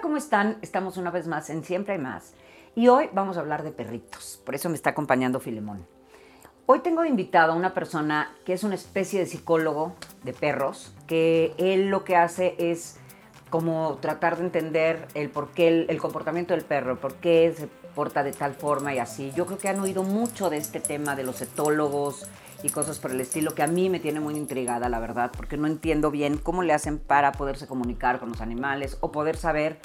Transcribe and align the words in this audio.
¿cómo 0.00 0.16
están? 0.16 0.58
Estamos 0.62 0.96
una 0.96 1.10
vez 1.10 1.26
más 1.26 1.50
en 1.50 1.64
Siempre 1.64 1.94
hay 1.94 2.00
más. 2.00 2.32
Y 2.74 2.88
hoy 2.88 3.08
vamos 3.12 3.36
a 3.36 3.40
hablar 3.40 3.62
de 3.62 3.70
perritos. 3.70 4.40
Por 4.44 4.54
eso 4.54 4.68
me 4.68 4.74
está 4.74 4.90
acompañando 4.90 5.40
Filemón. 5.40 5.86
Hoy 6.66 6.80
tengo 6.80 7.02
de 7.02 7.08
invitado 7.08 7.52
a 7.52 7.56
una 7.56 7.74
persona 7.74 8.34
que 8.44 8.52
es 8.52 8.62
una 8.62 8.76
especie 8.76 9.20
de 9.20 9.26
psicólogo 9.26 9.94
de 10.22 10.32
perros, 10.32 10.94
que 11.06 11.52
él 11.58 11.88
lo 11.88 12.04
que 12.04 12.16
hace 12.16 12.54
es 12.58 12.98
como 13.50 13.98
tratar 14.00 14.36
de 14.36 14.44
entender 14.44 15.08
el 15.14 15.30
por 15.30 15.50
qué 15.50 15.68
el, 15.68 15.86
el 15.90 15.98
comportamiento 15.98 16.54
del 16.54 16.64
perro, 16.64 17.00
por 17.00 17.14
qué 17.14 17.52
se 17.56 17.66
porta 17.66 18.22
de 18.22 18.32
tal 18.32 18.54
forma 18.54 18.94
y 18.94 18.98
así. 18.98 19.32
Yo 19.34 19.46
creo 19.46 19.58
que 19.58 19.68
han 19.68 19.80
oído 19.80 20.04
mucho 20.04 20.48
de 20.48 20.58
este 20.58 20.78
tema 20.78 21.16
de 21.16 21.24
los 21.24 21.42
etólogos 21.42 22.28
y 22.62 22.68
cosas 22.70 22.98
por 22.98 23.10
el 23.10 23.20
estilo 23.20 23.54
que 23.54 23.62
a 23.62 23.66
mí 23.66 23.88
me 23.88 24.00
tiene 24.00 24.20
muy 24.20 24.36
intrigada, 24.36 24.88
la 24.88 25.00
verdad, 25.00 25.30
porque 25.36 25.56
no 25.56 25.66
entiendo 25.66 26.10
bien 26.10 26.36
cómo 26.36 26.62
le 26.62 26.72
hacen 26.72 26.98
para 26.98 27.32
poderse 27.32 27.66
comunicar 27.66 28.18
con 28.18 28.28
los 28.30 28.40
animales 28.40 28.98
o 29.00 29.12
poder 29.12 29.36
saber 29.36 29.80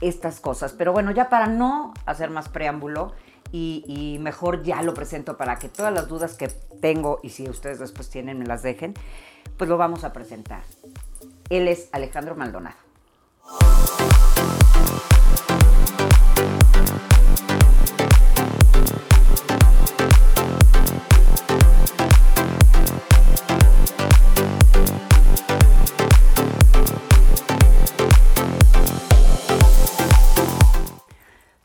estas 0.00 0.40
cosas. 0.40 0.72
Pero 0.72 0.92
bueno, 0.92 1.10
ya 1.10 1.28
para 1.28 1.46
no 1.46 1.94
hacer 2.06 2.30
más 2.30 2.48
preámbulo 2.48 3.12
y, 3.50 3.84
y 3.86 4.18
mejor 4.20 4.62
ya 4.62 4.82
lo 4.82 4.94
presento 4.94 5.36
para 5.36 5.58
que 5.58 5.68
todas 5.68 5.92
las 5.92 6.08
dudas 6.08 6.34
que 6.34 6.48
tengo 6.80 7.20
y 7.22 7.30
si 7.30 7.48
ustedes 7.48 7.78
después 7.78 8.08
tienen 8.08 8.38
me 8.38 8.46
las 8.46 8.62
dejen, 8.62 8.94
pues 9.56 9.68
lo 9.68 9.76
vamos 9.76 10.04
a 10.04 10.12
presentar. 10.12 10.62
Él 11.50 11.68
es 11.68 11.88
Alejandro 11.92 12.34
Maldonado. 12.34 12.76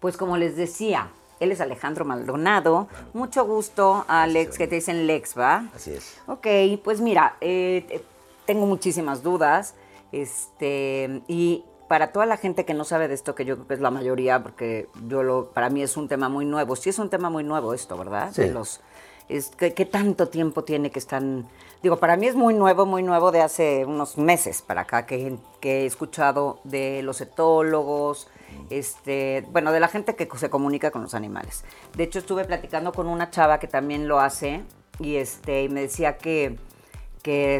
Pues 0.07 0.15
como 0.15 0.37
les 0.37 0.55
decía, 0.55 1.09
él 1.41 1.51
es 1.51 1.59
Alejandro 1.59 2.05
Maldonado. 2.05 2.87
Mucho 3.11 3.43
gusto, 3.43 4.05
Alex, 4.07 4.57
que 4.57 4.65
te 4.65 4.75
dicen 4.75 5.05
Lex, 5.05 5.37
¿va? 5.37 5.65
Así 5.75 5.91
es. 5.91 6.17
Ok, 6.27 6.47
pues 6.81 7.01
mira, 7.01 7.35
eh, 7.41 7.85
eh, 7.89 8.01
tengo 8.45 8.65
muchísimas 8.65 9.21
dudas. 9.21 9.75
Este, 10.13 11.23
y 11.27 11.65
para 11.89 12.13
toda 12.13 12.25
la 12.25 12.37
gente 12.37 12.63
que 12.63 12.73
no 12.73 12.85
sabe 12.85 13.09
de 13.09 13.15
esto, 13.15 13.35
que 13.35 13.43
yo 13.43 13.55
creo 13.55 13.67
que 13.67 13.73
es 13.73 13.81
la 13.81 13.91
mayoría, 13.91 14.41
porque 14.41 14.87
yo 15.09 15.23
lo, 15.23 15.47
para 15.47 15.69
mí 15.69 15.83
es 15.83 15.97
un 15.97 16.07
tema 16.07 16.29
muy 16.29 16.45
nuevo. 16.45 16.77
Sí 16.77 16.89
es 16.89 16.99
un 16.99 17.09
tema 17.09 17.29
muy 17.29 17.43
nuevo 17.43 17.73
esto, 17.73 17.97
¿verdad? 17.97 18.31
Sí. 18.31 18.43
De 18.43 18.51
los, 18.51 18.79
es, 19.27 19.49
¿qué, 19.57 19.73
qué 19.73 19.85
tanto 19.85 20.29
tiempo 20.29 20.63
tiene 20.63 20.89
que 20.89 20.99
están...? 20.99 21.49
Digo, 21.83 21.97
para 21.97 22.15
mí 22.15 22.27
es 22.27 22.35
muy 22.35 22.53
nuevo, 22.53 22.85
muy 22.85 23.03
nuevo 23.03 23.33
de 23.33 23.41
hace 23.41 23.83
unos 23.83 24.17
meses 24.17 24.61
para 24.61 24.83
acá 24.83 25.05
que, 25.05 25.35
que 25.59 25.81
he 25.81 25.85
escuchado 25.85 26.61
de 26.63 27.01
los 27.03 27.19
etólogos, 27.19 28.29
este, 28.69 29.45
bueno, 29.51 29.71
de 29.71 29.79
la 29.79 29.87
gente 29.87 30.15
que 30.15 30.27
se 30.37 30.49
comunica 30.49 30.91
con 30.91 31.01
los 31.01 31.13
animales. 31.13 31.63
De 31.95 32.03
hecho, 32.03 32.19
estuve 32.19 32.45
platicando 32.45 32.91
con 32.91 33.07
una 33.07 33.29
chava 33.29 33.59
que 33.59 33.67
también 33.67 34.07
lo 34.07 34.19
hace 34.19 34.63
y, 34.99 35.15
este, 35.15 35.69
me 35.69 35.81
decía 35.81 36.17
que, 36.17 36.57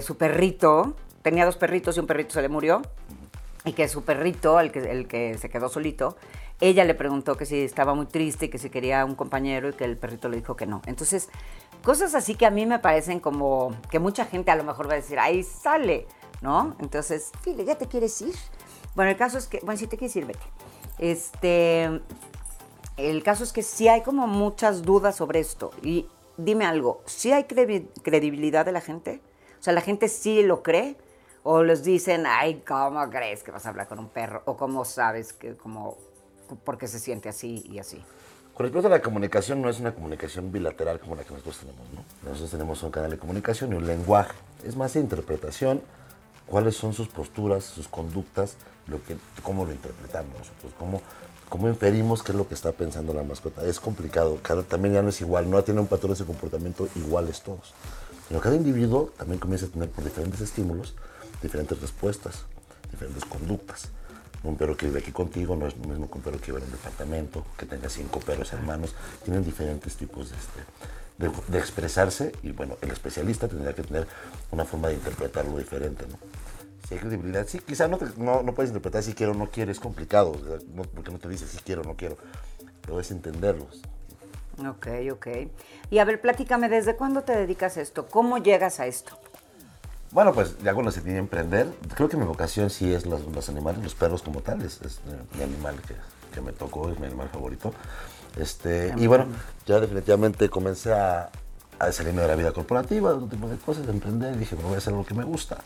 su 0.02 0.18
perrito, 0.18 0.96
tenía 1.22 1.46
dos 1.46 1.58
perritos 1.58 1.98
y 1.98 2.00
un 2.00 2.08
perrito 2.08 2.34
se 2.34 2.42
le 2.42 2.50
murió, 2.50 2.82
y 3.66 3.74
que 3.74 3.88
su 3.90 4.04
perrito, 4.04 4.60
el 4.60 4.72
que, 4.72 5.38
se 5.38 5.50
quedó 5.50 5.68
solito, 5.68 6.16
ella 6.62 6.86
le 6.86 6.96
preguntó 6.96 7.36
que 7.36 7.46
si 7.46 7.62
estaba 7.62 7.94
muy 7.94 8.06
triste 8.06 8.46
y 8.46 8.50
que 8.50 8.58
si 8.58 8.70
quería 8.70 9.06
un 9.06 9.16
compañero 9.16 9.70
y 9.70 9.74
que 9.74 9.84
el 9.84 9.98
perrito 9.98 10.30
le 10.30 10.38
dijo 10.38 10.56
que 10.56 10.66
no. 10.66 10.82
Entonces, 10.86 11.30
cosas 11.84 12.16
así 12.16 12.36
que 12.36 12.46
a 12.46 12.50
mí 12.50 12.66
me 12.66 12.80
parecen 12.80 13.20
como 13.20 13.76
que 13.92 14.00
mucha 14.00 14.26
gente 14.26 14.52
a 14.52 14.56
lo 14.56 14.64
mejor 14.64 14.90
va 14.90 14.94
a 14.94 14.96
decir, 14.96 15.20
ahí 15.20 15.44
sale, 15.44 16.08
¿no? 16.42 16.76
Entonces, 16.80 17.32
File, 17.42 17.66
¿ya 17.66 17.76
te 17.76 17.88
quieres 17.88 18.20
ir? 18.22 18.34
Bueno, 18.96 19.12
el 19.12 19.18
caso 19.18 19.38
es 19.38 19.48
que, 19.48 19.60
bueno, 19.64 19.78
si 19.78 19.86
te 19.86 19.98
quieres 19.98 20.16
ir, 20.16 20.26
vete. 20.26 20.40
Este, 20.98 22.02
el 22.98 23.23
caso 23.23 23.44
es 23.44 23.53
que 23.53 23.64
sí 23.64 23.88
hay 23.88 24.02
como 24.02 24.28
muchas 24.28 24.81
dudas 24.81 25.16
sobre 25.16 25.40
esto. 25.40 25.72
Y 25.84 26.08
dime 26.38 26.66
algo, 26.66 27.02
¿sí 27.06 27.31
hay 27.31 27.44
credi- 27.44 27.88
credibilidad 28.03 28.66
de 28.66 28.72
la 28.72 28.81
gente? 28.81 29.22
O 29.59 29.63
sea, 29.63 29.74
¿la 29.74 29.81
gente 29.81 30.08
sí 30.08 30.44
lo 30.44 30.63
cree? 30.63 30.96
¿O 31.44 31.63
les 31.63 31.84
dicen, 31.84 32.25
ay, 32.28 32.62
¿cómo 32.68 33.09
crees 33.09 33.41
que 33.44 33.52
vas 33.52 33.66
a 33.66 33.69
hablar 33.69 33.88
con 33.88 34.00
un 34.00 34.09
perro? 34.09 34.41
¿O 34.46 34.58
cómo 34.58 34.84
sabes 34.85 35.34
que, 35.34 35.56
como, 35.56 35.97
porque 36.63 36.88
se 36.88 37.00
siente 37.00 37.29
así 37.29 37.64
y 37.69 37.79
así? 37.79 38.03
Con 38.53 38.66
respecto 38.66 38.88
a 38.88 38.91
la 38.91 39.02
comunicación, 39.02 39.62
no 39.62 39.69
es 39.69 39.79
una 39.79 39.94
comunicación 39.94 40.52
bilateral 40.52 41.00
como 41.00 41.16
la 41.16 41.24
que 41.24 41.31
nosotros 41.31 41.59
tenemos, 41.59 41.88
¿no? 41.94 42.03
Nosotros 42.24 42.52
tenemos 42.52 42.81
un 42.84 42.91
canal 42.91 43.12
de 43.12 43.18
comunicación 43.18 43.72
y 43.72 43.75
un 43.75 43.85
lenguaje. 43.85 44.34
Es 44.66 44.75
más 44.75 44.96
interpretación, 44.96 45.81
cuáles 46.47 46.75
son 46.75 46.94
sus 46.94 47.08
posturas, 47.08 47.63
sus 47.63 47.88
conductas, 47.88 48.56
lo 48.88 49.03
que, 49.03 49.18
cómo 49.44 49.66
lo 49.66 49.72
interpretamos 49.72 50.31
nosotros, 50.38 50.74
cómo, 50.80 51.02
cómo 51.50 51.68
inferimos 51.68 52.24
qué 52.24 52.31
es 52.31 52.38
lo 52.38 52.47
que 52.47 52.56
está 52.56 52.72
pensando 52.72 53.13
la 53.13 53.24
mascota. 53.24 53.66
Es 53.66 53.80
complicado, 53.80 54.40
cada, 54.41 54.63
también 54.63 54.96
ya 54.96 55.02
no 55.02 55.09
es 55.09 55.22
igual, 55.22 55.50
no 55.50 55.63
tiene 55.63 55.81
un 55.81 55.88
patrón 55.88 56.16
de 56.16 56.25
comportamiento 56.25 56.88
iguales 56.96 57.41
todos. 57.41 57.74
Pero 58.28 58.41
cada 58.41 58.56
individuo 58.56 59.12
también 59.18 59.40
comienza 59.40 59.68
a 59.68 59.69
tener 59.69 59.90
por 59.90 60.03
diferentes 60.03 60.41
estímulos, 60.41 60.96
diferentes 61.41 61.80
respuestas, 61.80 62.46
diferentes 62.91 63.24
conductas. 63.25 63.90
Un 64.44 64.56
perro 64.56 64.78
que 64.78 64.85
vive 64.85 65.00
aquí 65.00 65.12
contigo 65.12 65.56
no 65.56 65.68
es 65.68 65.78
lo 65.78 65.88
mismo 65.88 66.09
que 66.09 66.18
un 66.18 66.24
perro 66.24 66.40
que 66.40 66.52
vive 66.52 66.59
en 66.59 66.66
un 66.66 66.72
departamento, 66.72 67.44
que 67.58 67.66
tenga 67.66 67.90
cinco 67.90 68.19
perros 68.19 68.53
hermanos. 68.53 68.94
Tienen 69.24 69.44
diferentes 69.44 69.96
tipos 69.96 70.29
de, 70.29 70.38
este, 70.38 70.62
de, 71.17 71.31
de 71.47 71.57
expresarse 71.59 72.31
y 72.44 72.51
bueno, 72.51 72.78
el 72.81 72.91
especialista 72.91 73.47
tendría 73.47 73.73
que 73.73 73.83
tener 73.83 74.07
una 74.51 74.66
forma 74.66 74.89
de 74.89 74.95
interpretarlo 74.95 75.57
diferente, 75.57 76.05
¿no? 76.09 76.17
Si 76.88 76.94
hay 76.94 77.00
credibilidad, 77.01 77.45
sí, 77.47 77.59
quizá 77.59 77.88
no, 77.88 77.97
te- 77.97 78.05
no, 78.17 78.44
no 78.44 78.53
puedes 78.53 78.69
interpretar 78.69 79.03
si 79.03 79.13
quiero 79.13 79.33
o 79.33 79.35
no 79.35 79.50
quiero, 79.50 79.72
es 79.72 79.79
complicado, 79.79 80.33
no- 80.73 80.83
porque 80.83 81.11
no 81.11 81.19
te 81.19 81.28
dice 81.28 81.45
si 81.47 81.57
quiero 81.57 81.81
o 81.81 81.83
no 81.85 81.95
quiero, 81.95 82.17
pero 82.81 83.00
es 83.00 83.11
entenderlos. 83.11 83.81
Ok, 84.66 84.88
ok. 85.11 85.28
Y 85.91 86.00
a 86.00 86.05
ver, 86.05 86.22
platícame, 86.22 86.69
¿desde 86.69 86.95
cuándo 86.95 87.22
te 87.23 87.35
dedicas 87.35 87.78
a 87.78 87.81
esto? 87.81 88.07
¿Cómo 88.07 88.38
llegas 88.38 88.79
a 88.79 88.88
esto? 88.88 89.17
Bueno, 90.11 90.34
pues 90.34 90.57
ya 90.63 90.73
cuando 90.73 90.89
decidí 90.91 91.16
emprender, 91.16 91.67
creo 91.95 92.07
que 92.07 92.16
mi 92.17 92.25
vocación 92.25 92.69
sí 92.69 92.94
es 92.94 93.05
los, 93.05 93.22
los 93.25 93.49
animales, 93.49 93.84
los 93.84 93.94
perros 93.94 94.22
como 94.23 94.39
tales. 94.41 94.79
Es 94.81 95.01
mi 95.35 95.44
animal 95.44 95.75
que, 95.85 95.94
que 96.34 96.41
me 96.41 96.53
tocó, 96.53 96.89
es 96.89 96.97
mi 96.99 97.05
animal 97.07 97.28
favorito. 97.29 97.73
Este, 98.36 98.94
y 98.98 99.08
bueno, 99.08 99.28
ya 99.66 99.80
definitivamente 99.80 100.50
comencé 100.50 100.94
a, 100.94 101.30
a 101.80 101.92
salirme 101.92 102.22
de 102.22 102.28
la 102.28 102.36
vida 102.36 102.52
corporativa, 102.52 103.10
de 103.10 103.16
otro 103.16 103.28
tipo 103.28 103.48
de 103.48 103.58
cosas, 103.58 103.86
de 103.86 103.94
emprender. 103.94 104.38
Dije, 104.38 104.56
bueno, 104.56 104.70
voy 104.70 104.76
a 104.76 104.78
hacer 104.80 104.94
lo 104.94 105.06
que 105.06 105.14
me 105.14 105.24
gusta. 105.24 105.58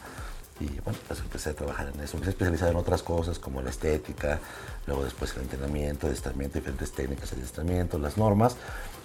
Y 0.60 0.80
bueno, 0.82 1.00
pues 1.08 1.20
empecé 1.20 1.50
a 1.50 1.54
trabajar 1.54 1.92
en 1.94 2.00
eso. 2.02 2.18
Empecé 2.18 2.30
a 2.30 2.34
especializar 2.34 2.70
en 2.70 2.76
otras 2.76 3.02
cosas 3.02 3.40
como 3.40 3.62
la 3.62 3.72
estética, 3.72 4.40
luego 4.86 5.04
después 5.04 5.34
el 5.36 5.42
entrenamiento, 5.42 6.06
adiestramiento, 6.06 6.60
diferentes 6.60 6.92
técnicas 6.92 7.32
de 7.32 7.38
adiestramiento, 7.38 7.98
las 7.98 8.18
normas. 8.18 8.56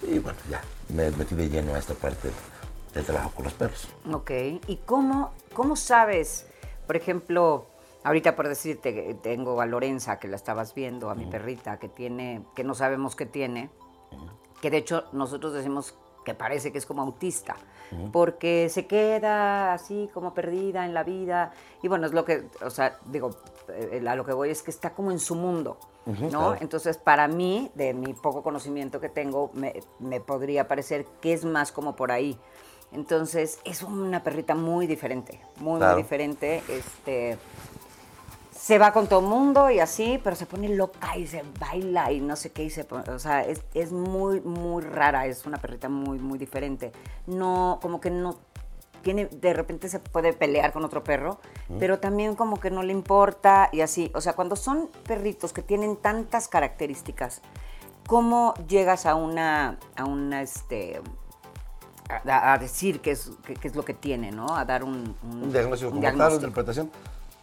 Y 0.02 0.18
bueno, 0.18 0.38
ya 0.50 0.60
me 0.94 1.10
metí 1.12 1.34
de 1.34 1.48
lleno 1.48 1.74
a 1.74 1.78
esta 1.78 1.94
parte 1.94 2.30
del 2.92 3.04
trabajo 3.04 3.30
con 3.30 3.44
los 3.44 3.54
perros. 3.54 3.88
Ok. 4.12 4.30
¿Y 4.66 4.80
cómo, 4.84 5.32
cómo 5.54 5.76
sabes, 5.76 6.46
por 6.86 6.96
ejemplo, 6.96 7.66
ahorita 8.06 8.36
por 8.36 8.46
decirte, 8.46 8.94
que 8.94 9.14
tengo 9.14 9.60
a 9.60 9.66
Lorenza, 9.66 10.20
que 10.20 10.28
la 10.28 10.36
estabas 10.36 10.74
viendo, 10.74 11.10
a 11.10 11.16
mi 11.16 11.26
perrita, 11.26 11.78
que 11.78 11.88
tiene, 11.88 12.42
que 12.54 12.62
no 12.62 12.72
sabemos 12.74 13.16
qué 13.16 13.26
tiene, 13.26 13.68
que 14.62 14.70
de 14.70 14.76
hecho 14.76 15.04
nosotros 15.12 15.52
decimos 15.52 15.98
que 16.24 16.32
parece 16.32 16.70
que 16.70 16.78
es 16.78 16.86
como 16.86 17.02
autista, 17.02 17.56
porque 18.12 18.68
se 18.68 18.86
queda 18.86 19.72
así 19.72 20.08
como 20.14 20.34
perdida 20.34 20.84
en 20.84 20.94
la 20.94 21.02
vida, 21.02 21.52
y 21.82 21.88
bueno, 21.88 22.06
es 22.06 22.12
lo 22.12 22.24
que, 22.24 22.44
o 22.64 22.70
sea, 22.70 22.96
digo, 23.06 23.30
eh, 23.70 24.04
a 24.06 24.14
lo 24.14 24.24
que 24.24 24.32
voy 24.32 24.50
es 24.50 24.62
que 24.62 24.70
está 24.70 24.90
como 24.90 25.10
en 25.10 25.18
su 25.18 25.34
mundo, 25.34 25.76
¿no? 26.06 26.28
claro. 26.28 26.56
Entonces, 26.60 26.98
para 26.98 27.26
mí, 27.26 27.72
de 27.74 27.92
mi 27.92 28.14
poco 28.14 28.44
conocimiento 28.44 29.00
que 29.00 29.08
tengo, 29.08 29.50
me, 29.52 29.82
me 29.98 30.20
podría 30.20 30.68
parecer 30.68 31.06
que 31.20 31.32
es 31.32 31.44
más 31.44 31.72
como 31.72 31.96
por 31.96 32.12
ahí. 32.12 32.38
Entonces, 32.92 33.58
es 33.64 33.82
una 33.82 34.22
perrita 34.22 34.54
muy 34.54 34.86
diferente, 34.86 35.40
muy, 35.56 35.78
Claro. 35.78 35.94
muy 35.94 36.02
diferente. 36.04 36.62
Este, 36.68 37.36
se 38.66 38.78
va 38.78 38.92
con 38.92 39.06
todo 39.06 39.20
el 39.20 39.26
mundo 39.26 39.70
y 39.70 39.78
así, 39.78 40.20
pero 40.24 40.34
se 40.34 40.44
pone 40.44 40.68
loca 40.68 41.16
y 41.16 41.28
se 41.28 41.44
baila 41.60 42.10
y 42.10 42.20
no 42.20 42.34
sé 42.34 42.50
qué. 42.50 42.64
Y 42.64 42.70
se 42.70 42.82
pone- 42.82 43.08
o 43.10 43.18
sea, 43.20 43.42
es, 43.42 43.62
es 43.74 43.92
muy, 43.92 44.40
muy 44.40 44.82
rara, 44.82 45.26
es 45.26 45.46
una 45.46 45.58
perrita 45.58 45.88
muy, 45.88 46.18
muy 46.18 46.36
diferente. 46.36 46.90
No, 47.28 47.78
como 47.80 48.00
que 48.00 48.10
no 48.10 48.34
tiene, 49.02 49.26
de 49.26 49.52
repente 49.54 49.88
se 49.88 50.00
puede 50.00 50.32
pelear 50.32 50.72
con 50.72 50.84
otro 50.84 51.04
perro, 51.04 51.38
pero 51.78 52.00
también 52.00 52.34
como 52.34 52.58
que 52.58 52.72
no 52.72 52.82
le 52.82 52.92
importa 52.92 53.68
y 53.70 53.82
así. 53.82 54.10
O 54.16 54.20
sea, 54.20 54.32
cuando 54.32 54.56
son 54.56 54.90
perritos 55.06 55.52
que 55.52 55.62
tienen 55.62 55.94
tantas 55.94 56.48
características, 56.48 57.42
¿cómo 58.08 58.52
llegas 58.66 59.06
a 59.06 59.14
una, 59.14 59.78
a 59.94 60.04
una, 60.06 60.42
este, 60.42 61.00
a, 62.26 62.52
a 62.54 62.58
decir 62.58 63.00
qué 63.00 63.12
es, 63.12 63.30
qué, 63.46 63.54
qué 63.54 63.68
es 63.68 63.76
lo 63.76 63.84
que 63.84 63.94
tiene, 63.94 64.32
¿no? 64.32 64.56
A 64.56 64.64
dar 64.64 64.82
un, 64.82 65.14
un- 65.22 65.42
Un 65.44 65.52
diagnóstico 65.52 65.92
un 65.92 65.98
como 65.98 66.02
tal, 66.02 66.14
una 66.16 66.24
diagnóstico. 66.28 66.34
interpretación. 66.48 66.90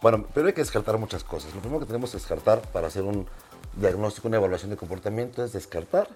Bueno, 0.04 0.26
pero 0.34 0.48
hay 0.48 0.52
que 0.52 0.60
descartar 0.60 0.98
muchas 0.98 1.24
cosas. 1.24 1.54
Lo 1.54 1.62
primero 1.62 1.80
que 1.80 1.86
tenemos 1.86 2.10
que 2.10 2.18
descartar 2.18 2.60
para 2.72 2.88
hacer 2.88 3.04
un 3.04 3.26
diagnóstico, 3.74 4.28
una 4.28 4.36
evaluación 4.36 4.68
de 4.70 4.76
comportamiento 4.76 5.42
es 5.42 5.54
descartar 5.54 6.08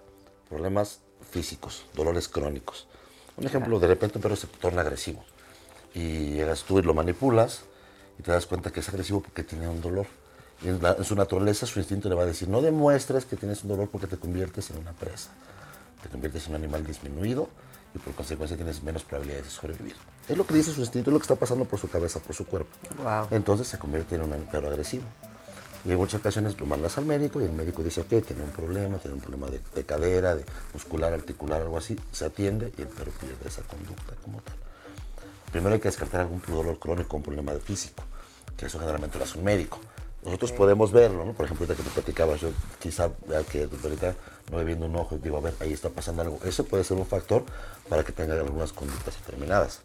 problemas 0.50 1.00
físicos, 1.30 1.86
dolores 1.94 2.28
crónicos. 2.28 2.86
Un 3.38 3.46
ejemplo, 3.46 3.78
de 3.80 3.86
repente 3.86 4.18
un 4.18 4.22
perro 4.22 4.36
se 4.36 4.46
torna 4.46 4.82
agresivo 4.82 5.24
y 5.94 6.32
llegas 6.32 6.64
tú 6.64 6.78
y 6.78 6.82
lo 6.82 6.92
manipulas 6.92 7.62
y 8.18 8.22
te 8.22 8.30
das 8.30 8.44
cuenta 8.44 8.70
que 8.70 8.80
es 8.80 8.88
agresivo 8.90 9.22
porque 9.22 9.42
tiene 9.42 9.66
un 9.66 9.80
dolor. 9.80 10.06
Y 10.62 10.68
en, 10.68 10.82
la- 10.82 10.92
en 10.92 11.04
su 11.04 11.16
naturaleza, 11.16 11.64
su 11.64 11.78
instinto 11.78 12.10
le 12.10 12.14
va 12.14 12.24
a 12.24 12.26
decir, 12.26 12.46
no 12.46 12.60
demuestres 12.60 13.24
que 13.24 13.36
tienes 13.36 13.62
un 13.62 13.70
dolor 13.70 13.88
porque 13.88 14.06
te 14.06 14.18
conviertes 14.18 14.68
en 14.68 14.76
una 14.76 14.92
presa. 14.92 15.30
Te 16.02 16.10
conviertes 16.10 16.44
en 16.44 16.50
un 16.50 16.56
animal 16.56 16.84
disminuido 16.84 17.48
y 17.98 18.04
por 18.04 18.14
consecuencia 18.14 18.56
tienes 18.56 18.82
menos 18.82 19.02
probabilidades 19.02 19.46
de 19.46 19.50
sobrevivir. 19.50 19.96
Es 20.28 20.36
lo 20.36 20.46
que 20.46 20.54
dice 20.54 20.72
su 20.72 20.80
instinto, 20.80 21.10
es 21.10 21.12
lo 21.12 21.18
que 21.18 21.24
está 21.24 21.34
pasando 21.34 21.64
por 21.64 21.78
su 21.78 21.88
cabeza, 21.88 22.20
por 22.20 22.34
su 22.34 22.46
cuerpo. 22.46 22.70
Wow. 23.02 23.28
Entonces 23.30 23.66
se 23.66 23.78
convierte 23.78 24.14
en 24.14 24.22
un 24.22 24.30
perro 24.50 24.68
agresivo. 24.68 25.04
Y 25.84 25.92
en 25.92 25.96
muchas 25.96 26.20
ocasiones 26.20 26.58
lo 26.58 26.66
mandas 26.66 26.98
al 26.98 27.06
médico 27.06 27.40
y 27.40 27.44
el 27.44 27.52
médico 27.52 27.82
dice, 27.82 28.00
ok, 28.00 28.08
tiene 28.08 28.42
un 28.42 28.50
problema, 28.50 28.98
tiene 28.98 29.14
un 29.14 29.20
problema 29.20 29.46
de, 29.46 29.60
de 29.74 29.84
cadera, 29.84 30.34
de 30.34 30.44
muscular, 30.74 31.12
articular, 31.12 31.62
algo 31.62 31.78
así. 31.78 31.98
Se 32.12 32.24
atiende 32.24 32.72
y 32.76 32.82
el 32.82 32.88
perro 32.88 33.12
pierde 33.12 33.48
esa 33.48 33.62
conducta 33.62 34.14
como 34.22 34.40
tal. 34.42 34.56
Primero 35.52 35.74
hay 35.74 35.80
que 35.80 35.88
descartar 35.88 36.22
algún 36.22 36.42
dolor 36.46 36.78
crónico, 36.78 37.16
un 37.16 37.22
problema 37.22 37.52
de 37.52 37.60
físico, 37.60 38.02
que 38.56 38.66
eso 38.66 38.78
generalmente 38.78 39.18
lo 39.18 39.24
hace 39.24 39.38
un 39.38 39.44
médico. 39.44 39.78
Nosotros 40.24 40.52
podemos 40.52 40.92
verlo, 40.92 41.24
¿no? 41.24 41.32
Por 41.32 41.46
ejemplo, 41.46 41.64
ahorita 41.64 41.82
que 41.82 41.88
te 41.88 41.94
platicabas, 41.94 42.40
yo 42.40 42.50
quizá 42.78 43.10
que 43.50 43.68
ahorita 43.82 44.08
no 44.08 44.14
voy 44.50 44.64
viendo 44.64 44.86
un 44.86 44.96
ojo 44.96 45.16
y 45.16 45.18
digo, 45.18 45.36
a 45.36 45.40
ver, 45.40 45.54
ahí 45.60 45.72
está 45.72 45.90
pasando 45.90 46.22
algo. 46.22 46.38
Eso 46.44 46.64
puede 46.64 46.84
ser 46.84 46.96
un 46.96 47.06
factor 47.06 47.44
para 47.88 48.04
que 48.04 48.12
tenga 48.12 48.34
algunas 48.34 48.72
conductas 48.72 49.14
determinadas. 49.18 49.80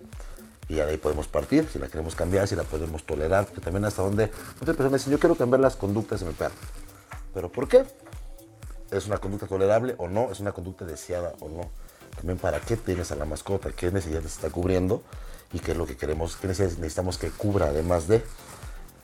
Y 0.69 0.75
de 0.75 0.83
ahí 0.83 0.97
podemos 0.97 1.27
partir, 1.27 1.67
si 1.71 1.77
la 1.79 1.87
queremos 1.87 2.15
cambiar, 2.15 2.47
si 2.47 2.55
la 2.55 2.63
podemos 2.63 3.03
tolerar, 3.03 3.45
porque 3.45 3.61
también 3.61 3.83
hasta 3.85 4.01
donde 4.01 4.31
muchas 4.59 4.75
personas 4.75 5.01
dicen, 5.01 5.11
yo 5.11 5.19
quiero 5.19 5.35
cambiar 5.35 5.59
las 5.59 5.75
conductas 5.75 6.21
de 6.21 6.27
mi 6.27 6.33
perro. 6.33 6.55
¿Pero 7.33 7.51
por 7.51 7.67
qué? 7.67 7.83
¿Es 8.91 9.07
una 9.07 9.17
conducta 9.17 9.47
tolerable 9.47 9.95
o 9.97 10.07
no? 10.07 10.31
¿Es 10.31 10.39
una 10.39 10.51
conducta 10.51 10.85
deseada 10.85 11.33
o 11.39 11.49
no? 11.49 11.69
También 12.15 12.37
para 12.37 12.59
qué 12.59 12.77
tienes 12.77 13.11
a 13.11 13.15
la 13.15 13.25
mascota, 13.25 13.71
qué 13.71 13.91
necesidades 13.91 14.33
está 14.33 14.49
cubriendo 14.49 15.01
y 15.51 15.59
qué 15.59 15.71
es 15.71 15.77
lo 15.77 15.85
que 15.85 15.97
queremos, 15.97 16.37
qué 16.37 16.47
necesidades 16.47 16.77
necesitamos 16.77 17.17
que 17.17 17.29
cubra 17.29 17.67
además 17.67 18.07
de. 18.07 18.23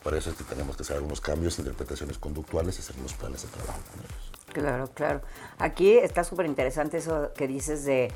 Por 0.02 0.14
eso 0.14 0.30
es 0.30 0.36
que 0.36 0.44
tenemos 0.44 0.76
que 0.76 0.82
hacer 0.82 0.96
algunos 0.96 1.20
cambios, 1.20 1.58
interpretaciones 1.58 2.18
conductuales 2.18 2.76
y 2.78 2.80
hacer 2.80 2.96
unos 2.98 3.12
planes 3.14 3.42
de 3.42 3.48
trabajo 3.48 3.80
con 3.90 4.00
ellos. 4.00 4.29
Claro, 4.52 4.88
claro. 4.94 5.20
Aquí 5.58 5.92
está 5.98 6.24
súper 6.24 6.46
interesante 6.46 6.96
eso 6.98 7.32
que 7.34 7.46
dices 7.46 7.84
de, 7.84 8.12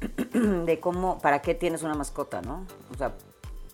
de 0.34 0.80
cómo, 0.80 1.18
para 1.18 1.42
qué 1.42 1.54
tienes 1.54 1.82
una 1.82 1.94
mascota, 1.94 2.40
¿no? 2.42 2.66
O 2.92 2.96
sea, 2.96 3.14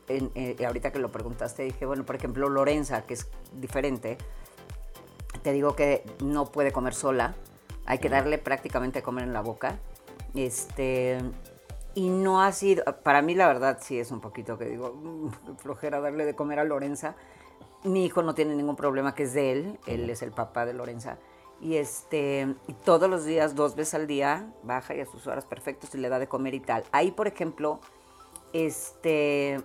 en- 0.08 0.30
eh, 0.34 0.56
ahorita 0.66 0.90
que 0.92 0.98
lo 0.98 1.12
preguntaste 1.12 1.62
dije, 1.62 1.86
bueno, 1.86 2.04
por 2.04 2.16
ejemplo, 2.16 2.48
Lorenza, 2.48 3.02
que 3.06 3.14
es 3.14 3.28
diferente, 3.52 4.18
te 5.42 5.52
digo 5.52 5.76
que 5.76 6.04
no 6.24 6.46
puede 6.46 6.72
comer 6.72 6.94
sola, 6.94 7.34
hay 7.86 7.98
que 7.98 8.08
darle 8.08 8.38
prácticamente 8.38 8.98
a 8.98 9.02
comer 9.02 9.24
en 9.24 9.32
la 9.32 9.40
boca. 9.40 9.78
Este, 10.34 11.18
y 11.94 12.08
no 12.08 12.42
ha 12.42 12.52
sido, 12.52 12.84
para 13.02 13.22
mí 13.22 13.34
la 13.34 13.46
verdad 13.46 13.78
sí 13.80 13.98
es 13.98 14.10
un 14.10 14.20
poquito 14.20 14.58
que 14.58 14.64
digo, 14.66 14.92
"Mm, 14.94 15.56
flojera 15.58 16.00
darle 16.00 16.24
de 16.24 16.34
comer 16.34 16.58
a 16.58 16.64
Lorenza. 16.64 17.14
Mi 17.84 18.04
hijo 18.04 18.22
no 18.22 18.34
tiene 18.34 18.54
ningún 18.54 18.76
problema 18.76 19.14
que 19.14 19.22
es 19.24 19.32
de 19.32 19.52
él, 19.52 19.78
él 19.86 20.10
es 20.10 20.22
el 20.22 20.32
papá 20.32 20.66
de 20.66 20.74
Lorenza. 20.74 21.16
Y 21.60 21.76
este, 21.76 22.54
y 22.68 22.72
todos 22.72 23.10
los 23.10 23.24
días, 23.24 23.54
dos 23.54 23.76
veces 23.76 23.94
al 23.94 24.06
día, 24.06 24.50
baja 24.62 24.94
y 24.94 25.00
a 25.00 25.06
sus 25.06 25.26
horas 25.26 25.44
perfectas 25.44 25.94
y 25.94 25.98
le 25.98 26.08
da 26.08 26.18
de 26.18 26.26
comer 26.26 26.54
y 26.54 26.60
tal. 26.60 26.84
Ahí, 26.90 27.10
por 27.10 27.26
ejemplo, 27.26 27.80
este, 28.52 29.60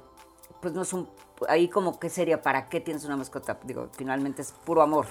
pues 0.61 0.73
no 0.73 0.81
es 0.81 0.91
un, 0.91 1.07
ahí 1.47 1.69
como 1.69 1.99
que 1.99 2.09
sería, 2.09 2.41
¿para 2.41 2.67
qué 2.67 2.81
tienes 2.81 3.05
una 3.05 3.15
mascota? 3.15 3.57
Digo, 3.63 3.89
finalmente 3.93 4.41
es 4.41 4.51
puro 4.51 4.81
amor, 4.81 5.05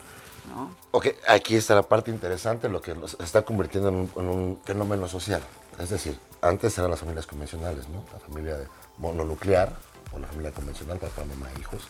¿no? 0.55 0.75
Ok, 0.91 1.09
aquí 1.27 1.57
está 1.57 1.75
la 1.75 1.83
parte 1.83 2.11
interesante, 2.11 2.69
lo 2.69 2.81
que 2.81 2.95
se 3.07 3.23
está 3.23 3.43
convirtiendo 3.43 3.89
en 3.89 3.95
un, 3.95 4.11
en 4.17 4.29
un 4.29 4.61
fenómeno 4.65 5.09
social. 5.09 5.43
Es 5.79 5.91
decir, 5.91 6.19
antes 6.41 6.77
eran 6.79 6.91
las 6.91 7.01
familias 7.01 7.27
convencionales, 7.27 7.89
¿no? 7.89 8.05
La 8.13 8.19
familia 8.19 8.59
mononuclear 8.99 9.73
o 10.13 10.19
la 10.19 10.27
familia 10.27 10.53
convencional, 10.53 10.99
papá, 10.99 11.25
mamá, 11.25 11.49
hijos. 11.59 11.89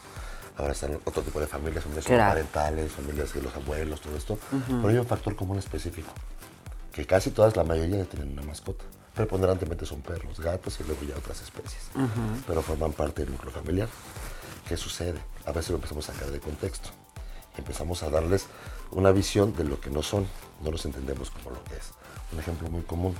Ahora 0.56 0.72
están 0.72 0.98
otro 1.04 1.22
tipo 1.22 1.40
de 1.40 1.46
familias, 1.46 1.82
familias 1.82 2.06
Claro. 2.06 2.30
parentales, 2.30 2.92
familias 2.92 3.32
de 3.34 3.42
los 3.42 3.54
abuelos, 3.56 4.00
todo 4.00 4.16
esto. 4.16 4.38
Pero 4.66 4.88
hay 4.88 4.96
un 4.98 5.06
factor 5.06 5.34
común 5.34 5.58
específico, 5.58 6.12
que 6.92 7.06
casi 7.06 7.30
todas, 7.30 7.56
la 7.56 7.64
mayoría 7.64 8.04
tienen 8.04 8.32
una 8.32 8.42
mascota. 8.42 8.84
Preponderantemente 9.14 9.84
son 9.86 10.00
perros, 10.02 10.40
gatos 10.40 10.78
y 10.80 10.84
luego 10.84 11.02
ya 11.02 11.16
otras 11.16 11.40
especies. 11.42 11.90
Pero 12.46 12.62
forman 12.62 12.92
parte 12.92 13.22
del 13.24 13.32
núcleo 13.32 13.52
familiar. 13.52 13.88
¿Qué 14.68 14.76
sucede? 14.76 15.18
A 15.46 15.52
veces 15.52 15.70
lo 15.70 15.76
empezamos 15.76 16.08
a 16.08 16.12
sacar 16.12 16.30
de 16.30 16.40
contexto. 16.40 16.90
Empezamos 17.56 18.02
a 18.02 18.10
darles 18.10 18.46
una 18.90 19.10
visión 19.12 19.54
de 19.56 19.64
lo 19.64 19.80
que 19.80 19.90
no 19.90 20.02
son. 20.02 20.26
No 20.62 20.70
los 20.70 20.84
entendemos 20.84 21.30
como 21.30 21.50
lo 21.50 21.62
que 21.64 21.76
es. 21.76 21.90
Un 22.32 22.38
ejemplo 22.40 22.68
muy 22.70 22.82
común. 22.82 23.14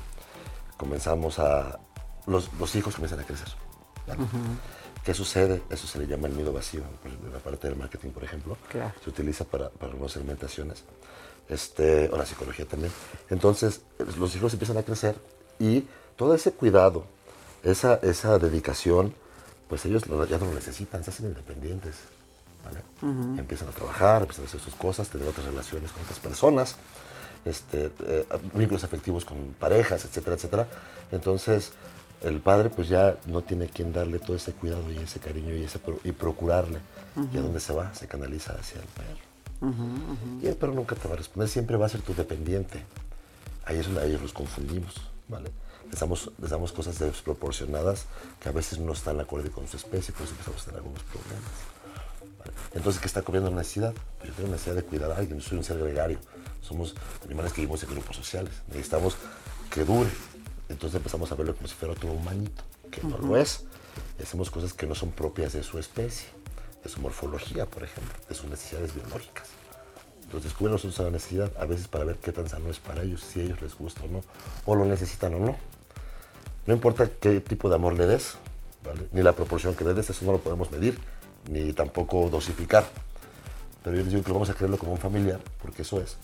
Comenzamos 0.77 1.39
a... 1.39 1.79
Los, 2.27 2.53
los 2.55 2.75
hijos 2.75 2.95
comienzan 2.95 3.21
a 3.21 3.25
crecer. 3.25 3.49
¿vale? 4.07 4.21
¿Qué 5.05 5.13
sucede? 5.13 5.63
Eso 5.71 5.87
se 5.87 5.99
le 5.99 6.07
llama 6.07 6.29
el 6.29 6.37
nido 6.37 6.53
vacío. 6.53 6.83
En 7.05 7.33
la 7.33 7.39
parte 7.39 7.69
del 7.69 7.77
marketing, 7.77 8.11
por 8.11 8.25
ejemplo, 8.25 8.57
Claro. 8.71 8.95
se 9.03 9.11
utiliza 9.11 9.45
para, 9.45 9.69
para 9.69 9.93
algunas 9.93 10.13
segmentaciones. 10.13 10.83
Este, 11.49 12.09
o 12.11 12.17
la 12.17 12.25
psicología 12.25 12.65
también. 12.65 12.91
Entonces, 13.29 13.83
los 14.19 14.35
hijos 14.35 14.53
empiezan 14.55 14.79
a 14.79 14.83
crecer 14.83 15.15
y 15.59 15.85
todo 16.17 16.35
ese 16.35 16.53
cuidado, 16.53 17.05
esa, 17.63 17.97
esa 17.97 18.39
dedicación, 18.39 19.15
pues 19.69 19.85
ellos 19.85 20.07
lo- 20.07 20.25
ya 20.27 20.39
no 20.39 20.47
lo 20.47 20.55
necesitan, 20.55 21.05
se 21.05 21.11
hacen 21.11 21.27
independientes. 21.27 21.97
¿vale? 22.65 22.81
Empiezan 23.39 23.69
a 23.69 23.73
trabajar, 23.73 24.23
empiezan 24.23 24.47
a 24.47 24.49
hacer 24.49 24.61
sus 24.61 24.75
cosas, 24.75 25.11
tener 25.11 25.29
otras 25.29 25.45
relaciones 25.45 25.93
con 25.93 26.03
otras 26.03 26.19
personas, 26.19 26.77
este, 27.45 27.91
eh, 28.07 28.27
vínculos 28.55 28.85
afectivos 28.85 29.27
con 29.27 29.55
parejas, 29.61 30.03
etcétera, 30.07 30.37
etcétera. 30.37 30.67
Entonces, 31.13 31.73
el 32.25 32.41
padre 32.41 32.71
pues 32.71 32.89
ya 32.89 33.17
no 33.27 33.43
tiene 33.43 33.69
quien 33.69 33.93
darle 33.93 34.19
todo 34.19 34.37
ese 34.37 34.53
cuidado 34.53 34.91
y 34.91 34.99
ese 34.99 35.21
cariño 35.21 35.55
y, 35.55 35.65
ese, 35.65 35.79
y 36.05 36.13
procurarle. 36.13 36.79
¿Y 37.33 37.37
a 37.37 37.41
dónde 37.41 37.61
se 37.61 37.73
va? 37.73 37.95
Se 37.95 38.09
canaliza 38.09 38.55
hacia 38.55 38.81
el 38.81 38.87
perro. 38.87 39.35
Y 40.43 40.47
el 40.47 40.57
perro 40.57 40.75
nunca 40.75 40.95
te 40.97 41.07
va 41.07 41.15
a 41.15 41.17
responder, 41.19 41.49
siempre 41.49 41.77
va 41.77 41.87
a 41.87 41.89
ser 41.89 42.03
tu 42.03 42.15
dependiente. 42.15 42.85
Ahí 43.65 43.79
es 43.79 43.87
donde 43.87 44.03
a 44.03 44.05
ellos 44.05 44.21
los 44.21 44.33
confundimos, 44.33 44.95
¿vale? 45.29 45.51
Les 45.91 46.01
damos, 46.01 46.31
les 46.41 46.51
damos 46.51 46.73
cosas 46.73 46.99
desproporcionadas 46.99 48.07
que 48.41 48.49
a 48.49 48.53
veces 48.53 48.79
no 48.79 48.93
están 48.93 49.21
acorde 49.21 49.51
con 49.51 49.69
su 49.69 49.77
especie, 49.77 50.13
por 50.13 50.25
eso 50.25 50.33
empezamos 50.33 50.63
a 50.63 50.65
tener 50.65 50.79
algunos 50.79 51.03
problemas. 51.05 51.51
¿vale? 52.39 52.53
Entonces, 52.75 53.01
¿qué 53.01 53.07
está 53.07 53.23
cubriendo 53.23 53.51
la 53.51 53.57
necesidad? 53.57 53.95
Pues 54.19 54.31
yo 54.31 54.37
tengo 54.37 54.51
necesidad 54.51 54.77
de 54.77 54.83
cuidar 54.83 55.13
a 55.13 55.17
alguien, 55.17 55.41
soy 55.41 55.59
un 55.59 55.65
ser 55.65 55.79
gregario. 55.79 56.19
Somos 56.61 56.95
animales 57.25 57.53
que 57.53 57.61
vivimos 57.61 57.83
en 57.83 57.91
grupos 57.91 58.17
sociales. 58.17 58.53
Necesitamos 58.69 59.17
que 59.71 59.85
dure. 59.85 60.11
Entonces 60.69 60.97
empezamos 60.97 61.31
a 61.31 61.35
verlo 61.35 61.55
como 61.55 61.69
si 61.69 61.75
fuera 61.75 61.95
otro 61.95 62.11
humanito, 62.11 62.63
que 62.91 63.03
no 63.03 63.19
lo 63.19 63.37
es. 63.37 63.65
Y 64.19 64.23
hacemos 64.23 64.51
cosas 64.51 64.73
que 64.73 64.87
no 64.87 64.95
son 64.95 65.11
propias 65.13 65.53
de 65.53 65.63
su 65.63 65.79
especie, 65.79 66.29
de 66.83 66.89
su 66.89 67.01
morfología, 67.01 67.67
por 67.67 67.83
ejemplo, 67.85 68.13
de 68.29 68.35
sus 68.35 68.49
necesidades 68.49 68.95
biológicas. 68.95 69.49
Entonces 70.23 70.51
descubren 70.51 70.73
nosotros 70.73 70.99
la 70.99 71.11
necesidad, 71.11 71.53
a 71.59 71.65
veces 71.65 71.87
para 71.87 72.05
ver 72.05 72.17
qué 72.17 72.33
tan 72.33 72.49
sano 72.49 72.71
es 72.71 72.79
para 72.81 73.03
ellos, 73.03 73.21
si 73.21 73.41
a 73.41 73.45
ellos 73.45 73.61
les 73.63 73.77
gusta 73.77 74.03
o 74.05 74.09
no, 74.09 74.21
o 74.65 74.75
lo 74.75 74.85
necesitan 74.85 75.35
o 75.35 75.39
no. 75.39 75.57
No 76.67 76.75
importa 76.75 77.09
qué 77.21 77.41
tipo 77.41 77.69
de 77.69 77.77
amor 77.77 77.93
le 77.95 78.07
des, 78.07 78.37
¿vale? 78.85 79.07
ni 79.13 79.23
la 79.23 79.33
proporción 79.33 79.75
que 79.75 79.85
le 79.85 79.95
des, 79.95 80.11
eso 80.11 80.25
no 80.25 80.33
lo 80.33 80.39
podemos 80.39 80.71
medir, 80.71 80.99
ni 81.51 81.73
tampoco 81.73 82.29
dosificar. 82.31 82.85
Pero 83.83 83.97
yo 83.97 84.03
les 84.03 84.13
digo 84.13 84.23
que 84.23 84.29
lo 84.29 84.35
vamos 84.35 84.51
a 84.51 84.55
creerlo 84.55 84.79
como 84.79 84.93
un 84.93 84.99
familiar, 84.99 85.41
porque 85.61 85.83
eso 85.83 86.01
es, 86.01 86.17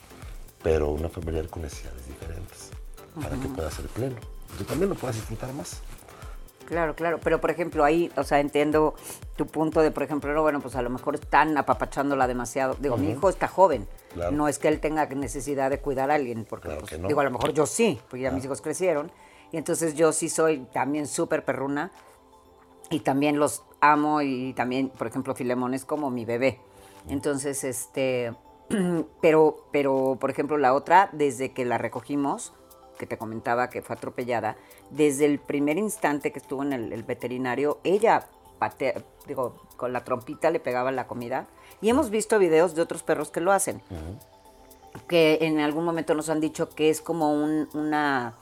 pero 0.62 0.88
una 0.90 1.08
familiar 1.08 1.46
con 1.48 1.62
necesidades 1.62 2.06
diferentes, 2.06 2.59
para 3.14 3.36
que 3.36 3.48
pueda 3.48 3.70
ser 3.70 3.86
pleno. 3.86 4.16
Tú 4.58 4.64
también 4.64 4.90
lo 4.90 4.96
puedas 4.96 5.16
disfrutar 5.16 5.52
más. 5.54 5.80
Claro, 6.66 6.94
claro, 6.94 7.18
pero 7.22 7.40
por 7.40 7.50
ejemplo 7.50 7.82
ahí, 7.84 8.12
o 8.16 8.22
sea, 8.22 8.38
entiendo 8.38 8.94
tu 9.34 9.46
punto 9.46 9.80
de, 9.82 9.90
por 9.90 10.04
ejemplo, 10.04 10.32
no, 10.32 10.42
bueno, 10.42 10.60
pues 10.60 10.76
a 10.76 10.82
lo 10.82 10.90
mejor 10.90 11.16
están 11.16 11.58
apapachándola 11.58 12.28
demasiado. 12.28 12.76
Digo, 12.78 12.96
mi 12.96 13.10
hijo 13.10 13.28
está 13.28 13.48
joven, 13.48 13.88
Claro. 14.14 14.30
no 14.30 14.46
es 14.46 14.60
que 14.60 14.68
él 14.68 14.78
tenga 14.78 15.06
necesidad 15.06 15.68
de 15.70 15.80
cuidar 15.80 16.12
a 16.12 16.14
alguien, 16.14 16.44
porque, 16.48 16.66
Claro 16.68 16.80
pues, 16.82 16.90
que 16.92 16.98
no. 16.98 17.08
digo, 17.08 17.20
a 17.20 17.24
lo 17.24 17.32
mejor 17.32 17.52
yo 17.52 17.66
sí, 17.66 18.00
porque 18.08 18.22
ya 18.22 18.30
mis 18.30 18.44
hijos 18.44 18.60
crecieron, 18.60 19.10
y 19.50 19.56
entonces 19.56 19.94
yo 19.94 20.12
sí 20.12 20.28
soy 20.28 20.58
también 20.72 21.08
súper 21.08 21.44
perruna, 21.44 21.90
y 22.88 23.00
también 23.00 23.40
los 23.40 23.64
amo, 23.80 24.22
y 24.22 24.52
también, 24.52 24.90
por 24.90 25.08
ejemplo, 25.08 25.34
Filemón 25.34 25.74
es 25.74 25.84
como 25.84 26.08
mi 26.10 26.24
bebé. 26.24 26.60
Entonces, 27.08 27.64
este, 27.64 28.32
pero, 29.20 29.66
pero, 29.72 30.18
por 30.20 30.30
ejemplo, 30.30 30.56
la 30.56 30.72
otra, 30.74 31.08
desde 31.12 31.52
que 31.52 31.64
la 31.64 31.78
recogimos, 31.78 32.52
que 33.00 33.06
te 33.06 33.16
comentaba 33.16 33.70
que 33.70 33.80
fue 33.80 33.96
atropellada, 33.96 34.56
desde 34.90 35.24
el 35.24 35.38
primer 35.38 35.78
instante 35.78 36.30
que 36.32 36.38
estuvo 36.38 36.62
en 36.62 36.74
el, 36.74 36.92
el 36.92 37.02
veterinario, 37.02 37.78
ella 37.82 38.26
patea, 38.58 39.02
digo, 39.26 39.56
con 39.78 39.94
la 39.94 40.04
trompita 40.04 40.50
le 40.50 40.60
pegaba 40.60 40.92
la 40.92 41.06
comida. 41.06 41.46
Y 41.80 41.88
hemos 41.88 42.10
visto 42.10 42.38
videos 42.38 42.74
de 42.74 42.82
otros 42.82 43.02
perros 43.02 43.30
que 43.30 43.40
lo 43.40 43.52
hacen. 43.52 43.80
Que 45.08 45.38
en 45.40 45.60
algún 45.60 45.84
momento 45.86 46.14
nos 46.14 46.28
han 46.28 46.40
dicho 46.40 46.68
que 46.68 46.90
es 46.90 47.00
como 47.00 47.32
un- 47.32 47.68
una. 47.72 48.34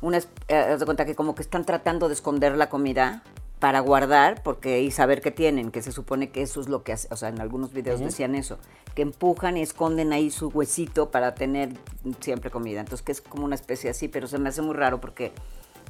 una 0.00 0.18
eh, 0.48 0.56
haz 0.56 0.80
de 0.80 0.86
cuenta 0.86 1.04
que 1.04 1.14
como 1.14 1.34
que 1.34 1.42
están 1.42 1.64
tratando 1.66 2.08
de 2.08 2.14
esconder 2.14 2.56
la 2.56 2.70
comida 2.70 3.22
para 3.62 3.78
guardar 3.78 4.42
porque 4.42 4.80
y 4.80 4.90
saber 4.90 5.20
qué 5.20 5.30
tienen, 5.30 5.70
que 5.70 5.82
se 5.82 5.92
supone 5.92 6.30
que 6.30 6.42
eso 6.42 6.60
es 6.60 6.68
lo 6.68 6.82
que 6.82 6.94
hace, 6.94 7.06
o 7.12 7.16
sea, 7.16 7.28
en 7.28 7.40
algunos 7.40 7.72
videos 7.72 8.00
decían 8.00 8.34
eso, 8.34 8.58
que 8.96 9.02
empujan 9.02 9.56
y 9.56 9.62
esconden 9.62 10.12
ahí 10.12 10.32
su 10.32 10.48
huesito 10.48 11.12
para 11.12 11.36
tener 11.36 11.68
siempre 12.18 12.50
comida. 12.50 12.80
Entonces 12.80 13.04
que 13.06 13.12
es 13.12 13.20
como 13.20 13.44
una 13.44 13.54
especie 13.54 13.88
así, 13.88 14.08
pero 14.08 14.26
se 14.26 14.38
me 14.38 14.48
hace 14.48 14.62
muy 14.62 14.74
raro 14.74 15.00
porque 15.00 15.30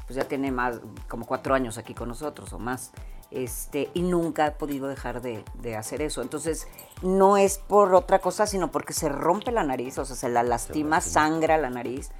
pues 0.06 0.16
ya 0.18 0.24
tiene 0.24 0.52
más, 0.52 0.80
como 1.08 1.24
cuatro 1.24 1.54
años 1.54 1.78
aquí 1.78 1.94
con 1.94 2.08
nosotros 2.08 2.52
o 2.52 2.58
más. 2.58 2.92
este, 3.32 3.88
y 3.94 4.02
nunca 4.02 4.46
he 4.46 4.50
podido 4.50 4.86
dejar 4.86 5.22
de, 5.22 5.42
de 5.54 5.74
hacer 5.74 6.02
eso. 6.02 6.20
Entonces, 6.20 6.68
no 7.00 7.38
es 7.38 7.56
por 7.56 7.94
otra 7.94 8.18
cosa, 8.18 8.46
sino 8.46 8.70
porque 8.70 8.92
se 8.92 9.08
rompe 9.08 9.50
la 9.50 9.64
nariz, 9.64 9.96
o 9.98 10.04
sea, 10.04 10.14
se 10.14 10.28
la 10.28 10.42
lastima, 10.42 11.00
sangra 11.00 11.56
la 11.56 11.70
nariz 11.70 12.10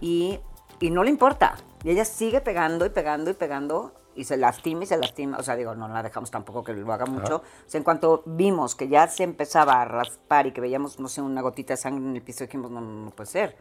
y, 0.00 0.40
y 0.80 0.90
no 0.90 1.04
le 1.04 1.10
importa. 1.10 1.54
Y 1.84 1.90
ella 1.90 2.04
sigue 2.04 2.40
pegando 2.40 2.84
y 2.84 2.90
pegando 2.90 3.30
y 3.30 3.34
pegando 3.34 3.92
y 4.16 4.24
se 4.24 4.36
lastima 4.36 4.84
y 4.84 4.86
se 4.86 4.96
lastima. 4.96 5.38
O 5.38 5.42
sea, 5.42 5.56
digo, 5.56 5.74
no 5.74 5.88
la 5.88 6.02
dejamos 6.02 6.30
tampoco 6.30 6.64
que 6.64 6.72
lo 6.72 6.92
haga 6.92 7.06
mucho. 7.06 7.36
O 7.36 7.70
sea, 7.70 7.78
en 7.78 7.84
cuanto 7.84 8.22
vimos 8.26 8.74
que 8.74 8.88
ya 8.88 9.06
se 9.08 9.22
empezaba 9.22 9.80
a 9.80 9.84
raspar 9.84 10.46
y 10.46 10.52
que 10.52 10.60
veíamos, 10.60 10.98
no 10.98 11.08
sé, 11.08 11.22
una 11.22 11.42
gotita 11.42 11.74
de 11.74 11.76
sangre 11.76 12.04
en 12.04 12.16
el 12.16 12.22
piso, 12.22 12.44
dijimos, 12.44 12.70
no, 12.70 12.80
no, 12.80 13.04
no 13.04 13.10
puede 13.10 13.30
ser. 13.30 13.56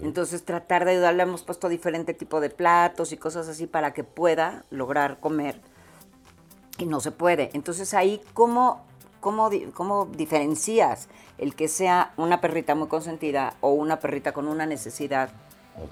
Entonces, 0.00 0.44
tratar 0.44 0.84
de 0.84 0.92
ayudarle, 0.92 1.22
hemos 1.22 1.42
puesto 1.42 1.68
diferente 1.68 2.14
tipo 2.14 2.40
de 2.40 2.50
platos 2.50 3.12
y 3.12 3.16
cosas 3.16 3.48
así 3.48 3.66
para 3.66 3.92
que 3.92 4.04
pueda 4.04 4.64
lograr 4.70 5.20
comer. 5.20 5.60
Y 6.78 6.86
no 6.86 7.00
se 7.00 7.12
puede. 7.12 7.50
Entonces, 7.54 7.94
ahí, 7.94 8.20
¿cómo, 8.34 8.82
cómo, 9.20 9.50
cómo 9.74 10.06
diferencias 10.06 11.08
el 11.38 11.54
que 11.54 11.68
sea 11.68 12.12
una 12.16 12.40
perrita 12.40 12.74
muy 12.74 12.88
consentida 12.88 13.54
o 13.60 13.70
una 13.70 13.98
perrita 13.98 14.32
con 14.32 14.46
una 14.46 14.66
necesidad 14.66 15.30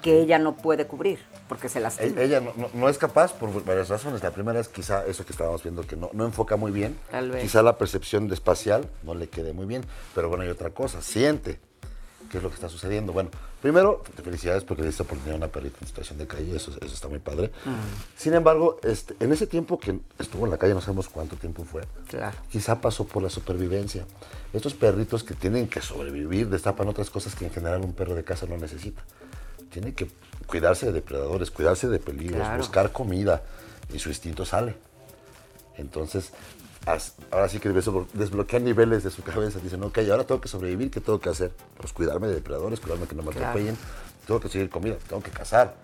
que 0.02 0.20
ella 0.20 0.38
no 0.38 0.56
puede 0.56 0.86
cubrir 0.86 1.18
porque 1.48 1.68
se 1.68 1.80
lastima? 1.80 2.20
E- 2.20 2.24
Ella 2.24 2.40
no, 2.40 2.52
no- 2.56 2.70
no 2.74 2.88
es 2.88 2.98
capaz 2.98 3.32
por 3.32 3.64
varias 3.64 3.88
razones. 3.88 4.22
La 4.22 4.30
primera 4.30 4.60
es 4.60 4.68
quizá 4.68 5.04
eso 5.06 5.24
que 5.24 5.32
estábamos 5.32 5.62
viendo, 5.62 5.82
que 5.86 5.96
no, 5.96 6.10
no 6.12 6.24
enfoca 6.24 6.56
muy 6.56 6.70
bien. 6.72 6.98
Tal 7.10 7.30
vez. 7.30 7.42
Quizá 7.42 7.62
la 7.62 7.76
percepción 7.78 8.28
de 8.28 8.34
espacial 8.34 8.88
no 9.02 9.14
le 9.14 9.28
quede 9.28 9.52
muy 9.52 9.66
bien. 9.66 9.84
Pero 10.14 10.28
bueno, 10.28 10.44
hay 10.44 10.50
otra 10.50 10.70
cosa, 10.70 11.00
siente 11.02 11.58
qué 12.30 12.36
es 12.36 12.42
lo 12.42 12.50
que 12.50 12.56
está 12.56 12.68
sucediendo. 12.68 13.14
Bueno, 13.14 13.30
primero, 13.62 14.02
felicidades 14.22 14.62
porque 14.62 14.82
le 14.82 14.88
diste 14.88 15.02
oportunidad 15.02 15.36
a 15.36 15.38
una 15.38 15.48
perrita 15.48 15.78
en 15.80 15.86
situación 15.86 16.18
de 16.18 16.26
calle, 16.26 16.54
eso, 16.54 16.72
eso 16.72 16.92
está 16.94 17.08
muy 17.08 17.20
padre. 17.20 17.50
Sin 18.18 18.34
embargo, 18.34 18.78
este, 18.82 19.16
en 19.20 19.32
ese 19.32 19.46
tiempo 19.46 19.78
que 19.78 19.98
estuvo 20.18 20.44
en 20.44 20.50
la 20.50 20.58
calle, 20.58 20.74
no 20.74 20.82
sabemos 20.82 21.08
cuánto 21.08 21.36
tiempo 21.36 21.64
fue, 21.64 21.84
Claro. 22.06 22.36
quizá 22.50 22.82
pasó 22.82 23.06
por 23.06 23.22
la 23.22 23.30
supervivencia. 23.30 24.04
Estos 24.52 24.74
perritos 24.74 25.24
que 25.24 25.32
tienen 25.32 25.68
que 25.68 25.80
sobrevivir 25.80 26.50
destapan 26.50 26.88
otras 26.88 27.08
cosas 27.08 27.34
que 27.34 27.46
en 27.46 27.50
general 27.50 27.80
un 27.82 27.94
perro 27.94 28.14
de 28.14 28.24
casa 28.24 28.44
no 28.44 28.58
necesita. 28.58 29.02
Tiene 29.80 29.94
que 29.94 30.08
cuidarse 30.48 30.86
de 30.86 30.92
depredadores, 30.92 31.52
cuidarse 31.52 31.86
de 31.88 32.00
peligros, 32.00 32.40
Claro. 32.40 32.58
buscar 32.58 32.90
comida 32.90 33.42
y 33.92 34.00
su 34.00 34.08
instinto 34.08 34.44
sale. 34.44 34.74
Entonces, 35.76 36.32
ahora 37.30 37.48
sí 37.48 37.60
que 37.60 37.70
desblo- 37.70 38.08
desbloquea 38.12 38.58
niveles 38.58 39.04
de 39.04 39.10
su 39.12 39.22
cabeza. 39.22 39.60
Dicen, 39.60 39.84
ok, 39.84 39.98
ahora 40.10 40.24
tengo 40.24 40.40
que 40.40 40.48
sobrevivir, 40.48 40.90
¿qué 40.90 41.00
tengo 41.00 41.20
que 41.20 41.28
hacer? 41.28 41.52
Pues 41.80 41.92
cuidarme 41.92 42.26
de 42.26 42.34
depredadores, 42.34 42.80
cuidarme 42.80 43.06
que 43.06 43.14
no 43.14 43.22
me 43.22 43.30
Claro. 43.30 43.46
atropellen, 43.50 43.78
tengo 44.26 44.40
que 44.40 44.48
seguir 44.48 44.68
comida, 44.68 44.96
tengo 45.08 45.22
que 45.22 45.30
cazar, 45.30 45.76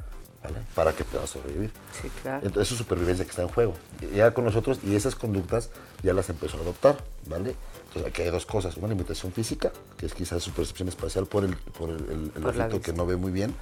¿vale? 0.42 0.56
Para 0.74 0.92
que 0.92 1.04
pueda 1.04 1.24
sobrevivir. 1.28 1.70
Sí, 2.02 2.10
claro. 2.20 2.38
Entonces, 2.44 2.62
es 2.62 2.68
su 2.68 2.74
supervivencia 2.76 3.24
que 3.24 3.30
está 3.30 3.42
en 3.42 3.48
juego. 3.48 3.74
Ya 4.12 4.34
con 4.34 4.44
nosotros, 4.44 4.80
y 4.82 4.96
esas 4.96 5.14
conductas 5.14 5.70
ya 6.02 6.12
las 6.14 6.28
empezó 6.30 6.56
a 6.56 6.62
adoptar, 6.62 6.96
¿vale? 7.26 7.54
Entonces, 7.94 8.10
aquí 8.12 8.22
hay 8.22 8.30
dos 8.30 8.44
cosas. 8.44 8.76
Una 8.76 8.88
limitación 8.88 9.30
física, 9.32 9.70
que 9.96 10.06
es 10.06 10.14
quizás 10.14 10.42
su 10.42 10.50
percepción 10.50 10.88
espacial 10.88 11.26
por 11.26 11.44
el, 11.44 11.54
por 11.56 11.90
el, 11.90 12.30
el- 12.34 12.42
Por 12.42 12.80
que 12.80 12.92
no 12.92 13.06
ve 13.06 13.14
muy 13.16 13.30
bien, 13.30 13.54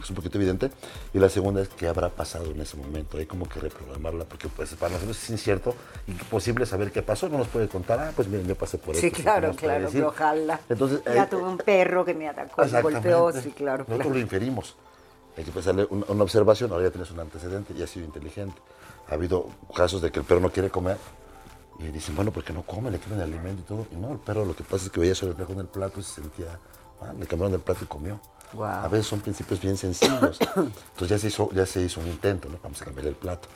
es 0.00 0.08
un 0.10 0.14
poquito 0.14 0.38
evidente. 0.38 0.70
Y 1.12 1.18
la 1.18 1.28
segunda 1.28 1.60
es 1.62 1.68
qué 1.70 1.88
habrá 1.88 2.08
pasado 2.08 2.46
en 2.52 2.60
ese 2.60 2.76
momento. 2.76 3.18
Hay 3.18 3.26
como 3.26 3.48
que 3.48 3.58
reprogramarla, 3.58 4.24
porque 4.26 4.46
pues, 4.48 4.72
para 4.74 4.92
nosotros 4.94 5.20
es 5.20 5.30
incierto 5.30 5.74
y 6.06 6.12
imposible 6.12 6.66
saber 6.66 6.92
qué 6.92 7.02
pasó. 7.02 7.28
No 7.28 7.38
nos 7.38 7.48
puede 7.48 7.66
contar, 7.66 7.98
ah, 7.98 8.12
pues 8.14 8.28
miren, 8.28 8.46
yo 8.46 8.54
pasé 8.54 8.78
por 8.78 8.94
Sí, 8.94 9.06
esto. 9.08 9.18
no 9.18 9.24
claro, 9.24 9.54
claro, 9.56 9.84
decir. 9.86 10.04
ojalá. 10.04 10.60
Entonces, 10.68 11.02
ya 11.04 11.24
eh, 11.24 11.26
tuve 11.28 11.42
un 11.42 11.58
perro 11.58 12.04
que 12.04 12.14
me 12.14 12.28
atacó, 12.28 12.64
me 12.64 12.82
golpeó, 12.82 13.32
sí, 13.32 13.50
claro, 13.50 13.78
Nosotros 13.78 13.96
claro. 13.98 14.10
lo 14.14 14.20
inferimos. 14.20 14.76
Hay 15.36 15.42
que 15.42 15.50
pensarle 15.50 15.86
un- 15.90 16.04
una 16.06 16.22
observación, 16.22 16.70
ahora 16.70 16.84
ya 16.84 16.90
tienes 16.92 17.10
un 17.10 17.18
antecedente 17.18 17.74
y 17.76 17.82
has 17.82 17.90
sido 17.90 18.06
inteligente. 18.06 18.54
Ha 19.08 19.14
habido 19.14 19.48
casos 19.74 20.00
de 20.00 20.12
que 20.12 20.20
el 20.20 20.24
perro 20.24 20.40
no 20.40 20.50
quiere 20.50 20.70
comer 20.70 20.96
y 21.82 21.90
dicen, 21.90 22.14
bueno, 22.14 22.30
¿por 22.30 22.44
qué 22.44 22.52
no 22.52 22.62
come? 22.62 22.90
Le 22.90 22.98
quitan 22.98 23.18
el 23.18 23.24
alimento 23.24 23.62
y 23.62 23.64
todo. 23.64 23.86
Y 23.90 23.96
no, 23.96 24.12
el 24.12 24.18
perro 24.18 24.44
lo 24.44 24.54
que 24.54 24.64
pasa 24.64 24.86
es 24.86 24.90
que 24.90 25.00
veía 25.00 25.14
su 25.14 25.26
reflejo 25.26 25.52
en 25.52 25.60
el 25.60 25.66
plato 25.66 26.00
y 26.00 26.02
se 26.02 26.20
sentía, 26.22 26.58
ah, 27.00 27.12
le 27.18 27.26
cambiaron 27.26 27.54
el 27.54 27.60
plato 27.60 27.84
y 27.84 27.86
comió. 27.86 28.20
A 28.58 28.88
veces 28.88 29.06
son 29.06 29.20
principios 29.20 29.60
bien 29.60 29.76
sencillos. 29.76 30.38
Entonces 30.40 31.08
ya 31.08 31.18
se 31.18 31.28
hizo, 31.28 31.50
ya 31.52 31.66
se 31.66 31.82
hizo 31.82 32.00
un 32.00 32.08
intento, 32.08 32.48
¿no? 32.48 32.58
Vamos 32.62 32.82
a 32.82 32.84
cambiarle 32.84 33.10
el 33.10 33.16
plato, 33.16 33.48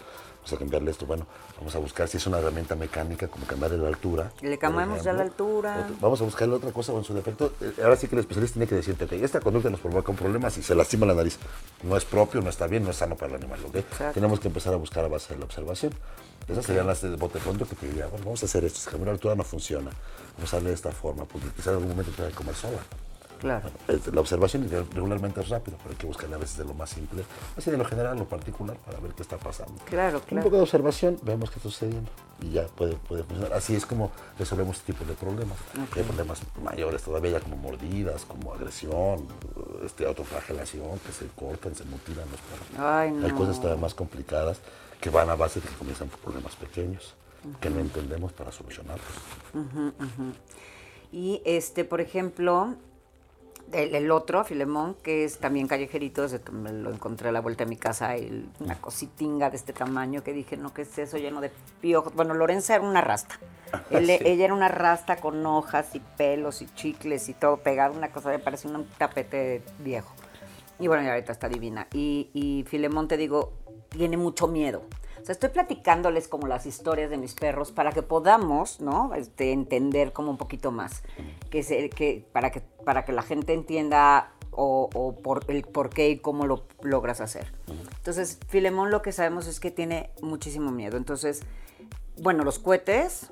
vamos 0.44 0.52
a 0.52 0.58
cambiarle 0.58 0.90
esto. 0.90 1.06
Bueno, 1.06 1.26
vamos 1.56 1.74
a 1.74 1.78
buscar 1.78 2.06
si 2.08 2.18
es 2.18 2.26
una 2.26 2.38
herramienta 2.38 2.74
mecánica, 2.76 3.28
como 3.28 3.46
cambiarle 3.46 3.78
la 3.78 3.88
altura. 3.88 4.30
Le 4.42 4.58
cambiamos 4.58 5.02
ya 5.02 5.12
la 5.12 5.22
altura. 5.22 5.88
Vamos 6.00 6.20
a 6.20 6.24
buscarle 6.24 6.54
otra 6.54 6.70
cosa 6.70 6.92
o 6.92 6.98
en 6.98 7.04
su 7.04 7.14
defecto. 7.14 7.52
eh, 7.60 7.72
Ahora 7.82 7.96
sí 7.96 8.08
que 8.08 8.14
el 8.16 8.20
especialista 8.20 8.54
tiene 8.54 8.66
que 8.68 8.74
decirte, 8.74 9.04
ok, 9.04 9.12
esta 9.12 9.40
conducta 9.40 9.70
nos 9.70 9.80
provoca 9.80 10.10
un 10.10 10.18
problema 10.18 10.50
si 10.50 10.62
se 10.62 10.74
lastima 10.74 11.06
la 11.06 11.14
nariz. 11.14 11.38
No 11.82 11.96
es 11.96 12.04
propio, 12.04 12.42
no 12.42 12.50
está 12.50 12.66
bien, 12.66 12.84
no 12.84 12.90
es 12.90 12.96
sano 12.96 13.16
para 13.16 13.30
el 13.34 13.36
animal. 13.42 13.60
¿ok? 13.66 13.76
Exacto. 13.76 14.14
Tenemos 14.14 14.38
que 14.40 14.48
empezar 14.48 14.74
a 14.74 14.76
buscar 14.76 15.04
a 15.04 15.08
base 15.08 15.32
de 15.32 15.38
la 15.40 15.46
observación. 15.46 15.94
Esas 16.46 16.66
serían 16.66 16.86
las 16.86 17.00
de 17.00 17.16
bote 17.16 17.38
pronto 17.38 17.66
que 17.66 17.74
te 17.74 17.86
diría, 17.86 18.06
bueno, 18.06 18.26
vamos 18.26 18.42
a 18.42 18.46
hacer 18.46 18.64
esto, 18.64 18.78
si 18.78 18.90
cambiar 18.90 19.06
la 19.06 19.12
altura 19.12 19.34
no 19.34 19.44
funciona, 19.44 19.90
vamos 20.36 20.52
a 20.52 20.56
darle 20.56 20.68
de 20.70 20.74
esta 20.74 20.92
forma, 20.92 21.24
porque 21.24 21.46
quizá 21.56 21.70
en 21.70 21.76
algún 21.76 21.88
momento 21.90 22.12
tenga 22.14 22.28
que 22.28 22.34
comer 22.34 22.54
sola. 22.54 22.80
Claro. 23.44 23.68
La 24.10 24.20
observación 24.22 24.66
regularmente 24.70 25.38
es 25.42 25.50
rápido, 25.50 25.76
pero 25.82 25.90
hay 25.90 25.96
que 25.96 26.06
buscarle 26.06 26.34
a 26.36 26.38
veces 26.38 26.56
de 26.56 26.64
lo 26.64 26.72
más 26.72 26.88
simple, 26.88 27.22
así 27.58 27.70
de 27.70 27.76
lo 27.76 27.84
general, 27.84 28.16
lo 28.18 28.24
particular, 28.24 28.74
para 28.78 28.98
ver 29.00 29.12
qué 29.12 29.20
está 29.20 29.36
pasando. 29.36 29.74
Claro, 29.84 30.16
Un 30.18 30.24
claro. 30.24 30.44
poco 30.44 30.56
de 30.56 30.62
observación, 30.62 31.18
vemos 31.22 31.50
qué 31.50 31.56
está 31.58 31.68
sucediendo 31.68 32.10
y 32.40 32.52
ya 32.52 32.66
puede, 32.68 32.94
puede 32.94 33.22
funcionar. 33.22 33.52
Así 33.52 33.76
es 33.76 33.84
como 33.84 34.10
resolvemos 34.38 34.78
este 34.78 34.94
tipo 34.94 35.04
de 35.04 35.12
problemas. 35.12 35.58
Hay 35.94 36.02
problemas 36.04 36.40
mayores 36.62 37.02
todavía, 37.02 37.32
ya 37.32 37.40
como 37.40 37.56
mordidas, 37.56 38.24
como 38.24 38.54
agresión, 38.54 39.26
este, 39.84 40.06
autoflagelación, 40.06 40.98
que 41.00 41.12
se 41.12 41.26
cortan, 41.36 41.74
se 41.74 41.84
mutilan 41.84 42.24
los 42.30 42.40
perros. 42.40 42.78
Ay, 42.78 43.14
Hay 43.24 43.32
cosas 43.32 43.60
todavía 43.60 43.82
más 43.82 43.92
complicadas 43.92 44.60
que 45.02 45.10
van 45.10 45.28
a 45.28 45.34
base 45.36 45.60
de 45.60 45.68
que 45.68 45.74
comienzan 45.74 46.08
por 46.08 46.18
problemas 46.20 46.56
pequeños, 46.56 47.12
que 47.60 47.68
no 47.68 47.80
entendemos 47.80 48.32
para 48.32 48.50
solucionarlos. 48.52 49.06
Y 51.12 51.42
este, 51.44 51.84
por 51.84 52.00
ejemplo, 52.00 52.74
el, 53.72 53.94
el 53.94 54.10
otro, 54.10 54.44
Filemón, 54.44 54.94
que 55.02 55.24
es 55.24 55.38
también 55.38 55.66
callejerito, 55.68 56.26
que 56.28 56.52
me 56.52 56.72
lo 56.72 56.92
encontré 56.92 57.28
a 57.28 57.32
la 57.32 57.40
vuelta 57.40 57.64
de 57.64 57.70
mi 57.70 57.76
casa, 57.76 58.14
el- 58.16 58.48
una 58.60 58.80
cositinga 58.80 59.50
de 59.50 59.56
este 59.56 59.72
tamaño 59.72 60.22
que 60.22 60.32
dije, 60.32 60.56
no, 60.56 60.72
¿qué 60.74 60.82
es 60.82 60.98
eso 60.98 61.16
lleno 61.18 61.40
de 61.40 61.50
piojos? 61.80 62.14
Bueno, 62.14 62.34
Lorenza 62.34 62.74
era 62.76 62.84
una 62.84 63.00
rasta. 63.00 63.38
Él- 63.90 64.06
Sí. 64.06 64.18
Ella 64.24 64.44
era 64.46 64.54
una 64.54 64.68
rasta 64.68 65.16
con 65.16 65.44
hojas 65.46 65.94
y 65.94 66.00
pelos 66.16 66.62
y 66.62 66.66
chicles 66.74 67.28
y 67.28 67.34
todo 67.34 67.56
pegado, 67.58 67.94
una 67.94 68.10
cosa 68.10 68.30
que 68.32 68.38
parece 68.38 68.68
un 68.68 68.86
tapete 68.98 69.62
viejo. 69.80 70.14
Y 70.78 70.88
bueno, 70.88 71.04
y 71.04 71.08
ahorita 71.08 71.32
está 71.32 71.48
divina. 71.48 71.86
Y, 71.92 72.30
y 72.34 72.64
Filemón, 72.68 73.06
te 73.08 73.16
digo, 73.16 73.52
tiene 73.90 74.16
mucho 74.16 74.48
miedo. 74.48 74.82
O 75.24 75.26
sea, 75.26 75.32
estoy 75.32 75.48
platicándoles 75.48 76.28
como 76.28 76.46
las 76.46 76.66
historias 76.66 77.08
de 77.08 77.16
mis 77.16 77.32
perros 77.32 77.72
para 77.72 77.92
que 77.92 78.02
podamos, 78.02 78.80
¿no? 78.80 79.14
Este, 79.14 79.52
entender 79.52 80.12
como 80.12 80.30
un 80.30 80.36
poquito 80.36 80.70
más. 80.70 81.02
Que, 81.48 82.26
para 82.30 82.52
que 82.52 82.60
para 82.60 83.06
que 83.06 83.12
la 83.12 83.22
gente 83.22 83.54
entienda 83.54 84.34
o, 84.50 85.16
el 85.48 85.62
por 85.62 85.88
qué 85.88 86.10
y 86.10 86.18
cómo 86.18 86.44
lo 86.44 86.66
logras 86.82 87.22
hacer. 87.22 87.54
Entonces, 87.96 88.38
Filemón 88.48 88.90
lo 88.90 89.00
que 89.00 89.12
sabemos 89.12 89.46
es 89.46 89.60
que 89.60 89.70
tiene 89.70 90.10
muchísimo 90.20 90.70
miedo. 90.70 90.98
Entonces, 90.98 91.40
bueno, 92.18 92.44
los 92.44 92.58
cohetes 92.58 93.30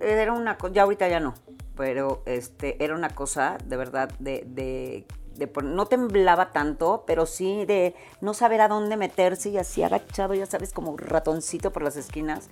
era 0.00 0.34
una 0.34 0.58
cosa, 0.58 0.74
ya 0.74 0.82
ahorita 0.84 1.08
ya 1.08 1.18
no, 1.18 1.34
pero 1.76 2.22
este 2.24 2.82
era 2.84 2.94
una 2.94 3.10
cosa 3.10 3.58
de 3.66 3.76
verdad 3.76 4.12
de, 4.20 5.06
de 5.36 5.50
no 5.62 5.86
temblaba 5.86 6.52
tanto, 6.52 7.04
pero 7.06 7.26
sí 7.26 7.64
de 7.64 7.94
no 8.20 8.34
saber 8.34 8.60
a 8.60 8.68
dónde 8.68 8.96
meterse 8.96 9.50
y 9.50 9.58
así 9.58 9.82
agachado, 9.82 10.34
ya 10.34 10.46
sabes, 10.46 10.72
como 10.72 10.96
ratoncito 10.96 11.72
por 11.72 11.82
las 11.82 11.96
esquinas 11.96 12.50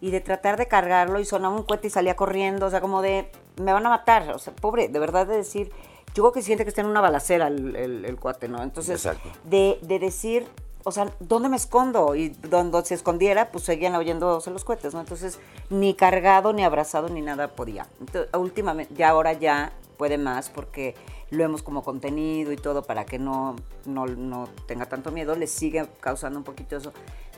y 0.00 0.10
de 0.10 0.20
tratar 0.20 0.56
de 0.56 0.66
cargarlo 0.66 1.20
y 1.20 1.24
sonaba 1.24 1.54
un 1.54 1.62
cohete 1.62 1.88
y 1.88 1.90
salía 1.90 2.16
corriendo, 2.16 2.66
o 2.66 2.70
sea, 2.70 2.80
como 2.80 3.02
de 3.02 3.30
me 3.60 3.72
van 3.72 3.84
a 3.86 3.90
matar, 3.90 4.30
o 4.30 4.38
sea, 4.38 4.54
pobre, 4.54 4.88
de 4.88 4.98
verdad 4.98 5.26
de 5.26 5.36
decir, 5.36 5.70
yo 6.14 6.22
creo 6.22 6.32
que 6.32 6.42
siente 6.42 6.64
que 6.64 6.70
está 6.70 6.80
en 6.80 6.88
una 6.88 7.00
balacera 7.00 7.48
el, 7.48 7.76
el, 7.76 8.04
el 8.04 8.16
cuate, 8.16 8.48
¿no? 8.48 8.62
Entonces, 8.62 9.06
de, 9.44 9.78
de 9.82 9.98
decir, 9.98 10.46
o 10.84 10.92
sea, 10.92 11.12
¿dónde 11.20 11.48
me 11.48 11.56
escondo? 11.56 12.14
Y 12.14 12.30
donde 12.30 12.82
se 12.84 12.94
escondiera, 12.94 13.50
pues 13.50 13.64
seguían 13.64 13.94
oyéndose 13.94 14.50
los 14.50 14.64
cohetes, 14.64 14.94
¿no? 14.94 15.00
Entonces, 15.00 15.38
ni 15.68 15.94
cargado, 15.94 16.52
ni 16.52 16.64
abrazado, 16.64 17.08
ni 17.08 17.20
nada 17.20 17.48
podía. 17.48 17.86
Entonces, 18.00 18.30
últimamente, 18.34 18.94
ya 18.94 19.10
ahora 19.10 19.34
ya 19.34 19.72
puede 19.98 20.18
más 20.18 20.48
porque 20.48 20.94
lo 21.30 21.44
hemos 21.44 21.62
como 21.62 21.82
contenido 21.82 22.52
y 22.52 22.56
todo 22.56 22.82
para 22.82 23.04
que 23.04 23.18
no, 23.18 23.56
no, 23.86 24.06
no 24.06 24.48
tenga 24.66 24.86
tanto 24.86 25.12
miedo, 25.12 25.36
le 25.36 25.46
sigue 25.46 25.88
causando 26.00 26.38
un 26.38 26.44
poquito 26.44 26.76
eso. 26.76 26.92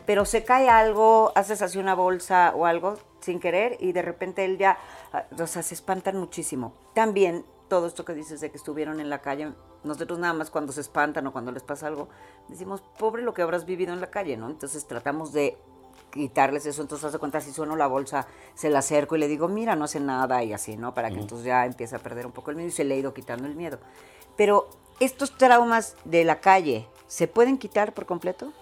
Pero 0.06 0.24
se 0.24 0.44
cae 0.44 0.68
algo, 0.68 1.32
haces 1.36 1.62
así 1.62 1.78
una 1.78 1.94
bolsa 1.94 2.52
o 2.56 2.66
algo 2.66 2.96
sin 3.20 3.38
querer 3.38 3.76
y 3.80 3.92
de 3.92 4.02
repente 4.02 4.44
él 4.44 4.58
ya, 4.58 4.78
o 5.38 5.46
sea, 5.46 5.62
se 5.62 5.74
espantan 5.74 6.16
muchísimo. 6.16 6.72
También 6.94 7.44
todo 7.68 7.86
esto 7.86 8.04
que 8.04 8.14
dices 8.14 8.40
de 8.40 8.50
que 8.50 8.56
estuvieron 8.56 9.00
en 9.00 9.08
la 9.08 9.20
calle, 9.20 9.52
nosotros 9.84 10.18
nada 10.18 10.34
más 10.34 10.50
cuando 10.50 10.72
se 10.72 10.80
espantan 10.80 11.26
o 11.26 11.32
cuando 11.32 11.52
les 11.52 11.62
pasa 11.62 11.86
algo, 11.86 12.08
decimos, 12.48 12.82
pobre 12.98 13.22
lo 13.22 13.32
que 13.32 13.42
habrás 13.42 13.64
vivido 13.64 13.92
en 13.92 14.00
la 14.00 14.10
calle, 14.10 14.36
¿no? 14.36 14.50
Entonces 14.50 14.86
tratamos 14.86 15.32
de 15.32 15.56
quitarles 16.12 16.66
eso, 16.66 16.82
entonces 16.82 17.06
hace 17.06 17.18
cuenta, 17.18 17.40
si 17.40 17.52
sueno 17.52 17.74
la 17.74 17.86
bolsa, 17.86 18.26
se 18.54 18.70
la 18.70 18.80
acerco 18.80 19.16
y 19.16 19.18
le 19.18 19.28
digo, 19.28 19.48
mira, 19.48 19.74
no 19.74 19.84
hace 19.84 19.98
nada 19.98 20.44
y 20.44 20.52
así, 20.52 20.76
¿no? 20.76 20.94
Para 20.94 21.10
que 21.10 21.18
entonces 21.18 21.46
ya 21.46 21.66
empiece 21.66 21.96
a 21.96 21.98
perder 21.98 22.26
un 22.26 22.32
poco 22.32 22.50
el 22.50 22.56
miedo 22.56 22.68
y 22.68 22.72
se 22.72 22.84
le 22.84 22.94
ha 22.94 22.98
ido 22.98 23.14
quitando 23.14 23.46
el 23.46 23.56
miedo. 23.56 23.78
Pero 24.36 24.68
estos 25.00 25.36
traumas 25.36 25.96
de 26.04 26.24
la 26.24 26.40
calle, 26.40 26.86
¿se 27.08 27.26
pueden 27.26 27.58
quitar 27.58 27.92
por 27.94 28.06
completo? 28.06 28.52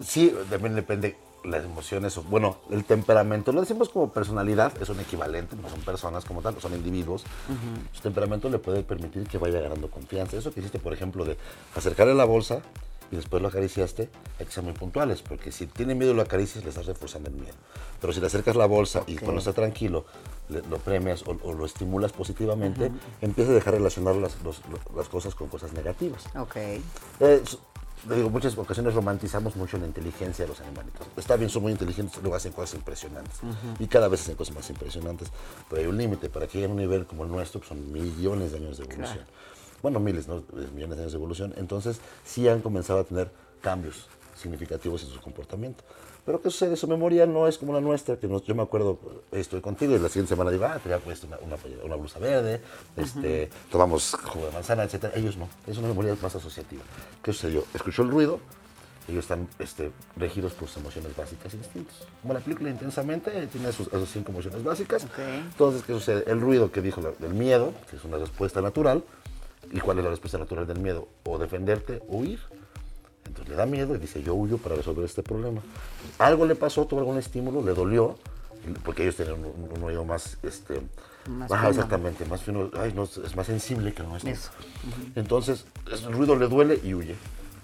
Sí, 0.00 0.36
también 0.50 0.74
depende 0.74 1.16
las 1.44 1.64
emociones, 1.64 2.16
bueno, 2.28 2.58
el 2.70 2.84
temperamento, 2.84 3.52
lo 3.52 3.60
decimos 3.60 3.88
como 3.88 4.12
personalidad, 4.12 4.80
es 4.80 4.88
un 4.88 5.00
equivalente, 5.00 5.56
no 5.56 5.68
son 5.68 5.80
personas 5.80 6.24
como 6.24 6.40
tal, 6.40 6.60
son 6.60 6.74
individuos. 6.74 7.24
Su 7.92 8.00
temperamento 8.00 8.48
le 8.48 8.58
puede 8.58 8.82
permitir 8.84 9.26
que 9.26 9.38
vaya 9.38 9.60
ganando 9.60 9.90
confianza. 9.90 10.36
Eso 10.36 10.52
que 10.52 10.60
hiciste, 10.60 10.78
por 10.78 10.92
ejemplo, 10.92 11.24
de 11.24 11.36
acercarle 11.74 12.14
la 12.14 12.24
bolsa 12.24 12.62
y 13.12 13.16
después 13.16 13.42
lo 13.42 13.48
acariciaste, 13.48 14.08
hay 14.40 14.46
que 14.46 14.50
ser 14.50 14.64
muy 14.64 14.72
puntuales, 14.72 15.20
porque 15.20 15.52
si 15.52 15.66
tiene 15.66 15.94
miedo 15.94 16.12
y 16.12 16.14
lo 16.14 16.22
acaricias, 16.22 16.64
le 16.64 16.70
estás 16.70 16.86
reforzando 16.86 17.28
el 17.28 17.36
miedo. 17.36 17.54
Pero 18.00 18.12
si 18.12 18.20
le 18.20 18.26
acercas 18.26 18.56
la 18.56 18.64
bolsa 18.64 19.04
y 19.06 19.16
cuando 19.16 19.38
está 19.38 19.52
tranquilo, 19.52 20.06
lo 20.48 20.78
premias 20.78 21.22
o, 21.26 21.52
lo 21.52 21.66
estimulas 21.66 22.12
positivamente, 22.12 22.90
empieza 23.20 23.52
a 23.52 23.54
dejar 23.54 23.74
relacionar 23.74 24.16
las, 24.16 24.36
las, 24.96 25.08
cosas 25.08 25.34
con 25.34 25.48
cosas 25.48 25.74
negativas. 25.74 26.24
Ok. 26.34 26.56
Eh, 26.56 27.42
digo, 28.08 28.30
muchas 28.30 28.56
ocasiones 28.56 28.94
romantizamos 28.94 29.56
mucho 29.56 29.76
la 29.76 29.86
inteligencia 29.86 30.46
de 30.46 30.48
los 30.48 30.60
animalitos. 30.62 31.06
Está 31.14 31.36
bien, 31.36 31.50
son 31.50 31.62
muy 31.62 31.72
inteligentes, 31.72 32.20
luego 32.22 32.34
hacen 32.34 32.52
cosas 32.52 32.76
impresionantes. 32.76 33.40
Y 33.78 33.88
cada 33.88 34.08
vez 34.08 34.22
hacen 34.22 34.36
cosas 34.36 34.54
más 34.54 34.70
impresionantes. 34.70 35.28
Pero 35.68 35.82
hay 35.82 35.86
un 35.86 35.98
límite. 35.98 36.30
Para 36.30 36.46
que 36.46 36.54
lleguen 36.54 36.70
a 36.70 36.74
un 36.74 36.80
nivel 36.80 37.06
como 37.06 37.24
el 37.24 37.30
nuestro, 37.30 37.60
que 37.60 37.68
son 37.68 37.92
millones 37.92 38.52
de 38.52 38.56
años 38.56 38.78
de 38.78 38.84
evolución 38.84 39.26
bueno, 39.82 40.00
miles, 40.00 40.28
¿no? 40.28 40.42
millones 40.74 40.96
de 40.96 41.02
años 41.02 41.12
de 41.12 41.18
evolución, 41.18 41.54
entonces 41.56 42.00
sí 42.24 42.48
han 42.48 42.60
comenzado 42.60 43.00
a 43.00 43.04
tener 43.04 43.30
cambios 43.60 44.08
significativos 44.36 45.02
en 45.02 45.10
su 45.10 45.20
comportamiento. 45.20 45.84
Pero 46.24 46.40
¿qué 46.40 46.50
sucede? 46.50 46.76
Su 46.76 46.86
memoria 46.86 47.26
no 47.26 47.48
es 47.48 47.58
como 47.58 47.72
la 47.72 47.80
nuestra, 47.80 48.16
que 48.16 48.28
yo 48.28 48.54
me 48.54 48.62
acuerdo, 48.62 48.98
estoy 49.32 49.60
contigo 49.60 49.96
y 49.96 49.98
la 49.98 50.08
siguiente 50.08 50.28
semana 50.28 50.52
digo, 50.52 50.64
ah, 50.64 50.78
te 50.78 50.92
había 50.92 51.04
puesto 51.04 51.26
una, 51.84 51.96
blusa 51.96 52.20
verde, 52.20 52.60
este, 52.96 53.50
tomamos 53.70 54.14
jugo 54.22 54.46
de 54.46 54.52
manzana, 54.52 54.84
etc. 54.84 55.06
Ellos 55.16 55.36
no, 55.36 55.48
es 55.66 55.78
una 55.78 55.88
memoria 55.88 56.16
más 56.22 56.34
asociativa. 56.36 56.82
¿Qué 57.22 57.32
sucedió? 57.32 57.64
Escuchó 57.74 58.02
el 58.02 58.10
ruido, 58.10 58.38
ellos 59.08 59.24
están 59.24 59.48
este, 59.58 59.90
regidos 60.16 60.52
por 60.52 60.68
sus 60.68 60.76
emociones 60.76 61.16
básicas 61.16 61.54
y 61.54 61.56
distintos. 61.56 62.06
Como 62.20 62.34
la 62.34 62.40
película 62.40 62.70
intensamente 62.70 63.48
tiene 63.48 63.72
sus, 63.72 63.88
esas 63.88 64.08
cinco 64.08 64.30
emociones 64.30 64.62
básicas. 64.62 65.04
Entonces, 65.18 65.82
¿qué 65.82 65.92
sucede? 65.92 66.22
El 66.30 66.40
ruido 66.40 66.70
que 66.70 66.82
dijo 66.82 67.00
el 67.20 67.34
miedo, 67.34 67.74
que 67.90 67.96
es 67.96 68.04
una 68.04 68.18
respuesta 68.18 68.60
natural, 68.60 69.02
¿Y 69.70 69.80
cuál 69.80 69.98
es 69.98 70.04
la 70.04 70.10
respuesta 70.10 70.38
natural 70.38 70.66
del 70.66 70.80
miedo? 70.80 71.08
O 71.24 71.38
defenderte 71.38 72.02
o 72.08 72.18
huir. 72.18 72.40
Entonces 73.26 73.48
le 73.48 73.56
da 73.56 73.66
miedo 73.66 73.94
y 73.94 73.98
dice, 73.98 74.22
yo 74.22 74.34
huyo 74.34 74.58
para 74.58 74.74
resolver 74.74 75.04
este 75.04 75.22
problema. 75.22 75.62
Algo 76.18 76.44
le 76.44 76.54
pasó, 76.54 76.86
tuvo 76.86 77.00
algún 77.00 77.18
estímulo, 77.18 77.62
le 77.62 77.72
dolió, 77.72 78.16
porque 78.84 79.02
ellos 79.04 79.16
tienen 79.16 79.36
un, 79.44 79.82
oído 79.82 80.04
más, 80.04 80.38
este, 80.42 80.80
más 81.28 81.50
exactamente, 81.68 82.24
más 82.24 82.42
fino, 82.42 82.70
ay, 82.78 82.92
no, 82.92 83.04
es 83.04 83.36
más 83.36 83.46
sensible 83.46 83.94
que 83.94 84.02
el 84.02 84.08
nuestro. 84.08 84.32
Entonces, 85.14 85.64
el 85.90 86.12
ruido 86.12 86.36
le 86.36 86.48
duele 86.48 86.80
y 86.82 86.94
huye. 86.94 87.14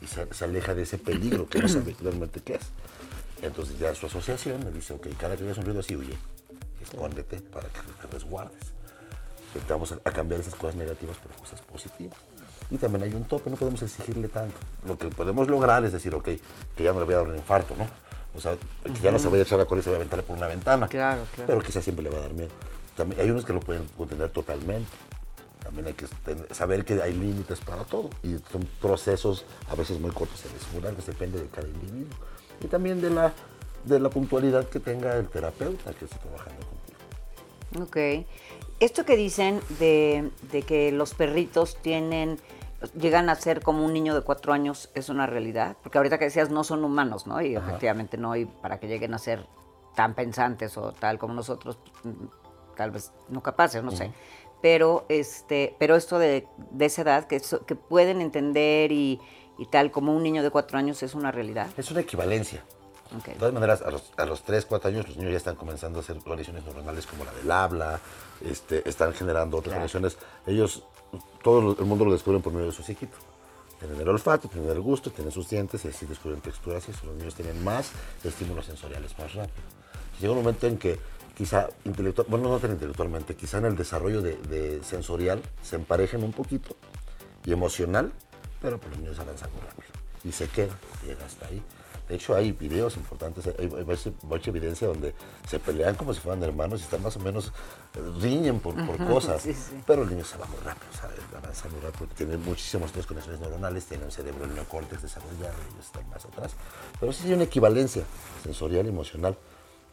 Y 0.01 0.07
se, 0.07 0.45
aleja 0.45 0.75
de 0.75 0.83
ese 0.83 0.97
peligro 0.97 1.49
que 1.49 1.59
no 1.59 1.69
sabe 1.69 1.97
realmente 2.03 2.41
qué 2.41 2.55
es. 2.55 2.71
Entonces 3.43 3.79
ya 3.79 3.95
su 3.95 4.07
asociación 4.07 4.65
le 4.65 4.71
dice, 4.73 4.95
ok, 4.95 5.09
cada 5.19 5.37
que 5.37 5.45
veas 5.45 5.59
un 5.59 5.65
ruido 5.65 5.81
así, 5.81 5.97
huye. 5.97 6.17
Escóndete 6.81 7.41
para 7.41 7.69
que 7.69 7.81
te 7.81 8.07
resguardes 8.13 8.78
vamos 9.69 9.93
a, 9.93 10.11
cambiar 10.11 10.41
esas 10.41 10.55
cosas 10.55 10.77
negativas 10.77 11.17
por 11.19 11.33
cosas 11.33 11.61
positivas. 11.63 12.19
Y 12.71 12.77
también 12.77 13.05
hay 13.05 13.15
un 13.15 13.25
tope, 13.25 13.49
no 13.51 13.57
podemos 13.57 13.83
exigirle 13.83 14.29
tanto. 14.29 14.57
Lo 14.87 14.99
que 14.99 15.09
podemos 15.09 15.49
lograr 15.49 15.85
es 15.85 15.93
decir, 15.93 16.15
ok, 16.15 16.29
que 16.77 16.83
ya 16.83 16.93
no 16.93 17.01
le 17.01 17.07
voy 17.07 17.15
a 17.15 17.19
dar 17.19 17.29
un 17.29 17.37
infarto, 17.37 17.75
¿no? 17.77 17.87
O 18.37 18.41
sea, 18.41 18.57
que 18.85 19.01
ya 19.01 19.11
no 19.11 19.19
se 19.19 19.29
vaya 19.29 19.43
a 19.43 19.47
echar 19.47 19.61
a 19.61 19.65
correr 19.65 19.81
y 19.81 19.85
se 19.85 19.91
vaya 19.91 19.99
a 19.99 20.01
aventar 20.03 20.23
por 20.23 20.37
una 20.37 20.47
ventana. 20.47 20.87
Claro, 20.87 21.23
claro. 21.35 21.47
Pero 21.47 21.61
quizás 21.61 21.83
siempre 21.83 22.05
le 22.05 22.11
va 22.11 22.19
a 22.19 22.21
dar 22.21 22.35
miedo. 22.35 22.51
También 22.97 23.21
hay 23.21 23.31
unos 23.31 23.45
que 23.45 23.53
lo 23.53 23.61
pueden 23.61 23.87
contener 23.97 24.29
totalmente. 24.31 24.91
También 25.63 25.87
hay 25.87 25.95
que 25.95 26.07
saber 26.55 26.85
que 26.85 27.03
hay 27.03 27.15
límites 27.15 27.61
para 27.61 27.85
todo. 27.85 28.11
Y 28.23 28.37
son 28.53 28.69
procesos 28.81 29.45
a 29.71 29.75
veces 29.75 29.99
muy 29.99 30.11
cortos 30.11 30.45
en 30.45 30.53
descurar, 30.53 30.95
que 30.95 31.03
depende 31.03 31.41
de 31.41 31.47
cada 31.49 31.67
individuo. 31.67 32.17
Y 32.61 32.67
también 32.67 33.01
de 33.01 33.11
la, 33.11 33.33
de 33.85 33.99
la 33.99 34.11
puntualidad 34.11 34.69
que 34.69 34.81
tenga 34.81 35.17
el 35.17 35.29
terapeuta 35.29 35.93
que 35.95 36.05
esté 36.05 36.17
trabajando 36.19 36.67
contigo. 36.67 37.85
Ok. 37.85 38.27
Esto 38.81 39.05
que 39.05 39.17
dicen 39.17 39.61
de, 39.81 40.31
que 40.67 40.93
los 40.93 41.15
perritos 41.15 41.77
tienen, 41.83 42.39
llegan 42.99 43.29
a 43.29 43.35
ser 43.35 43.61
como 43.61 43.85
un 43.85 43.93
niño 43.93 44.15
de 44.15 44.21
cuatro 44.21 44.53
años, 44.53 44.91
es 44.95 45.09
una 45.09 45.27
realidad. 45.27 45.77
Porque 45.83 45.99
ahorita 45.99 46.19
que 46.19 46.27
decías, 46.27 46.51
no 46.51 46.63
son 46.63 46.85
humanos, 46.85 47.27
¿no? 47.27 47.41
Y 47.43 47.57
efectivamente 47.57 48.17
no, 48.17 48.37
y 48.37 48.45
para 48.45 48.79
que 48.79 48.87
lleguen 48.87 49.15
a 49.15 49.19
ser 49.19 49.47
tan 49.97 50.15
pensantes 50.15 50.77
o 50.77 50.93
tal 50.93 51.19
como 51.19 51.35
nosotros, 51.35 51.79
mm, 52.05 52.75
tal 52.77 52.93
vez 52.93 53.11
no 53.29 53.43
capaces, 53.43 53.83
no 53.83 53.91
sé. 53.91 54.13
Pero, 54.63 55.07
este, 55.09 55.75
pero 55.79 55.97
esto 55.97 56.21
de, 56.21 56.47
esa 56.79 57.03
edad, 57.03 57.27
que, 57.27 57.41
que 57.67 57.75
pueden 57.75 58.21
entender 58.21 58.93
y, 58.93 59.21
y 59.59 59.67
tal 59.67 59.91
como 59.91 60.15
un 60.15 60.23
niño 60.23 60.45
de 60.45 60.51
cuatro 60.51 60.79
años, 60.79 61.03
es 61.03 61.15
una 61.17 61.33
realidad. 61.33 61.69
Es 61.77 61.91
una 61.91 62.01
equivalencia. 62.01 62.65
De 63.11 63.35
todas 63.35 63.55
maneras, 63.55 63.83
a 63.83 63.91
los, 63.91 64.13
a 64.17 64.27
los 64.27 64.43
3, 64.43 64.67
4 64.67 64.91
años 64.91 65.09
los 65.09 65.17
niños 65.17 65.33
ya 65.33 65.39
están 65.39 65.57
comenzando 65.57 65.99
a 65.99 66.03
hacer 66.03 66.19
variaciones 66.27 66.65
normales 66.65 67.07
como 67.07 67.25
la 67.25 67.33
del 67.33 67.51
habla, 67.51 68.01
este, 68.43 68.87
están 68.89 69.15
generando 69.15 69.57
otras 69.57 69.75
variaciones. 69.75 70.19
Ellos, 70.47 70.83
todo 71.43 71.77
el 71.79 71.85
mundo 71.87 72.05
lo 72.05 72.13
descubren 72.13 72.43
por 72.43 72.53
medio 72.53 72.67
de 72.67 72.73
sus 72.73 72.89
hijitos. 72.89 73.19
Tienen 73.79 74.01
el 74.01 74.09
olfato, 74.09 74.49
tienen 74.49 74.71
el 74.71 74.81
gusto, 74.81 75.11
tienen 75.11 75.33
sus 75.33 75.49
dientes 75.49 75.85
y 75.85 75.89
así 75.89 76.05
descubren 76.05 76.41
texturas 76.41 76.87
y 76.89 77.07
los 77.07 77.17
niños 77.17 77.35
tienen 77.35 77.63
más 77.63 77.93
estímulos 78.25 78.67
sensoriales 78.67 79.17
más 79.19 79.35
rápido. 79.35 79.67
Llega 80.21 80.33
un 80.33 80.39
momento 80.41 80.67
en 80.67 80.79
que 80.79 80.99
quizá 81.37 81.69
intelectual, 81.85 82.27
bueno, 82.29 82.49
no 82.49 82.59
tan 82.59 82.73
intelectualmente, 82.73 83.37
quizá 83.37 83.59
en 83.59 83.67
el 83.67 83.77
desarrollo 83.77 84.21
de, 84.21 84.81
sensorial 84.83 85.41
se 85.63 85.77
emparejen 85.77 86.25
un 86.25 86.33
poquito 86.33 86.77
y 87.45 87.53
emocional, 87.53 88.13
pero 88.61 88.79
pues 88.79 88.91
los 88.91 89.01
niños 89.01 89.19
avanzan 89.21 89.51
muy 89.53 89.61
rápido 89.61 89.89
y 90.25 90.33
se 90.33 90.49
queda, 90.49 90.77
llega 91.07 91.25
hasta 91.25 91.47
ahí. 91.47 91.63
De 92.09 92.15
hecho, 92.15 92.35
hay 92.35 92.53
videos 92.53 92.97
importantes, 92.97 93.47
hay, 93.59 93.69
mucha 94.23 94.51
evidencia 94.51 94.89
donde 94.89 95.15
se 95.47 95.59
pelean 95.59 95.95
como 95.95 96.15
si 96.15 96.21
fueran 96.21 96.43
hermanos 96.43 96.81
y 96.81 96.85
están 96.85 97.03
más 97.03 97.15
o 97.17 97.21
menos, 97.21 97.53
eh, 97.95 98.01
riñen 98.21 98.61
por, 98.61 98.75
cosas. 99.07 99.47
Pero 99.87 100.05
el 100.05 100.11
niño 100.11 100.25
se 100.25 100.39
va 100.39 100.47
muy 100.47 100.59
rápido, 100.65 100.91
¿sabes? 100.99 101.19
Avanza 101.37 101.69
muy 101.69 101.81
rápido, 101.81 102.07
tiene 102.17 102.39
muchísimas 102.39 102.91
otras 102.91 103.07
conexiones 103.07 103.41
neuronales, 103.41 103.85
tiene 103.85 104.05
un 104.05 104.11
cerebro 104.11 104.47
el 104.47 104.55
neocórtex 104.55 105.03
desarrollado, 105.03 105.55
ellos 105.71 105.85
están 105.85 106.09
más 106.09 106.25
atrás. 106.25 106.53
Pero 106.99 107.13
sí 107.13 107.29
hay 107.29 107.35
una 107.35 107.45
equivalencia 107.45 108.05
sensorial 108.43 108.87
y 108.87 108.89
emocional 108.89 109.37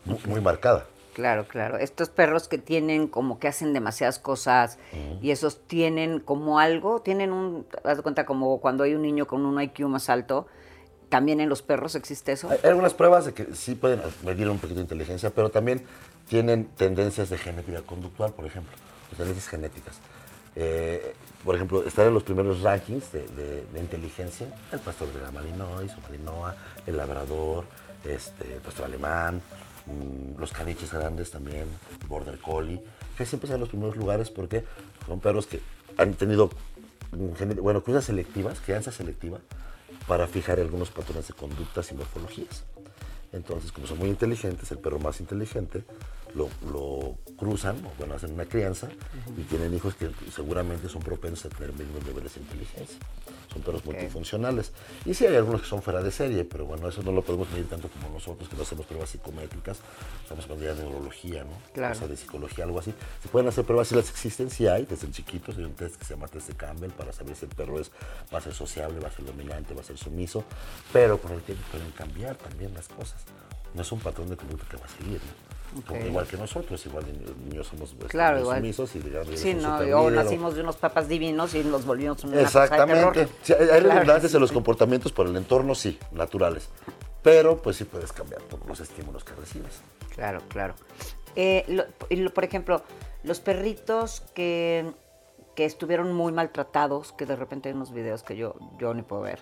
muy, 0.05 0.39
marcada. 0.39 0.85
Claro, 1.13 1.47
claro. 1.47 1.77
Estos 1.77 2.09
perros 2.09 2.47
que 2.47 2.57
tienen 2.57 3.07
como 3.07 3.39
que 3.39 3.47
hacen 3.47 3.73
demasiadas 3.73 4.19
cosas 4.19 4.77
y 5.21 5.31
esos 5.31 5.59
tienen 5.67 6.19
como 6.19 6.59
algo, 6.59 7.01
tienen 7.01 7.33
un, 7.33 7.65
haz 7.83 7.97
de 7.97 8.03
cuenta 8.03 8.25
como 8.25 8.59
cuando 8.59 8.83
hay 8.83 8.93
un 8.93 9.01
niño 9.01 9.27
con 9.27 9.45
un 9.45 9.61
IQ 9.61 9.87
más 9.87 10.09
alto, 10.09 10.47
¿También 11.09 11.39
en 11.39 11.49
los 11.49 11.61
perros 11.61 11.95
existe 11.95 12.31
eso? 12.31 12.49
Hay 12.49 12.59
algunas 12.63 12.93
pruebas 12.93 13.25
de 13.25 13.33
que 13.33 13.53
sí 13.53 13.75
pueden 13.75 14.01
medir 14.23 14.49
un 14.49 14.57
poquito 14.57 14.75
de 14.79 14.83
inteligencia, 14.83 15.29
pero 15.29 15.49
también 15.49 15.83
tienen 16.27 16.65
tendencias 16.65 17.29
de 17.29 17.37
genética 17.37 17.81
conductual, 17.81 18.33
por 18.33 18.45
ejemplo, 18.45 18.73
tendencias 19.15 19.47
genéticas. 19.47 19.99
Eh, 20.55 21.13
por 21.43 21.55
ejemplo, 21.55 21.85
están 21.85 22.07
en 22.07 22.13
los 22.13 22.23
primeros 22.23 22.61
rankings 22.61 23.11
de, 23.11 23.65
inteligencia 23.77 24.47
el 24.71 24.79
pastor 24.79 25.11
de 25.13 25.21
la 25.21 25.31
Malinois 25.31 25.91
o 25.93 26.01
Malinoa, 26.01 26.55
el 26.87 26.97
labrador, 26.97 27.65
este, 28.05 28.55
el 28.55 28.61
pastor 28.61 28.85
alemán, 28.85 29.41
mm, 29.85 30.39
los 30.39 30.51
caniches 30.51 30.91
grandes 30.91 31.29
también, 31.29 31.67
border 32.07 32.39
collie, 32.39 32.81
que 33.17 33.25
siempre 33.25 33.47
están 33.47 33.55
en 33.55 33.61
los 33.61 33.69
primeros 33.69 33.95
lugares 33.97 34.29
porque 34.29 34.63
son 35.05 35.19
perros 35.19 35.45
que 35.45 35.61
han 35.97 36.13
tenido, 36.13 36.49
mm, 37.11 37.61
bueno, 37.61 37.83
cosas 37.83 38.05
selectivas, 38.05 38.59
crianza 38.61 38.91
selectiva, 38.91 39.39
para 40.07 40.27
fijar 40.27 40.59
algunos 40.59 40.89
patrones 40.89 41.27
de 41.27 41.33
conductas 41.33 41.91
y 41.91 41.95
morfologías. 41.95 42.63
Entonces, 43.31 43.71
como 43.71 43.87
son 43.87 43.99
muy 43.99 44.09
inteligentes, 44.09 44.71
el 44.71 44.77
perro 44.77 44.99
más 44.99 45.19
inteligente 45.19 45.83
lo, 46.35 46.49
lo 46.71 47.17
cruzan, 47.37 47.77
o 47.85 47.91
bueno, 47.97 48.15
hacen 48.15 48.33
una 48.33 48.45
crianza 48.45 48.89
y 49.37 49.41
tienen 49.43 49.73
hijos 49.73 49.95
que 49.95 50.09
seguramente 50.33 50.89
son 50.89 51.01
propensos 51.01 51.45
a 51.45 51.49
tener 51.55 51.73
mismos 51.73 52.05
niveles 52.05 52.35
de 52.35 52.41
inteligencia. 52.41 52.97
Son 53.51 53.61
perros 53.61 53.85
multifuncionales. 53.85 54.73
Y 55.05 55.13
sí 55.13 55.25
hay 55.25 55.35
algunos 55.35 55.61
que 55.61 55.67
son 55.67 55.81
fuera 55.81 56.01
de 56.01 56.11
serie, 56.11 56.43
pero 56.43 56.65
bueno, 56.65 56.89
eso 56.89 57.01
no 57.03 57.11
lo 57.11 57.21
podemos 57.21 57.49
medir 57.51 57.67
tanto 57.67 57.87
como 57.87 58.09
nosotros, 58.09 58.49
que 58.49 58.55
no 58.55 58.63
hacemos 58.63 58.85
pruebas 58.85 59.09
psicométricas, 59.09 59.79
estamos 60.23 60.43
hablando 60.45 60.65
de 60.65 60.75
neurología, 60.75 61.43
¿no? 61.45 61.53
Claro. 61.73 61.95
O 61.95 61.97
sea, 61.97 62.07
de 62.07 62.17
psicología, 62.17 62.65
algo 62.65 62.79
así. 62.79 62.93
Se 63.21 63.29
pueden 63.29 63.47
hacer 63.47 63.63
pruebas, 63.63 63.87
si 63.87 63.95
las 63.95 64.09
existen, 64.09 64.49
sí 64.49 64.67
hay, 64.67 64.85
desde 64.85 65.09
chiquitos, 65.11 65.57
hay 65.57 65.63
un 65.63 65.73
test 65.73 65.95
que 65.95 66.05
se 66.05 66.15
llama 66.15 66.27
test 66.27 66.49
de 66.49 66.55
Campbell 66.55 66.91
para 66.91 67.13
saber 67.13 67.35
si 67.35 67.45
el 67.45 67.51
perro 67.55 67.79
es, 67.79 67.91
va 68.33 68.39
a 68.39 68.41
ser 68.41 68.53
sociable, 68.53 68.99
va 68.99 69.07
a 69.07 69.11
ser 69.11 69.25
dominante, 69.25 69.73
va 69.73 69.81
a 69.81 69.85
ser 69.85 69.97
sumiso, 69.97 70.43
pero 70.91 71.17
con 71.19 71.31
el 71.31 71.41
tiempo 71.41 71.63
pueden 71.71 71.91
cambiar 71.91 72.35
también 72.35 72.73
las 72.73 72.87
cosas. 72.89 73.23
No 73.73 73.81
es 73.81 73.91
un 73.91 73.99
patrón 73.99 74.29
de 74.29 74.37
conducta 74.37 74.65
que 74.69 74.77
va 74.77 74.85
a 74.85 74.89
seguir, 74.89 75.19
¿no? 75.19 75.44
Igual 76.05 76.25
que 76.27 76.37
nosotros, 76.37 76.85
igual 76.85 77.05
niños 77.49 77.67
somos 77.67 77.91
este, 77.91 78.05
claro, 78.05 78.39
igual. 78.39 78.57
sumisos 78.57 78.95
y 78.95 78.99
digamos, 78.99 79.39
Sí, 79.39 79.53
no, 79.53 79.77
o 79.77 80.09
nacimos 80.09 80.55
de 80.55 80.61
unos 80.61 80.77
papas 80.77 81.07
divinos 81.07 81.53
y 81.55 81.63
nos 81.63 81.85
volvimos 81.85 82.23
una 82.23 82.41
Exactamente. 82.41 83.27
Sí, 83.41 83.53
hay 83.53 83.81
redundancias 83.81 84.33
en 84.33 84.41
los 84.41 84.51
comportamientos 84.51 85.11
por 85.11 85.27
el 85.27 85.35
entorno, 85.35 85.75
sí, 85.75 85.99
naturales. 86.11 86.69
Pero 87.21 87.61
pues 87.61 87.75
sí 87.77 87.85
puedes 87.85 88.13
cambiar 88.13 88.41
por 88.43 88.65
los 88.67 88.79
estímulos 88.79 89.23
que 89.23 89.33
recibes. 89.33 89.81
Claro, 90.13 90.41
claro. 90.47 90.75
Eh, 91.35 91.85
por 92.33 92.43
ejemplo, 92.43 92.83
los 93.23 93.39
perritos 93.39 94.21
que, 94.33 94.93
que, 95.55 95.65
estuvieron 95.65 96.13
muy 96.13 96.31
maltratados, 96.31 97.11
que 97.11 97.25
de 97.25 97.35
repente 97.35 97.69
hay 97.69 97.75
unos 97.75 97.91
videos 97.91 98.23
que 98.23 98.37
yo, 98.37 98.55
yo 98.79 98.93
ni 98.93 99.01
puedo 99.01 99.23
ver, 99.23 99.39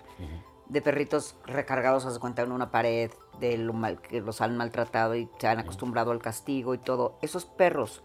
de 0.74 0.82
perritos 0.82 1.36
recargados, 1.46 2.04
haz 2.04 2.18
cuenta, 2.18 2.42
en 2.42 2.52
una 2.52 2.70
pared, 2.70 3.10
de 3.38 3.56
lo 3.56 3.72
mal 3.72 4.00
que 4.00 4.20
los 4.20 4.40
han 4.40 4.56
maltratado 4.56 5.14
y 5.14 5.28
se 5.38 5.48
han 5.48 5.58
acostumbrado 5.58 6.10
al 6.10 6.20
castigo 6.20 6.74
y 6.74 6.78
todo. 6.78 7.16
Esos 7.22 7.46
perros 7.46 8.02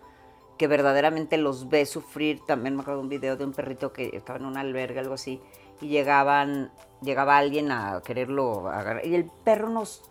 que 0.58 0.68
verdaderamente 0.68 1.38
los 1.38 1.70
ve 1.70 1.86
sufrir, 1.86 2.46
también 2.46 2.76
me 2.76 2.82
acuerdo 2.82 3.00
de 3.00 3.04
un 3.04 3.10
video 3.10 3.38
de 3.38 3.46
un 3.46 3.54
perrito 3.54 3.92
que 3.92 4.12
estaba 4.14 4.40
en 4.40 4.46
una 4.46 4.60
alberga, 4.60 5.02
algo 5.02 5.16
así, 5.16 5.42
y 5.82 5.88
llegaban, 5.88 6.72
llegaba 7.02 7.38
alguien 7.38 7.72
a 7.72 8.02
quererlo 8.06 8.70
agarrar, 8.70 9.06
y 9.06 9.16
el 9.16 9.26
perro 9.44 9.70
nos 9.70 10.04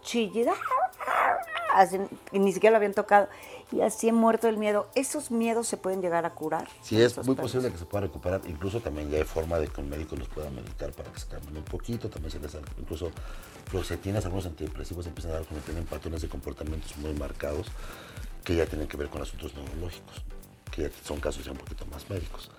y 2.33 2.39
ni 2.39 2.53
siquiera 2.53 2.73
lo 2.73 2.77
habían 2.79 2.95
tocado, 2.95 3.29
y 3.73 3.81
así 3.83 4.09
he 4.09 4.13
muerto 4.13 4.49
el 4.49 4.57
miedo. 4.57 4.89
¿Esos 4.95 5.31
miedos 5.31 5.67
se 5.69 5.77
pueden 5.77 6.01
llegar 6.01 6.25
a 6.25 6.35
curar? 6.35 6.69
Sí, 6.83 7.01
es 7.01 7.17
muy 7.19 7.35
perros. 7.37 7.53
posible 7.53 7.71
que 7.73 7.79
se 7.79 7.85
pueda 7.85 8.03
recuperar. 8.07 8.41
Incluso 8.47 8.81
también 8.81 9.11
ya 9.11 9.19
hay 9.19 9.25
forma 9.25 9.59
de 9.59 9.69
que 9.69 9.81
un 9.81 9.89
médico 9.91 10.17
los 10.17 10.29
pueda 10.29 10.51
medicar 10.51 10.93
para 10.93 11.13
que 11.13 11.21
se 11.21 11.27
cambien 11.27 11.57
un 11.59 11.65
poquito. 11.65 12.09
También 12.09 12.31
se 12.31 12.39
les 12.41 12.53
da- 12.53 12.61
incluso 12.79 13.11
los 13.73 13.87
si 13.87 13.97
tienes 13.99 14.25
algunos 14.25 14.47
antidepresivos 14.47 15.07
empiezan 15.07 15.33
a 15.33 15.35
dar 15.35 15.45
cuando 15.45 15.65
tienen 15.65 15.85
patrones 15.85 16.23
de 16.23 16.29
comportamientos 16.29 16.97
muy 16.99 17.13
marcados 17.15 17.67
que 18.45 18.55
ya 18.57 18.65
tienen 18.67 18.89
que 18.89 18.97
ver 18.97 19.09
con 19.11 19.21
asuntos 19.21 19.53
neurológicos, 19.55 20.23
que 20.71 20.83
ya 20.83 20.91
son 21.05 21.21
casos 21.21 21.45
ya 21.45 21.53
un 21.53 21.59
poquito 21.59 21.85
más 21.87 22.09
médicos. 22.09 22.51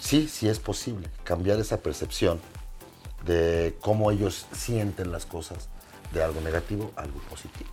Sí, 0.00 0.28
sí 0.28 0.48
es 0.48 0.58
posible 0.58 1.10
cambiar 1.24 1.58
esa 1.60 1.78
percepción 1.78 2.40
de 3.24 3.76
cómo 3.80 4.10
ellos 4.10 4.46
sienten 4.52 5.10
las 5.12 5.26
cosas 5.26 5.68
de 6.12 6.22
algo 6.22 6.40
negativo 6.40 6.92
a 6.96 7.02
algo 7.02 7.18
positivo. 7.28 7.70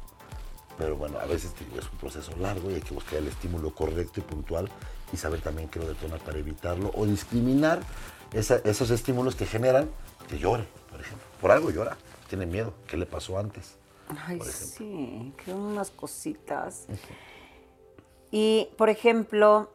Pero 0.78 0.96
bueno, 0.96 1.20
a 1.20 1.26
veces 1.26 1.54
te 1.54 1.64
digo, 1.66 1.80
es 1.80 1.90
un 1.92 1.98
proceso 1.98 2.36
largo 2.38 2.72
y 2.72 2.76
hay 2.76 2.82
que 2.82 2.94
buscar 2.94 3.16
el 3.20 3.28
estímulo 3.28 3.74
correcto 3.76 4.20
y 4.20 4.24
puntual 4.24 4.70
y 5.12 5.18
saber 5.18 5.42
también 5.42 5.70
qué 5.70 5.80
lo 5.80 5.88
detona 5.88 6.18
para 6.18 6.40
evitarlo 6.40 6.92
o 6.96 7.06
discriminar 7.06 7.80
esa- 8.34 8.58
esos 8.64 8.90
estímulos 8.90 9.36
que 9.36 9.46
generan 9.46 9.90
que 10.28 10.40
llore, 10.40 10.66
por 10.90 11.00
ejemplo. 11.00 11.26
Por 11.40 11.52
algo 11.52 11.70
llora, 11.70 11.96
tiene 12.28 12.46
miedo. 12.48 12.74
¿Qué 12.88 12.98
le 12.98 13.06
pasó 13.06 13.38
antes? 13.38 13.76
Ay, 14.26 14.38
por 14.38 14.48
sí, 14.48 15.34
que 15.44 15.54
unas 15.54 15.92
cositas. 15.92 16.86
Y, 18.32 18.70
por 18.78 18.90
ejemplo, 18.90 19.70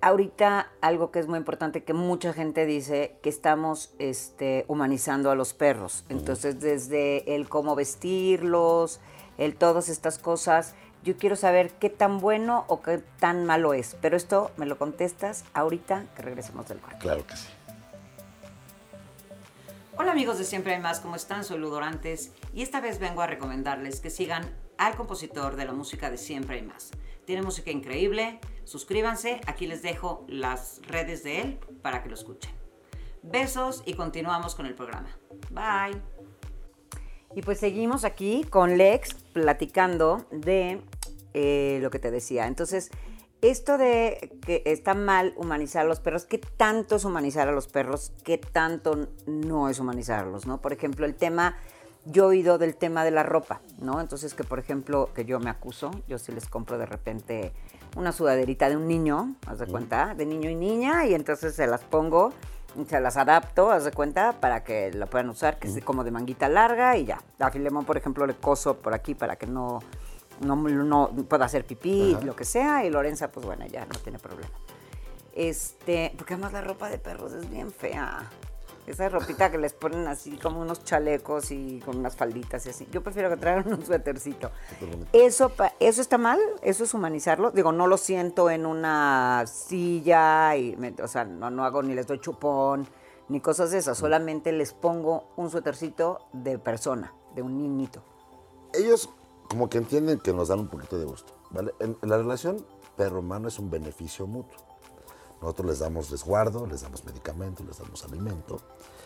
ahorita 0.00 0.70
algo 0.80 1.10
que 1.10 1.20
es 1.20 1.28
muy 1.28 1.38
importante, 1.38 1.84
que 1.84 1.92
mucha 1.94 2.32
gente 2.32 2.66
dice 2.66 3.16
que 3.22 3.28
estamos 3.28 3.94
este, 3.98 4.64
humanizando 4.68 5.30
a 5.30 5.34
los 5.34 5.54
perros. 5.54 6.04
Entonces, 6.08 6.60
desde 6.60 7.34
el 7.36 7.48
cómo 7.48 7.74
vestirlos, 7.76 9.00
el 9.38 9.56
todas 9.56 9.88
estas 9.88 10.18
cosas, 10.18 10.74
yo 11.02 11.16
quiero 11.16 11.36
saber 11.36 11.70
qué 11.72 11.90
tan 11.90 12.18
bueno 12.18 12.64
o 12.68 12.80
qué 12.80 12.98
tan 13.18 13.44
malo 13.44 13.74
es. 13.74 13.96
Pero 14.00 14.16
esto 14.16 14.50
me 14.56 14.66
lo 14.66 14.78
contestas 14.78 15.44
ahorita 15.52 16.06
que 16.16 16.22
regresemos 16.22 16.66
del 16.68 16.78
corte. 16.78 16.98
Claro 16.98 17.26
que 17.26 17.36
sí. 17.36 17.48
Hola 19.96 20.10
amigos 20.10 20.38
de 20.38 20.44
Siempre 20.44 20.74
hay 20.74 20.80
más, 20.80 20.98
¿cómo 20.98 21.14
están? 21.14 21.44
Soy 21.44 21.58
Ludorantes 21.58 22.32
y 22.52 22.62
esta 22.62 22.80
vez 22.80 22.98
vengo 22.98 23.22
a 23.22 23.28
recomendarles 23.28 24.00
que 24.00 24.10
sigan 24.10 24.50
al 24.76 24.96
compositor 24.96 25.54
de 25.54 25.66
la 25.66 25.72
música 25.72 26.10
de 26.10 26.18
Siempre 26.18 26.56
hay 26.56 26.62
más. 26.62 26.90
Tiene 27.24 27.42
música 27.42 27.70
increíble, 27.70 28.40
suscríbanse, 28.64 29.40
aquí 29.46 29.68
les 29.68 29.82
dejo 29.82 30.24
las 30.28 30.80
redes 30.82 31.22
de 31.22 31.42
él 31.42 31.60
para 31.80 32.02
que 32.02 32.08
lo 32.08 32.16
escuchen. 32.16 32.52
Besos 33.22 33.82
y 33.86 33.94
continuamos 33.94 34.54
con 34.54 34.66
el 34.66 34.74
programa. 34.74 35.16
Bye. 35.50 36.13
Y 37.34 37.42
pues 37.42 37.58
seguimos 37.58 38.04
aquí 38.04 38.44
con 38.48 38.78
Lex 38.78 39.14
platicando 39.32 40.26
de 40.30 40.80
eh, 41.32 41.78
lo 41.82 41.90
que 41.90 41.98
te 41.98 42.10
decía. 42.10 42.46
Entonces, 42.46 42.90
esto 43.42 43.76
de 43.76 44.38
que 44.46 44.62
está 44.66 44.94
mal 44.94 45.34
humanizar 45.36 45.84
a 45.84 45.88
los 45.88 46.00
perros, 46.00 46.24
¿qué 46.24 46.38
tanto 46.38 46.96
es 46.96 47.04
humanizar 47.04 47.48
a 47.48 47.52
los 47.52 47.66
perros? 47.66 48.12
¿Qué 48.22 48.38
tanto 48.38 49.08
no 49.26 49.68
es 49.68 49.80
humanizarlos? 49.80 50.46
¿no? 50.46 50.62
Por 50.62 50.72
ejemplo, 50.72 51.04
el 51.04 51.14
tema, 51.14 51.56
yo 52.06 52.24
he 52.24 52.26
oído 52.28 52.56
del 52.56 52.76
tema 52.76 53.04
de 53.04 53.10
la 53.10 53.22
ropa, 53.22 53.60
¿no? 53.78 54.00
Entonces, 54.00 54.32
que 54.34 54.44
por 54.44 54.58
ejemplo, 54.58 55.10
que 55.14 55.24
yo 55.24 55.40
me 55.40 55.50
acuso, 55.50 55.90
yo 56.08 56.18
sí 56.18 56.32
les 56.32 56.48
compro 56.48 56.78
de 56.78 56.86
repente 56.86 57.52
una 57.96 58.12
sudaderita 58.12 58.68
de 58.68 58.76
un 58.76 58.88
niño, 58.88 59.36
haz 59.46 59.58
de 59.58 59.66
cuenta, 59.66 60.14
de 60.14 60.24
niño 60.24 60.50
y 60.50 60.54
niña, 60.54 61.06
y 61.06 61.14
entonces 61.14 61.54
se 61.54 61.66
las 61.66 61.82
pongo, 61.82 62.32
se 62.88 63.00
las 63.00 63.16
adapto, 63.16 63.70
haz 63.70 63.84
de 63.84 63.92
cuenta, 63.92 64.32
para 64.40 64.64
que 64.64 64.92
la 64.92 65.06
puedan 65.06 65.28
usar, 65.30 65.58
que 65.58 65.68
es 65.68 65.84
como 65.84 66.04
de 66.04 66.10
manguita 66.10 66.48
larga 66.48 66.96
y 66.96 67.04
ya. 67.04 67.20
A 67.38 67.50
Filemón, 67.50 67.84
por 67.84 67.96
ejemplo, 67.96 68.26
le 68.26 68.34
coso 68.34 68.76
por 68.76 68.94
aquí 68.94 69.14
para 69.14 69.36
que 69.36 69.46
no, 69.46 69.80
no, 70.40 70.56
no 70.56 71.08
pueda 71.28 71.44
hacer 71.44 71.64
pipí, 71.64 72.14
Ajá. 72.14 72.24
lo 72.24 72.36
que 72.36 72.44
sea, 72.44 72.84
y 72.84 72.90
Lorenza, 72.90 73.30
pues 73.30 73.46
bueno, 73.46 73.66
ya 73.66 73.86
no 73.86 73.98
tiene 73.98 74.18
problema. 74.18 74.52
Este, 75.34 76.12
porque 76.16 76.34
además 76.34 76.52
la 76.52 76.60
ropa 76.60 76.88
de 76.88 76.98
perros 76.98 77.32
es 77.32 77.50
bien 77.50 77.72
fea. 77.72 78.30
Esa 78.86 79.08
ropita 79.08 79.50
que 79.50 79.56
les 79.58 79.72
ponen 79.72 80.06
así 80.08 80.36
como 80.36 80.60
unos 80.60 80.84
chalecos 80.84 81.50
y 81.50 81.80
con 81.80 81.96
unas 81.96 82.16
falditas 82.16 82.66
y 82.66 82.70
así. 82.70 82.86
Yo 82.92 83.02
prefiero 83.02 83.30
que 83.30 83.36
traigan 83.38 83.72
un 83.72 83.84
suétercito. 83.84 84.50
Eso, 85.12 85.50
¿Eso 85.80 86.00
está 86.02 86.18
mal? 86.18 86.38
¿Eso 86.62 86.84
es 86.84 86.92
humanizarlo? 86.92 87.50
Digo, 87.50 87.72
no 87.72 87.86
lo 87.86 87.96
siento 87.96 88.50
en 88.50 88.66
una 88.66 89.44
silla, 89.46 90.56
y 90.56 90.76
me- 90.76 90.94
o 91.02 91.08
sea, 91.08 91.24
no, 91.24 91.50
no 91.50 91.64
hago 91.64 91.82
ni 91.82 91.94
les 91.94 92.06
doy 92.06 92.20
chupón, 92.20 92.86
ni 93.28 93.40
cosas 93.40 93.70
de 93.70 93.78
esas. 93.78 93.96
Solamente 93.96 94.52
les 94.52 94.72
pongo 94.74 95.28
un 95.36 95.50
suétercito 95.50 96.26
de 96.34 96.58
persona, 96.58 97.14
de 97.34 97.42
un 97.42 97.56
niñito. 97.58 98.02
ellos 98.74 99.08
como 99.48 99.68
que 99.70 99.78
entienden 99.78 100.18
que 100.20 100.32
nos 100.32 100.48
dan 100.48 100.60
un 100.60 100.68
poquito 100.68 100.98
de 100.98 101.04
gusto, 101.04 101.32
¿vale? 101.50 101.72
En, 101.80 101.96
en 102.02 102.08
la 102.10 102.16
relación 102.18 102.66
perro-humano 102.96 103.48
es 103.48 103.58
un 103.58 103.70
beneficio 103.70 104.26
mutuo. 104.26 104.56
Nosotros 105.44 105.66
les 105.68 105.78
damos 105.80 106.10
resguardo, 106.10 106.66
les 106.66 106.80
damos 106.80 107.04
medicamentos, 107.04 107.66
les 107.66 107.78
damos 107.78 108.02
alimento. 108.04 108.60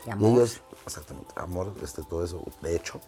Y 0.07 0.11
amor. 0.11 0.31
ellos, 0.39 0.61
exactamente, 0.87 1.35
amor, 1.37 1.73
este, 1.83 2.03
todo 2.05 2.25
eso, 2.25 2.43
de 2.63 2.77
hecho. 2.77 3.01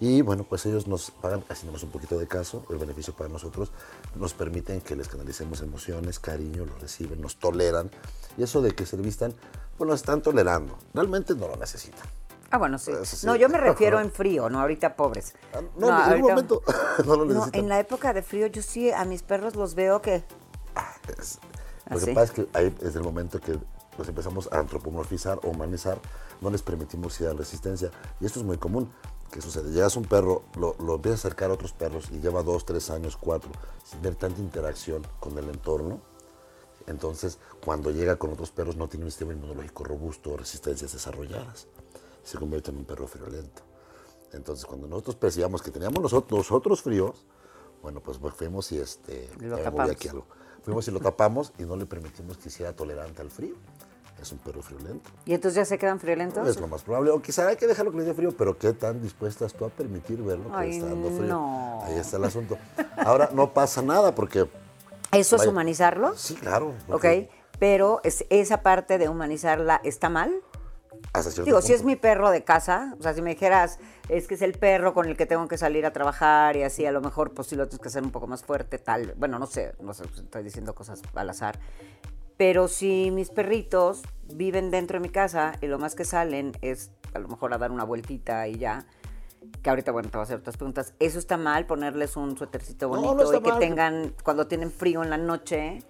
Y 0.00 0.20
bueno, 0.20 0.44
pues 0.44 0.66
ellos 0.66 0.86
nos 0.88 1.10
pagan, 1.10 1.42
haciéndonos 1.48 1.82
un 1.84 1.90
poquito 1.90 2.18
de 2.18 2.26
caso, 2.26 2.66
el 2.68 2.76
beneficio 2.76 3.14
para 3.14 3.30
nosotros, 3.30 3.70
nos 4.16 4.34
permiten 4.34 4.80
que 4.80 4.94
les 4.96 5.08
canalicemos 5.08 5.60
emociones, 5.62 6.18
cariño, 6.18 6.66
lo 6.66 6.76
reciben, 6.78 7.20
nos 7.22 7.36
toleran. 7.38 7.90
Y 8.36 8.42
eso 8.42 8.60
de 8.60 8.72
que 8.74 8.84
se 8.84 8.96
vistan, 8.96 9.32
pues 9.78 9.88
nos 9.88 10.00
están 10.00 10.20
tolerando. 10.20 10.76
Realmente 10.92 11.34
no 11.34 11.48
lo 11.48 11.56
necesitan. 11.56 12.04
Ah, 12.50 12.58
bueno, 12.58 12.78
sí. 12.78 12.90
No, 13.24 13.36
yo 13.36 13.48
me 13.48 13.58
refiero 13.58 13.98
en 14.00 14.10
frío, 14.12 14.50
no 14.50 14.60
ahorita 14.60 14.96
pobres. 14.96 15.34
Ah, 15.54 15.60
no, 15.78 15.86
en 15.86 15.92
algún 15.94 16.10
ahorita- 16.10 16.28
momento 16.28 16.62
no 17.06 17.16
lo 17.16 17.24
No, 17.24 17.32
necesitan. 17.34 17.60
en 17.60 17.68
la 17.68 17.78
época 17.78 18.12
de 18.12 18.22
frío 18.22 18.48
yo 18.48 18.60
sí 18.62 18.90
a 18.90 19.04
mis 19.04 19.22
perros 19.22 19.54
los 19.54 19.74
veo 19.76 20.02
que... 20.02 20.24
Es- 21.18 21.38
¿Ah, 21.86 21.94
lo 21.94 22.00
que 22.00 22.12
pasa 22.12 22.24
es 22.24 22.30
que 22.32 22.48
ahí 22.52 22.74
es 22.82 22.96
el 22.96 23.02
momento 23.02 23.40
que 23.40 23.58
los 23.98 24.08
empezamos 24.08 24.48
a 24.52 24.58
antropomorfizar 24.58 25.40
o 25.42 25.48
humanizar, 25.48 25.98
no 26.40 26.50
les 26.50 26.62
permitimos 26.62 27.20
ir 27.20 27.28
a 27.28 27.32
resistencia. 27.32 27.90
Y 28.20 28.26
esto 28.26 28.40
es 28.40 28.46
muy 28.46 28.58
común. 28.58 28.90
¿Qué 29.30 29.40
sucede? 29.40 29.70
Llegas 29.72 29.96
a 29.96 30.00
un 30.00 30.06
perro, 30.06 30.44
lo, 30.56 30.76
lo 30.78 30.96
empiezas 30.96 31.24
a 31.24 31.28
acercar 31.28 31.50
a 31.50 31.54
otros 31.54 31.72
perros 31.72 32.10
y 32.10 32.20
lleva 32.20 32.42
dos, 32.42 32.64
tres 32.64 32.90
años, 32.90 33.16
cuatro, 33.16 33.50
sin 33.84 34.00
ver 34.00 34.14
tanta 34.14 34.40
interacción 34.40 35.06
con 35.18 35.36
el 35.38 35.48
entorno. 35.48 36.00
Entonces, 36.86 37.38
cuando 37.64 37.90
llega 37.90 38.16
con 38.16 38.32
otros 38.32 38.52
perros, 38.52 38.76
no 38.76 38.88
tiene 38.88 39.04
un 39.04 39.10
sistema 39.10 39.32
inmunológico 39.32 39.84
robusto 39.84 40.32
o 40.32 40.36
resistencias 40.36 40.92
desarrolladas. 40.92 41.66
Se 42.22 42.38
convierte 42.38 42.70
en 42.70 42.78
un 42.78 42.84
perro 42.84 43.08
friolento. 43.08 43.62
Entonces, 44.32 44.64
cuando 44.64 44.86
nosotros 44.86 45.16
percibíamos 45.16 45.62
que 45.62 45.70
teníamos 45.70 46.00
nosotros, 46.00 46.38
nosotros 46.38 46.82
fríos, 46.82 47.26
bueno, 47.82 48.00
pues 48.00 48.18
fuimos 48.34 48.70
y 48.72 48.78
este. 48.78 49.28
Lo 49.38 49.50
moví 49.50 49.62
tapamos. 49.62 49.90
aquí 49.90 50.08
algo. 50.08 50.26
Fuimos 50.66 50.88
y 50.88 50.90
lo 50.90 50.98
tapamos 50.98 51.52
y 51.58 51.62
no 51.62 51.76
le 51.76 51.86
permitimos 51.86 52.36
que 52.38 52.50
sea 52.50 52.74
tolerante 52.74 53.22
al 53.22 53.30
frío. 53.30 53.54
Es 54.20 54.32
un 54.32 54.38
perro 54.38 54.62
friolento. 54.62 55.08
¿Y 55.24 55.32
entonces 55.34 55.54
ya 55.54 55.64
se 55.64 55.78
quedan 55.78 56.00
friolentos? 56.00 56.48
Es 56.48 56.58
lo 56.58 56.66
más 56.66 56.82
probable. 56.82 57.12
O 57.12 57.22
quizá 57.22 57.46
hay 57.46 57.54
que 57.54 57.68
dejarlo 57.68 57.92
que 57.92 57.98
le 57.98 58.04
dé 58.04 58.14
frío, 58.14 58.32
pero 58.36 58.58
¿qué 58.58 58.72
tan 58.72 59.00
dispuestas 59.00 59.54
tú 59.54 59.64
a 59.64 59.68
permitir 59.68 60.20
verlo 60.24 60.50
que 60.50 60.56
Ay, 60.56 60.70
está 60.70 60.86
dando 60.86 61.08
frío? 61.10 61.28
no. 61.28 61.80
Ahí 61.84 61.94
está 61.98 62.16
el 62.16 62.24
asunto. 62.24 62.58
Ahora, 62.96 63.30
no 63.32 63.52
pasa 63.52 63.80
nada 63.80 64.12
porque. 64.12 64.48
¿Eso 65.12 65.36
es 65.36 65.42
Vaya. 65.42 65.50
humanizarlos? 65.52 66.20
Sí, 66.20 66.34
claro. 66.34 66.74
Ok, 66.90 67.04
pero 67.60 68.00
es- 68.02 68.24
esa 68.28 68.62
parte 68.62 68.98
de 68.98 69.08
humanizarla 69.08 69.80
está 69.84 70.08
mal. 70.08 70.34
Hasta 71.12 71.30
cierto 71.30 71.44
Digo, 71.44 71.62
si 71.62 71.74
es 71.74 71.84
mi 71.84 71.94
perro 71.94 72.30
de 72.30 72.42
casa, 72.42 72.96
o 72.98 73.02
sea, 73.04 73.14
si 73.14 73.22
me 73.22 73.30
dijeras, 73.30 73.78
es 74.08 74.28
que 74.28 74.34
es 74.34 74.42
el 74.42 74.52
perro 74.52 74.94
con 74.94 75.06
el 75.06 75.16
que 75.16 75.26
tengo 75.26 75.48
que 75.48 75.58
salir 75.58 75.84
a 75.86 75.92
trabajar 75.92 76.56
y 76.56 76.62
así, 76.62 76.86
a 76.86 76.92
lo 76.92 77.00
mejor 77.00 77.34
pues 77.34 77.48
sí 77.48 77.56
lo 77.56 77.66
tienes 77.66 77.80
que 77.80 77.88
hacer 77.88 78.02
un 78.02 78.10
poco 78.10 78.26
más 78.26 78.42
fuerte, 78.44 78.78
tal. 78.78 79.14
Bueno, 79.16 79.38
no 79.38 79.46
sé, 79.46 79.74
no 79.80 79.94
sé, 79.94 80.04
estoy 80.04 80.42
diciendo 80.42 80.74
cosas 80.74 81.02
al 81.14 81.30
azar. 81.30 81.58
Pero 82.36 82.68
si 82.68 83.10
mis 83.10 83.30
perritos 83.30 84.02
viven 84.34 84.70
dentro 84.70 84.98
de 84.98 85.00
mi 85.00 85.08
casa 85.08 85.52
y 85.60 85.66
lo 85.66 85.78
más 85.78 85.94
que 85.94 86.04
salen 86.04 86.52
es 86.60 86.90
a 87.14 87.18
lo 87.18 87.28
mejor 87.28 87.52
a 87.54 87.58
dar 87.58 87.70
una 87.72 87.84
vueltita 87.84 88.46
y 88.46 88.58
ya, 88.58 88.86
que 89.62 89.70
ahorita, 89.70 89.90
bueno, 89.92 90.10
te 90.10 90.18
voy 90.18 90.22
a 90.22 90.24
hacer 90.24 90.38
otras 90.38 90.56
preguntas, 90.56 90.94
¿eso 91.00 91.18
está 91.18 91.36
mal 91.36 91.66
ponerles 91.66 92.16
un 92.16 92.36
suétercito 92.36 92.88
No, 92.88 92.96
no 92.96 93.02
bonito 93.02 93.24
está 93.24 93.38
y 93.38 93.42
que 93.42 93.50
mal. 93.50 93.58
tengan, 93.58 94.14
cuando 94.22 94.46
tienen 94.46 94.70
frío 94.70 95.02
en 95.02 95.10
la 95.10 95.16
noche, 95.16 95.82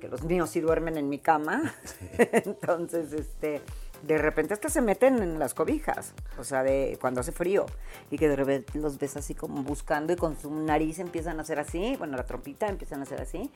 que 0.00 0.08
los 0.08 0.22
míos 0.22 0.50
sí 0.50 0.60
duermen 0.60 0.96
en 0.96 1.08
mi 1.08 1.18
cama, 1.18 1.74
entonces, 2.18 3.12
este, 3.12 3.60
de 4.02 4.18
repente 4.18 4.54
hasta 4.54 4.68
se 4.68 4.80
meten 4.80 5.22
en 5.22 5.38
las 5.38 5.54
cobijas, 5.54 6.14
o 6.38 6.44
sea, 6.44 6.62
de 6.62 6.96
cuando 7.00 7.20
hace 7.20 7.32
frío, 7.32 7.66
y 8.10 8.18
que 8.18 8.28
de 8.28 8.36
repente 8.36 8.78
los 8.78 8.98
ves 8.98 9.16
así 9.16 9.34
como 9.34 9.62
buscando 9.62 10.12
y 10.12 10.16
con 10.16 10.38
su 10.40 10.50
nariz 10.50 10.98
empiezan 10.98 11.38
a 11.38 11.42
hacer 11.42 11.58
así, 11.58 11.96
bueno, 11.98 12.16
la 12.16 12.24
trompita 12.24 12.68
empiezan 12.68 13.00
a 13.00 13.02
hacer 13.02 13.20
así, 13.20 13.50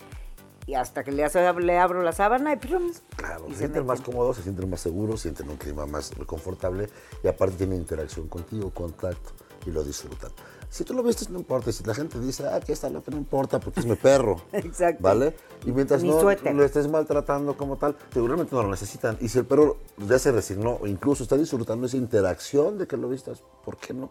y 0.66 0.74
hasta 0.74 1.04
que 1.04 1.12
le, 1.12 1.24
hace- 1.24 1.52
le 1.60 1.78
abro 1.78 2.02
la 2.02 2.12
sábana 2.12 2.52
y 2.52 2.56
plum, 2.56 2.92
Claro, 3.16 3.44
y 3.46 3.50
se, 3.50 3.52
se 3.54 3.58
sienten 3.60 3.86
más 3.86 4.00
cómodos, 4.00 4.36
se 4.36 4.42
sienten 4.42 4.68
más 4.70 4.80
seguros, 4.80 5.20
sienten 5.20 5.48
un 5.48 5.56
clima 5.56 5.86
más 5.86 6.10
confortable 6.26 6.88
y 7.22 7.28
aparte 7.28 7.56
tienen 7.56 7.78
interacción 7.78 8.28
contigo, 8.28 8.70
contacto 8.70 9.32
y 9.66 9.70
lo 9.70 9.82
disfrutan. 9.84 10.30
Si 10.74 10.82
tú 10.82 10.92
lo 10.92 11.04
viste, 11.04 11.26
no 11.30 11.38
importa. 11.38 11.70
Si 11.70 11.84
la 11.84 11.94
gente 11.94 12.18
dice, 12.18 12.48
ah, 12.48 12.56
aquí 12.56 12.72
está 12.72 12.90
lo 12.90 13.00
que 13.00 13.12
no 13.12 13.16
importa 13.16 13.60
porque 13.60 13.78
es 13.78 13.86
mi 13.86 13.94
perro. 13.94 14.40
Exacto. 14.52 15.00
¿Vale? 15.00 15.36
Y 15.64 15.70
mientras 15.70 16.02
Mi 16.02 16.08
no 16.08 16.20
suéter. 16.20 16.52
lo 16.52 16.64
estés 16.64 16.88
maltratando 16.88 17.56
como 17.56 17.76
tal, 17.76 17.96
seguramente 18.12 18.56
no 18.56 18.64
lo 18.64 18.70
necesitan. 18.70 19.16
Y 19.20 19.28
si 19.28 19.38
el 19.38 19.46
perro 19.46 19.76
ya 19.98 20.18
se 20.18 20.32
resignó 20.32 20.72
o 20.82 20.88
incluso 20.88 21.22
está 21.22 21.36
disfrutando 21.36 21.86
esa 21.86 21.96
interacción 21.96 22.76
de 22.76 22.88
que 22.88 22.96
lo 22.96 23.08
vistas, 23.08 23.44
¿por 23.64 23.76
qué 23.76 23.94
no? 23.94 24.10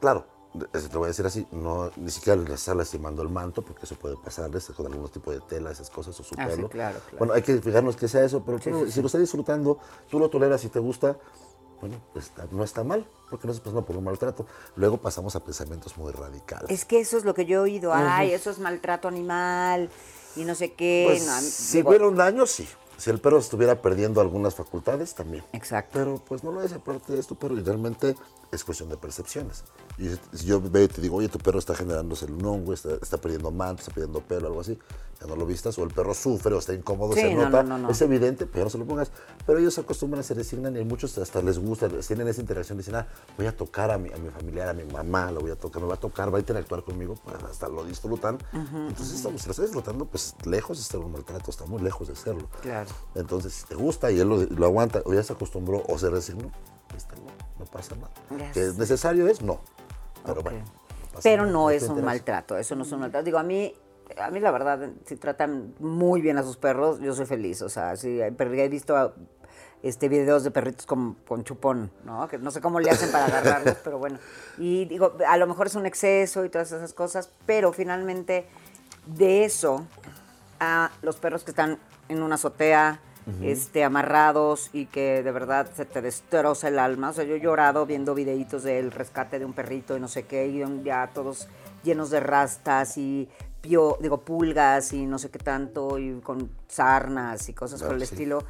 Claro, 0.00 0.26
te 0.72 0.80
lo 0.92 0.98
voy 0.98 1.04
a 1.04 1.08
decir 1.08 1.24
así, 1.24 1.46
no, 1.52 1.88
ni 1.94 2.10
siquiera 2.10 2.42
le 2.42 2.52
estás 2.52 2.74
lastimando 2.74 3.22
el 3.22 3.28
manto, 3.28 3.62
porque 3.62 3.84
eso 3.84 3.94
puede 3.94 4.16
pasarles 4.16 4.66
con 4.76 4.86
algún 4.86 5.08
tipo 5.08 5.30
de 5.30 5.38
tela, 5.42 5.70
esas 5.70 5.88
cosas, 5.88 6.18
o 6.18 6.24
su 6.24 6.34
Ah, 6.36 6.48
sí, 6.50 6.56
pelo. 6.56 6.68
claro, 6.68 6.98
claro. 6.98 7.18
Bueno, 7.18 7.32
hay 7.32 7.42
que 7.42 7.58
fijarnos 7.60 7.94
que 7.94 8.08
sea 8.08 8.24
eso, 8.24 8.42
pero 8.44 8.58
Sí, 8.58 8.64
pero 8.70 8.86
sí, 8.86 8.90
si 8.90 9.00
lo 9.02 9.06
está 9.06 9.18
disfrutando, 9.18 9.78
tú 10.10 10.18
lo 10.18 10.28
toleras 10.30 10.64
y 10.64 10.68
te 10.68 10.80
gusta, 10.80 11.16
bueno, 11.86 12.02
pues, 12.12 12.26
está- 12.26 12.46
no 12.50 12.64
está 12.64 12.84
mal, 12.84 13.06
porque 13.30 13.46
no 13.46 13.52
estás 13.52 13.64
pasando 13.64 13.84
por 13.84 13.96
un 13.96 14.04
maltrato. 14.04 14.46
Luego 14.76 14.98
pasamos 14.98 15.36
a 15.36 15.40
pensamientos 15.40 15.96
muy 15.96 16.12
radicales. 16.12 16.70
Es 16.70 16.84
que 16.84 17.00
eso 17.00 17.16
es 17.16 17.24
lo 17.24 17.34
que 17.34 17.46
yo 17.46 17.58
he 17.60 17.62
oído. 17.62 17.92
Ay, 17.94 18.32
eso 18.32 18.50
es 18.50 18.58
maltrato 18.58 19.08
animal 19.08 19.90
y 20.34 20.44
no 20.44 20.54
sé 20.54 20.72
qué. 20.72 21.04
Pues, 21.08 21.26
no, 21.26 21.40
si 21.40 21.78
digo, 21.78 21.90
hubiera 21.90 22.06
un 22.08 22.16
daño, 22.16 22.46
sí. 22.46 22.66
Si 22.96 23.10
el 23.10 23.18
perro 23.20 23.38
estuviera 23.38 23.80
perdiendo 23.82 24.20
algunas 24.20 24.54
facultades, 24.54 25.14
también. 25.14 25.44
Exacto. 25.52 25.90
Pero 25.94 26.22
pues 26.26 26.42
no 26.42 26.52
lo 26.52 26.62
es, 26.62 26.72
aparte 26.72 27.18
es 27.18 27.26
tu 27.26 27.36
perro 27.36 27.56
y 27.56 27.62
realmente 27.62 28.14
es 28.52 28.64
cuestión 28.64 28.88
de 28.88 28.96
percepciones. 28.96 29.64
Y 29.98 30.08
si- 30.36 30.46
yo 30.46 30.60
veo 30.60 30.84
y 30.84 30.88
te 30.88 31.00
digo, 31.02 31.16
oye, 31.16 31.28
tu 31.28 31.38
perro 31.38 31.58
está 31.58 31.74
generándose 31.74 32.24
un 32.26 32.44
hongo, 32.44 32.72
está, 32.72 32.94
está 33.02 33.18
perdiendo 33.18 33.50
manto, 33.50 33.80
está 33.82 33.92
perdiendo 33.92 34.20
pelo, 34.20 34.46
algo 34.46 34.60
así, 34.60 34.78
ya 35.20 35.26
no 35.26 35.34
lo 35.36 35.44
vistas, 35.46 35.76
o 35.78 35.82
el 35.84 35.90
perro 35.90 36.14
sufre 36.14 36.54
o 36.54 36.58
está 36.58 36.72
incómodo, 36.72 37.14
Sí, 37.14 37.20
se 37.20 37.34
no, 37.34 37.44
nota, 37.44 37.62
no, 37.62 37.76
no, 37.76 37.86
no. 37.86 37.90
es 37.90 38.00
evidente, 38.02 38.46
pero 38.46 38.64
no 38.64 38.70
se 38.70 38.78
lo 38.78 38.84
pongas. 38.86 39.10
Pero 39.46 39.58
ellos 39.58 39.74
se 39.74 39.80
acostumbran, 39.80 40.22
se 40.24 40.34
resignan 40.34 40.76
y 40.76 40.84
muchos 40.84 41.16
hasta 41.18 41.42
les 41.42 41.58
gusta, 41.58 41.88
tienen 41.88 42.28
esa 42.28 42.40
interacción, 42.40 42.78
dicen, 42.78 42.94
ah, 42.94 43.06
voy 43.36 43.46
a 43.46 43.56
tocar 43.56 43.90
a 43.90 43.98
mi, 43.98 44.10
a 44.12 44.16
mi 44.16 44.30
familiar, 44.30 44.68
a 44.68 44.74
mi 44.74 44.84
mamá, 44.84 45.30
lo 45.32 45.40
voy 45.40 45.50
a 45.50 45.56
tocar, 45.56 45.82
me 45.82 45.88
va 45.88 45.94
a 45.94 46.00
tocar, 46.00 46.32
va 46.32 46.36
a 46.38 46.40
interactuar 46.40 46.82
conmigo, 46.84 47.14
pues 47.24 47.42
hasta 47.44 47.68
lo 47.68 47.84
disfrutan. 47.84 48.38
Entonces, 48.52 49.16
estamos, 49.16 49.40
si 49.42 49.46
lo 49.48 49.50
está 49.52 49.62
disfrutando, 49.62 50.04
pues 50.06 50.34
lejos 50.44 50.78
de 50.78 50.84
ser 50.84 51.00
un 51.00 51.12
maltrato, 51.12 51.50
está 51.50 51.64
muy 51.66 51.82
lejos 51.82 52.08
de 52.08 52.16
serlo. 52.16 52.48
Claro. 52.62 52.85
Entonces, 53.14 53.52
si 53.52 53.66
te 53.66 53.74
gusta 53.74 54.10
y 54.10 54.20
él 54.20 54.28
lo, 54.28 54.38
lo 54.38 54.66
aguanta, 54.66 55.02
o 55.04 55.14
ya 55.14 55.22
se 55.22 55.32
acostumbró 55.32 55.82
o 55.88 55.98
se 55.98 56.10
resignó, 56.10 56.50
pues 56.88 57.02
está 57.02 57.14
bien, 57.16 57.34
no 57.58 57.64
pasa 57.66 57.94
nada. 57.96 58.52
¿Que 58.52 58.60
es 58.60 58.76
necesario 58.76 59.28
es? 59.28 59.42
No. 59.42 59.60
Pero 60.24 60.42
bueno. 60.42 60.64
Pero 61.22 61.42
nada, 61.42 61.52
no 61.52 61.70
es 61.70 61.84
un 61.84 62.04
maltrato, 62.04 62.56
eso 62.58 62.76
no 62.76 62.82
es 62.82 62.92
un 62.92 63.00
maltrato. 63.00 63.24
Digo, 63.24 63.38
a 63.38 63.42
mí, 63.42 63.74
a 64.18 64.30
mí 64.30 64.40
la 64.40 64.50
verdad, 64.50 64.90
si 65.06 65.16
tratan 65.16 65.74
muy 65.78 66.20
bien 66.20 66.38
a 66.38 66.42
sus 66.42 66.56
perros, 66.56 67.00
yo 67.00 67.14
soy 67.14 67.26
feliz. 67.26 67.62
O 67.62 67.68
sea, 67.68 67.96
sí, 67.96 68.20
he 68.20 68.68
visto 68.68 69.14
este 69.82 70.08
videos 70.08 70.42
de 70.44 70.50
perritos 70.50 70.86
con, 70.86 71.14
con 71.26 71.44
chupón, 71.44 71.90
¿no? 72.04 72.26
Que 72.28 72.38
no 72.38 72.50
sé 72.50 72.60
cómo 72.60 72.80
le 72.80 72.90
hacen 72.90 73.10
para 73.12 73.26
agarrarlos, 73.26 73.76
pero 73.84 73.98
bueno. 73.98 74.18
Y 74.58 74.84
digo, 74.86 75.16
a 75.26 75.36
lo 75.36 75.46
mejor 75.46 75.68
es 75.68 75.74
un 75.74 75.86
exceso 75.86 76.44
y 76.44 76.48
todas 76.48 76.72
esas 76.72 76.92
cosas, 76.92 77.30
pero 77.46 77.72
finalmente 77.72 78.46
de 79.06 79.44
eso 79.44 79.86
a 80.60 80.90
los 81.02 81.16
perros 81.16 81.44
que 81.44 81.50
están 81.50 81.78
en 82.08 82.22
una 82.22 82.36
azotea, 82.36 83.00
este, 83.42 83.82
amarrados 83.82 84.70
y 84.72 84.86
que 84.86 85.24
de 85.24 85.32
verdad 85.32 85.68
se 85.74 85.84
te 85.84 86.00
destroza 86.00 86.68
el 86.68 86.78
alma. 86.78 87.10
O 87.10 87.12
sea, 87.12 87.24
yo 87.24 87.34
he 87.34 87.40
llorado 87.40 87.84
viendo 87.84 88.14
videitos 88.14 88.62
del 88.62 88.92
rescate 88.92 89.38
de 89.40 89.44
un 89.44 89.52
perrito 89.52 89.96
y 89.96 90.00
no 90.00 90.06
sé 90.06 90.26
qué, 90.26 90.46
y 90.46 90.62
ya 90.84 91.10
todos 91.12 91.48
llenos 91.82 92.10
de 92.10 92.20
rastas 92.20 92.96
y 92.98 93.28
pio, 93.60 93.98
digo, 94.00 94.20
pulgas 94.20 94.92
y 94.92 95.06
no 95.06 95.18
sé 95.18 95.30
qué 95.30 95.40
tanto, 95.40 95.98
y 95.98 96.20
con 96.20 96.50
sarnas 96.68 97.48
y 97.48 97.52
cosas 97.52 97.80
por 97.80 97.88
Claro, 97.88 98.02
el 98.02 98.06
sí. 98.06 98.14
estilo. 98.14 98.44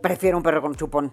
Prefiero 0.00 0.36
un 0.38 0.42
perro 0.42 0.60
con 0.60 0.74
chupón, 0.74 1.12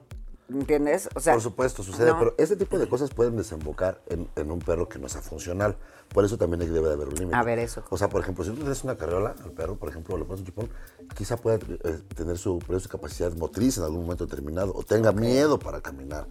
¿entiendes? 0.49 1.09
O 1.15 1.19
sea, 1.19 1.33
Por 1.33 1.41
supuesto, 1.41 1.83
sucede, 1.83 2.11
no. 2.11 2.19
pero 2.19 2.35
este 2.37 2.55
tipo 2.55 2.77
de 2.79 2.87
cosas 2.87 3.09
pueden 3.11 3.35
desembocar 3.37 4.01
en, 4.07 4.27
en 4.35 4.51
un 4.51 4.59
perro 4.59 4.87
que 4.87 4.99
no 4.99 5.09
sea 5.09 5.21
funcional. 5.21 5.75
Por 6.13 6.23
eso 6.23 6.37
también 6.37 6.59
debe 6.59 6.87
de 6.87 6.93
haber 6.93 7.09
un 7.09 7.15
límite. 7.15 7.35
A 7.35 7.43
ver, 7.43 7.59
eso. 7.59 7.83
O 7.89 7.97
sea, 7.97 8.07
por 8.07 8.21
ejemplo, 8.21 8.43
si 8.43 8.51
tú 8.51 8.57
tienes 8.57 8.83
una 8.83 8.95
carriola 8.97 9.35
al 9.43 9.51
perro, 9.51 9.75
por 9.75 9.89
ejemplo, 9.89 10.17
le 10.17 10.23
pones 10.23 10.39
un 10.41 10.45
chupón, 10.47 10.69
quizá 11.15 11.35
pueda 11.37 11.57
eh, 11.57 11.99
tener 12.15 12.37
su, 12.37 12.59
su 12.79 12.89
capacidad 12.89 13.31
motriz 13.33 13.77
en 13.77 13.83
algún 13.83 14.01
momento 14.01 14.25
determinado 14.25 14.71
o 14.73 14.83
tenga 14.83 15.11
miedo 15.11 15.59
para 15.59 15.81
caminar. 15.81 16.27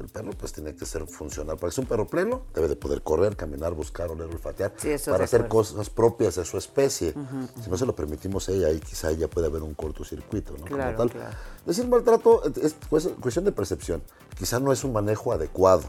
El 0.00 0.08
perro 0.08 0.30
pues 0.38 0.52
tiene 0.52 0.74
que 0.76 0.86
ser 0.86 1.06
funcional. 1.06 1.56
Para 1.56 1.70
que 1.70 1.74
sea 1.74 1.82
un 1.82 1.88
perro 1.88 2.06
pleno, 2.06 2.42
debe 2.54 2.68
de 2.68 2.76
poder 2.76 3.02
correr, 3.02 3.36
caminar, 3.36 3.74
buscar, 3.74 4.08
oler, 4.10 4.28
olfatear, 4.28 4.72
Sí, 4.76 4.90
eso 4.90 5.10
para 5.10 5.24
hacer 5.24 5.42
acuerdo. 5.42 5.70
cosas 5.74 5.90
propias 5.90 6.36
de 6.36 6.44
su 6.44 6.56
especie. 6.56 7.14
Si 7.62 7.68
no 7.68 7.76
se 7.76 7.84
lo 7.86 7.94
permitimos 7.96 8.48
a 8.48 8.52
ella, 8.52 8.68
ahí 8.68 8.78
quizá 8.80 9.10
ya 9.12 9.28
puede 9.28 9.48
haber 9.48 9.62
un 9.62 9.74
cortocircuito, 9.74 10.52
¿no? 10.52 10.58
Como 10.64 10.76
Claro, 10.76 10.96
tal. 10.96 11.10
claro. 11.10 11.36
Decir 11.66 11.88
maltrato 11.88 12.42
es 12.44 12.76
cues- 12.88 13.14
cuestión 13.20 13.44
de 13.44 13.52
percepción. 13.52 14.02
Quizá 14.38 14.60
no 14.60 14.72
es 14.72 14.84
un 14.84 14.92
manejo 14.92 15.32
adecuado. 15.32 15.84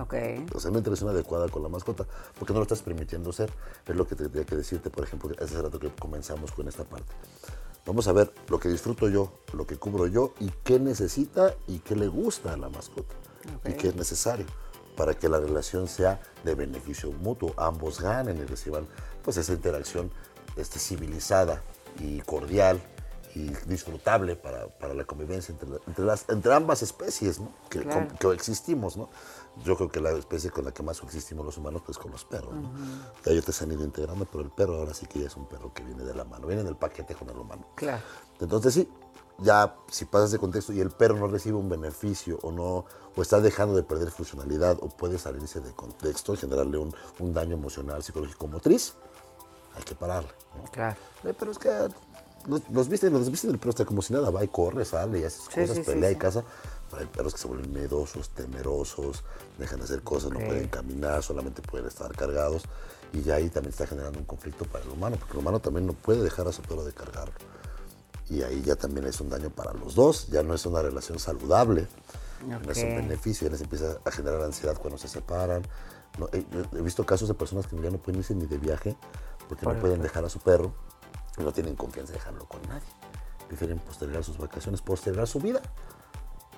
Ok. 0.00 0.14
O 0.54 0.60
sea, 0.60 0.70
una 0.70 0.78
interacción 0.80 1.08
adecuada 1.08 1.48
con 1.48 1.62
la 1.62 1.68
mascota, 1.68 2.04
porque 2.38 2.52
no 2.52 2.58
lo 2.58 2.64
estás 2.64 2.82
permitiendo 2.82 3.32
ser. 3.32 3.50
Es 3.86 3.94
lo 3.96 4.06
que 4.06 4.16
tendría 4.16 4.44
que 4.44 4.56
decirte, 4.56 4.90
por 4.90 5.04
ejemplo, 5.04 5.30
hace 5.42 5.62
rato 5.62 5.78
que 5.78 5.88
comenzamos 5.90 6.50
con 6.52 6.66
esta 6.68 6.84
parte. 6.84 7.12
Vamos 7.86 8.08
a 8.08 8.12
ver 8.12 8.32
lo 8.48 8.58
que 8.58 8.68
disfruto 8.68 9.08
yo, 9.08 9.30
lo 9.52 9.66
que 9.66 9.76
cubro 9.76 10.06
yo 10.06 10.34
y 10.40 10.50
qué 10.64 10.80
necesita 10.80 11.54
y 11.68 11.78
qué 11.80 11.94
le 11.94 12.08
gusta 12.08 12.54
a 12.54 12.56
la 12.56 12.68
mascota 12.70 13.14
y 13.44 13.54
Ok. 13.72 13.76
qué 13.78 13.88
es 13.88 13.96
necesario 13.96 14.46
para 14.96 15.14
que 15.14 15.28
la 15.28 15.38
relación 15.40 15.88
sea 15.88 16.20
de 16.44 16.54
beneficio 16.54 17.10
mutuo, 17.12 17.52
ambos 17.56 18.00
ganen 18.00 18.38
y 18.38 18.44
reciban 18.44 18.86
pues 19.22 19.36
esa 19.36 19.52
interacción 19.52 20.10
este, 20.56 20.78
civilizada 20.78 21.62
y 21.98 22.20
cordial 22.20 22.80
y 23.34 23.48
disfrutable 23.66 24.36
para, 24.36 24.68
para 24.68 24.94
la 24.94 25.04
convivencia 25.04 25.50
entre, 25.52 25.68
la- 25.68 25.80
entre 25.88 26.04
las, 26.04 26.28
entre 26.28 26.54
ambas 26.54 26.82
especies 26.82 27.40
¿no? 27.40 27.48
que, 27.68 27.80
Claro. 27.80 28.06
com- 28.06 28.16
que 28.16 28.32
existimos. 28.32 28.96
¿no? 28.96 29.08
Yo 29.64 29.76
creo 29.76 29.90
que 29.90 29.98
la 30.00 30.12
especie 30.12 30.50
con 30.52 30.64
la 30.64 30.72
que 30.72 30.84
más 30.84 31.02
existimos 31.02 31.44
los 31.44 31.58
humanos 31.58 31.82
pues 31.84 31.98
con 31.98 32.12
los 32.12 32.24
perros. 32.24 32.54
¿no? 32.54 32.70
Ya 33.24 33.32
ellos 33.32 33.44
se 33.46 33.64
han 33.64 33.72
ido 33.72 33.82
integrando, 33.84 34.24
pero 34.26 34.44
el 34.44 34.50
perro 34.50 34.76
ahora 34.76 34.94
sí 34.94 35.06
que 35.06 35.18
ya 35.18 35.26
es 35.26 35.36
un 35.36 35.46
perro 35.48 35.72
que 35.74 35.82
viene 35.82 36.04
de 36.04 36.14
la 36.14 36.22
mano, 36.22 36.46
viene 36.46 36.62
en 36.62 36.68
el 36.68 36.76
paquete 36.76 37.16
con 37.16 37.28
el 37.30 37.36
humano. 37.36 37.66
Claro. 37.74 38.00
Entonces 38.38 38.74
sí, 38.74 38.88
ya 39.38 39.74
si 39.90 40.04
pasas 40.04 40.30
de 40.30 40.38
contexto 40.38 40.72
y 40.72 40.80
el 40.80 40.90
perro 40.90 41.16
no 41.16 41.26
recibe 41.26 41.56
un 41.56 41.68
beneficio 41.68 42.38
o 42.42 42.52
no 42.52 42.84
o 43.16 43.22
está 43.22 43.40
dejando 43.40 43.74
de 43.76 43.82
perder 43.82 44.10
funcionalidad 44.10 44.78
o 44.80 44.88
puede 44.88 45.18
salirse 45.18 45.60
de 45.60 45.72
contexto 45.72 46.34
y 46.34 46.36
generarle 46.36 46.78
un, 46.78 46.94
un 47.20 47.32
daño 47.34 47.54
emocional, 47.54 48.02
psicológico, 48.02 48.46
motriz, 48.48 48.94
hay 49.76 49.82
que 49.82 49.94
pararle. 49.94 50.30
¿no? 50.56 50.70
Claro. 50.70 50.96
Eh, 51.24 51.34
pero 51.38 51.50
es 51.52 51.58
que 51.58 51.70
los, 52.46 52.62
los 52.70 52.88
visten, 52.88 53.12
los 53.12 53.30
visten 53.30 53.50
el 53.50 53.58
perro 53.58 53.70
está 53.70 53.84
como 53.84 54.02
si 54.02 54.12
nada, 54.12 54.30
va 54.30 54.44
y 54.44 54.48
corre, 54.48 54.84
sale 54.84 55.20
y 55.20 55.24
hace 55.24 55.38
sus 55.38 55.46
Sí, 55.52 55.60
cosas, 55.60 55.76
sí, 55.76 55.84
sí, 55.84 55.90
pelea 55.90 56.10
y 56.10 56.14
sí. 56.14 56.18
caza. 56.18 56.44
Pero 56.90 57.02
hay 57.02 57.06
perros 57.08 57.32
que 57.34 57.40
se 57.40 57.48
vuelven 57.48 57.72
miedosos, 57.72 58.28
temerosos, 58.30 59.24
dejan 59.58 59.78
de 59.78 59.84
hacer 59.84 60.02
cosas, 60.02 60.30
Ok. 60.30 60.38
no 60.38 60.46
pueden 60.46 60.68
caminar, 60.68 61.22
solamente 61.22 61.62
pueden 61.62 61.86
estar 61.88 62.12
cargados. 62.14 62.62
Y 63.12 63.22
ya 63.22 63.36
ahí 63.36 63.48
también 63.48 63.70
está 63.70 63.86
generando 63.86 64.18
un 64.18 64.24
conflicto 64.26 64.64
para 64.64 64.84
el 64.84 64.90
humano, 64.90 65.16
porque 65.18 65.32
el 65.34 65.38
humano 65.38 65.60
también 65.60 65.86
no 65.86 65.92
puede 65.92 66.22
dejar 66.22 66.46
a 66.48 66.52
su 66.52 66.62
perro 66.62 66.84
de 66.84 66.92
cargarlo. 66.92 67.34
Y 68.30 68.42
ahí 68.42 68.62
ya 68.62 68.76
también 68.76 69.06
es 69.06 69.20
un 69.20 69.28
daño 69.28 69.50
para 69.50 69.72
los 69.74 69.94
dos, 69.94 70.28
ya 70.28 70.42
no 70.42 70.54
es 70.54 70.64
una 70.66 70.80
relación 70.80 71.18
saludable, 71.18 71.86
no 72.46 72.70
es 72.70 72.78
un 72.78 72.96
beneficio, 72.96 73.46
ya 73.46 73.52
les 73.52 73.60
empieza 73.60 73.98
a 74.04 74.10
generar 74.10 74.42
ansiedad 74.42 74.76
cuando 74.78 74.98
se 74.98 75.08
separan. 75.08 75.62
No, 76.18 76.28
he, 76.32 76.44
he 76.76 76.80
visto 76.80 77.04
casos 77.04 77.28
de 77.28 77.34
personas 77.34 77.66
que 77.66 77.76
ya 77.76 77.90
no 77.90 77.98
pueden 77.98 78.20
irse 78.20 78.34
ni 78.34 78.46
de 78.46 78.56
viaje 78.56 78.96
porque 79.48 79.64
Por 79.64 79.74
no 79.74 79.80
pueden 79.80 80.02
dejar 80.02 80.24
a 80.24 80.28
su 80.28 80.38
perro 80.40 80.72
y 81.36 81.42
no 81.42 81.52
tienen 81.52 81.76
confianza 81.76 82.12
de 82.12 82.18
dejarlo 82.18 82.46
con 82.46 82.62
nadie. 82.62 82.88
Prefieren 83.48 83.78
postergar 83.78 84.24
sus 84.24 84.38
vacaciones, 84.38 84.80
postergar 84.80 85.26
su 85.26 85.40
vida, 85.40 85.60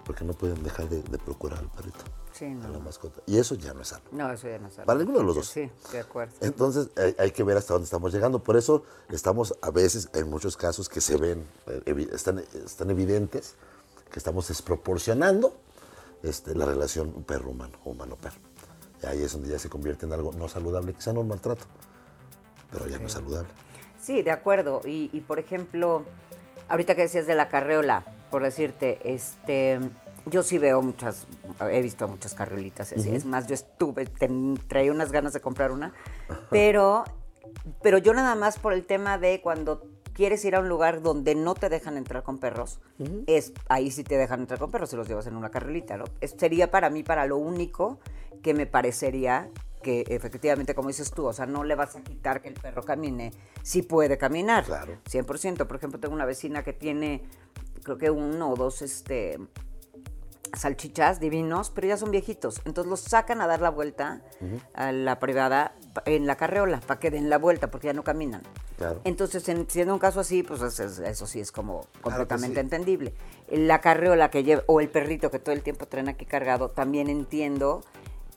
porque 0.06 0.24
no 0.24 0.32
pueden 0.34 0.62
dejar 0.62 0.88
de, 0.88 1.02
de 1.02 1.18
procurar 1.18 1.58
al 1.58 1.68
perrito, 1.68 1.98
Sí, 2.32 2.44
a 2.44 2.48
no. 2.50 2.68
la 2.68 2.78
mascota. 2.78 3.20
Y 3.26 3.38
eso 3.38 3.56
ya 3.56 3.74
no 3.74 3.80
es 3.82 3.88
sano. 3.88 4.04
No, 4.12 4.30
eso 4.32 4.48
ya 4.48 4.58
no 4.58 4.70
sabe. 4.70 4.86
Para 4.86 4.98
ninguno 5.00 5.18
de 5.18 5.24
los 5.24 5.34
dos. 5.34 5.48
Sí, 5.48 5.68
de 5.90 5.98
acuerdo. 5.98 6.32
Entonces 6.40 6.90
hay, 6.96 7.16
hay 7.18 7.30
que 7.32 7.42
ver 7.42 7.56
hasta 7.56 7.72
dónde 7.74 7.84
estamos 7.86 8.12
llegando. 8.12 8.38
Por 8.42 8.56
eso 8.56 8.84
estamos 9.10 9.54
a 9.62 9.70
veces, 9.70 10.08
en 10.14 10.30
muchos 10.30 10.56
casos 10.56 10.88
que 10.88 11.00
se 11.00 11.16
ven, 11.16 11.44
eh, 11.66 12.08
están, 12.12 12.38
están 12.64 12.90
evidentes, 12.90 13.56
que 14.12 14.18
estamos 14.20 14.46
desproporcionando 14.48 15.54
este, 16.22 16.54
la 16.54 16.66
relación 16.66 17.10
perro-humano 17.24 17.76
humano-perro. 17.84 18.38
Y 19.02 19.06
ahí 19.06 19.22
es 19.22 19.32
donde 19.32 19.48
ya 19.48 19.58
se 19.58 19.68
convierte 19.68 20.06
en 20.06 20.12
algo 20.12 20.32
no 20.32 20.48
saludable, 20.48 20.94
quizá 20.94 21.12
no 21.12 21.20
un 21.20 21.28
maltrato, 21.28 21.64
pero 22.70 22.86
ya 22.86 22.98
no 22.98 23.06
es 23.06 23.12
saludable. 23.12 23.48
Sí, 24.00 24.22
de 24.22 24.30
acuerdo. 24.30 24.80
Y, 24.84 25.10
y, 25.12 25.20
por 25.20 25.38
ejemplo, 25.40 26.04
ahorita 26.68 26.94
que 26.94 27.02
decías 27.02 27.26
de 27.26 27.34
la 27.34 27.48
carreola, 27.48 28.04
por 28.30 28.42
decirte, 28.42 28.98
este, 29.04 29.78
yo 30.26 30.42
sí 30.42 30.58
veo 30.58 30.82
muchas, 30.82 31.26
he 31.70 31.80
visto 31.82 32.06
muchas 32.08 32.34
carriolitas 32.34 32.92
así. 32.92 33.14
Es 33.14 33.24
más, 33.24 33.46
yo 33.46 33.54
estuve, 33.54 34.06
ten- 34.06 34.58
traía 34.68 34.90
unas 34.92 35.12
ganas 35.12 35.32
de 35.32 35.40
comprar 35.40 35.70
una, 35.72 35.92
pero, 36.50 37.04
pero 37.82 37.98
yo 37.98 38.12
nada 38.14 38.34
más 38.34 38.58
por 38.58 38.72
el 38.72 38.84
tema 38.84 39.18
de 39.18 39.40
cuando 39.40 39.82
quieres 40.12 40.44
ir 40.44 40.56
a 40.56 40.60
un 40.60 40.68
lugar 40.68 41.02
donde 41.02 41.34
no 41.34 41.54
te 41.54 41.68
dejan 41.68 41.96
entrar 41.96 42.22
con 42.22 42.38
perros, 42.38 42.80
es 43.26 43.52
ahí 43.68 43.90
sí 43.90 44.02
te 44.02 44.16
dejan 44.16 44.40
entrar 44.40 44.58
con 44.58 44.70
perros 44.70 44.90
si 44.90 44.96
los 44.96 45.06
llevas 45.06 45.26
en 45.26 45.36
una 45.36 45.50
carriolita, 45.50 45.96
¿no? 45.96 46.04
Es- 46.20 46.34
sería 46.38 46.70
para 46.70 46.90
mí 46.90 47.02
para 47.02 47.26
lo 47.26 47.36
único 47.36 47.98
que 48.42 48.54
me 48.54 48.66
parecería 48.66 49.50
que 49.82 50.04
efectivamente, 50.08 50.74
como 50.74 50.88
dices 50.88 51.12
tú, 51.12 51.26
o 51.26 51.32
sea, 51.32 51.46
no 51.46 51.62
le 51.62 51.76
vas 51.76 51.94
a 51.94 52.00
quitar 52.02 52.42
que 52.42 52.48
el 52.48 52.54
perro 52.54 52.82
camine, 52.82 53.32
sí 53.62 53.82
puede 53.82 54.18
caminar. 54.18 54.64
Claro. 54.64 54.94
100%. 55.08 55.66
Por 55.68 55.76
ejemplo, 55.76 56.00
tengo 56.00 56.12
una 56.14 56.24
vecina 56.24 56.64
que 56.64 56.72
tiene, 56.72 57.22
creo 57.86 57.98
que 57.98 58.10
uno 58.10 58.50
o 58.50 58.56
dos, 58.56 58.82
este 58.82 59.38
salchichas 60.56 61.20
divinos, 61.20 61.70
pero 61.70 61.86
ya 61.88 61.96
son 61.96 62.10
viejitos. 62.10 62.60
Entonces 62.64 62.88
los 62.90 63.00
sacan 63.00 63.40
a 63.40 63.46
dar 63.46 63.60
la 63.60 63.70
vuelta 63.70 64.22
a 64.74 64.90
la 64.90 65.18
privada 65.20 65.74
en 66.06 66.26
la 66.26 66.36
carreola 66.36 66.80
para 66.80 66.98
que 66.98 67.10
den 67.10 67.28
la 67.30 67.38
vuelta 67.38 67.70
porque 67.70 67.86
ya 67.88 67.92
no 67.92 68.02
caminan. 68.02 68.42
Claro. 68.78 69.00
Entonces, 69.04 69.48
en, 69.48 69.68
siendo 69.70 69.92
un 69.94 69.98
caso 70.00 70.20
así, 70.20 70.42
pues 70.42 70.60
es- 70.62 70.80
es- 70.80 70.98
eso 70.98 71.26
sí 71.26 71.40
es 71.40 71.52
como 71.52 71.82
Claro 71.82 72.02
completamente 72.02 72.54
sí. 72.56 72.60
entendible. 72.60 73.14
La 73.50 73.80
carreola 73.80 74.30
que 74.30 74.44
lleva, 74.44 74.62
o 74.66 74.80
el 74.80 74.88
perrito 74.88 75.30
que 75.30 75.38
todo 75.38 75.54
el 75.54 75.62
tiempo 75.62 75.86
traen 75.86 76.08
aquí 76.08 76.24
cargado, 76.26 76.70
también 76.70 77.08
entiendo 77.08 77.82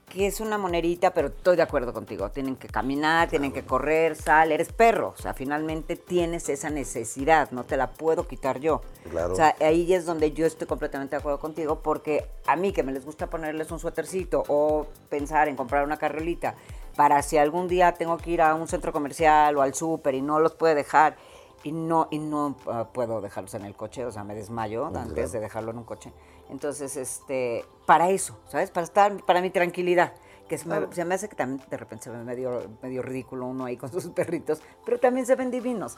que 0.09 0.27
es 0.27 0.41
una 0.41 0.57
monerita, 0.57 1.13
pero 1.13 1.27
estoy 1.27 1.55
de 1.55 1.61
acuerdo 1.61 1.93
contigo. 1.93 2.29
Tienen 2.29 2.55
que 2.55 2.67
caminar, 2.67 3.29
tienen 3.29 3.53
que 3.53 3.63
correr, 3.63 4.15
sal, 4.15 4.51
eres 4.51 4.73
perro. 4.73 5.13
O 5.17 5.21
sea, 5.21 5.33
finalmente 5.33 5.95
tienes 5.95 6.49
esa 6.49 6.69
necesidad, 6.69 7.51
no 7.51 7.63
te 7.63 7.77
la 7.77 7.91
puedo 7.91 8.27
quitar 8.27 8.59
yo. 8.59 8.81
Claro. 9.09 9.33
O 9.33 9.35
sea, 9.35 9.55
ahí 9.61 9.93
es 9.93 10.05
donde 10.05 10.31
yo 10.31 10.45
estoy 10.45 10.67
completamente 10.67 11.15
de 11.15 11.19
acuerdo 11.19 11.39
contigo, 11.39 11.81
porque 11.81 12.25
a 12.47 12.55
mí 12.55 12.73
que 12.73 12.83
me 12.83 12.91
les 12.91 13.05
gusta 13.05 13.27
ponerles 13.27 13.71
un 13.71 13.79
suétercito 13.79 14.43
o 14.47 14.87
pensar 15.09 15.47
en 15.47 15.55
comprar 15.55 15.85
una 15.85 15.97
carriolita 15.97 16.55
para 16.95 17.21
si 17.21 17.37
algún 17.37 17.67
día 17.67 17.93
tengo 17.93 18.17
que 18.17 18.31
ir 18.31 18.41
a 18.41 18.55
un 18.55 18.67
centro 18.67 18.91
comercial 18.91 19.55
o 19.55 19.61
al 19.61 19.73
súper 19.73 20.15
y 20.15 20.21
no 20.21 20.39
los 20.39 20.55
puede 20.55 20.75
dejar 20.75 21.15
y 21.63 21.71
no 21.71 22.07
y 22.09 22.19
no 22.19 22.55
ah, 22.67 22.89
puedo 22.91 23.21
dejarlos 23.21 23.53
en 23.53 23.65
el 23.65 23.75
coche, 23.75 24.05
o 24.05 24.11
sea, 24.11 24.23
me 24.23 24.35
desmayo 24.35 24.87
antes 24.87 25.31
de 25.31 25.39
dejarlo 25.39 25.71
en 25.71 25.77
un 25.77 25.83
coche. 25.83 26.11
Entonces, 26.49 26.97
este, 26.97 27.65
para 27.85 28.09
eso, 28.09 28.37
¿sabes? 28.47 28.71
Para 28.71 28.83
estar, 28.85 29.23
para 29.25 29.41
mi 29.41 29.49
tranquilidad. 29.49 30.13
Que 30.47 30.57
se 30.57 30.67
me, 30.67 30.91
se 30.93 31.05
me 31.05 31.13
hace 31.13 31.29
que 31.29 31.35
también 31.35 31.63
de 31.69 31.77
repente 31.77 32.05
se 32.05 32.09
ve 32.09 32.17
medio, 32.23 32.63
medio 32.81 33.03
ridículo 33.03 33.45
uno 33.45 33.65
ahí 33.65 33.77
con 33.77 33.91
sus 33.91 34.05
perritos, 34.07 34.61
pero 34.83 34.99
también 34.99 35.25
se 35.27 35.35
ven 35.35 35.51
divinos. 35.51 35.97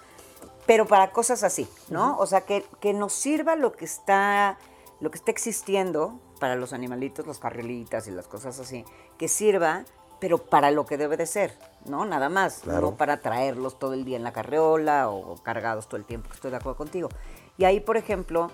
Pero 0.65 0.85
para 0.85 1.11
cosas 1.11 1.43
así, 1.43 1.69
¿no? 1.89 2.17
O 2.17 2.25
sea, 2.25 2.41
que, 2.41 2.65
que 2.81 2.93
nos 2.93 3.13
sirva 3.13 3.55
lo 3.55 3.71
que 3.71 3.85
está, 3.85 4.57
lo 4.99 5.09
que 5.09 5.17
está 5.17 5.31
existiendo 5.31 6.19
para 6.39 6.55
los 6.55 6.73
animalitos, 6.73 7.25
los 7.25 7.39
carrilitas 7.39 8.07
y 8.07 8.11
las 8.11 8.27
cosas 8.27 8.59
así, 8.59 8.83
que 9.17 9.27
sirva, 9.29 9.85
pero 10.19 10.37
para 10.37 10.69
lo 10.69 10.85
que 10.85 10.97
debe 10.97 11.15
de 11.17 11.25
ser, 11.27 11.57
¿no? 11.85 12.03
Nada 12.05 12.29
más, 12.29 12.59
Claro. 12.59 12.81
no 12.81 12.95
para 12.95 13.21
traerlos 13.21 13.79
todo 13.79 13.93
el 13.93 14.03
día 14.05 14.17
en 14.17 14.23
la 14.23 14.33
carreola 14.33 15.09
o 15.09 15.35
cargados 15.41 15.87
todo 15.87 15.97
el 15.97 16.05
tiempo, 16.05 16.29
estoy 16.33 16.51
de 16.51 16.57
acuerdo 16.57 16.77
contigo. 16.77 17.09
Y 17.57 17.63
ahí, 17.63 17.79
por 17.79 17.95
ejemplo, 17.97 18.51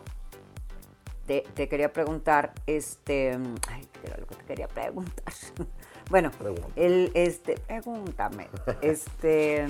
te, 1.27 1.41
te 1.53 1.67
quería 1.69 1.93
preguntar, 1.93 2.53
este, 2.65 3.37
ay, 3.69 3.87
¿qué 4.01 4.07
era 4.07 4.17
lo 4.17 4.25
que 4.25 4.35
te 4.35 4.45
quería 4.45 4.67
preguntar? 4.67 5.33
bueno, 6.09 6.31
Pregunta. 6.31 6.67
el, 6.75 7.11
este, 7.13 7.55
pregúntame, 7.67 8.47
este, 8.81 9.67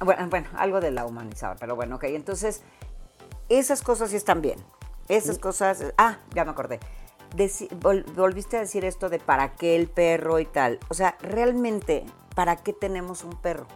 bueno, 0.00 0.28
bueno, 0.30 0.48
algo 0.56 0.80
de 0.80 0.90
la 0.92 1.04
humanizada, 1.04 1.56
pero 1.56 1.76
bueno, 1.76 1.96
ok, 1.96 2.04
entonces, 2.04 2.62
esas 3.48 3.82
cosas 3.82 4.10
sí 4.10 4.16
están 4.16 4.40
bien, 4.40 4.58
esas 5.08 5.38
cosas, 5.38 5.92
ah, 5.98 6.20
ya 6.34 6.44
me 6.44 6.52
acordé, 6.52 6.80
Deci- 7.36 7.68
vol- 7.80 8.04
volviste 8.14 8.56
a 8.56 8.60
decir 8.60 8.84
esto 8.84 9.08
de 9.08 9.18
para 9.18 9.54
qué 9.56 9.74
el 9.76 9.88
perro 9.88 10.38
y 10.38 10.46
tal, 10.46 10.78
o 10.88 10.94
sea, 10.94 11.16
realmente, 11.20 12.04
¿para 12.34 12.56
qué 12.56 12.72
tenemos 12.72 13.24
un 13.24 13.32
perro? 13.40 13.66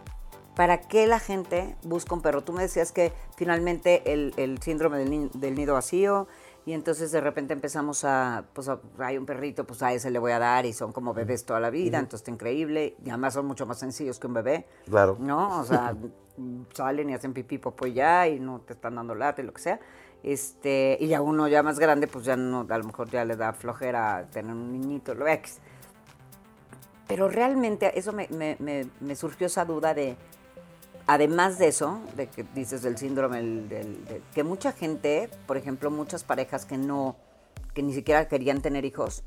¿Para 0.55 0.79
qué 0.81 1.05
la 1.05 1.19
gente 1.19 1.75
busca 1.83 2.15
un 2.15 2.23
perro? 2.23 2.43
Tú 2.43 2.51
me 2.51 2.63
decías 2.63 2.91
que 2.91 3.13
finalmente 3.35 4.11
el, 4.11 4.33
el 4.37 4.59
síndrome 4.59 4.97
del 4.97 5.53
nido 5.55 5.75
vacío 5.75 6.27
y 6.67 6.73
entonces 6.73 7.13
de 7.13 7.21
repente 7.21 7.53
empezamos 7.53 8.03
a, 8.03 8.43
pues 8.51 8.67
a- 8.67 8.81
hay 8.99 9.17
un 9.17 9.25
perrito, 9.25 9.65
pues 9.65 9.81
a 9.81 9.93
ese 9.93 10.11
le 10.11 10.19
voy 10.19 10.33
a 10.33 10.39
dar 10.39 10.65
y 10.65 10.73
son 10.73 10.91
como 10.91 11.13
bebés 11.13 11.45
toda 11.45 11.61
la 11.61 11.69
vida, 11.69 11.97
entonces 11.97 12.19
está 12.23 12.31
increíble 12.31 12.97
y 13.05 13.09
además 13.09 13.35
son 13.35 13.45
mucho 13.45 13.65
más 13.65 13.79
sencillos 13.79 14.19
que 14.19 14.27
un 14.27 14.33
bebé. 14.33 14.65
Claro. 14.85 15.15
¿No? 15.17 15.61
O 15.61 15.63
sea, 15.63 15.95
salen 16.73 17.09
y 17.09 17.13
hacen 17.13 17.31
pipí, 17.31 17.57
popó 17.57 17.87
y 17.87 17.93
ya 17.93 18.27
y 18.27 18.41
no 18.41 18.59
te 18.59 18.73
están 18.73 18.95
dando 18.95 19.15
lata 19.15 19.41
y 19.41 19.45
lo 19.45 19.53
que 19.53 19.61
sea. 19.61 19.79
Este, 20.23 20.97
y 20.99 21.07
ya 21.07 21.21
uno 21.21 21.47
ya 21.47 21.63
más 21.63 21.79
grande, 21.79 22.07
pues 22.09 22.25
ya 22.25 22.35
no, 22.35 22.65
a 22.69 22.77
lo 22.77 22.83
mejor 22.83 23.09
ya 23.09 23.23
le 23.23 23.37
da 23.37 23.53
flojera 23.53 24.27
tener 24.29 24.51
un 24.51 24.73
niñito, 24.73 25.15
lo 25.15 25.25
X. 25.25 25.59
Pero 27.07 27.29
realmente 27.29 27.97
eso 27.97 28.11
me, 28.11 28.27
me- 28.27 28.57
me- 28.59 28.89
me 28.99 29.15
surgió 29.15 29.47
esa 29.47 29.63
duda 29.63 29.93
de, 29.93 30.17
además 31.07 31.57
de 31.57 31.67
eso, 31.69 32.01
de 32.15 32.27
que 32.27 32.43
dices 32.53 32.81
del 32.81 32.97
síndrome, 32.97 33.37
del, 33.37 33.69
del- 33.69 34.05
de- 34.05 34.21
que 34.33 34.43
mucha 34.43 34.71
gente, 34.71 35.29
por 35.45 35.57
ejemplo, 35.57 35.89
muchas 35.89 36.23
parejas 36.23 36.65
que 36.65 36.77
no, 36.77 37.15
que 37.73 37.81
ni 37.83 37.93
siquiera 37.93 38.27
querían 38.27 38.61
tener 38.61 38.85
hijos, 38.85 39.23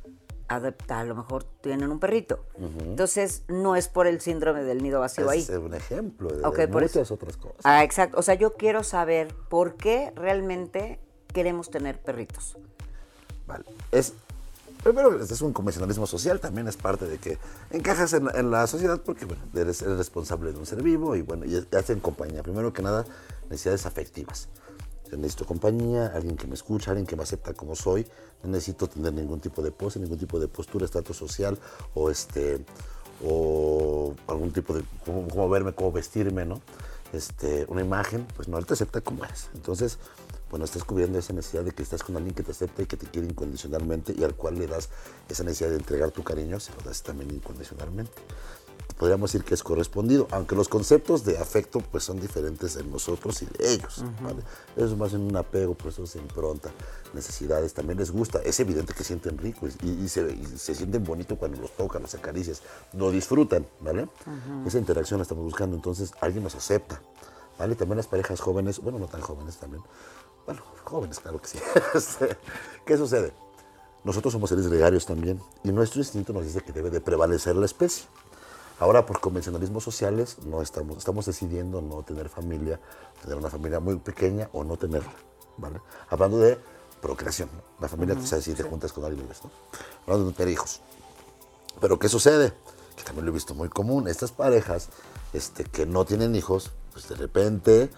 a 0.49 1.05
lo 1.05 1.15
mejor 1.15 1.45
tienen 1.61 1.93
un 1.93 2.01
perrito. 2.01 2.45
Entonces, 2.59 3.45
no 3.47 3.77
es 3.77 3.87
por 3.87 4.09
el 4.09 4.21
síndrome 4.21 4.65
del 4.65 4.83
nido 4.83 4.99
vacío 4.99 5.31
ahí. 5.31 5.39
Es 5.43 5.49
un 5.51 5.73
ejemplo 5.75 6.29
de, 6.29 6.45
Ok, 6.45 6.57
de 6.57 6.69
por 6.69 6.83
eso. 6.83 6.99
muchas 6.99 7.11
otras 7.13 7.37
cosas. 7.37 7.61
Ah, 7.63 7.85
exacto. 7.85 8.19
O 8.19 8.23
sea, 8.23 8.35
yo 8.35 8.55
quiero 8.55 8.83
saber 8.83 9.33
por 9.49 9.77
qué 9.77 10.13
realmente 10.17 10.99
queremos 11.33 11.71
tener 11.71 12.01
perritos. 12.01 12.57
Vale. 13.47 13.65
Es, 13.93 14.13
primero, 14.83 15.21
es 15.21 15.41
un 15.43 15.53
convencionalismo 15.53 16.07
social, 16.07 16.41
también 16.41 16.69
es 16.69 16.77
parte 16.77 17.07
de 17.07 17.19
que 17.19 17.39
encajas 17.71 18.13
en, 18.13 18.29
en 18.35 18.51
la 18.51 18.67
sociedad 18.67 19.01
porque 19.01 19.25
bueno, 19.25 19.43
eres, 19.55 19.83
eres 19.83 19.99
responsable 19.99 20.53
de 20.53 20.59
un 20.59 20.67
ser 20.67 20.83
vivo 20.83 21.17
y 21.17 21.23
bueno, 21.23 21.45
y 21.45 21.67
hacen 21.77 22.01
compañía. 22.01 22.43
Primero 22.43 22.73
que 22.73 22.83
nada, 22.83 23.05
necesidades 23.49 23.87
afectivas. 23.87 24.49
Necesito 25.13 25.45
compañía, 25.45 26.07
alguien 26.15 26.37
que 26.37 26.47
me 26.47 26.55
escucha, 26.55 26.93
alguien 26.93 27.07
que 27.07 27.17
me 27.17 27.25
acepta 27.25 27.53
como 27.53 27.75
soy. 27.75 28.07
No 28.43 28.51
necesito 28.51 28.89
tener 28.89 29.13
ningún 29.13 29.41
tipo 29.41 29.61
de 29.61 29.73
pose, 29.73 29.99
ningún 29.99 30.19
tipo 30.19 30.39
de 30.39 30.49
postura, 30.49 30.85
estatus 30.85 31.17
social 31.17 31.59
o 31.95 32.11
este 32.11 32.65
o 33.23 34.15
algún 34.29 34.53
tipo 34.53 34.73
de 34.73 34.83
cómo, 35.05 35.29
cómo 35.29 35.49
verme, 35.49 35.75
cómo 35.75 35.93
vestirme, 35.93 36.47
¿no? 36.47 36.61
Este, 37.13 37.67
una 37.69 37.83
imagen, 37.83 38.27
pues 38.37 38.49
no, 38.49 38.57
él 38.57 38.67
te 38.67 38.75
acepta 38.75 39.01
como 39.01 39.25
es. 39.25 39.51
Entonces, 39.55 39.99
bueno, 40.51 40.65
estás 40.65 40.85
cubriendo 40.85 41.19
esa 41.19 41.33
necesidad 41.33 41.63
de 41.63 41.73
que 41.73 41.83
estás 41.83 42.03
con 42.03 42.17
alguien 42.17 42.35
que 42.35 42.43
te 42.43 42.51
acepta 42.51 42.83
y 42.83 42.87
que 42.87 42.97
te 42.97 43.07
quiere 43.07 43.29
incondicionalmente 43.29 44.15
y 44.17 44.25
al 44.25 44.35
cual 44.35 44.59
le 44.59 44.67
das 44.67 44.89
esa 45.29 45.45
necesidad 45.45 45.71
de 45.71 45.77
entregar 45.77 46.11
tu 46.11 46.25
cariño, 46.25 46.59
se 46.59 46.73
lo 46.73 46.83
das 46.83 47.03
también 47.03 47.31
incondicionalmente. 47.31 48.13
Podríamos 48.99 49.33
decir 49.33 49.47
que 49.47 49.55
es 49.55 49.63
correspondido, 49.63 50.27
aunque 50.31 50.55
los 50.55 50.69
conceptos 50.69 51.25
de 51.25 51.39
afecto 51.39 51.81
pues 51.81 52.05
son 52.05 52.21
diferentes 52.21 52.77
en 52.77 52.91
nosotros 52.91 53.41
y 53.41 53.47
de 53.47 53.73
ellos. 53.73 54.05
¿vale? 54.21 54.41
Eso 54.77 54.87
es 54.87 54.97
más 54.97 55.15
en 55.15 55.23
un 55.23 55.37
apego, 55.37 55.75
por 55.75 55.89
eso 55.89 56.07
se 56.07 56.19
impronta, 56.19 56.71
necesidades, 57.15 57.73
también 57.73 57.99
les 57.99 58.11
gusta. 58.11 58.41
Es 58.45 58.61
evidente 58.61 58.93
que 58.93 59.05
sienten 59.05 59.39
rico 59.39 59.69
y, 59.83 59.89
y 59.89 60.09
se, 60.09 60.31
y 60.33 60.45
se 60.59 60.75
sienten 60.75 61.03
bonito 61.05 61.37
cuando 61.37 61.61
los 61.61 61.75
tocan, 61.77 62.03
los 62.03 62.15
acaricias, 62.15 62.63
lo 62.93 63.11
disfrutan, 63.11 63.65
¿vale? 63.81 64.09
Esa 64.67 64.79
interacción 64.79 65.19
la 65.19 65.23
estamos 65.23 65.45
buscando, 65.45 65.77
entonces 65.77 66.13
alguien 66.21 66.43
nos 66.43 66.55
acepta, 66.55 67.01
¿vale? 67.59 67.77
También 67.77 67.97
las 67.97 68.07
parejas 68.07 68.41
jóvenes, 68.41 68.81
bueno, 68.81 68.99
no 68.99 69.07
tan 69.07 69.23
jóvenes 69.23 69.57
también, 69.57 69.83
bueno, 70.51 70.63
jóvenes, 70.85 71.21
claro 71.21 71.41
que 71.41 71.49
sí. 71.49 71.59
Este, 71.95 72.37
¿Qué 72.85 72.97
sucede? 72.97 73.33
Nosotros 74.03 74.33
somos 74.33 74.51
seres 74.51 74.67
gregarios 74.67 75.07
también 75.07 75.41
y 75.63 75.73
nuestro 75.73 76.01
instinto 76.01 76.33
nos 76.33 76.45
dice 76.45 76.63
que 76.63 76.73
debe 76.73 76.91
de 76.91 77.01
prevalecer 77.01 77.55
la 77.55 77.67
especie. 77.67 78.05
Ahora, 78.79 79.05
por 79.05 79.21
convencionalismos 79.21 79.85
sociales, 79.85 80.39
no 80.47 80.63
estamos, 80.63 80.97
estamos 80.99 81.27
decidiendo 81.27 81.83
no 81.83 82.03
tener 82.03 82.31
familia, 82.31 82.81
tener 83.21 83.37
una 83.37 83.51
familia 83.51 83.79
muy 83.79 83.97
pequeña 83.97 84.49
o 84.55 84.65
no 84.65 84.79
tenerla, 84.79 85.13
¿vale? 85.59 85.81
Hablando 86.09 86.39
de 86.39 86.59
procreación, 87.03 87.51
¿no? 87.55 87.63
La 87.79 87.89
familia, 87.89 88.15
tú 88.15 88.27
sabes, 88.27 88.47
si 88.47 88.55
te 88.55 88.63
juntas 88.63 88.93
con 88.93 89.05
alguien, 89.05 89.29
¿no? 89.29 89.51
Hablando 90.07 90.31
de 90.31 90.37
tener 90.37 90.53
hijos. 90.53 90.81
Pero, 91.79 91.99
¿qué 91.99 92.09
sucede? 92.09 92.55
Que 92.97 93.03
también 93.03 93.27
lo 93.27 93.33
he 93.33 93.35
visto 93.35 93.55
muy 93.55 93.69
común. 93.69 94.09
Estas 94.09 94.33
parejas 94.33 94.89
este, 95.35 95.65
que 95.65 95.85
no 95.85 96.07
tienen 96.07 96.35
hijos, 96.35 96.71
pues 96.93 97.07
de 97.07 97.17
repente 97.17 97.91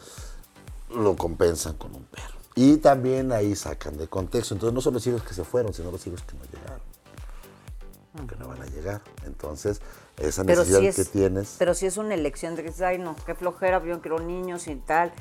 lo 0.90 1.14
compensan 1.16 1.74
con 1.76 1.94
un 1.94 2.04
perro. 2.04 2.41
Y 2.54 2.76
también 2.78 3.32
ahí 3.32 3.56
sacan 3.56 3.96
de 3.96 4.08
contexto. 4.08 4.54
Entonces, 4.54 4.74
no 4.74 4.80
son 4.80 4.94
los 4.94 5.06
hijos 5.06 5.22
que 5.22 5.34
se 5.34 5.44
fueron, 5.44 5.72
sino 5.72 5.90
los 5.90 6.06
hijos 6.06 6.22
que 6.22 6.34
no 6.36 6.44
llegaron. 6.44 6.80
Que 8.28 8.36
no 8.36 8.48
van 8.48 8.60
a 8.60 8.66
llegar. 8.66 9.00
Entonces, 9.24 9.80
esa 10.18 10.44
necesidad 10.44 10.80
si 10.80 10.86
es, 10.88 10.96
que 10.96 11.04
tienes. 11.06 11.56
pero 11.58 11.72
si 11.72 11.86
es 11.86 11.96
una 11.96 12.12
elección 12.14 12.54
de 12.56 12.62
que 12.62 12.84
ay 12.84 12.98
no, 12.98 13.16
qué 13.24 13.34
flojera, 13.34 13.82
yo 13.84 14.00
quiero 14.02 14.18
niños 14.18 14.66
y 14.68 14.76
tal. 14.76 15.12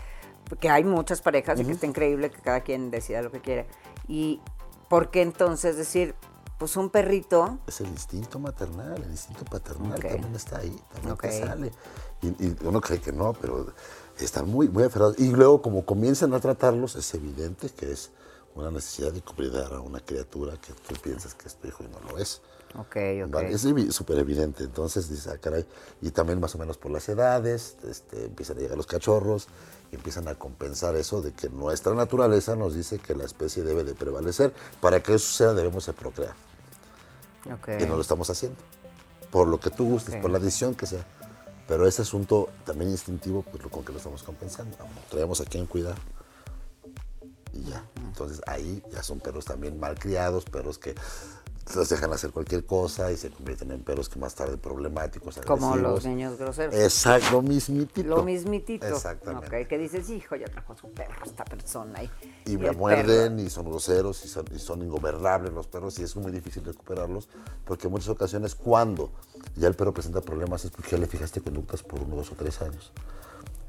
Porque 0.50 0.70
hay 0.70 0.84
muchas 0.84 1.22
parejas 1.22 1.58
y 1.62 1.64
que 1.64 1.72
está 1.72 1.86
increíble 1.86 2.30
que 2.30 2.42
cada 2.42 2.62
quien 2.62 2.92
decida 2.92 3.22
lo 3.22 3.32
que 3.32 3.40
quiere. 3.40 3.66
Y 4.10 4.42
¿por 4.90 5.10
qué 5.10 5.22
entonces 5.22 5.78
decir, 5.78 6.16
pues 6.60 6.76
un 6.76 6.90
perrito, 6.90 7.60
Es 7.66 7.80
el 7.80 7.88
instinto 7.88 8.38
maternal, 8.40 9.02
el 9.02 9.10
instinto 9.12 9.46
paternal 9.46 9.94
Ok. 9.94 10.02
también 10.02 10.36
está 10.36 10.58
ahí, 10.58 10.78
también 10.94 11.16
te 11.16 11.28
Ok. 11.28 11.48
sale. 11.48 11.72
Y, 12.22 12.28
y 12.46 12.58
uno 12.64 12.82
cree 12.82 13.00
que 13.00 13.14
no, 13.14 13.32
pero 13.32 13.68
están 14.26 14.50
muy, 14.50 14.70
muy 14.70 14.84
aferrados. 14.84 15.20
Y 15.20 15.30
luego, 15.32 15.62
como 15.62 15.86
comienzan 15.86 16.34
a 16.34 16.40
tratarlos, 16.40 16.96
es 16.96 17.14
evidente 17.14 17.70
que 17.70 17.92
es 17.92 18.12
una 18.56 18.72
necesidad 18.72 19.12
de 19.12 19.22
cuidar 19.22 19.74
a 19.74 19.80
una 19.80 20.00
criatura 20.00 20.54
que 20.58 20.74
tú 20.74 21.00
piensas 21.02 21.34
que 21.34 21.48
es 21.48 21.56
tu 21.56 21.68
hijo 21.68 21.84
y 21.84 21.88
no 21.88 22.12
lo 22.12 22.18
es. 22.18 22.42
ok, 22.76 22.96
ok. 23.26 23.32
¿vale? 23.32 23.54
Es 23.54 23.66
súper 23.96 24.18
evidente. 24.18 24.64
Entonces 24.64 25.10
dices, 25.10 25.28
ah, 25.28 25.38
caray. 25.38 25.66
Y 26.02 26.12
también 26.12 26.40
más 26.40 26.54
o 26.56 26.58
menos 26.58 26.78
por 26.78 26.92
las 26.92 27.08
edades, 27.10 27.78
este, 27.88 28.26
empiezan 28.26 28.58
a 28.58 28.62
llegar 28.62 28.78
los 28.78 28.88
cachorros 28.88 29.48
y 29.92 29.96
empiezan 29.96 30.28
a 30.28 30.36
compensar 30.36 30.96
eso 30.96 31.22
de 31.22 31.34
que 31.34 31.50
nuestra 31.50 31.94
naturaleza 31.94 32.56
nos 32.56 32.76
dice 32.76 33.00
que 33.00 33.16
la 33.16 33.24
especie 33.24 33.64
debe 33.64 33.84
de 33.84 33.94
prevalecer. 33.94 34.54
Para 34.82 35.02
que 35.02 35.14
eso 35.14 35.26
suceda 35.26 35.54
debemos 35.54 35.86
de 35.86 35.94
procrear. 35.94 36.34
ok. 37.46 37.70
Y 37.80 37.86
no 37.86 37.96
lo 37.96 38.02
estamos 38.02 38.30
haciendo. 38.30 38.58
por 39.32 39.48
lo 39.48 39.60
que 39.60 39.70
tú 39.70 39.86
gustes, 39.86 40.18
por 40.18 40.30
la 40.30 40.40
decisión 40.40 40.76
que 40.76 40.86
sea. 40.86 41.06
Pero 41.72 41.88
ese 41.88 42.02
asunto 42.02 42.50
también 42.66 42.92
instintivo, 42.92 43.44
pues 43.44 43.64
con 43.68 43.86
que 43.86 43.94
lo 43.94 43.98
estamos 43.98 44.24
compensando. 44.24 44.76
Traemos 45.10 45.40
a 45.40 45.46
quien 45.46 45.66
cuidar. 45.66 45.96
Y 47.54 47.64
ya. 47.64 47.82
Entonces 48.08 48.42
ahí 48.46 48.84
ya 48.92 49.02
son 49.02 49.22
perros 49.22 49.46
también 49.46 49.80
malcriados, 49.80 50.44
perros 50.44 50.78
que 50.78 50.96
los 51.76 51.90
dejan 51.90 52.12
hacer 52.12 52.32
cualquier 52.32 52.66
cosa 52.66 53.12
y 53.12 53.18
se 53.18 53.30
convierten 53.30 53.72
en 53.72 53.82
perros 53.84 54.10
que 54.10 54.20
más 54.20 54.36
tarde 54.36 54.58
problemáticos, 54.58 55.40
Como 55.46 55.76
los 55.78 56.06
niños 56.06 56.38
groseros. 56.38 56.76
Exacto, 56.76 57.32
lo 57.32 57.42
mismitito. 57.42 58.10
Lo 58.10 58.24
mismitito. 58.24 58.88
Exactamente. 58.88 59.48
Okay, 59.48 59.66
que 59.66 59.78
dices, 59.78 60.10
hijo, 60.10 60.36
ya 60.36 60.48
trajo 60.48 60.76
su 60.76 60.90
perro 60.92 61.24
esta 61.26 61.46
persona. 61.46 62.04
Y, 62.04 62.10
y, 62.46 62.58
me 62.58 62.72
muerden 62.72 63.40
y 63.40 63.50
son 63.50 63.70
groseros 63.70 64.26
y 64.26 64.28
son, 64.28 64.46
y 64.54 64.60
son, 64.60 64.82
ingobernables 64.82 65.54
los 65.54 65.68
perros 65.68 65.98
y 66.00 66.04
es 66.04 66.16
muy 66.16 66.32
difícil 66.32 66.64
recuperarlos 66.66 67.30
porque 67.66 67.88
en 67.88 67.92
muchas 67.92 68.10
ocasiones 68.10 68.56
cuando 68.56 69.12
ya 69.56 69.68
el 69.68 69.76
perro 69.76 69.94
presenta 69.94 70.22
problemas 70.22 70.66
es 70.66 70.72
porque 70.72 70.92
ya 70.92 70.98
le 70.98 71.08
fijaste 71.08 71.42
conductas 71.42 71.84
por 71.84 72.02
uno, 72.02 72.16
dos 72.16 72.32
o 72.32 72.36
tres 72.36 72.62
años. 72.62 72.92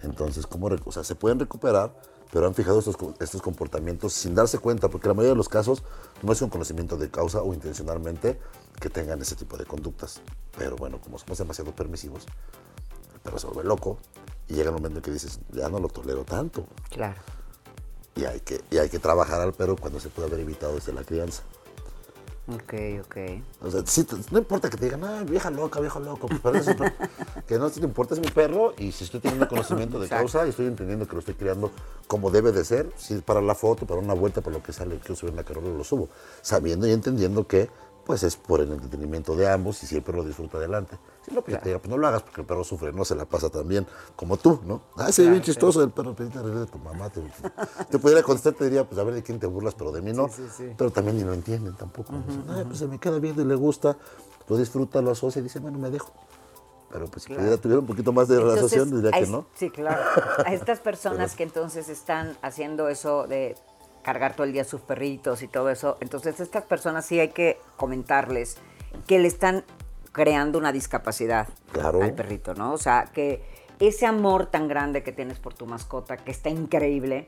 Entonces, 0.02 0.46
¿cómo? 0.46 0.68
O 0.84 0.92
sea, 0.92 1.04
se 1.04 1.14
pueden 1.14 1.38
recuperar, 1.38 1.94
pero 2.32 2.46
han 2.46 2.54
fijado 2.54 2.78
estos, 2.78 2.96
estos 3.20 3.42
comportamientos 3.42 4.14
sin 4.14 4.34
darse 4.34 4.58
cuenta, 4.58 4.88
porque 4.88 5.06
la 5.06 5.12
mayoría 5.12 5.32
de 5.32 5.36
los 5.36 5.50
casos 5.50 5.82
no 6.22 6.32
es 6.32 6.40
un 6.40 6.48
conocimiento 6.48 6.96
de 6.96 7.10
causa 7.10 7.42
o 7.42 7.52
intencionalmente 7.52 8.40
que 8.80 8.88
tengan 8.88 9.20
ese 9.20 9.36
tipo 9.36 9.58
de 9.58 9.66
conductas. 9.66 10.22
Pero 10.56 10.76
bueno, 10.76 10.98
como 10.98 11.18
somos 11.18 11.36
demasiado 11.36 11.76
permisivos, 11.76 12.24
el 13.12 13.20
perro 13.20 13.38
se 13.38 13.46
vuelve 13.48 13.64
loco 13.64 13.98
y 14.48 14.54
llega 14.54 14.70
el 14.70 14.74
momento 14.74 14.98
en 14.98 15.02
que 15.02 15.10
dices, 15.10 15.40
ya 15.50 15.68
no 15.68 15.78
lo 15.78 15.88
tolero 15.88 16.24
tanto. 16.24 16.66
Claro. 16.88 17.20
Y 18.16 18.24
hay 18.24 18.40
que, 18.40 18.62
y 18.70 18.78
hay 18.78 18.88
que 18.88 18.98
trabajar 18.98 19.42
al 19.42 19.52
perro 19.52 19.76
cuando 19.76 20.00
se 20.00 20.08
puede 20.08 20.28
haber 20.28 20.40
evitado 20.40 20.74
desde 20.74 20.94
la 20.94 21.04
crianza. 21.04 21.42
Ok, 22.48 22.74
ok. 23.04 23.16
O 23.60 23.70
sea, 23.70 23.82
no 24.32 24.38
importa 24.38 24.68
que 24.68 24.76
te 24.76 24.86
digan, 24.86 25.04
ah, 25.04 25.22
vieja 25.24 25.48
loca, 25.48 25.78
viejo 25.78 26.00
loco, 26.00 26.26
pues 26.26 26.40
pero 26.42 26.56
eso, 26.56 26.72
que 27.46 27.56
no 27.56 27.70
te 27.70 27.80
importa, 27.80 28.14
es 28.14 28.20
mi 28.20 28.28
perro 28.28 28.74
y 28.78 28.90
si 28.90 29.04
estoy 29.04 29.20
teniendo 29.20 29.48
conocimiento 29.48 30.00
de 30.00 30.08
causa 30.08 30.44
y 30.44 30.50
estoy 30.50 30.66
entendiendo 30.66 31.06
que 31.06 31.12
lo 31.12 31.20
estoy 31.20 31.34
criando 31.34 31.70
como 32.08 32.32
debe 32.32 32.50
de 32.50 32.64
ser, 32.64 32.90
si 32.96 33.14
es 33.14 33.22
para 33.22 33.40
la 33.40 33.54
foto, 33.54 33.86
para 33.86 34.00
una 34.00 34.14
vuelta, 34.14 34.40
para 34.40 34.56
lo 34.56 34.62
que 34.62 34.72
sale, 34.72 34.98
que 34.98 35.14
subir 35.14 35.30
en 35.30 35.36
la 35.36 35.44
carrera, 35.44 35.68
lo 35.68 35.84
subo, 35.84 36.08
sabiendo 36.40 36.86
y 36.88 36.90
entendiendo 36.90 37.46
que 37.46 37.70
pues 38.04 38.24
es 38.24 38.34
por 38.36 38.60
el 38.60 38.72
entretenimiento 38.72 39.36
de 39.36 39.48
ambos 39.48 39.80
y 39.84 39.86
si 39.86 39.94
el 39.94 40.02
perro 40.02 40.24
disfruta 40.24 40.58
adelante. 40.58 40.98
Si 41.24 41.32
no, 41.32 41.42
pues, 41.42 41.58
pues, 41.58 41.88
no 41.88 41.96
lo 41.96 42.06
hagas 42.06 42.22
porque 42.22 42.40
el 42.40 42.46
perro 42.46 42.64
sufre, 42.64 42.92
no 42.92 43.04
se 43.04 43.14
la 43.14 43.24
pasa 43.24 43.48
tan 43.48 43.66
bien 43.68 43.86
como 44.16 44.36
tú, 44.36 44.60
¿no? 44.64 44.82
Ah, 44.96 45.12
se 45.12 45.22
ve 45.22 45.30
bien 45.30 45.42
chistoso 45.42 45.82
el 45.82 45.90
perro, 45.90 46.14
pediste 46.14 46.40
de 46.40 46.66
tu 46.66 46.78
mamá. 46.78 47.10
Te, 47.10 47.22
te, 47.90 47.98
pudiera 47.98 48.22
contestar, 48.22 48.54
te 48.54 48.64
diría, 48.64 48.84
pues 48.84 49.00
a 49.00 49.04
ver 49.04 49.14
de 49.14 49.22
quién 49.22 49.38
te 49.38 49.46
burlas, 49.46 49.74
pero 49.74 49.92
de 49.92 50.02
mí 50.02 50.12
no. 50.12 50.28
pero 50.76 50.90
también 50.90 51.16
ni 51.16 51.22
lo 51.22 51.32
entienden 51.32 51.74
tampoco. 51.74 52.12
pues 52.66 52.78
se 52.78 52.88
me 52.88 52.98
queda 52.98 53.18
bien 53.20 53.38
y 53.38 53.44
le 53.44 53.54
gusta, 53.54 53.96
lo 54.48 54.56
disfruta, 54.56 55.00
lo 55.00 55.12
asocia 55.12 55.40
y 55.40 55.42
dice, 55.44 55.60
bueno, 55.60 55.78
me 55.78 55.90
dejo. 55.90 56.12
Pero 56.90 57.06
pues 57.06 57.24
si 57.24 57.32
pudiera 57.32 57.56
tuviera 57.56 57.80
un 57.80 57.86
poquito 57.86 58.12
más 58.12 58.28
de 58.28 58.38
relación, 58.38 58.90
diría 58.90 59.12
que 59.12 59.26
no. 59.26 59.46
Sí, 59.54 59.70
claro. 59.70 60.02
A 60.44 60.52
estas 60.52 60.80
personas 60.80 61.34
que 61.34 61.44
entonces 61.44 61.88
están 61.88 62.36
haciendo 62.42 62.88
eso 62.88 63.26
de 63.26 63.56
cargar 64.02 64.34
todo 64.34 64.44
el 64.44 64.52
día 64.52 64.64
sus 64.64 64.80
perritos 64.80 65.42
y 65.42 65.48
todo 65.48 65.70
eso. 65.70 65.96
Entonces, 66.00 66.40
estas 66.40 66.64
personas 66.64 67.06
sí 67.06 67.18
hay 67.18 67.28
que 67.28 67.58
comentarles 67.76 68.56
que 69.06 69.18
le 69.18 69.28
están 69.28 69.64
creando 70.12 70.58
una 70.58 70.72
discapacidad 70.72 71.48
al 71.82 72.14
perrito, 72.14 72.54
¿no? 72.54 72.72
O 72.72 72.78
sea, 72.78 73.10
que 73.12 73.42
ese 73.80 74.06
amor 74.06 74.46
tan 74.46 74.68
grande 74.68 75.02
que 75.02 75.12
tienes 75.12 75.38
por 75.38 75.54
tu 75.54 75.66
mascota, 75.66 76.16
que 76.16 76.30
está 76.30 76.50
increíble, 76.50 77.26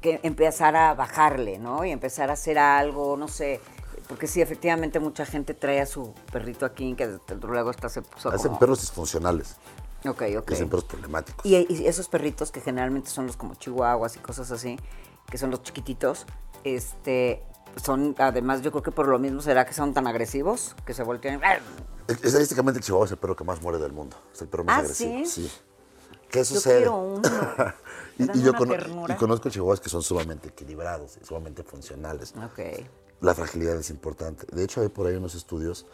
que 0.00 0.20
empezar 0.22 0.76
a 0.76 0.94
bajarle, 0.94 1.58
¿no? 1.58 1.84
Y 1.84 1.90
empezar 1.90 2.30
a 2.30 2.34
hacer 2.34 2.58
algo, 2.58 3.16
no 3.16 3.28
sé, 3.28 3.60
porque 4.08 4.26
sí, 4.26 4.40
efectivamente 4.40 4.98
mucha 4.98 5.24
gente 5.24 5.54
trae 5.54 5.80
a 5.80 5.86
su 5.86 6.12
perrito 6.32 6.66
aquí, 6.66 6.94
que 6.94 7.18
luego 7.42 7.70
está 7.70 7.88
se 7.88 8.02
puso 8.02 8.30
Hacen 8.30 8.58
perros 8.58 8.80
disfuncionales. 8.80 9.56
Ok, 10.04 10.22
ok. 10.38 10.50
Hacen 10.50 10.68
perros 10.68 10.84
problemáticos. 10.84 11.46
Y, 11.46 11.54
y, 11.56 11.86
esos 11.86 12.08
perritos 12.08 12.50
que 12.50 12.60
generalmente 12.60 13.08
son 13.10 13.26
los 13.26 13.36
como 13.36 13.54
chihuahuas 13.54 14.16
y 14.16 14.18
cosas 14.18 14.50
así, 14.50 14.78
que 15.30 15.38
son 15.38 15.50
los 15.50 15.62
chiquititos, 15.62 16.26
este, 16.64 17.44
son, 17.76 18.14
además, 18.18 18.62
yo 18.62 18.70
creo 18.70 18.82
que 18.82 18.90
por 18.90 19.08
lo 19.08 19.18
mismo 19.18 19.40
será 19.40 19.64
que 19.64 19.72
son 19.72 19.94
tan 19.94 20.06
agresivos, 20.06 20.74
que 20.84 20.94
se 20.94 21.02
voltean. 21.02 21.40
Estadísticamente 22.08 22.78
el 22.78 22.84
chihuahua 22.84 23.06
es 23.06 23.12
el 23.12 23.18
perro 23.18 23.36
que 23.36 23.44
más 23.44 23.62
muere 23.62 23.78
del 23.78 23.92
mundo. 23.92 24.16
Es 24.32 24.42
el 24.42 24.48
perro 24.48 24.64
más 24.64 24.76
¿Ah, 24.76 24.80
agresivo. 24.80 25.24
¿sí? 25.24 25.48
sí. 25.48 25.52
¿Qué 26.28 26.44
sucede? 26.44 26.84
Yo 26.84 26.96
uno. 26.96 27.22
y, 28.18 28.42
yo 28.42 28.52
y 29.08 29.14
conozco 29.14 29.48
chihuahuas 29.50 29.80
que 29.80 29.88
son 29.88 30.02
sumamente 30.02 30.48
equilibrados 30.48 31.18
y 31.20 31.24
sumamente 31.24 31.62
funcionales. 31.62 32.34
La 33.20 33.34
fragilidad 33.34 33.76
es 33.76 33.90
importante. 33.90 34.46
De 34.54 34.64
hecho, 34.64 34.80
hay 34.80 34.88
por 34.88 35.06
ahí 35.06 35.16
unos 35.16 35.34
estudios 35.34 35.86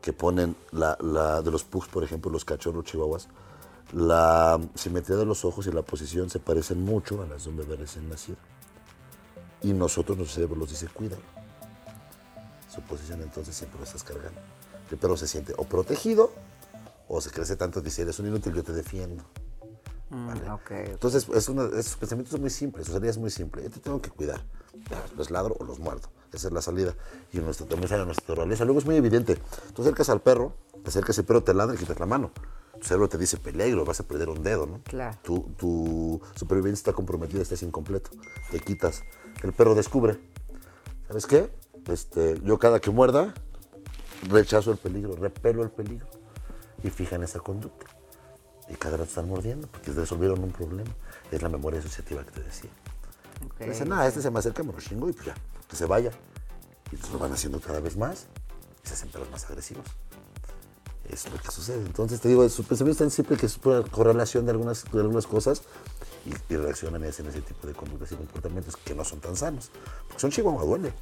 que 0.00 0.12
ponen 0.12 0.54
la, 0.70 0.96
la 1.00 1.42
de 1.42 1.50
los 1.50 1.64
pugs, 1.64 1.88
por 1.88 2.04
ejemplo, 2.04 2.30
los 2.30 2.44
cachorros 2.44 2.84
chihuahuas, 2.84 3.28
la 3.92 4.60
simetría 4.74 5.16
de 5.16 5.24
los 5.24 5.44
ojos 5.44 5.66
y 5.66 5.72
la 5.72 5.82
posición 5.82 6.30
se 6.30 6.38
parecen 6.38 6.84
mucho 6.84 7.22
a 7.22 7.26
las 7.26 7.44
de 7.44 7.50
un 7.50 7.56
bebé 7.56 7.76
recién 7.76 8.08
nacido 8.08 8.36
y 9.62 9.72
nosotros, 9.72 10.16
nuestro 10.16 10.36
cerebro 10.36 10.56
los 10.56 10.70
dice, 10.70 10.86
cuídalo. 10.88 11.22
Su 12.72 12.80
posición 12.82 13.22
entonces 13.22 13.56
siempre 13.56 13.78
lo 13.78 13.84
estás 13.84 14.04
cargando. 14.04 14.40
El 14.90 14.98
perro 14.98 15.16
se 15.16 15.26
siente 15.26 15.52
o 15.56 15.64
protegido 15.64 16.32
o 17.08 17.20
se 17.20 17.30
crece 17.30 17.56
tanto, 17.56 17.80
dice, 17.80 18.02
eres 18.02 18.18
un 18.18 18.28
inútil, 18.28 18.54
yo 18.54 18.62
te 18.62 18.72
defiendo. 18.72 19.24
Mm, 20.10 20.30
entonces, 20.70 21.28
es 21.34 21.48
una, 21.50 21.64
esos 21.78 21.96
pensamientos 21.96 22.32
son 22.32 22.40
muy 22.40 22.50
simples, 22.50 22.86
su 22.86 22.92
salida 22.92 23.10
es 23.10 23.18
muy 23.18 23.30
simple. 23.30 23.62
Yo 23.62 23.70
te 23.70 23.80
tengo 23.80 24.00
que 24.00 24.10
cuidar. 24.10 24.42
Los 25.16 25.30
ladro 25.30 25.56
o 25.58 25.64
los 25.64 25.78
muerdo. 25.78 26.08
Esa 26.32 26.48
es 26.48 26.52
la 26.52 26.62
salida. 26.62 26.94
Y 27.32 27.38
nuestro, 27.38 27.66
también 27.66 27.88
sale 27.88 28.04
nuestra 28.04 28.24
naturaleza. 28.28 28.64
Luego 28.64 28.80
es 28.80 28.86
muy 28.86 28.96
evidente. 28.96 29.38
Tú 29.74 29.82
acercas 29.82 30.08
al 30.08 30.20
perro, 30.20 30.54
te 30.82 30.88
acercas, 30.88 31.18
el 31.18 31.24
perro 31.24 31.42
te 31.42 31.52
ladra 31.52 31.74
y 31.74 31.78
quitas 31.78 31.98
la 31.98 32.06
mano. 32.06 32.30
Tu 32.80 32.86
cerebro 32.86 33.08
te 33.08 33.18
dice 33.18 33.36
peligro, 33.36 33.84
vas 33.84 34.00
a 34.00 34.04
perder 34.04 34.28
un 34.28 34.42
dedo, 34.42 34.66
¿no? 34.66 34.80
Claro. 34.84 35.18
Tu, 35.22 35.40
tu 35.56 36.20
supervivencia 36.34 36.80
está 36.80 36.92
comprometida, 36.92 37.42
estás 37.42 37.62
incompleto. 37.62 38.10
Te 38.50 38.60
quitas 38.60 39.02
el 39.42 39.52
perro 39.52 39.74
descubre. 39.74 40.18
¿Sabes 41.08 41.26
qué? 41.26 41.50
Este, 41.86 42.40
yo 42.42 42.58
cada 42.58 42.80
que 42.80 42.90
muerda, 42.90 43.34
rechazo 44.28 44.70
el 44.72 44.78
peligro, 44.78 45.16
repelo 45.16 45.62
el 45.62 45.70
peligro. 45.70 46.06
Y 46.84 46.90
fijan 46.90 47.22
esa 47.22 47.40
conducta. 47.40 47.86
Y 48.68 48.74
cada 48.74 48.96
vez 48.96 49.08
están 49.08 49.28
mordiendo 49.28 49.66
porque 49.68 49.90
resolvieron 49.90 50.42
un 50.44 50.52
problema. 50.52 50.90
Es 51.32 51.42
la 51.42 51.48
memoria 51.48 51.80
asociativa 51.80 52.24
que 52.24 52.30
te 52.30 52.42
decía. 52.42 52.70
Okay. 53.54 53.70
Dicen, 53.70 53.88
nada, 53.88 54.06
este 54.06 54.20
se 54.20 54.30
me 54.30 54.38
acerca, 54.38 54.62
me 54.62 54.72
lo 54.72 54.80
chingo 54.80 55.08
y 55.08 55.12
pues 55.12 55.26
ya, 55.26 55.34
que 55.68 55.76
se 55.76 55.86
vaya. 55.86 56.10
Y 56.90 56.94
entonces 56.94 57.12
lo 57.12 57.18
van 57.18 57.32
haciendo 57.32 57.60
cada 57.60 57.80
vez 57.80 57.96
más 57.96 58.26
y 58.84 58.88
se 58.88 58.94
hacen 58.94 59.10
perros 59.10 59.30
más 59.30 59.44
agresivos. 59.46 59.86
Es 61.08 61.30
lo 61.30 61.38
que 61.38 61.50
sucede. 61.50 61.84
Entonces 61.86 62.20
te 62.20 62.28
digo, 62.28 62.48
su 62.48 62.64
pensamiento 62.64 63.04
es 63.04 63.08
tan 63.08 63.10
simple 63.10 63.36
que 63.36 63.46
es 63.46 63.58
una 63.64 63.82
correlación 63.82 64.44
de 64.44 64.52
algunas, 64.52 64.84
de 64.90 65.00
algunas 65.00 65.26
cosas 65.26 65.62
y, 66.26 66.56
reaccionan 66.56 67.02
en 67.02 67.08
ese, 67.10 67.22
tipo 67.22 67.66
de 67.66 67.74
conductas 67.74 68.12
y 68.12 68.16
comportamientos 68.16 68.76
que 68.76 68.94
no 68.94 69.04
son 69.04 69.20
tan 69.20 69.36
sanos. 69.36 69.70
Porque 70.06 70.20
son 70.20 70.30
chihuahua, 70.30 70.64
duele. 70.64 70.92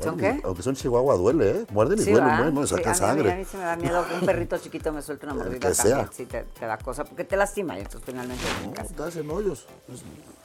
¿Son 0.00 0.16
qué? 0.16 0.40
Aunque 0.44 0.62
son 0.62 0.74
chihuahua, 0.74 1.16
duele, 1.16 1.50
¿eh? 1.50 1.66
Muerden 1.70 1.98
y 1.98 2.04
duelen, 2.04 2.54
¿no? 2.54 2.66
sangre. 2.66 3.30
A 3.30 3.34
mí, 3.34 3.36
a 3.36 3.36
mí 3.36 3.44
se 3.44 3.56
me 3.56 3.64
da 3.64 3.76
miedo 3.76 4.04
que 4.08 4.14
un 4.14 4.20
perrito 4.20 4.58
chiquito 4.58 4.92
me 4.92 5.02
suelte 5.02 5.26
una 5.26 5.34
mordida 5.36 5.68
que 5.70 5.74
también. 5.74 6.08
Sí, 6.10 6.26
te, 6.26 6.42
te, 6.42 6.66
da 6.66 6.78
cosa, 6.78 7.04
porque 7.04 7.24
te 7.24 7.36
lastima 7.36 7.76
y 7.76 7.82
entonces 7.82 8.02
finalmente 8.04 8.42
no, 8.64 8.72
te 8.72 9.02
hacen 9.02 9.30
hoyos. 9.30 9.66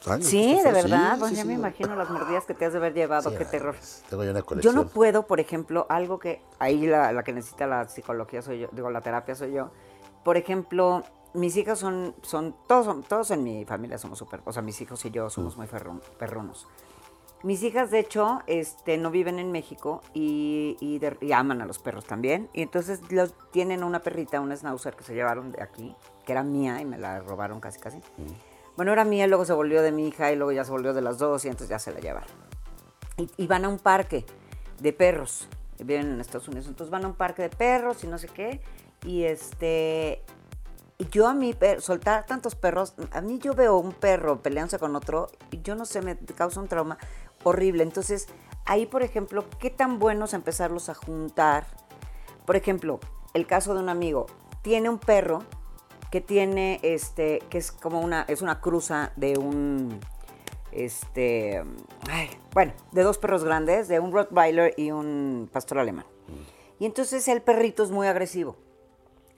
Sangre, 0.00 0.24
sí, 0.24 0.60
de 0.62 0.72
verdad. 0.72 1.14
Sí, 1.14 1.20
bueno, 1.20 1.36
ya 1.36 1.44
me 1.44 1.54
imagino 1.54 1.96
las 1.96 2.10
mordidas 2.10 2.44
que 2.44 2.54
te 2.54 2.66
has 2.66 2.72
de 2.72 2.78
haber 2.78 2.94
llevado, 2.94 3.34
qué 3.34 3.44
terror. 3.44 3.74
Tengo 4.08 4.24
yo 4.24 4.30
una 4.30 4.42
colección. 4.42 4.74
Yo 4.74 4.82
no 4.82 4.88
puedo, 4.88 5.26
por 5.26 5.40
ejemplo, 5.40 5.86
algo 5.88 6.18
que 6.18 6.42
ahí 6.58 6.86
la, 6.86 7.12
la 7.12 7.24
que 7.24 7.32
necesita 7.32 7.66
la 7.66 7.88
psicología 7.88 8.42
soy 8.42 8.60
yo, 8.60 8.68
digo, 8.72 8.90
la 8.90 9.00
terapia 9.00 9.34
soy 9.34 9.52
yo. 9.52 9.70
Por 10.24 10.36
ejemplo, 10.36 11.02
mis 11.34 11.56
hijas 11.56 11.78
son, 11.78 12.14
son 12.22 12.54
todos, 12.66 13.06
todos 13.06 13.30
en 13.30 13.42
mi 13.42 13.64
familia 13.64 13.98
somos 13.98 14.18
súper, 14.18 14.40
o 14.44 14.52
sea, 14.52 14.62
mis 14.62 14.80
hijos 14.80 15.04
y 15.04 15.10
yo 15.10 15.30
somos 15.30 15.56
muy 15.56 15.66
perrunos. 16.18 16.66
Mis 17.44 17.62
hijas, 17.62 17.92
de 17.92 18.00
hecho, 18.00 18.42
este, 18.46 18.98
no 18.98 19.12
viven 19.12 19.38
en 19.38 19.52
México 19.52 20.02
y, 20.12 20.76
y, 20.80 21.32
aman 21.32 21.62
a 21.62 21.66
los 21.66 21.78
perros 21.78 22.04
también. 22.04 22.48
Y 22.52 22.62
entonces 22.62 23.00
los, 23.10 23.32
tienen 23.52 23.84
una 23.84 24.00
perrita, 24.00 24.40
una 24.40 24.56
schnauzer 24.56 24.96
que 24.96 25.04
se 25.04 25.14
llevaron 25.14 25.52
de 25.52 25.62
aquí, 25.62 25.94
que 26.26 26.32
era 26.32 26.42
mía 26.42 26.80
y 26.80 26.84
me 26.84 26.98
la 26.98 27.20
robaron 27.20 27.60
casi 27.60 27.78
casi. 27.78 28.00
Bueno, 28.76 28.92
era 28.92 29.04
mía, 29.04 29.28
luego 29.28 29.44
se 29.44 29.52
volvió 29.52 29.82
de 29.82 29.92
mi 29.92 30.08
hija 30.08 30.32
y 30.32 30.36
luego 30.36 30.50
ya 30.50 30.64
se 30.64 30.72
volvió 30.72 30.92
de 30.92 31.00
las 31.00 31.18
dos 31.18 31.44
y 31.44 31.48
entonces 31.48 31.68
ya 31.68 31.78
se 31.78 31.92
la 31.92 32.00
llevaron. 32.00 32.28
Y, 33.16 33.30
y 33.36 33.46
van 33.46 33.64
a 33.64 33.68
un 33.68 33.78
parque 33.78 34.24
de 34.80 34.92
perros, 34.92 35.48
viven 35.78 36.10
en 36.12 36.20
Estados 36.20 36.48
Unidos, 36.48 36.66
entonces 36.66 36.90
van 36.90 37.04
a 37.04 37.08
un 37.08 37.14
parque 37.14 37.42
de 37.42 37.50
perros 37.50 38.02
y 38.02 38.08
no 38.08 38.18
sé 38.18 38.26
qué. 38.28 38.60
Y 39.04 39.22
este 39.22 40.24
yo 41.12 41.28
a 41.28 41.34
mí, 41.34 41.54
soltar 41.78 42.26
tantos 42.26 42.56
perros, 42.56 42.94
a 43.12 43.20
mí 43.20 43.38
yo 43.38 43.54
veo 43.54 43.78
un 43.78 43.92
perro 43.92 44.42
peleándose 44.42 44.80
con 44.80 44.96
otro 44.96 45.30
y 45.52 45.62
yo 45.62 45.76
no 45.76 45.86
sé, 45.86 46.02
me 46.02 46.16
causa 46.16 46.60
un 46.60 46.66
trauma 46.66 46.98
horrible. 47.48 47.82
Entonces, 47.82 48.28
ahí, 48.64 48.86
por 48.86 49.02
ejemplo, 49.02 49.44
¿qué 49.58 49.70
tan 49.70 49.98
bueno 49.98 50.26
es 50.26 50.34
empezarlos 50.34 50.88
a 50.88 50.94
juntar? 50.94 51.66
Por 52.46 52.56
ejemplo, 52.56 53.00
el 53.34 53.46
caso 53.46 53.74
de 53.74 53.80
un 53.80 53.88
amigo, 53.88 54.26
tiene 54.62 54.88
un 54.88 54.98
perro 54.98 55.42
que 56.10 56.20
tiene, 56.20 56.80
este, 56.82 57.40
que 57.50 57.58
es 57.58 57.70
como 57.70 58.00
una, 58.00 58.22
es 58.28 58.40
una 58.42 58.60
cruza 58.60 59.12
de 59.16 59.36
un, 59.36 60.00
este, 60.72 61.62
bueno, 62.52 62.72
de 62.92 63.02
dos 63.02 63.18
perros 63.18 63.44
grandes, 63.44 63.88
de 63.88 64.00
un 64.00 64.12
Rottweiler 64.12 64.74
y 64.76 64.90
un 64.90 65.48
pastor 65.52 65.78
alemán. 65.78 66.06
Y 66.78 66.86
entonces 66.86 67.26
el 67.28 67.42
perrito 67.42 67.82
es 67.82 67.90
muy 67.90 68.06
agresivo 68.06 68.56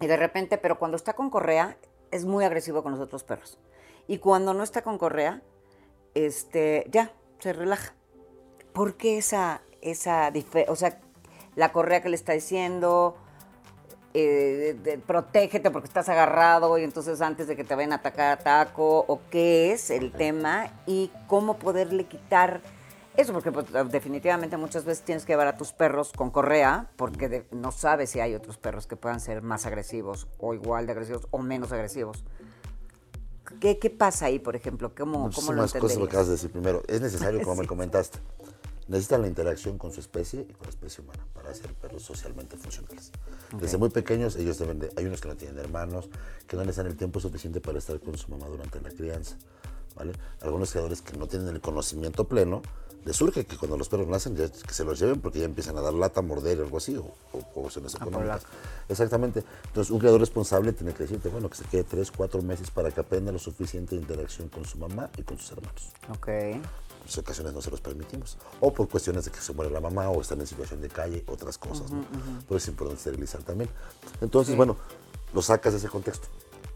Y 0.00 0.06
de 0.06 0.16
repente, 0.16 0.58
pero 0.58 0.78
cuando 0.78 0.96
está 0.96 1.14
con 1.14 1.30
correa, 1.30 1.76
es 2.10 2.24
muy 2.24 2.44
agresivo 2.44 2.82
con 2.82 2.92
los 2.92 3.00
otros 3.00 3.24
perros. 3.24 3.58
Y 4.06 4.18
cuando 4.18 4.54
no 4.54 4.62
está 4.62 4.82
con 4.82 4.98
correa, 4.98 5.42
este, 6.14 6.86
ya, 6.90 7.12
se 7.38 7.52
relaja. 7.52 7.94
¿Por 8.72 8.94
qué 8.94 9.18
esa, 9.18 9.62
esa 9.80 10.30
diferencia? 10.30 10.72
O 10.72 10.76
sea, 10.76 11.00
la 11.56 11.72
correa 11.72 12.02
que 12.02 12.08
le 12.08 12.16
está 12.16 12.32
diciendo, 12.32 13.16
eh, 14.14 15.00
protégete 15.06 15.70
porque 15.70 15.86
estás 15.86 16.08
agarrado 16.08 16.76
y 16.78 16.84
entonces 16.84 17.20
antes 17.20 17.46
de 17.46 17.56
que 17.56 17.64
te 17.64 17.74
vayan 17.74 17.92
a 17.92 17.96
atacar 17.96 18.32
ataco, 18.32 19.04
o 19.06 19.20
qué 19.30 19.72
es 19.72 19.90
el 19.90 20.12
tema 20.12 20.68
y 20.86 21.10
cómo 21.26 21.58
poderle 21.58 22.04
quitar 22.04 22.60
eso, 23.16 23.32
porque 23.32 23.52
pues, 23.52 23.66
definitivamente 23.90 24.56
muchas 24.56 24.84
veces 24.84 25.04
tienes 25.04 25.24
que 25.24 25.32
llevar 25.32 25.48
a 25.48 25.56
tus 25.56 25.72
perros 25.72 26.12
con 26.14 26.30
correa 26.30 26.90
porque 26.96 27.44
no 27.50 27.72
sabes 27.72 28.10
si 28.10 28.20
hay 28.20 28.34
otros 28.34 28.56
perros 28.56 28.86
que 28.86 28.96
puedan 28.96 29.20
ser 29.20 29.42
más 29.42 29.66
agresivos 29.66 30.28
o 30.38 30.54
igual 30.54 30.86
de 30.86 30.92
agresivos 30.92 31.26
o 31.30 31.38
menos 31.38 31.72
agresivos. 31.72 32.24
¿Qué, 33.60 33.78
qué 33.78 33.90
pasa 33.90 34.26
ahí, 34.26 34.38
por 34.38 34.54
ejemplo? 34.54 34.92
¿Cómo, 34.96 35.28
¿cómo 35.34 35.52
lo 35.52 35.62
cosas 35.62 35.98
que 35.98 36.04
acabas 36.04 36.26
de 36.28 36.32
decir. 36.32 36.52
Primero, 36.52 36.82
es 36.86 37.00
necesario, 37.00 37.42
como 37.42 37.56
me 37.56 37.66
comentaste, 37.68 38.20
necesitan 38.90 39.22
la 39.22 39.28
interacción 39.28 39.78
con 39.78 39.92
su 39.92 40.00
especie 40.00 40.40
y 40.48 40.52
con 40.52 40.64
la 40.64 40.70
especie 40.70 41.02
humana 41.04 41.24
para 41.32 41.54
ser 41.54 41.72
perros 41.74 42.02
socialmente 42.02 42.56
funcionales. 42.56 43.12
Desde 43.60 43.78
muy 43.78 43.88
pequeños 43.88 44.34
ellos 44.34 44.58
deben 44.58 44.80
de, 44.80 44.92
hay 44.96 45.06
unos 45.06 45.20
que 45.20 45.28
no 45.28 45.36
tienen 45.36 45.58
hermanos, 45.58 46.08
que 46.48 46.56
no 46.56 46.62
necesitan 46.62 46.88
el 46.88 46.96
tiempo 46.96 47.20
suficiente 47.20 47.60
para 47.60 47.78
estar 47.78 47.98
con 48.00 48.18
su 48.18 48.28
mamá 48.30 48.48
durante 48.48 48.80
la 48.80 48.90
crianza. 48.90 49.36
¿vale? 49.94 50.12
Algunos 50.40 50.72
creadores 50.72 51.02
que 51.02 51.16
no 51.16 51.28
tienen 51.28 51.48
el 51.48 51.60
conocimiento 51.60 52.24
pleno, 52.24 52.62
les 53.04 53.16
surge 53.16 53.46
que 53.46 53.56
cuando 53.56 53.78
los 53.78 53.88
perros 53.88 54.08
nacen 54.08 54.34
que 54.34 54.74
se 54.74 54.84
los 54.84 54.98
lleven 54.98 55.20
porque 55.20 55.38
ya 55.38 55.44
empiezan 55.44 55.78
a 55.78 55.80
dar 55.80 55.94
lata, 55.94 56.20
morder 56.20 56.60
o 56.60 56.64
algo 56.64 56.76
así, 56.76 56.96
o, 56.96 57.14
o 57.54 57.70
se 57.70 57.78
económicas. 57.78 58.42
Exactamente. 58.88 59.44
Entonces, 59.68 59.90
un 59.90 60.00
creador 60.00 60.20
responsable 60.20 60.72
tiene 60.72 60.92
que 60.92 61.04
decirte, 61.04 61.28
bueno, 61.28 61.48
que 61.48 61.56
se 61.56 61.64
quede 61.64 61.84
tres, 61.84 62.10
cuatro 62.10 62.42
meses 62.42 62.70
para 62.70 62.90
que 62.90 63.00
aprenda 63.00 63.32
lo 63.32 63.38
suficiente 63.38 63.94
de 63.94 64.02
interacción 64.02 64.48
con 64.48 64.64
su 64.64 64.78
mamá 64.78 65.08
y 65.16 65.22
con 65.22 65.38
sus 65.38 65.52
hermanos. 65.52 65.92
Ok. 66.10 66.28
Muchas 67.00 67.18
ocasiones 67.18 67.52
no 67.52 67.60
se 67.60 67.70
los 67.70 67.80
permitimos. 67.80 68.36
O 68.60 68.72
por 68.72 68.88
cuestiones 68.88 69.24
de 69.24 69.30
que 69.30 69.40
se 69.40 69.52
muere 69.52 69.70
la 69.70 69.80
mamá 69.80 70.08
o 70.10 70.20
están 70.20 70.40
en 70.40 70.46
situación 70.46 70.80
de 70.80 70.88
calle, 70.88 71.24
otras 71.26 71.58
cosas, 71.58 71.90
¿no? 71.90 72.04
Pero 72.46 72.58
es 72.58 72.68
importante 72.68 72.98
esterilizar 72.98 73.42
también. 73.42 73.70
Entonces, 74.20 74.56
bueno, 74.56 74.76
lo 75.34 75.42
sacas 75.42 75.72
de 75.72 75.78
ese 75.78 75.88
contexto 75.88 76.28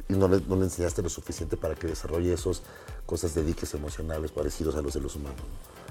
y 0.08 0.14
no 0.14 0.28
le, 0.28 0.40
no 0.40 0.56
le, 0.56 0.64
enseñaste 0.64 1.02
lo 1.02 1.08
suficiente 1.08 1.56
para 1.56 1.74
que 1.74 1.86
desarrolle 1.86 2.32
esos 2.32 2.62
cosas 3.06 3.34
de 3.34 3.44
diques 3.44 3.72
emocionales 3.74 4.32
parecidos 4.32 4.74
a 4.76 4.82
los 4.82 4.94
de 4.94 5.00
los 5.00 5.16
humanos. 5.16 5.40
¿no? 5.40 5.84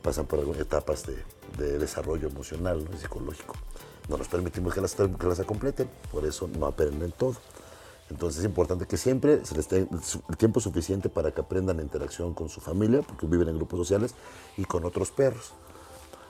pasan 0.00 0.26
por 0.26 0.38
algunas 0.38 0.60
etapas 0.60 1.04
de, 1.06 1.78
desarrollo 1.78 2.28
emocional 2.28 2.88
y 2.92 2.96
psicológico. 2.96 3.54
No 4.08 4.16
nos 4.16 4.28
permitimos 4.28 4.74
que 4.74 4.80
las, 4.80 4.94
que 4.94 5.26
las 5.26 5.40
completen, 5.40 5.88
por 6.10 6.24
eso 6.24 6.48
no 6.48 6.66
aprenden 6.66 7.12
todo. 7.12 7.36
Entonces 8.10 8.40
es 8.40 8.44
importante 8.44 8.86
que 8.86 8.96
siempre 8.96 9.44
se 9.44 9.54
les 9.54 9.68
dé 9.68 9.88
el 10.28 10.36
tiempo 10.36 10.60
suficiente 10.60 11.08
para 11.08 11.30
que 11.30 11.40
aprendan 11.40 11.76
la 11.76 11.82
interacción 11.82 12.34
con 12.34 12.48
su 12.48 12.60
familia, 12.60 13.02
porque 13.02 13.26
viven 13.26 13.48
en 13.48 13.56
grupos 13.56 13.78
sociales, 13.78 14.14
y 14.56 14.64
con 14.64 14.84
otros 14.84 15.10
perros. 15.10 15.52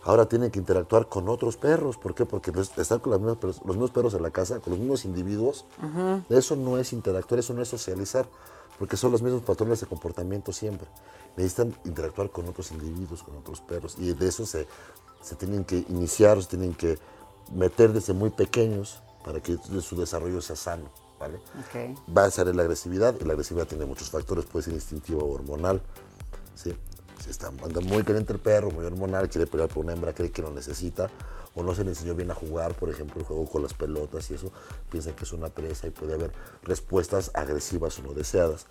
Ahora 0.05 0.27
tienen 0.27 0.51
que 0.51 0.59
interactuar 0.59 1.09
con 1.09 1.29
otros 1.29 1.57
perros. 1.57 1.97
¿Por 1.97 2.15
qué? 2.15 2.25
Porque 2.25 2.53
estar 2.77 3.01
con 3.01 3.13
los 3.13 3.21
mismos, 3.65 3.91
perros 3.91 4.15
en 4.15 4.23
la 4.23 4.31
casa, 4.31 4.61
con 4.61 4.73
los 4.73 4.79
mismos 4.79 5.05
individuos, 5.05 5.65
eso 6.29 6.57
no 6.57 6.79
es 6.79 6.93
interactuar, 6.93 7.41
eso 7.41 7.55
no 7.55 7.63
es 7.63 7.69
socializar, 7.69 8.27
porque 8.79 8.97
son 8.97 9.13
los 9.13 9.23
mismos 9.23 9.43
patrones 9.43 9.81
de 9.81 9.87
comportamiento 9.87 10.53
siempre 10.53 10.87
necesitan 11.37 11.75
interactuar 11.85 12.31
con 12.31 12.49
otros 12.49 12.71
individuos, 12.73 13.23
con 13.23 13.37
otros 13.37 13.61
perros, 13.61 13.97
y 13.99 14.13
de 14.13 14.29
eso 14.29 14.47
se, 14.47 14.67
se 15.23 15.35
tienen 15.37 15.65
que 15.65 15.85
iniciar, 15.89 16.41
se 16.43 16.49
tienen 16.49 16.75
que 16.75 16.99
meter 17.53 17.93
desde 17.93 18.13
muy 18.13 18.31
pequeños 18.31 19.03
para 19.25 19.41
que 19.41 19.59
su 19.81 19.97
desarrollo 19.97 20.41
sea 20.41 20.57
sano. 20.57 20.89
¿Vale? 21.21 21.39
Va 22.17 22.25
a 22.25 22.31
ser 22.31 22.55
la 22.55 22.63
agresividad, 22.63 23.15
y 23.21 23.25
la 23.25 23.35
agresividad 23.35 23.67
tiene 23.67 23.85
muchos 23.87 24.11
factores, 24.11 24.47
puede 24.47 24.65
ser 24.65 24.75
instintivo 24.75 25.21
o 25.23 25.33
hormonal. 25.33 25.81
¿sí? 26.57 26.75
Si 27.23 27.31
está, 27.31 27.49
anda 27.49 27.81
muy 27.83 28.03
caliente 28.03 28.33
el 28.33 28.41
perro, 28.41 28.71
muy 28.71 28.85
hormonal, 28.85 29.29
quiere 29.29 29.47
pelear 29.47 29.69
por 29.69 29.85
una 29.85 29.93
hembra, 29.93 30.13
cree 30.13 30.33
que 30.33 30.43
lo 30.43 30.51
necesita, 30.51 31.11
o 31.55 31.63
no 31.63 31.75
se 31.75 31.85
le 31.85 31.91
enseñó 31.91 32.15
bien 32.15 32.31
a 32.31 32.35
jugar, 32.35 32.75
por 32.75 32.91
ejemplo, 32.91 33.21
el 33.21 33.27
juego 33.27 33.47
con 33.47 33.63
las 33.63 33.75
pelotas 33.75 34.31
y 34.31 34.35
eso, 34.35 34.51
piensa 34.91 35.15
que 35.15 35.25
es 35.25 35.33
una 35.33 35.49
presa 35.51 35.87
y 35.87 35.91
puede 35.91 36.15
haber 36.15 36.33
respuestas 36.63 37.31
agresivas 37.35 37.99
o 37.99 38.03
no 38.03 38.15
deseadas 38.15 38.67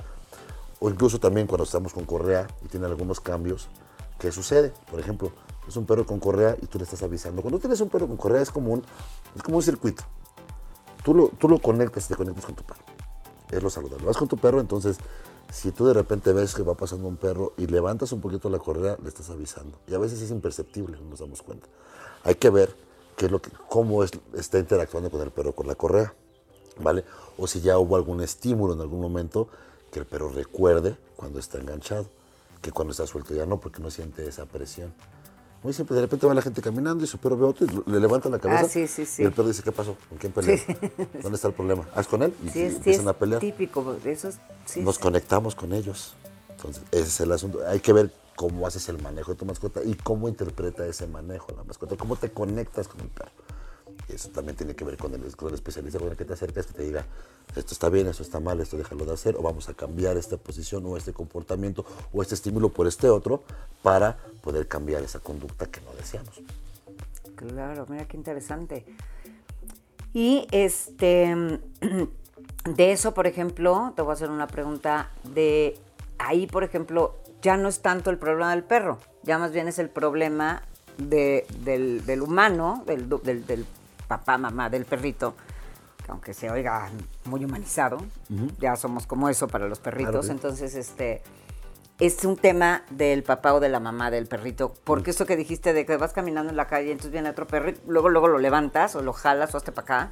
o 0.79 0.89
incluso 0.89 1.19
también 1.19 1.47
cuando 1.47 1.65
estamos 1.65 1.93
con 1.93 2.05
correa 2.05 2.47
y 2.63 2.67
tiene 2.67 2.85
algunos 2.85 3.19
cambios, 3.19 3.67
¿qué 4.17 4.31
sucede? 4.31 4.73
Por 4.89 4.99
ejemplo, 4.99 5.31
es 5.67 5.75
un 5.75 5.85
perro 5.85 6.05
con 6.05 6.19
correa 6.19 6.55
y 6.61 6.65
tú 6.67 6.77
le 6.77 6.85
estás 6.85 7.03
avisando. 7.03 7.41
Cuando 7.41 7.59
tienes 7.59 7.79
un 7.81 7.89
perro 7.89 8.07
con 8.07 8.17
correa 8.17 8.41
es 8.41 8.49
como 8.49 8.71
un, 8.71 8.83
es 9.35 9.43
como 9.43 9.57
un 9.57 9.63
circuito. 9.63 10.03
Tú 11.09 11.15
lo, 11.15 11.29
tú 11.29 11.49
lo 11.49 11.57
conectas 11.57 12.05
y 12.05 12.09
te 12.09 12.15
conectas 12.15 12.45
con 12.45 12.53
tu 12.53 12.63
perro. 12.63 12.83
Es 13.49 13.63
lo 13.63 13.71
saludable. 13.71 14.05
Vas 14.05 14.15
con 14.15 14.27
tu 14.27 14.37
perro, 14.37 14.59
entonces, 14.59 14.97
si 15.51 15.71
tú 15.71 15.87
de 15.87 15.95
repente 15.95 16.33
ves 16.33 16.53
que 16.53 16.61
va 16.61 16.75
pasando 16.75 17.07
un 17.07 17.17
perro 17.17 17.53
y 17.57 17.65
levantas 17.65 18.11
un 18.11 18.21
poquito 18.21 18.47
la 18.47 18.59
correa, 18.59 18.95
le 19.01 19.09
estás 19.09 19.31
avisando. 19.31 19.79
Y 19.87 19.95
a 19.95 19.97
veces 19.97 20.21
es 20.21 20.29
imperceptible, 20.29 20.99
no 21.01 21.09
nos 21.09 21.17
damos 21.17 21.41
cuenta. 21.41 21.65
Hay 22.23 22.35
que 22.35 22.51
ver 22.51 22.75
qué 23.17 23.25
es 23.25 23.31
lo 23.31 23.41
que, 23.41 23.49
cómo 23.67 24.03
es, 24.03 24.11
está 24.35 24.59
interactuando 24.59 25.09
con 25.09 25.19
el 25.21 25.31
perro 25.31 25.55
con 25.55 25.65
la 25.65 25.73
correa, 25.73 26.13
¿vale? 26.79 27.03
O 27.39 27.47
si 27.47 27.59
ya 27.59 27.79
hubo 27.79 27.95
algún 27.95 28.21
estímulo 28.21 28.75
en 28.75 28.81
algún 28.81 29.01
momento 29.01 29.47
que 29.91 29.97
el 29.97 30.05
perro 30.05 30.29
recuerde 30.29 30.95
cuando 31.15 31.39
está 31.39 31.57
enganchado, 31.57 32.05
que 32.61 32.71
cuando 32.71 32.91
está 32.91 33.07
suelto 33.07 33.33
ya 33.33 33.47
no, 33.47 33.59
porque 33.59 33.81
no 33.81 33.89
siente 33.89 34.27
esa 34.27 34.45
presión. 34.45 34.93
Muy 35.61 35.73
simple, 35.73 35.95
de 35.95 36.03
repente 36.03 36.25
va 36.25 36.33
la 36.33 36.41
gente 36.41 36.61
caminando 36.61 37.03
y 37.03 37.07
su 37.07 37.17
perro 37.17 37.37
ve 37.37 37.45
otro 37.45 37.67
y 37.67 37.91
le 37.91 37.99
levanta 37.99 38.29
la 38.29 38.39
cabeza. 38.39 38.61
Ah, 38.65 38.69
sí, 38.69 38.87
sí, 38.87 39.05
sí. 39.05 39.23
Y 39.23 39.25
el 39.25 39.33
perro 39.33 39.49
dice, 39.49 39.61
¿qué 39.61 39.73
pasó? 39.73 39.97
¿Con 40.07 40.17
quién 40.17 40.31
peleó? 40.31 40.57
¿Dónde 41.21 41.35
está 41.35 41.49
el 41.49 41.53
problema? 41.53 41.85
¿Haz 41.93 42.07
con 42.07 42.23
él? 42.23 42.33
Y, 42.45 42.49
sí, 42.49 42.61
empiezan 42.61 43.07
a 43.09 43.13
pelear. 43.13 43.41
típico. 43.41 43.97
Eso 44.05 44.29
Nos 44.77 44.97
conectamos 44.99 45.55
con 45.55 45.73
ellos. 45.73 46.15
Entonces, 46.51 46.83
ese 46.91 47.03
es 47.03 47.19
el 47.21 47.31
asunto. 47.31 47.59
Hay 47.67 47.81
que 47.81 47.91
ver 47.91 48.13
cómo 48.37 48.65
haces 48.65 48.87
el 48.87 49.01
manejo 49.01 49.33
de 49.33 49.37
tu 49.37 49.45
mascota 49.45 49.81
y 49.83 49.95
cómo 49.95 50.29
interpreta 50.29 50.85
ese 50.85 51.07
manejo 51.07 51.51
la 51.57 51.63
mascota, 51.65 51.97
cómo 51.97 52.15
te 52.15 52.31
conectas 52.31 52.87
con 52.87 53.01
el 53.01 53.09
perro. 53.09 53.31
Eso 54.09 54.29
también 54.29 54.55
tiene 54.55 54.75
que 54.75 54.83
ver 54.83 54.97
con 54.97 55.13
el, 55.13 55.35
con 55.35 55.49
el 55.49 55.55
especialista 55.55 55.99
con 55.99 56.09
el 56.09 56.17
que 56.17 56.25
te 56.25 56.33
acercas, 56.33 56.65
que 56.65 56.73
te 56.73 56.83
diga, 56.83 57.05
esto 57.55 57.73
está 57.73 57.89
bien, 57.89 58.07
esto 58.07 58.23
está 58.23 58.39
mal, 58.39 58.59
esto 58.59 58.77
déjalo 58.77 59.05
de 59.05 59.13
hacer, 59.13 59.35
o 59.35 59.41
vamos 59.41 59.69
a 59.69 59.73
cambiar 59.73 60.17
esta 60.17 60.37
posición 60.37 60.85
o 60.85 60.97
este 60.97 61.13
comportamiento 61.13 61.85
o 62.11 62.21
este 62.21 62.35
estímulo 62.35 62.69
por 62.69 62.87
este 62.87 63.09
otro 63.09 63.43
para 63.81 64.17
poder 64.41 64.67
cambiar 64.67 65.03
esa 65.03 65.19
conducta 65.19 65.67
que 65.67 65.81
no 65.81 65.93
deseamos. 65.93 66.41
Claro, 67.35 67.85
mira 67.89 68.07
qué 68.07 68.17
interesante. 68.17 68.85
Y 70.13 70.47
este, 70.51 71.59
de 72.65 72.91
eso, 72.91 73.13
por 73.13 73.27
ejemplo, 73.27 73.93
te 73.95 74.01
voy 74.01 74.11
a 74.11 74.13
hacer 74.13 74.29
una 74.29 74.47
pregunta 74.47 75.11
de 75.23 75.77
ahí, 76.17 76.47
por 76.47 76.63
ejemplo, 76.63 77.15
ya 77.41 77.57
no 77.57 77.69
es 77.69 77.81
tanto 77.81 78.09
el 78.09 78.17
problema 78.17 78.51
del 78.51 78.63
perro, 78.63 78.97
ya 79.23 79.37
más 79.37 79.51
bien 79.51 79.67
es 79.67 79.79
el 79.79 79.89
problema 79.89 80.63
del, 80.97 82.21
humano, 82.21 82.83
del, 82.85 83.07
del, 83.07 83.65
papá, 84.09 84.37
mamá 84.37 84.69
del 84.69 84.83
perrito, 84.85 85.35
que 86.03 86.11
aunque 86.11 86.33
se 86.33 86.49
oiga 86.49 86.89
muy 87.25 87.45
humanizado, 87.45 87.99
ya 88.59 88.75
somos 88.75 89.07
como 89.07 89.29
eso 89.29 89.47
para 89.47 89.69
los 89.69 89.79
perritos, 89.79 90.27
entonces 90.27 90.75
este 90.75 91.21
es 91.99 92.23
un 92.23 92.37
tema 92.37 92.83
del 92.89 93.23
papá 93.23 93.53
o 93.53 93.59
de 93.59 93.69
la 93.69 93.79
mamá 93.79 94.09
del 94.09 94.25
perrito, 94.25 94.73
porque 94.85 95.11
eso 95.11 95.25
que 95.25 95.35
dijiste 95.35 95.73
de 95.73 95.85
que 95.85 95.97
vas 95.97 96.13
caminando 96.13 96.49
en 96.49 96.55
la 96.57 96.65
calle, 96.65 96.87
y 96.87 96.91
entonces 96.91 97.11
viene 97.11 97.29
otro 97.29 97.45
perrito, 97.45 97.81
luego 97.87 98.09
luego 98.09 98.27
lo 98.27 98.39
levantas 98.39 98.95
o 98.95 99.01
lo 99.01 99.13
jalas 99.13 99.53
o 99.53 99.57
hasta 99.57 99.73
para 99.73 99.83
acá, 99.83 100.11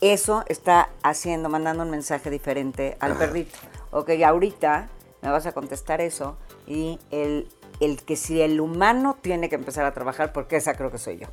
eso 0.00 0.44
está 0.48 0.90
haciendo, 1.02 1.48
mandando 1.48 1.82
un 1.82 1.90
mensaje 1.90 2.30
diferente 2.30 2.96
al 3.00 3.16
perrito. 3.16 3.56
Ok, 3.90 4.10
ahorita 4.24 4.88
me 5.22 5.30
vas 5.30 5.46
a 5.46 5.52
contestar 5.52 6.00
eso 6.00 6.36
y 6.66 7.00
el, 7.10 7.48
el 7.80 8.02
que 8.04 8.16
si 8.16 8.42
el 8.42 8.60
humano 8.60 9.16
tiene 9.20 9.48
que 9.48 9.54
empezar 9.54 9.86
a 9.86 9.92
trabajar, 9.92 10.32
porque 10.32 10.56
esa 10.56 10.74
creo 10.74 10.90
que 10.90 10.98
soy 10.98 11.18
yo. 11.18 11.28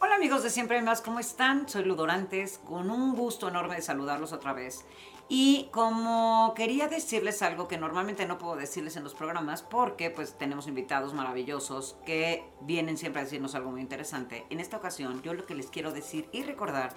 Hola 0.00 0.14
amigos 0.14 0.44
de 0.44 0.50
Siempre 0.50 0.80
más, 0.80 1.00
¿cómo 1.00 1.18
están? 1.18 1.68
Soy 1.68 1.82
Ludorantes, 1.84 2.58
con 2.58 2.88
un 2.88 3.16
gusto 3.16 3.48
enorme 3.48 3.74
de 3.74 3.82
saludarlos 3.82 4.32
otra 4.32 4.52
vez. 4.52 4.84
Y 5.28 5.68
como 5.72 6.54
quería 6.54 6.86
decirles 6.86 7.42
algo 7.42 7.66
que 7.66 7.78
normalmente 7.78 8.24
no 8.24 8.38
puedo 8.38 8.54
decirles 8.54 8.96
en 8.96 9.02
los 9.02 9.16
programas, 9.16 9.62
porque 9.62 10.10
pues 10.10 10.38
tenemos 10.38 10.68
invitados 10.68 11.14
maravillosos 11.14 11.96
que 12.06 12.44
vienen 12.60 12.96
siempre 12.96 13.22
a 13.22 13.24
decirnos 13.24 13.56
algo 13.56 13.72
muy 13.72 13.80
interesante. 13.80 14.46
En 14.50 14.60
esta 14.60 14.76
ocasión 14.76 15.20
yo 15.22 15.34
lo 15.34 15.44
que 15.44 15.56
les 15.56 15.66
quiero 15.66 15.90
decir 15.90 16.28
y 16.30 16.44
recordar 16.44 16.94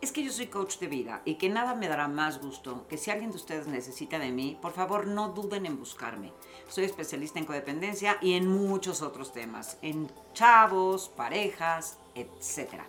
es 0.00 0.10
que 0.10 0.24
yo 0.24 0.32
soy 0.32 0.48
coach 0.48 0.78
de 0.78 0.88
vida 0.88 1.22
y 1.24 1.36
que 1.36 1.50
nada 1.50 1.76
me 1.76 1.86
dará 1.86 2.08
más 2.08 2.40
gusto 2.40 2.84
que 2.88 2.98
si 2.98 3.12
alguien 3.12 3.30
de 3.30 3.36
ustedes 3.36 3.68
necesita 3.68 4.18
de 4.18 4.32
mí, 4.32 4.58
por 4.60 4.72
favor 4.72 5.06
no 5.06 5.28
duden 5.28 5.66
en 5.66 5.78
buscarme. 5.78 6.32
Soy 6.68 6.82
especialista 6.82 7.38
en 7.38 7.44
codependencia 7.44 8.18
y 8.20 8.32
en 8.32 8.48
muchos 8.48 9.02
otros 9.02 9.32
temas, 9.32 9.78
en 9.82 10.10
chavos, 10.32 11.10
parejas, 11.10 11.99
etc. 12.20 12.82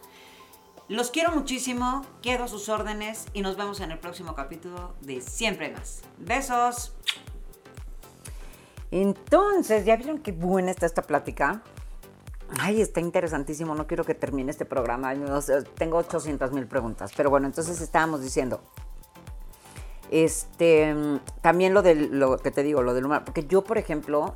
Los 0.87 1.09
quiero 1.09 1.31
muchísimo, 1.31 2.05
quiero 2.21 2.47
sus 2.47 2.67
órdenes 2.67 3.25
y 3.33 3.41
nos 3.41 3.55
vemos 3.55 3.79
en 3.79 3.91
el 3.91 3.99
próximo 3.99 4.35
capítulo 4.35 4.93
de 5.01 5.21
Siempre 5.21 5.71
Más. 5.71 6.01
Besos. 6.17 6.93
Entonces, 8.91 9.85
¿ya 9.85 9.95
vieron 9.95 10.19
qué 10.19 10.33
buena 10.33 10.69
está 10.71 10.85
esta 10.85 11.01
plática? 11.01 11.63
Ay, 12.59 12.81
está 12.81 12.99
interesantísimo, 12.99 13.73
no 13.73 13.87
quiero 13.87 14.03
que 14.03 14.13
termine 14.13 14.51
este 14.51 14.65
programa, 14.65 15.13
tengo 15.77 15.97
800 15.97 16.51
mil 16.51 16.67
preguntas, 16.67 17.13
pero 17.15 17.29
bueno, 17.29 17.47
entonces 17.47 17.79
estábamos 17.79 18.21
diciendo, 18.21 18.61
este, 20.09 20.93
también 21.39 21.73
lo 21.73 21.81
de 21.81 21.95
lo 21.95 22.37
que 22.37 22.51
te 22.51 22.63
digo, 22.63 22.81
lo 22.81 22.93
del 22.93 23.07
porque 23.23 23.45
yo, 23.45 23.63
por 23.63 23.77
ejemplo, 23.77 24.35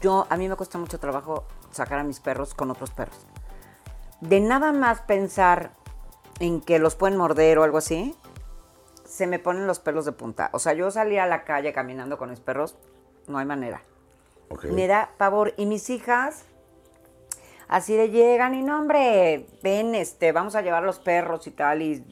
yo, 0.00 0.26
a 0.30 0.36
mí 0.38 0.48
me 0.48 0.56
cuesta 0.56 0.78
mucho 0.78 0.98
trabajo 0.98 1.44
sacar 1.70 1.98
a 1.98 2.04
mis 2.04 2.20
perros 2.20 2.54
con 2.54 2.70
otros 2.70 2.90
perros. 2.90 3.18
De 4.20 4.40
nada 4.40 4.72
más 4.72 5.00
pensar 5.00 5.72
en 6.40 6.60
que 6.60 6.78
los 6.78 6.94
pueden 6.94 7.16
morder 7.16 7.58
o 7.58 7.64
algo 7.64 7.78
así, 7.78 8.14
se 9.04 9.26
me 9.26 9.38
ponen 9.38 9.66
los 9.66 9.80
pelos 9.80 10.04
de 10.04 10.12
punta. 10.12 10.50
O 10.52 10.58
sea, 10.58 10.72
yo 10.72 10.90
salí 10.90 11.18
a 11.18 11.26
la 11.26 11.44
calle 11.44 11.72
caminando 11.72 12.18
con 12.18 12.30
mis 12.30 12.40
perros, 12.40 12.76
no 13.26 13.38
hay 13.38 13.46
manera. 13.46 13.82
Me 14.64 14.86
da 14.86 15.10
pavor. 15.16 15.54
Y 15.56 15.66
mis 15.66 15.90
hijas, 15.90 16.44
así 17.68 17.96
de 17.96 18.10
llegan 18.10 18.54
y 18.54 18.62
no, 18.62 18.78
hombre, 18.78 19.46
ven, 19.62 19.94
este, 19.94 20.32
vamos 20.32 20.54
a 20.54 20.62
llevar 20.62 20.82
los 20.82 20.98
perros 20.98 21.46
y 21.46 21.50
tal, 21.50 21.82
y 21.82 22.04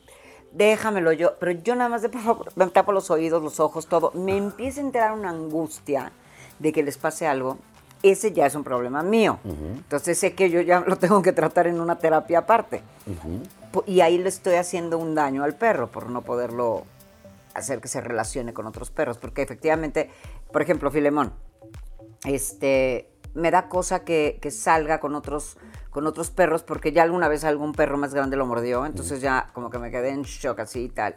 déjamelo 0.52 1.12
yo. 1.12 1.38
Pero 1.38 1.52
yo 1.52 1.74
nada 1.74 1.90
más 1.90 2.02
de 2.02 2.08
por 2.08 2.22
favor, 2.22 2.52
me 2.56 2.66
tapo 2.68 2.92
los 2.92 3.10
oídos, 3.10 3.42
los 3.42 3.60
ojos, 3.60 3.86
todo. 3.86 4.12
Me 4.14 4.36
empieza 4.36 4.80
a 4.80 4.84
enterar 4.84 5.12
una 5.12 5.30
angustia 5.30 6.12
de 6.58 6.72
que 6.72 6.82
les 6.82 6.98
pase 6.98 7.26
algo. 7.26 7.58
Ese 8.02 8.32
ya 8.32 8.46
es 8.46 8.54
un 8.54 8.64
problema 8.64 9.02
mío. 9.02 9.38
Entonces 9.44 10.18
sé 10.18 10.34
que 10.34 10.50
yo 10.50 10.60
ya 10.60 10.80
lo 10.86 10.96
tengo 10.96 11.22
que 11.22 11.32
tratar 11.32 11.66
en 11.66 11.80
una 11.80 11.98
terapia 11.98 12.40
aparte. 12.40 12.82
Y 13.86 14.00
ahí 14.00 14.18
le 14.18 14.28
estoy 14.28 14.54
haciendo 14.54 14.98
un 14.98 15.14
daño 15.14 15.44
al 15.44 15.54
perro 15.54 15.88
por 15.88 16.08
no 16.08 16.22
poderlo 16.22 16.84
hacer 17.54 17.80
que 17.80 17.88
se 17.88 18.00
relacione 18.00 18.52
con 18.52 18.66
otros 18.66 18.90
perros. 18.90 19.18
Porque 19.18 19.42
efectivamente, 19.42 20.10
por 20.52 20.62
ejemplo, 20.62 20.90
Filemón, 20.90 21.32
este, 22.24 23.10
me 23.34 23.50
da 23.50 23.68
cosa 23.68 24.04
que, 24.04 24.40
salga 24.50 25.00
con 25.00 25.14
otros, 25.14 25.56
con 25.90 26.06
otros 26.06 26.30
perros, 26.30 26.62
porque 26.62 26.92
ya 26.92 27.02
alguna 27.02 27.28
vez 27.28 27.44
algún 27.44 27.72
perro 27.72 27.96
más 27.96 28.14
grande 28.14 28.36
lo 28.36 28.46
mordió, 28.46 28.84
entonces 28.86 29.20
ya 29.20 29.50
como 29.52 29.70
que 29.70 29.78
me 29.78 29.90
quedé 29.90 30.10
en 30.10 30.22
shock 30.22 30.60
así 30.60 30.84
y 30.84 30.88
tal. 30.88 31.16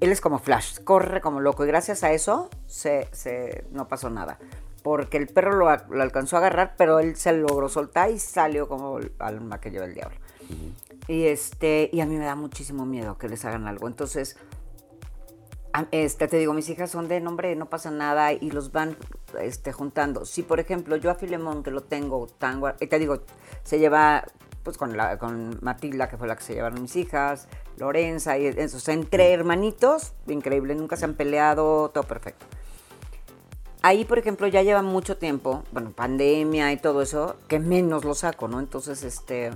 Él 0.00 0.12
es 0.12 0.20
como 0.20 0.38
Flash, 0.38 0.80
corre 0.84 1.20
como 1.20 1.40
loco 1.40 1.64
y 1.64 1.68
gracias 1.68 2.02
a 2.02 2.12
eso 2.12 2.50
se, 2.66 3.64
no 3.70 3.88
pasó 3.88 4.10
nada. 4.10 4.38
Porque 4.86 5.16
el 5.16 5.26
perro 5.26 5.56
lo, 5.56 5.68
alcanzó 5.68 6.36
a 6.36 6.38
agarrar, 6.38 6.74
pero 6.78 7.00
él 7.00 7.16
se 7.16 7.32
logró 7.32 7.68
soltar 7.68 8.08
y 8.08 8.20
salió 8.20 8.68
como 8.68 9.00
alma 9.18 9.60
que 9.60 9.72
lleva 9.72 9.84
el 9.84 9.94
diablo. 9.94 10.16
Y 11.08 11.24
este, 11.24 11.90
y 11.92 12.00
a 12.02 12.06
mí 12.06 12.16
me 12.16 12.24
da 12.24 12.36
muchísimo 12.36 12.86
miedo 12.86 13.18
que 13.18 13.28
les 13.28 13.44
hagan 13.44 13.66
algo. 13.66 13.88
Entonces, 13.88 14.36
este, 15.90 16.28
te 16.28 16.36
digo, 16.38 16.54
mis 16.54 16.68
hijas 16.68 16.88
son 16.88 17.08
de 17.08 17.20
nombre, 17.20 17.56
no 17.56 17.66
pasa 17.68 17.90
nada 17.90 18.32
y 18.32 18.52
los 18.52 18.70
van 18.70 18.96
este, 19.40 19.72
juntando. 19.72 20.24
Si, 20.24 20.44
por 20.44 20.60
ejemplo, 20.60 20.94
yo 20.94 21.10
a 21.10 21.16
Filemón, 21.16 21.64
que 21.64 21.72
lo 21.72 21.82
tengo 21.82 22.28
tan 22.28 22.62
y 22.78 22.86
te 22.86 23.00
digo, 23.00 23.22
se 23.64 23.80
lleva 23.80 24.22
pues 24.62 24.78
con, 24.78 24.96
la, 24.96 25.18
con 25.18 25.58
Matilda, 25.62 26.08
que 26.08 26.16
fue 26.16 26.28
la 26.28 26.36
que 26.36 26.44
se 26.44 26.54
llevaron 26.54 26.80
mis 26.80 26.94
hijas, 26.94 27.48
Lorenza, 27.76 28.38
y 28.38 28.46
eso, 28.46 28.76
o 28.76 28.80
sea, 28.80 28.94
entre 28.94 29.32
hermanitos, 29.32 30.12
increíble, 30.28 30.76
nunca 30.76 30.96
se 30.96 31.06
han 31.06 31.14
peleado, 31.14 31.88
todo 31.88 32.04
perfecto. 32.04 32.46
Ahí, 33.86 34.04
por 34.04 34.18
ejemplo, 34.18 34.48
ya 34.48 34.64
lleva 34.64 34.82
mucho 34.82 35.16
tiempo, 35.16 35.62
bueno, 35.70 35.92
pandemia 35.92 36.72
y 36.72 36.76
todo 36.76 37.02
eso, 37.02 37.36
que 37.46 37.60
menos 37.60 38.04
lo 38.04 38.16
saco, 38.16 38.48
¿no? 38.48 38.58
Entonces, 38.58 39.04
este, 39.04 39.52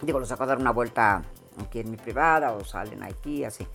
digo, 0.00 0.18
lo 0.18 0.24
saco 0.24 0.44
a 0.44 0.46
dar 0.46 0.56
una 0.56 0.70
vuelta 0.70 1.22
aquí 1.62 1.80
en 1.80 1.90
mi 1.90 1.98
privada 1.98 2.54
o 2.54 2.64
salen 2.64 3.02
aquí, 3.02 3.44
así. 3.44 3.68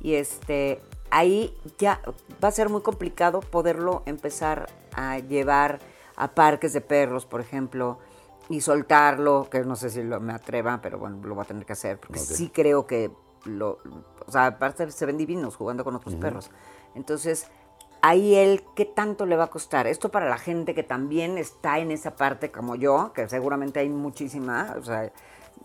Y 0.00 0.14
este, 0.14 0.80
ahí 1.10 1.58
ya 1.76 2.00
va 2.42 2.46
a 2.46 2.52
ser 2.52 2.68
muy 2.68 2.82
complicado 2.82 3.40
poderlo 3.40 4.04
empezar 4.06 4.68
a 4.94 5.18
llevar 5.18 5.80
a 6.14 6.32
parques 6.32 6.72
de 6.72 6.82
perros, 6.82 7.26
por 7.26 7.40
ejemplo, 7.40 7.98
y 8.48 8.60
soltarlo, 8.60 9.48
que 9.50 9.58
no 9.64 9.74
sé 9.74 9.90
si 9.90 10.04
lo, 10.04 10.20
me 10.20 10.34
atreva, 10.34 10.80
pero 10.80 11.00
bueno, 11.00 11.18
lo 11.24 11.34
voy 11.34 11.42
a 11.42 11.48
tener 11.48 11.66
que 11.66 11.72
hacer, 11.72 11.98
porque 11.98 12.20
sí 12.20 12.48
creo 12.48 12.86
que 12.86 13.10
lo, 13.44 13.80
o 14.24 14.30
sea, 14.30 14.46
aparte 14.46 14.88
se 14.92 15.04
ven 15.04 15.16
divinos 15.16 15.56
jugando 15.56 15.82
con 15.82 15.96
otros 15.96 16.14
perros. 16.14 16.52
Entonces, 16.94 17.48
ahí 18.08 18.36
él, 18.36 18.62
¿qué 18.74 18.84
tanto 18.84 19.26
le 19.26 19.36
va 19.36 19.44
a 19.44 19.50
costar? 19.50 19.86
Esto 19.86 20.10
para 20.10 20.28
la 20.28 20.38
gente 20.38 20.74
que 20.74 20.82
también 20.82 21.38
está 21.38 21.78
en 21.78 21.90
esa 21.90 22.16
parte 22.16 22.50
como 22.50 22.76
yo, 22.76 23.12
que 23.12 23.28
seguramente 23.28 23.80
hay 23.80 23.88
muchísima, 23.88 24.76
o 24.78 24.82
sea, 24.82 25.10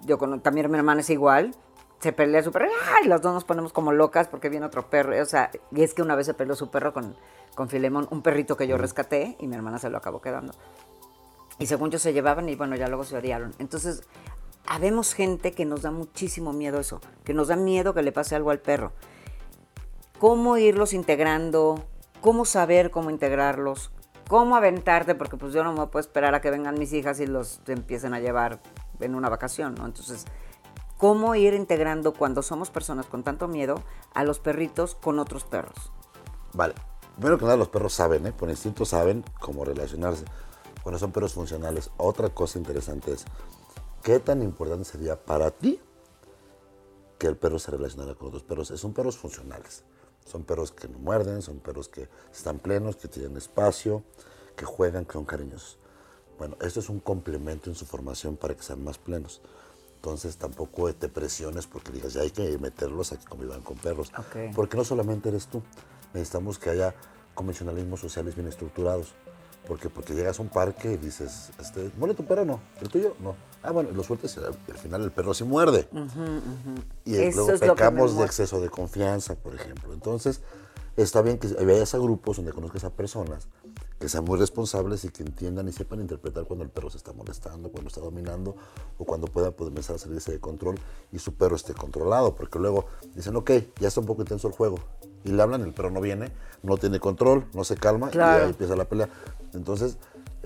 yo 0.02 0.18
con, 0.18 0.42
también 0.42 0.70
mi 0.72 0.78
hermana 0.78 1.02
es 1.02 1.10
igual, 1.10 1.54
se 2.00 2.14
pelea 2.14 2.42
su 2.42 2.52
perro, 2.52 2.68
y 3.04 3.08
las 3.08 3.22
dos 3.22 3.34
nos 3.34 3.44
ponemos 3.44 3.74
como 3.74 3.92
locas 3.92 4.28
porque 4.28 4.50
viene 4.50 4.66
otro 4.66 4.90
perro. 4.90 5.22
O 5.22 5.26
sea, 5.26 5.52
y 5.72 5.84
es 5.84 5.94
que 5.94 6.02
una 6.02 6.16
vez 6.16 6.26
se 6.26 6.34
peleó 6.34 6.56
su 6.56 6.72
perro 6.72 6.94
con, 6.94 7.16
con 7.54 7.70
Filemón, 7.70 8.08
un 8.10 8.24
perrito 8.24 8.58
que 8.58 8.68
yo 8.68 8.78
rescaté, 8.78 9.36
y 9.40 9.46
mi 9.46 9.56
hermana 9.56 9.78
se 9.78 9.90
lo 9.92 9.98
acabó 9.98 10.20
quedando. 10.20 10.54
Y 11.60 11.68
según 11.68 11.92
yo 11.92 12.00
se 12.00 12.12
llevaban 12.12 12.50
y 12.50 12.56
bueno, 12.56 12.76
ya 12.76 12.88
luego 12.88 13.04
se 13.04 13.16
odiaron. 13.16 13.54
Entonces, 13.60 14.02
habemos 14.66 15.14
gente 15.14 15.52
que 15.52 15.66
nos 15.66 15.84
da 15.84 15.92
muchísimo 15.92 16.54
miedo 16.54 16.80
eso, 16.80 17.02
que 17.24 17.36
nos 17.36 17.50
da 17.50 17.56
miedo 17.56 17.94
que 17.94 18.02
le 18.02 18.12
pase 18.12 18.36
algo 18.36 18.50
al 18.50 18.60
perro. 18.60 18.94
¿Cómo 20.18 20.58
irlos 20.58 20.94
integrando? 20.94 21.84
¿Cómo 22.22 22.46
saber 22.46 22.92
cómo 22.92 23.10
integrarlos? 23.10 23.90
¿Cómo 24.30 24.56
aventarte? 24.56 25.16
Porque 25.16 25.38
pues 25.38 25.54
yo 25.54 25.64
no 25.64 25.74
me 25.74 25.88
puedo 25.88 26.02
esperar 26.02 26.36
a 26.36 26.42
que 26.42 26.52
vengan 26.52 26.78
mis 26.78 26.94
hijas 26.94 27.20
y 27.20 27.26
los 27.26 27.62
empiecen 27.66 28.14
a 28.14 28.20
llevar 28.20 28.62
en 29.00 29.16
una 29.16 29.28
vacación, 29.28 29.74
¿no? 29.74 29.88
Entonces, 29.88 30.26
cómo 30.98 31.34
ir 31.34 31.56
integrando 31.56 32.14
cuando 32.14 32.44
somos 32.44 32.70
personas 32.70 33.08
con 33.08 33.24
tanto 33.24 33.48
miedo 33.48 33.82
a 34.14 34.24
los 34.24 34.38
perritos 34.38 34.94
con 34.94 35.18
otros 35.18 35.46
perros. 35.46 35.92
Vale. 36.54 36.76
Primero 37.16 37.40
que 37.40 37.46
nada, 37.46 37.58
los 37.58 37.70
perros 37.70 37.94
saben, 37.94 38.28
¿eh? 38.28 38.32
por 38.32 38.52
instinto 38.52 38.86
saben 38.86 39.26
cómo 39.40 39.66
relacionarse. 39.66 40.24
Cuando 40.84 41.00
son 41.00 41.12
perros 41.12 41.34
funcionales. 41.34 41.90
Otra 41.98 42.30
cosa 42.30 42.60
interesante 42.60 43.14
es, 43.14 43.26
¿qué 44.04 44.20
tan 44.20 44.44
importante 44.44 44.86
sería 44.86 45.20
para 45.20 45.50
ti 45.50 45.80
que 47.18 47.26
el 47.26 47.36
perro 47.36 47.58
se 47.58 47.72
relacionara 47.72 48.14
con 48.14 48.28
otros 48.28 48.44
perros? 48.44 48.68
Son 48.68 48.94
perros 48.94 49.18
funcionales. 49.18 49.84
Son 50.32 50.44
perros 50.44 50.72
que 50.72 50.88
no 50.88 50.98
muerden, 50.98 51.42
son 51.42 51.60
perros 51.60 51.90
que 51.90 52.08
están 52.34 52.60
plenos, 52.60 52.96
que 52.96 53.10
tienen 53.10 53.36
espacio, 53.36 54.02
que 54.56 54.64
juegan, 54.64 55.04
que 55.04 55.14
son 55.14 55.26
cariñosos. 55.26 55.78
Bueno, 56.38 56.56
esto 56.62 56.80
es 56.80 56.88
un 56.88 57.02
complemento 57.02 57.70
en 57.70 57.76
su 57.76 57.86
formación 57.86 58.38
para 58.38 58.56
que 58.56 58.64
sean 58.64 58.82
más 58.82 58.98
plenos. 58.98 59.42
Entonces 59.96 60.38
tampoco 60.38 60.92
te 60.94 61.10
presiones 61.10 61.68
porque 61.68 61.92
digas, 61.92 62.14
ya 62.14 62.22
hay 62.22 62.32
que 62.32 62.58
meterlos 62.60 63.12
a 63.12 63.20
que 63.20 63.26
convivan 63.26 63.62
con 63.62 63.76
perros. 63.78 64.10
Porque 64.56 64.78
no 64.78 64.86
solamente 64.86 65.28
eres 65.28 65.48
tú, 65.48 65.62
necesitamos 66.14 66.58
que 66.58 66.70
haya 66.70 66.96
convencionalismos 67.36 68.00
sociales 68.00 68.34
bien 68.34 68.48
estructurados. 68.48 69.14
Porque 69.68 69.90
porque 69.90 70.14
llegas 70.14 70.40
a 70.40 70.42
un 70.44 70.50
parque 70.50 70.94
y 70.94 70.98
dices, 70.98 71.52
este, 71.60 71.92
¿muere 71.98 72.16
tu 72.16 72.26
perro 72.26 72.46
no? 72.46 72.62
¿El 72.80 72.88
tuyo? 72.88 73.16
No. 73.20 73.36
Ah, 73.64 73.72
bueno, 73.72 73.92
lo 73.92 74.04
sueltas 74.04 74.36
y 74.38 74.72
al 74.72 74.78
final 74.78 75.04
el 75.04 75.12
perro 75.12 75.34
sí 75.34 75.44
muerde. 75.44 75.88
Y 77.06 77.32
luego 77.32 77.60
pecamos 77.60 78.18
de 78.18 78.26
exceso 78.26 78.60
de 78.60 78.70
confianza, 78.70 79.36
por 79.36 79.54
ejemplo. 79.56 79.94
Entonces, 79.94 80.42
está 80.98 81.22
bien 81.22 81.38
que 81.38 81.48
vayas 81.48 81.94
a 81.94 82.00
grupos 82.00 82.38
donde 82.38 82.52
conozcas 82.54 82.84
a 82.84 82.90
personas 82.90 83.48
que 84.00 84.10
sean 84.10 84.26
muy 84.26 84.40
responsables 84.40 85.06
y 85.06 85.10
que 85.10 85.22
entiendan 85.22 85.68
y 85.68 85.72
sepan 85.72 86.02
interpretar 86.02 86.46
cuando 86.46 86.66
el 86.66 86.72
perro 86.72 86.90
se 86.90 86.98
está 86.98 87.14
molestando, 87.14 87.70
cuando 87.70 87.88
está 87.88 88.02
dominando 88.02 88.56
o 88.98 89.06
cuando 89.06 89.28
pueda 89.28 89.52
pues, 89.52 89.70
empezar 89.70 89.96
a 89.96 90.00
salirse 90.00 90.32
de 90.32 90.40
control 90.40 90.80
y 91.12 91.20
su 91.20 91.36
perro 91.36 91.56
esté 91.56 91.76
controlado, 91.76 92.36
porque 92.36 92.58
luego 92.58 92.86
dicen, 93.14 93.36
ok, 93.36 93.52
ya 93.80 93.90
está 93.90 94.00
un 94.00 94.08
poco 94.08 94.24
intenso 94.24 94.48
el 94.48 94.56
juego. 94.56 94.80
Y 95.24 95.30
le 95.30 95.42
hablan, 95.42 95.62
el 95.62 95.72
perro 95.72 95.92
no 95.92 96.02
viene, 96.02 96.32
no 96.64 96.78
tiene 96.78 97.00
control, 97.00 97.46
no 97.54 97.64
se 97.64 97.76
calma 97.76 98.10
y 98.12 98.18
ahí 98.18 98.50
empieza 98.50 98.76
la 98.76 98.86
pelea. 98.86 99.08
Entonces, 99.54 100.00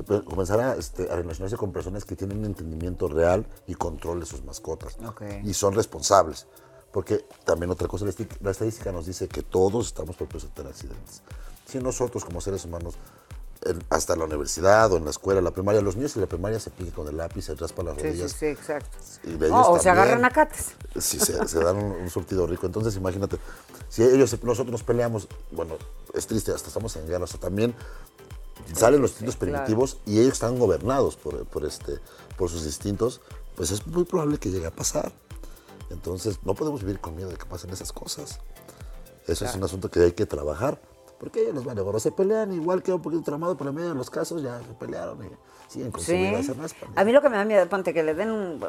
comenzar 0.04 0.60
a, 0.60 0.76
este, 0.76 1.10
a, 1.12 1.16
relacionarse 1.16 1.58
con 1.58 1.72
personas 1.72 2.06
que 2.06 2.16
tienen 2.16 2.40
un 2.40 2.46
entendimiento 2.46 3.08
real 3.08 3.46
y 3.68 3.76
control 3.76 4.20
de 4.20 4.26
sus 4.26 4.44
mascotas 4.44 4.98
y 5.44 5.54
son 5.54 5.74
responsables. 5.74 6.48
Porque 6.92 7.26
también 7.44 7.70
otra 7.72 7.88
cosa, 7.88 8.06
la 8.40 8.52
estadística 8.52 8.92
nos 8.92 9.06
dice 9.06 9.28
que 9.28 9.42
todos 9.42 9.88
estamos 9.88 10.16
propensos 10.16 10.50
a 10.52 10.54
tener 10.54 10.72
accidentes. 10.72 11.22
Si 11.66 11.78
nosotros 11.80 12.24
como 12.24 12.40
seres 12.40 12.64
humanos 12.64 12.96
hasta 13.90 14.16
la 14.16 14.26
universidad 14.26 14.92
o 14.92 14.98
en 14.98 15.06
la 15.06 15.12
escuela, 15.12 15.42
la 15.42 15.52
primaria, 15.52 15.82
los 15.82 15.96
niños 15.96 16.16
en 16.16 16.22
la 16.22 16.28
primaria 16.28 16.60
se 16.60 16.70
pican 16.70 16.92
con 16.92 17.08
el 17.08 17.18
lápiz, 17.18 17.44
se 17.44 17.56
raspan 17.56 17.88
las 17.88 17.98
rodillas. 17.98 18.32
Sí, 18.32 18.38
sí, 18.40 18.46
exacto. 18.46 18.98
o 19.52 19.80
se 19.80 19.90
agarran 19.90 20.24
a 20.24 20.30
cates. 20.30 20.74
Sí, 21.00 21.20
se, 21.20 21.60
dan 21.60 21.78
un, 21.78 22.10
surtido 22.10 22.46
rico. 22.46 22.66
Entonces, 22.66 22.96
imagínate, 22.96 23.38
si 23.90 24.04
ellos, 24.04 24.38
nosotros 24.44 24.72
nos 24.72 24.84
peleamos, 24.84 25.28
bueno, 25.52 25.78
es 26.14 26.28
triste, 26.28 26.52
hasta 26.52 26.68
estamos 26.68 26.96
en 26.96 27.08
guerra, 27.08 27.24
o 27.24 27.28
sea, 27.28 27.40
también 27.40 27.74
salen 28.74 29.02
los 29.02 29.12
instintos 29.12 29.36
primitivos 29.36 29.98
y 30.06 30.20
ellos 30.20 30.34
están 30.34 30.58
gobernados 30.58 31.16
por, 31.16 31.46
por, 31.46 31.66
este, 31.66 32.00
por 32.38 32.50
sus 32.50 32.66
instintos, 32.66 33.22
pues 33.56 33.72
es 33.72 33.86
muy 33.88 34.04
probable 34.06 34.38
que 34.38 34.50
llegue 34.50 34.68
a 34.68 34.72
pasar. 34.72 35.12
Entonces, 35.90 36.40
no 36.44 36.56
podemos 36.56 36.82
vivir 36.82 37.00
con 37.00 37.16
miedo 37.16 37.30
de 37.30 37.38
que 37.38 37.46
pasen 37.46 37.70
esas 37.70 37.92
cosas. 37.92 38.40
Eso 39.28 39.46
es 39.46 39.56
un 39.56 39.64
asunto 39.64 39.90
que 39.90 40.02
hay 40.02 40.12
que 40.12 40.26
trabajar. 40.26 40.80
Porque 41.20 41.42
ellos 41.42 41.56
los 41.56 41.66
vale, 41.66 42.00
se 42.00 42.12
pelean 42.12 42.52
igual 42.54 42.84
queda 42.84 42.96
un 42.96 43.02
poquito 43.02 43.24
tramado, 43.24 43.56
pero 43.56 43.70
en 43.70 43.76
medio 43.78 43.90
de 43.90 43.96
los 43.96 44.10
casos 44.10 44.42
ya 44.42 44.60
se 44.60 44.74
pelearon 44.74 45.24
y 45.24 45.30
siguen 45.68 45.92
con 45.92 46.02
su 46.02 46.12
vida. 46.12 46.42
A 46.96 47.04
mí 47.06 47.12
lo 47.12 47.22
que 47.22 47.30
me 47.30 47.38
da 47.38 47.46
miedo, 47.46 47.68
ponte, 47.70 47.94
que 47.94 48.04
le 48.04 48.14
den 48.14 48.60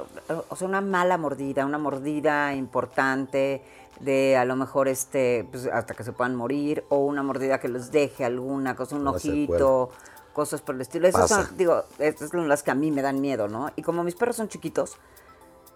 o 0.49 0.57
sea, 0.57 0.69
una 0.69 0.81
mala 0.81 1.19
mordida, 1.19 1.67
una 1.67 1.79
mordida 1.79 2.55
importante 2.55 3.63
de 4.01 4.37
a 4.37 4.45
lo 4.45 4.57
mejor 4.57 4.89
este, 4.89 5.49
pues, 5.51 5.67
hasta 5.67 5.95
que 5.95 6.05
se 6.05 6.13
puedan 6.13 6.37
morir, 6.37 6.85
o 6.89 6.99
una 6.99 7.23
mordida 7.23 7.59
que 7.59 7.69
les 7.69 7.91
deje 7.91 8.25
alguna 8.25 8.77
cosa, 8.77 8.95
un 8.95 9.09
ojito, 9.09 9.91
cosas 10.33 10.61
por 10.61 10.75
el 10.75 10.83
estilo. 10.83 11.09
Esas 11.09 11.23
Pasa. 11.23 11.47
son, 11.47 11.57
digo, 11.57 11.83
estas 11.99 12.31
son 12.31 12.49
las 12.49 12.63
que 12.63 12.71
a 12.71 12.75
mí 12.75 12.91
me 12.91 13.03
dan 13.03 13.21
miedo, 13.21 13.49
¿no? 13.49 13.71
Y 13.75 13.83
como 13.83 14.05
mis 14.05 14.15
perros 14.15 14.37
son 14.37 14.49
chiquitos, 14.49 14.99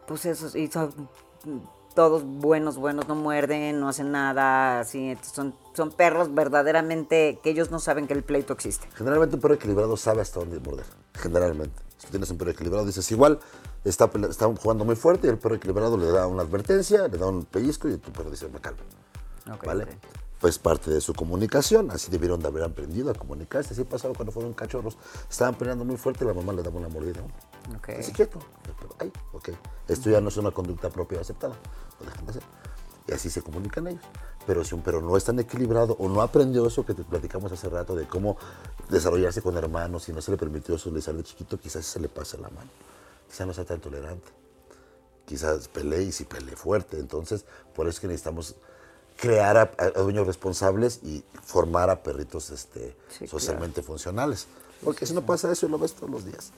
pues 0.07 0.27
esos, 0.27 0.55
y 0.55 0.69
son 0.69 0.93
todos 1.95 2.25
buenos, 2.25 2.77
buenos, 2.77 3.09
no 3.09 3.15
muerden, 3.15 3.81
no 3.81 3.89
hacen 3.89 4.13
nada, 4.13 4.81
así, 4.81 5.17
son, 5.23 5.55
son 5.75 5.91
perros 5.91 6.35
verdaderamente 6.35 7.39
que 7.43 7.51
ellos 7.51 7.71
no 7.71 7.79
saben 7.79 8.07
que 8.07 8.15
el 8.15 8.23
pleito 8.23 8.53
existe. 8.53 8.89
Generalmente 8.95 9.37
un 9.37 9.43
perro 9.43 9.55
equilibrado 9.55 9.97
sabe 9.97 10.23
hasta 10.23 10.41
dónde 10.41 10.61
morder. 10.61 10.87
Generalmente. 11.15 11.83
Si 11.99 12.07
tú 12.07 12.13
tienes 12.13 12.31
un 12.31 12.39
perro 12.39 12.51
equilibrado, 12.51 12.87
dices 12.87 13.11
igual, 13.13 13.39
está, 13.85 14.11
está 14.29 14.47
jugando 14.47 14.85
muy 14.85 14.97
fuerte 14.97 15.27
y 15.27 15.31
el 15.31 15.39
perro 15.39 15.57
equilibrado 15.57 15.97
le 15.99 16.07
da 16.07 16.27
una 16.27 16.43
advertencia, 16.43 17.09
le 17.09 17.19
da 17.19 17.27
un 17.27 17.45
pellizco 17.45 17.89
y 17.89 17.99
tu 17.99 18.11
perro 18.11 18.31
dice, 18.31 18.49
me 18.49 18.61
calmo. 18.61 18.81
Ok, 19.53 19.67
¿Vale? 19.67 19.87
Pues 20.41 20.59
parte 20.59 20.91
de 20.91 21.03
su 21.03 21.13
comunicación, 21.13 21.91
así 21.91 22.11
debieron 22.11 22.41
de 22.41 22.49
haber 22.49 22.63
aprendido 22.63 23.11
a 23.11 23.15
comunicarse. 23.15 23.75
Así 23.75 23.85
pasaba 23.85 24.15
cuando 24.15 24.33
fueron 24.33 24.55
cachorros. 24.55 24.97
Estaban 25.29 25.55
peleando 25.57 25.85
muy 25.85 25.99
fuerte 25.99 26.25
y 26.25 26.29
la 26.29 26.33
mamá 26.33 26.55
le 26.55 26.63
daba 26.63 26.79
una 26.79 26.89
mordida. 26.89 27.21
Ok. 27.77 27.89
Así 27.99 28.13
quieto. 28.13 28.39
Pero, 28.63 28.95
ay, 28.99 29.13
ok. 29.33 29.51
Esto 29.89 30.11
ya 30.11 30.21
no 30.21 30.29
es 30.29 30.37
una 30.37 30.51
conducta 30.51 30.91
propia 30.91 31.21
aceptada. 31.21 31.55
Lo 32.01 32.07
dejan 32.07 32.25
de 32.25 32.31
hacer. 32.31 32.43
Y 33.07 33.13
así 33.13 33.31
se 33.31 33.43
comunican 33.43 33.87
ellos. 33.89 34.05
Pero 34.47 34.65
si 34.65 34.75
un 34.75 34.83
perro 34.83 35.01
no 35.01 35.17
es 35.17 35.25
tan 35.25 35.39
equilibrado 35.39 35.97
o 35.99 36.09
no 36.09 36.23
aprendió 36.23 36.67
eso 36.67 36.85
que 36.85 36.95
te 36.95 37.03
platicamos 37.03 37.53
hace 37.53 37.69
rato 37.69 37.95
de 37.95 38.07
cómo 38.07 38.37
desarrollarse 38.89 39.43
con 39.43 39.57
hermanos 39.57 40.09
y 40.09 40.13
no 40.13 40.23
se 40.23 40.31
le 40.31 40.37
permitió 40.37 40.77
socializar 40.79 41.15
de 41.15 41.25
chiquito, 41.25 41.59
quizás 41.59 41.85
se 41.85 42.01
le 42.01 42.09
pase 42.09 42.39
la 42.39 42.49
mano. 42.49 42.71
Quizás 43.29 43.47
no 43.47 43.53
sea 43.53 43.65
tan 43.65 43.81
tolerante. 43.81 44.31
Quizás 45.27 45.69
pelee 45.69 46.03
y 46.03 46.13
si 46.13 46.25
pelee 46.25 46.57
fuerte. 46.57 46.99
Entonces, 46.99 47.45
por 47.75 47.87
eso 47.87 47.97
es 47.97 48.01
que 48.01 48.07
necesitamos 48.09 48.57
crear 49.17 49.57
a, 49.57 49.71
a 49.79 49.91
dueños 50.01 50.27
responsables 50.27 51.01
y 51.03 51.23
formar 51.43 51.91
a 51.91 52.03
perritos 52.03 52.51
este, 52.51 52.97
Sí, 53.11 53.27
socialmente 53.27 53.83
funcionales. 53.83 54.47
Porque 54.83 55.05
si 55.05 55.13
no 55.13 55.23
pasa 55.23 55.53
eso, 55.53 55.69
lo 55.69 55.79
ves 55.79 55.93
todos 55.93 56.11
los 56.11 56.25
días. 56.25 56.53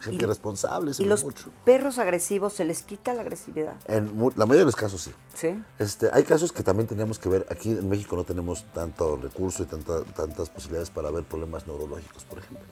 Gente 0.00 0.24
irresponsable, 0.24 0.94
se 0.94 1.02
Y 1.02 1.06
los 1.06 1.22
mucho. 1.24 1.50
perros 1.64 1.98
agresivos, 1.98 2.54
¿se 2.54 2.64
les 2.64 2.82
quita 2.82 3.12
la 3.14 3.20
agresividad? 3.20 3.74
En 3.86 4.06
la 4.36 4.46
mayoría 4.46 4.60
de 4.60 4.64
los 4.64 4.76
casos 4.76 5.02
sí. 5.02 5.12
¿Sí? 5.34 5.62
Este, 5.78 6.08
hay 6.12 6.24
casos 6.24 6.52
que 6.52 6.62
también 6.62 6.88
tenemos 6.88 7.18
que 7.18 7.28
ver. 7.28 7.46
Aquí 7.50 7.70
en 7.70 7.88
México 7.88 8.16
no 8.16 8.24
tenemos 8.24 8.64
tanto 8.72 9.16
recurso 9.16 9.62
y 9.62 9.66
tanta- 9.66 10.02
tantas 10.04 10.48
posibilidades 10.50 10.90
para 10.90 11.10
ver 11.10 11.24
problemas 11.24 11.66
neurológicos, 11.66 12.24
por 12.24 12.38
ejemplo. 12.38 12.66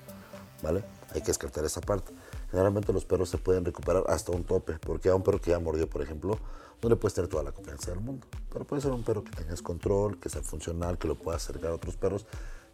¿Vale? 0.62 0.82
Hay 1.14 1.20
que 1.20 1.28
descartar 1.28 1.64
esa 1.64 1.80
parte. 1.80 2.12
Generalmente 2.50 2.92
los 2.92 3.04
perros 3.04 3.28
se 3.28 3.38
pueden 3.38 3.64
recuperar 3.64 4.02
hasta 4.08 4.32
un 4.32 4.42
tope, 4.44 4.78
porque 4.80 5.08
a 5.10 5.14
un 5.14 5.22
perro 5.22 5.40
que 5.40 5.50
ya 5.50 5.58
mordió, 5.60 5.88
por 5.88 6.02
ejemplo, 6.02 6.36
no 6.82 6.88
le 6.88 6.96
puedes 6.96 7.14
tener 7.14 7.28
toda 7.28 7.42
la 7.44 7.52
confianza 7.52 7.90
del 7.92 8.00
mundo. 8.00 8.26
Pero 8.52 8.64
puede 8.64 8.82
ser 8.82 8.90
un 8.92 9.04
perro 9.04 9.22
que 9.22 9.30
tengas 9.32 9.62
control, 9.62 10.18
que 10.18 10.28
sea 10.28 10.42
funcional, 10.42 10.98
que 10.98 11.06
lo 11.06 11.14
pueda 11.16 11.36
acercar 11.36 11.70
a 11.70 11.74
otros 11.74 11.96
perros 11.96 12.26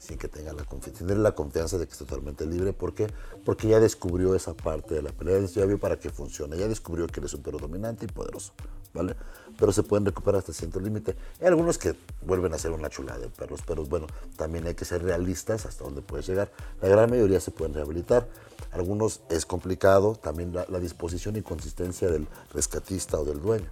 sin 0.05 0.19
que 0.19 0.29
tenga 0.29 0.53
la 0.53 0.65
confianza, 0.65 1.01
tener 1.01 1.19
la 1.19 1.33
confianza 1.33 1.79
de 1.79 1.87
que 1.87 1.93
esté 1.93 2.05
totalmente 2.05 2.47
libre. 2.47 2.73
¿Por 2.73 2.95
qué? 2.95 3.07
Porque 3.45 3.69
ya 3.69 3.81
descubrió 3.81 4.35
esa 4.35 4.55
parte 4.55 4.95
de 4.95 5.03
la 5.03 5.11
pelea, 5.11 5.41
ya 5.47 5.65
vio 5.65 5.79
para 5.79 5.99
qué 5.99 6.11
funciona, 6.11 6.57
ya 6.57 6.69
descubrió 6.69 7.07
que 7.07 7.21
eres 7.21 7.33
un 7.35 7.43
perro 7.43 7.59
dominante 7.59 8.05
y 8.05 8.09
poderoso, 8.09 8.53
¿vale? 8.93 9.17
Pero 9.59 9.73
se 9.73 9.83
pueden 9.83 10.05
recuperar 10.05 10.41
hasta 10.41 10.53
cierto 10.53 10.79
límite. 10.79 11.17
Hay 11.41 11.47
algunos 11.47 11.79
que 11.79 11.95
vuelven 12.27 12.53
a 12.53 12.59
ser 12.59 12.73
una 12.73 12.91
chulada 12.91 13.19
de 13.19 13.29
perros, 13.29 13.61
pero 13.67 13.85
bueno, 13.87 14.07
también 14.37 14.67
hay 14.67 14.75
que 14.75 14.85
ser 14.85 15.03
realistas 15.03 15.65
hasta 15.65 15.85
dónde 15.85 16.03
puedes 16.03 16.27
llegar. 16.27 16.53
La 16.83 16.89
gran 16.89 17.09
mayoría 17.09 17.41
se 17.41 17.51
pueden 17.51 17.73
rehabilitar. 17.75 18.29
Algunos 18.73 19.23
es 19.31 19.47
complicado, 19.47 20.17
también 20.17 20.53
la, 20.53 20.67
la 20.69 20.81
disposición 20.81 21.37
y 21.37 21.43
consistencia 21.43 22.11
del 22.11 22.29
rescatista 22.53 23.19
o 23.19 23.25
del 23.25 23.41
dueño 23.41 23.71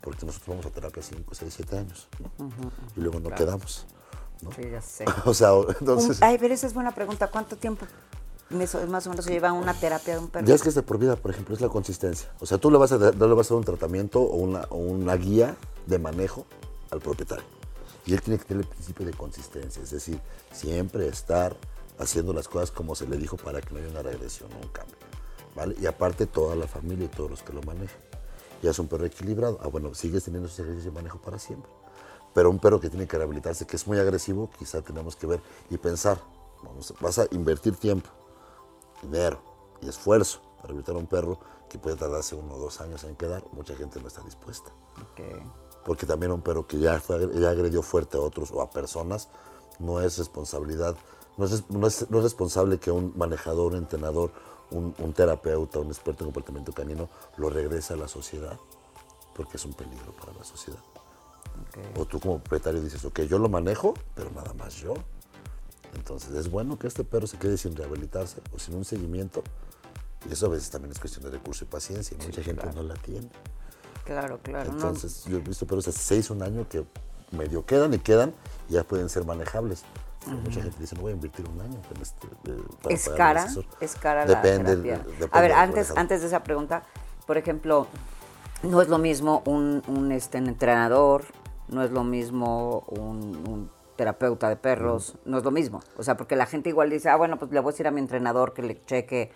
porque 0.00 0.24
nosotros 0.24 0.48
vamos 0.48 0.64
a 0.64 0.70
terapia 0.70 1.02
5, 1.02 1.34
6, 1.34 1.54
7 1.54 1.78
años, 1.78 2.08
¿no? 2.18 2.48
Y 2.96 3.00
luego 3.00 3.20
no 3.20 3.28
quedamos, 3.34 3.84
¿no? 4.42 4.52
Sí, 4.52 4.62
ya 4.70 4.80
sé. 4.80 5.04
o 5.24 5.34
sea, 5.34 5.50
entonces, 5.80 6.22
ay, 6.22 6.38
pero 6.38 6.54
esa 6.54 6.66
es 6.66 6.74
buena 6.74 6.94
pregunta. 6.94 7.28
¿Cuánto 7.28 7.56
tiempo 7.56 7.86
más 8.50 9.06
o 9.06 9.10
menos 9.10 9.24
se 9.26 9.30
lleva 9.32 9.52
una 9.52 9.74
terapia 9.74 10.14
de 10.14 10.20
un 10.20 10.28
perro? 10.28 10.46
ya 10.46 10.54
es 10.54 10.62
que 10.62 10.70
es 10.70 10.74
de 10.74 10.82
por 10.82 10.98
vida, 10.98 11.16
por 11.16 11.30
ejemplo, 11.30 11.54
es 11.54 11.60
la 11.60 11.68
consistencia. 11.68 12.30
O 12.40 12.46
sea, 12.46 12.56
tú 12.58 12.70
le 12.70 12.78
vas 12.78 12.92
a, 12.92 12.98
dar- 12.98 13.14
le 13.14 13.26
vas 13.34 13.50
a 13.50 13.54
dar 13.54 13.58
un 13.58 13.64
tratamiento 13.64 14.20
o 14.20 14.36
una, 14.36 14.62
o 14.70 14.76
una 14.76 15.14
guía 15.16 15.56
de 15.86 15.98
manejo 15.98 16.46
al 16.90 17.00
propietario. 17.00 17.44
Y 18.06 18.14
él 18.14 18.22
tiene 18.22 18.38
que 18.38 18.46
tener 18.46 18.62
el 18.64 18.68
principio 18.68 19.04
de 19.04 19.12
consistencia, 19.12 19.82
es 19.82 19.90
decir, 19.90 20.18
siempre 20.50 21.06
estar 21.08 21.54
haciendo 21.98 22.32
las 22.32 22.48
cosas 22.48 22.70
como 22.70 22.94
se 22.94 23.06
le 23.06 23.18
dijo 23.18 23.36
para 23.36 23.60
que 23.60 23.70
no 23.74 23.80
haya 23.80 23.88
una 23.90 24.02
regresión 24.02 24.50
o 24.54 24.56
un 24.64 24.68
cambio. 24.72 24.96
¿vale? 25.54 25.74
Y 25.78 25.84
aparte 25.86 26.26
toda 26.26 26.56
la 26.56 26.66
familia 26.66 27.04
y 27.04 27.08
todos 27.08 27.28
los 27.30 27.42
que 27.42 27.52
lo 27.52 27.60
manejan. 27.64 27.98
Ya 28.62 28.70
es 28.70 28.78
un 28.78 28.88
perro 28.88 29.04
equilibrado. 29.04 29.58
Ah, 29.62 29.68
bueno, 29.68 29.94
sigues 29.94 30.24
teniendo 30.24 30.46
esos 30.48 30.60
ejercicios 30.60 30.86
de 30.86 30.90
manejo 30.98 31.18
para 31.18 31.38
siempre. 31.38 31.70
Pero 32.38 32.50
un 32.50 32.60
perro 32.60 32.78
que 32.78 32.88
tiene 32.88 33.08
que 33.08 33.16
rehabilitarse, 33.18 33.66
que 33.66 33.74
es 33.74 33.84
muy 33.88 33.98
agresivo, 33.98 34.48
quizá 34.56 34.80
tenemos 34.80 35.16
que 35.16 35.26
ver 35.26 35.40
y 35.70 35.76
pensar, 35.76 36.20
vamos, 36.62 36.94
vas 37.00 37.18
a 37.18 37.26
invertir 37.32 37.74
tiempo, 37.74 38.08
dinero 39.02 39.40
y 39.82 39.88
esfuerzo 39.88 40.38
para 40.58 40.68
rehabilitar 40.68 40.94
a 40.94 40.98
un 41.00 41.08
perro 41.08 41.40
que 41.68 41.80
puede 41.80 41.96
tardarse 41.96 42.36
uno 42.36 42.54
o 42.54 42.58
dos 42.60 42.80
años 42.80 43.02
en 43.02 43.16
quedar. 43.16 43.42
Mucha 43.50 43.74
gente 43.74 44.00
no 44.00 44.06
está 44.06 44.20
dispuesta. 44.22 44.70
Porque 45.84 46.06
también 46.06 46.30
un 46.30 46.40
perro 46.40 46.64
que 46.64 46.78
ya, 46.78 47.00
fue, 47.00 47.28
ya 47.40 47.50
agredió 47.50 47.82
fuerte 47.82 48.16
a 48.16 48.20
otros 48.20 48.52
o 48.52 48.62
a 48.62 48.70
personas, 48.70 49.28
no 49.80 50.00
es 50.00 50.16
responsabilidad, 50.16 50.94
no 51.38 51.44
es, 51.44 51.68
no 51.68 51.88
es- 51.88 52.08
no 52.08 52.18
es 52.18 52.22
responsable 52.22 52.78
que 52.78 52.92
un 52.92 53.14
manejador, 53.16 53.72
un 53.72 53.78
entrenador, 53.78 54.30
un, 54.70 54.94
un 55.00 55.12
terapeuta, 55.12 55.80
un 55.80 55.88
experto 55.88 56.22
en 56.22 56.28
comportamiento 56.30 56.72
canino 56.72 57.08
lo 57.36 57.50
regrese 57.50 57.94
a 57.94 57.96
la 57.96 58.06
sociedad, 58.06 58.56
porque 59.34 59.56
es 59.56 59.64
un 59.64 59.72
peligro 59.72 60.12
para 60.12 60.32
la 60.34 60.44
sociedad. 60.44 60.78
O 61.96 62.04
tú 62.04 62.20
como 62.20 62.38
propietario 62.38 62.80
dices, 62.80 63.04
ok, 63.04 63.20
yo 63.22 63.38
lo 63.38 63.48
manejo, 63.48 63.94
pero 64.14 64.30
nada 64.30 64.52
más 64.54 64.74
yo. 64.76 64.94
Entonces 65.94 66.34
es 66.34 66.50
bueno 66.50 66.78
que 66.78 66.86
este 66.86 67.04
perro 67.04 67.26
se 67.26 67.38
quede 67.38 67.56
sin 67.56 67.74
rehabilitarse 67.76 68.40
o 68.54 68.58
sin 68.58 68.74
un 68.74 68.84
seguimiento. 68.84 69.42
Y 70.28 70.32
eso 70.32 70.46
a 70.46 70.48
veces 70.50 70.70
también 70.70 70.92
es 70.92 70.98
cuestión 70.98 71.24
de 71.24 71.30
recurso 71.30 71.64
y 71.64 71.68
paciencia, 71.68 72.16
y 72.20 72.24
mucha 72.24 72.42
gente 72.42 72.66
no 72.74 72.82
la 72.82 72.94
tiene. 72.94 73.28
Claro, 74.04 74.38
claro. 74.42 74.70
no, 74.70 74.76
Entonces, 74.76 75.24
yo 75.26 75.36
he 75.38 75.40
visto 75.40 75.66
perros 75.66 75.86
hace 75.88 75.98
seis, 75.98 76.30
un 76.30 76.42
año 76.42 76.66
que 76.68 76.84
medio 77.30 77.64
quedan 77.66 77.92
y 77.94 77.98
quedan 77.98 78.34
y 78.68 78.74
ya 78.74 78.84
pueden 78.84 79.08
ser 79.08 79.24
manejables. 79.24 79.82
Mucha 80.26 80.60
gente 80.62 80.76
dice, 80.78 80.94
no 80.96 81.02
voy 81.02 81.12
a 81.12 81.14
invertir 81.14 81.48
un 81.48 81.60
año 81.60 81.80
en 81.94 82.02
este, 82.02 82.26
eh, 82.26 82.62
para 82.82 82.94
es 82.94 83.08
cara, 83.08 83.42
asesor". 83.44 83.64
es 83.80 83.94
cara 83.94 84.26
la 84.26 84.42
Depende, 84.42 84.76
terapia. 84.76 84.98
depende 84.98 85.28
A 85.30 85.40
ver, 85.40 85.52
antes, 85.52 85.92
antes 85.96 86.20
de 86.20 86.26
esa 86.26 86.42
pregunta, 86.42 86.82
por 87.26 87.38
ejemplo, 87.38 87.86
no 88.62 88.82
es 88.82 88.88
lo 88.88 88.98
mismo 88.98 89.42
un, 89.46 89.82
un, 89.86 90.12
este, 90.12 90.38
un 90.38 90.48
entrenador, 90.48 91.24
no 91.68 91.82
es 91.82 91.90
lo 91.90 92.04
mismo 92.04 92.84
un, 92.88 93.18
un 93.48 93.70
terapeuta 93.96 94.48
de 94.48 94.56
perros, 94.56 95.16
no 95.24 95.38
es 95.38 95.44
lo 95.44 95.50
mismo. 95.50 95.80
O 95.96 96.02
sea, 96.02 96.16
porque 96.16 96.36
la 96.36 96.46
gente 96.46 96.70
igual 96.70 96.88
dice, 96.88 97.10
ah, 97.10 97.16
bueno, 97.16 97.36
pues 97.36 97.50
le 97.50 97.60
voy 97.60 97.70
a 97.70 97.72
decir 97.72 97.86
a 97.88 97.90
mi 97.90 98.00
entrenador 98.00 98.54
que 98.54 98.62
le 98.62 98.80
cheque 98.84 99.32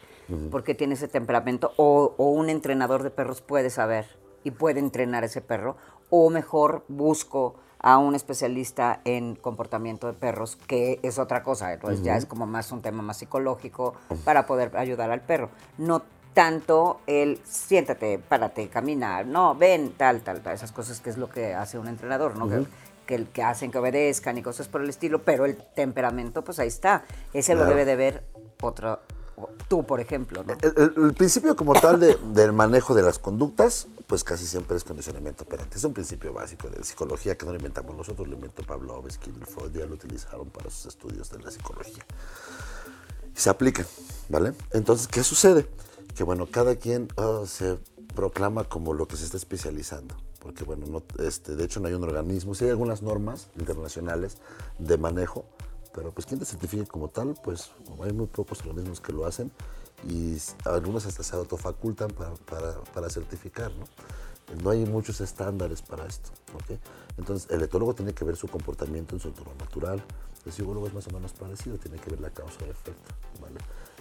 por 0.50 0.62
qué 0.62 0.74
tiene 0.74 0.94
ese 0.94 1.08
temperamento, 1.08 1.72
o, 1.76 2.14
o 2.16 2.30
un 2.30 2.48
entrenador 2.48 3.02
de 3.02 3.10
perros 3.10 3.42
puede 3.42 3.68
saber 3.68 4.06
y 4.44 4.52
puede 4.52 4.80
entrenar 4.80 5.24
ese 5.24 5.42
perro, 5.42 5.76
o 6.08 6.30
mejor 6.30 6.84
busco 6.88 7.56
a 7.80 7.98
un 7.98 8.14
especialista 8.14 9.00
en 9.04 9.34
comportamiento 9.34 10.06
de 10.06 10.12
perros, 10.12 10.56
que 10.56 11.00
es 11.02 11.18
otra 11.18 11.42
cosa, 11.42 11.72
entonces 11.72 12.02
ya 12.02 12.16
es 12.16 12.24
como 12.24 12.46
más 12.46 12.70
un 12.70 12.80
tema 12.80 13.02
más 13.02 13.18
psicológico 13.18 13.94
para 14.24 14.46
poder 14.46 14.76
ayudar 14.76 15.10
al 15.10 15.22
perro. 15.22 15.50
No 15.76 16.02
tanto 16.34 17.00
el 17.06 17.40
siéntate, 17.44 18.18
párate, 18.18 18.68
camina, 18.68 19.22
no, 19.24 19.54
ven, 19.54 19.92
tal, 19.96 20.22
tal, 20.22 20.40
tal, 20.42 20.54
esas 20.54 20.72
cosas 20.72 21.00
que 21.00 21.10
es 21.10 21.18
lo 21.18 21.28
que 21.28 21.54
hace 21.54 21.78
un 21.78 21.88
entrenador, 21.88 22.36
¿no? 22.36 22.48
Que, 22.48 22.66
que, 23.06 23.24
que 23.26 23.42
hacen 23.42 23.70
que 23.70 23.78
obedezcan 23.78 24.38
y 24.38 24.42
cosas 24.42 24.68
por 24.68 24.80
el 24.82 24.88
estilo, 24.88 25.22
pero 25.22 25.44
el 25.44 25.56
temperamento, 25.74 26.42
pues 26.42 26.58
ahí 26.58 26.68
está. 26.68 27.04
Ese 27.32 27.54
lo 27.54 27.64
debe 27.66 27.84
de 27.84 27.96
ver 27.96 28.24
otro, 28.62 29.00
tú, 29.68 29.84
por 29.84 30.00
ejemplo, 30.00 30.44
¿no? 30.44 30.54
El, 30.62 30.72
el- 30.96 31.04
el 31.04 31.14
principio 31.14 31.54
como 31.56 31.74
tal 31.74 31.98
de- 32.00 32.16
del 32.32 32.52
manejo 32.52 32.94
de 32.94 33.02
las 33.02 33.18
conductas, 33.18 33.88
pues 34.06 34.24
casi 34.24 34.46
siempre 34.46 34.76
es 34.76 34.84
condicionamiento 34.84 35.44
operante. 35.44 35.76
Es 35.78 35.84
un 35.84 35.92
principio 35.92 36.32
básico 36.32 36.68
de 36.68 36.82
psicología 36.84 37.36
que 37.36 37.44
no 37.44 37.52
lo 37.52 37.56
inventamos 37.58 37.94
nosotros, 37.96 38.28
lo 38.28 38.34
inventó 38.36 38.62
Pavlovsky 38.62 39.30
y 39.30 39.44
Freud, 39.44 39.72
ya 39.72 39.84
lo 39.86 39.94
utilizaron 39.94 40.48
para 40.50 40.70
sus 40.70 40.86
estudios 40.86 41.28
de 41.30 41.40
la 41.40 41.50
psicología. 41.50 42.04
Y 43.34 43.38
se 43.40 43.50
aplican, 43.50 43.86
¿vale? 44.28 44.52
Entonces, 44.72 45.08
¿qué 45.08 45.24
sucede? 45.24 45.66
Que 46.14 46.24
bueno, 46.24 46.46
cada 46.50 46.76
quien 46.76 47.08
ah, 47.16 47.42
se 47.46 47.78
proclama 48.14 48.64
como 48.64 48.94
lo 48.94 49.06
que 49.08 49.16
se 49.16 49.24
está 49.24 49.36
especializando. 49.36 50.14
Porque 50.40 50.64
bueno, 50.64 50.86
no, 50.86 51.02
este, 51.24 51.54
de 51.54 51.64
hecho 51.64 51.80
no 51.80 51.88
hay 51.88 51.94
un 51.94 52.02
organismo, 52.02 52.54
sí 52.54 52.64
hay 52.64 52.70
algunas 52.70 53.00
normas 53.02 53.48
internacionales 53.58 54.38
de 54.78 54.98
manejo, 54.98 55.44
pero 55.94 56.10
pues 56.10 56.26
quien 56.26 56.40
te 56.40 56.46
certifique 56.46 56.84
como 56.86 57.08
tal, 57.08 57.36
pues 57.44 57.70
hay 58.02 58.12
muy 58.12 58.26
pocos 58.26 58.60
organismos 58.66 59.00
que 59.00 59.12
lo 59.12 59.24
hacen 59.24 59.52
y 60.08 60.36
algunos 60.64 61.06
hasta 61.06 61.22
se 61.22 61.36
autofacultan 61.36 62.10
para, 62.10 62.34
para, 62.34 62.80
para 62.92 63.08
certificar, 63.08 63.70
¿no? 63.76 63.84
No 64.62 64.70
hay 64.70 64.84
muchos 64.84 65.20
estándares 65.20 65.80
para 65.80 66.06
esto, 66.06 66.30
¿ok? 66.54 66.78
Entonces, 67.16 67.50
el 67.50 67.62
etólogo 67.62 67.94
tiene 67.94 68.12
que 68.12 68.24
ver 68.24 68.36
su 68.36 68.48
comportamiento 68.48 69.14
en 69.14 69.20
su 69.20 69.28
entorno 69.28 69.54
natural. 69.54 70.02
El 70.44 70.52
psicólogo 70.52 70.86
es 70.88 70.92
más 70.92 71.06
o 71.06 71.10
menos 71.10 71.32
parecido, 71.32 71.78
tiene 71.78 71.98
que 71.98 72.10
ver 72.10 72.20
la 72.20 72.30
causa 72.30 72.56
y 72.66 72.70
efecto, 72.70 73.14
¿vale? 73.40 73.58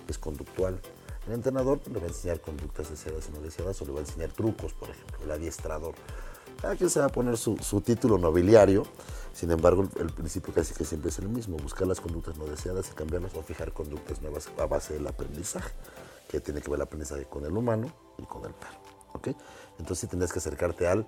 Es 0.07 0.17
conductual. 0.17 0.79
El 1.27 1.33
entrenador 1.33 1.79
le 1.87 1.99
va 1.99 2.05
a 2.05 2.09
enseñar 2.09 2.41
conductas 2.41 2.89
deseadas 2.89 3.29
y 3.29 3.31
no 3.31 3.41
deseadas 3.41 3.81
o 3.81 3.85
le 3.85 3.91
va 3.91 3.99
a 3.99 4.01
enseñar 4.01 4.31
trucos, 4.31 4.73
por 4.73 4.89
ejemplo, 4.89 5.17
el 5.23 5.31
adiestrador. 5.31 5.93
Cada 6.61 6.75
quien 6.75 6.89
se 6.89 6.99
va 6.99 7.07
a 7.07 7.09
poner 7.09 7.37
su, 7.37 7.57
su 7.57 7.81
título 7.81 8.17
nobiliario. 8.17 8.83
Sin 9.33 9.49
embargo, 9.51 9.83
el, 9.83 10.01
el 10.01 10.13
principio 10.13 10.53
casi 10.53 10.73
que 10.73 10.83
siempre 10.83 11.09
es 11.09 11.19
el 11.19 11.29
mismo, 11.29 11.57
buscar 11.57 11.87
las 11.87 12.01
conductas 12.01 12.37
no 12.37 12.45
deseadas 12.45 12.89
y 12.89 12.93
cambiarlas 12.93 13.33
o 13.35 13.41
fijar 13.43 13.71
conductas 13.71 14.21
nuevas 14.21 14.49
a 14.57 14.65
base 14.65 14.95
del 14.95 15.07
aprendizaje, 15.07 15.71
que 16.29 16.39
tiene 16.39 16.61
que 16.61 16.69
ver 16.69 16.79
el 16.79 16.83
aprendizaje 16.83 17.25
con 17.25 17.45
el 17.45 17.55
humano 17.55 17.91
y 18.17 18.23
con 18.23 18.43
el 18.45 18.53
perro. 18.53 18.77
¿ok? 19.13 19.29
Entonces 19.79 19.99
sí 19.99 20.07
tendrías 20.07 20.33
que 20.33 20.39
acercarte 20.39 20.87
al, 20.87 21.07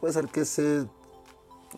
pues 0.00 0.16
al 0.16 0.30
que 0.30 0.44
se 0.44 0.86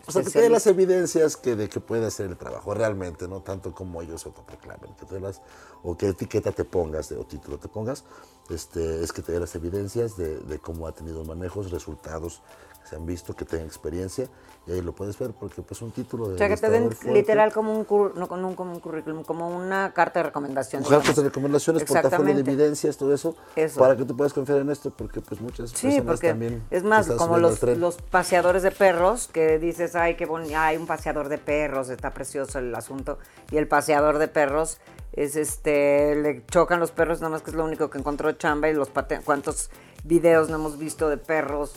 o 0.07 0.11
sea, 0.11 0.23
que 0.23 0.29
te 0.29 0.41
dé 0.41 0.49
las 0.49 0.67
evidencias 0.67 1.37
que 1.37 1.55
de 1.55 1.69
que 1.69 1.79
puede 1.79 2.05
hacer 2.05 2.27
el 2.27 2.37
trabajo 2.37 2.73
realmente, 2.73 3.27
no 3.27 3.41
tanto 3.41 3.73
como 3.73 4.01
ellos 4.01 4.21
se 4.21 4.29
autoproclamen, 4.29 4.93
que 4.95 5.05
te 5.05 5.19
las, 5.19 5.41
o 5.83 5.95
qué 5.97 6.09
etiqueta 6.09 6.51
te 6.51 6.65
pongas 6.65 7.09
de- 7.09 7.17
o 7.17 7.25
título 7.25 7.57
te 7.57 7.67
pongas, 7.67 8.03
este, 8.49 9.03
es 9.03 9.11
que 9.13 9.21
te 9.21 9.31
dé 9.31 9.39
las 9.39 9.55
evidencias 9.55 10.17
de, 10.17 10.39
de 10.39 10.59
cómo 10.59 10.87
ha 10.87 10.91
tenido 10.91 11.23
manejos, 11.23 11.71
resultados 11.71 12.41
se 12.85 12.95
han 12.95 13.05
visto, 13.05 13.35
que 13.35 13.45
tenga 13.45 13.63
experiencia, 13.65 14.29
y 14.67 14.71
ahí 14.71 14.81
lo 14.81 14.93
puedes 14.93 15.17
ver, 15.17 15.31
porque 15.31 15.61
pues 15.63 15.81
un 15.81 15.91
título 15.91 16.27
de 16.29 16.35
O 16.35 16.37
sea, 16.37 16.47
que 16.47 16.57
te 16.57 16.69
den 16.69 16.91
fuerte, 16.91 17.11
literal 17.13 17.51
como 17.51 17.73
un, 17.73 17.85
cur- 17.85 18.13
no, 18.13 18.27
un, 18.47 18.55
como 18.55 18.71
un 18.73 18.79
currículum, 18.79 19.23
como 19.23 19.49
una 19.49 19.91
carta 19.93 20.19
de 20.19 20.23
recomendación. 20.23 20.83
Cartas 20.83 21.15
de 21.15 21.23
recomendaciones, 21.23 21.83
portafolio 21.83 22.33
de 22.35 22.39
evidencias, 22.41 22.95
todo 22.97 23.13
eso, 23.13 23.35
Eso. 23.55 23.79
para 23.79 23.95
que 23.97 24.05
tú 24.05 24.15
puedas 24.15 24.33
confiar 24.33 24.59
en 24.59 24.69
esto, 24.69 24.91
porque 24.91 25.19
pues 25.21 25.41
muchas 25.41 25.71
Sí, 25.71 25.87
personas 25.87 26.05
porque 26.05 26.29
también 26.29 26.63
es 26.69 26.83
más, 26.83 27.07
como 27.11 27.37
los, 27.39 27.61
los 27.63 27.97
paseadores 27.97 28.61
de 28.63 28.71
perros, 28.71 29.27
que 29.33 29.57
dices, 29.59 29.95
ay, 29.95 30.15
qué 30.15 30.25
bonito, 30.25 30.57
hay 30.57 30.77
un 30.77 30.85
paseador 30.85 31.27
de 31.29 31.37
perros, 31.39 31.89
está 31.89 32.13
precioso 32.13 32.59
el 32.59 32.73
asunto, 32.75 33.17
y 33.51 33.57
el 33.57 33.67
paseador 33.67 34.19
de 34.19 34.27
perros 34.27 34.77
es 35.13 35.35
este, 35.35 36.15
le 36.15 36.45
chocan 36.45 36.79
los 36.79 36.91
perros, 36.91 37.19
nada 37.21 37.31
más 37.31 37.41
que 37.41 37.49
es 37.49 37.55
lo 37.55 37.63
único 37.63 37.89
que 37.89 37.97
encontró 37.97 38.31
chamba, 38.33 38.69
y 38.69 38.73
los 38.73 38.89
cuántos 39.23 39.69
videos 40.03 40.49
no 40.49 40.57
hemos 40.57 40.77
visto 40.77 41.09
de 41.09 41.17
perros 41.17 41.73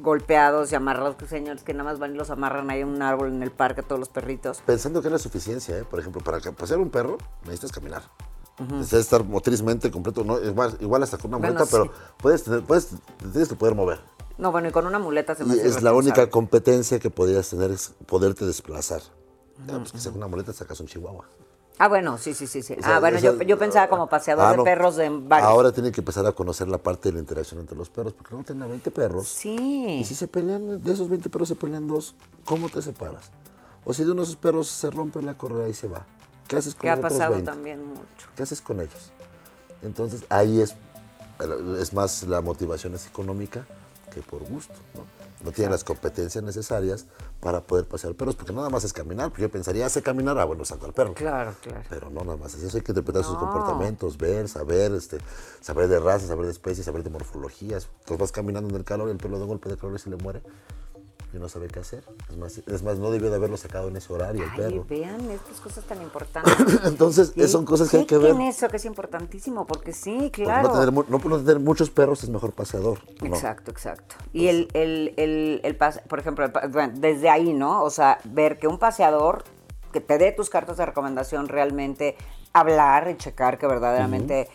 golpeados 0.00 0.72
y 0.72 0.74
amarrados, 0.74 1.16
que 1.16 1.26
señores 1.26 1.62
que 1.62 1.72
nada 1.74 1.84
más 1.90 1.98
van 1.98 2.14
y 2.14 2.18
los 2.18 2.30
amarran 2.30 2.70
ahí 2.70 2.80
en 2.80 2.88
un 2.88 3.02
árbol 3.02 3.28
en 3.28 3.42
el 3.42 3.50
parque, 3.50 3.82
todos 3.82 3.98
los 3.98 4.08
perritos. 4.08 4.62
Pensando 4.66 5.00
que 5.02 5.08
es 5.08 5.12
la 5.12 5.18
suficiencia, 5.18 5.76
¿eh? 5.78 5.84
por 5.84 6.00
ejemplo, 6.00 6.20
para 6.22 6.40
pasear 6.52 6.78
un 6.80 6.90
perro 6.90 7.18
necesitas 7.44 7.72
caminar. 7.72 8.02
Necesitas 8.58 9.00
estar 9.00 9.24
motrizmente 9.24 9.90
completo, 9.90 10.24
no, 10.24 10.40
igual, 10.42 10.76
igual 10.80 11.02
hasta 11.02 11.18
con 11.18 11.28
una 11.28 11.38
Bueno, 11.38 11.54
muleta, 11.54 11.70
pero 11.70 11.84
sí. 11.84 11.90
puedes, 12.16 12.44
tener- 12.44 12.62
puedes, 12.64 12.88
tienes 13.32 13.48
que 13.48 13.54
poder 13.54 13.74
mover. 13.74 14.00
No, 14.38 14.50
bueno, 14.52 14.68
y 14.68 14.70
con 14.70 14.86
una 14.86 14.98
muleta 14.98 15.34
se 15.34 15.44
me 15.44 15.54
Y 15.56 15.58
hace 15.60 15.68
es 15.68 15.82
la 15.82 15.92
única 15.94 16.28
competencia 16.30 16.98
que 16.98 17.10
podrías 17.10 17.48
tener, 17.50 17.70
es 17.70 17.94
poderte 18.06 18.44
desplazar. 18.46 19.02
Ya, 19.66 19.78
pues 19.78 19.92
que 19.92 19.98
sea 19.98 20.10
con 20.12 20.18
una 20.20 20.28
muleta 20.28 20.52
sacas 20.52 20.78
un 20.80 20.86
chihuahua. 20.86 21.24
Ah, 21.78 21.88
bueno, 21.88 22.16
sí, 22.16 22.32
sí, 22.32 22.46
sí, 22.46 22.62
sí. 22.62 22.74
O 22.78 22.82
sea, 22.82 22.96
ah, 22.96 23.00
bueno, 23.00 23.18
yo, 23.18 23.40
yo 23.42 23.58
pensaba 23.58 23.88
como 23.88 24.08
paseador 24.08 24.46
Ah, 24.46 24.50
de 24.52 24.56
no. 24.56 24.64
perros 24.64 24.96
de 24.96 25.10
varios. 25.10 25.48
Ahora 25.48 25.72
tienen 25.72 25.92
que 25.92 26.00
empezar 26.00 26.24
a 26.26 26.32
conocer 26.32 26.68
la 26.68 26.78
parte 26.78 27.10
de 27.10 27.14
la 27.14 27.20
interacción 27.20 27.60
entre 27.60 27.76
los 27.76 27.90
perros, 27.90 28.14
porque 28.14 28.30
luego 28.30 28.44
tienen 28.46 28.62
a 28.62 28.66
20 28.66 28.90
perros. 28.90 29.28
Sí. 29.28 29.98
Y 30.00 30.04
si 30.04 30.14
se 30.14 30.26
pelean, 30.26 30.82
de 30.82 30.92
esos 30.92 31.08
20 31.10 31.28
perros 31.28 31.48
se 31.48 31.54
pelean 31.54 31.86
dos, 31.86 32.14
¿cómo 32.46 32.68
te 32.70 32.80
separas? 32.80 33.30
O 33.84 33.92
si 33.92 34.04
de 34.04 34.10
uno 34.12 34.22
de 34.22 34.24
esos 34.24 34.36
perros 34.36 34.68
se 34.68 34.90
rompe 34.90 35.20
la 35.20 35.36
correa 35.36 35.68
y 35.68 35.74
se 35.74 35.86
va. 35.86 36.06
¿Qué 36.48 36.56
haces 36.56 36.74
con 36.74 36.80
Que 36.82 36.90
ha 36.90 36.94
otros 36.94 37.12
pasado 37.12 37.32
20? 37.34 37.50
también 37.50 37.86
mucho. 37.86 38.02
¿Qué 38.36 38.42
haces 38.42 38.60
con 38.60 38.80
ellos? 38.80 39.12
Entonces 39.82 40.24
ahí 40.30 40.60
es, 40.62 40.74
es 41.78 41.92
más 41.92 42.22
la 42.22 42.40
motivación 42.40 42.94
es 42.94 43.06
económica 43.06 43.66
que 44.14 44.22
por 44.22 44.42
gusto. 44.44 44.74
¿no? 44.94 45.02
No 45.46 45.52
tienen 45.52 45.70
las 45.70 45.84
competencias 45.84 46.42
necesarias 46.42 47.06
para 47.38 47.60
poder 47.60 47.86
pasear 47.86 48.14
perros, 48.16 48.34
porque 48.34 48.52
nada 48.52 48.68
más 48.68 48.82
es 48.82 48.92
caminar, 48.92 49.28
porque 49.28 49.42
yo 49.42 49.48
pensaría, 49.48 49.86
hace 49.86 50.02
caminar, 50.02 50.36
ah, 50.40 50.44
bueno, 50.44 50.64
saco 50.64 50.86
al 50.86 50.92
perro. 50.92 51.14
Claro, 51.14 51.54
claro. 51.62 51.84
Pero 51.88 52.10
no 52.10 52.24
nada 52.24 52.36
más, 52.36 52.54
es 52.54 52.64
eso 52.64 52.76
hay 52.76 52.82
que 52.82 52.90
interpretar 52.90 53.22
sus 53.22 53.38
comportamientos, 53.38 54.18
ver, 54.18 54.48
saber, 54.48 54.92
este, 54.92 55.18
saber 55.60 55.86
de 55.86 56.00
razas, 56.00 56.26
saber 56.26 56.46
de 56.46 56.50
especies, 56.50 56.84
saber 56.84 57.04
de 57.04 57.10
morfologías. 57.10 57.86
Entonces 58.00 58.18
vas 58.18 58.32
caminando 58.32 58.68
en 58.68 58.74
el 58.74 58.82
calor 58.82 59.06
y 59.06 59.12
el 59.12 59.18
perro 59.18 59.38
de 59.38 59.46
golpe 59.46 59.68
de 59.68 59.76
calor 59.76 59.94
y 59.94 60.00
se 60.00 60.10
le 60.10 60.16
muere 60.16 60.42
no 61.38 61.48
sabe 61.48 61.68
qué 61.68 61.80
hacer. 61.80 62.04
Es 62.30 62.36
más, 62.36 62.58
es 62.58 62.82
más 62.82 62.98
no 62.98 63.10
debió 63.10 63.30
de 63.30 63.36
haberlo 63.36 63.56
sacado 63.56 63.88
en 63.88 63.96
ese 63.96 64.12
horario 64.12 64.44
el 64.44 64.50
perro. 64.54 64.84
vean 64.88 65.30
estas 65.30 65.60
cosas 65.60 65.84
tan 65.84 66.00
importantes. 66.02 66.54
Entonces, 66.84 67.32
Sí, 67.34 67.46
son 67.48 67.64
cosas 67.64 67.88
que 67.90 67.98
hay 67.98 68.06
que 68.06 68.18
ver. 68.18 68.32
chequen 68.32 68.46
eso 68.46 68.68
que 68.68 68.76
es 68.76 68.84
importantísimo, 68.84 69.66
porque 69.66 69.92
sí, 69.92 70.16
Porque 70.18 70.44
claro. 70.44 70.68
No, 70.68 70.74
tener, 70.74 70.92
mu- 70.92 71.04
no 71.08 71.18
por 71.18 71.30
no 71.32 71.38
tener 71.38 71.58
muchos 71.60 71.90
perros 71.90 72.22
es 72.24 72.30
mejor 72.30 72.52
paseador. 72.52 72.98
no. 73.20 73.26
Exacto, 73.28 73.70
exacto. 73.70 74.14
Y 74.32 74.48
el, 74.48 74.68
el, 74.74 75.14
el, 75.16 75.60
el 75.64 75.76
pase- 75.76 76.02
por 76.08 76.18
ejemplo, 76.18 76.50
bueno, 76.70 76.92
desde 76.96 77.28
ahí, 77.28 77.52
¿no? 77.52 77.82
O 77.82 77.90
sea, 77.90 78.18
ver 78.24 78.58
que 78.58 78.66
un 78.68 78.78
paseador 78.78 79.44
que 79.92 80.00
te 80.00 80.18
dé 80.18 80.32
tus 80.32 80.50
cartas 80.50 80.76
de 80.76 80.84
recomendación 80.86 81.48
realmente, 81.48 82.16
hablar 82.52 83.08
y 83.10 83.16
checar 83.16 83.58
que 83.58 83.66
verdaderamente, 83.66 84.48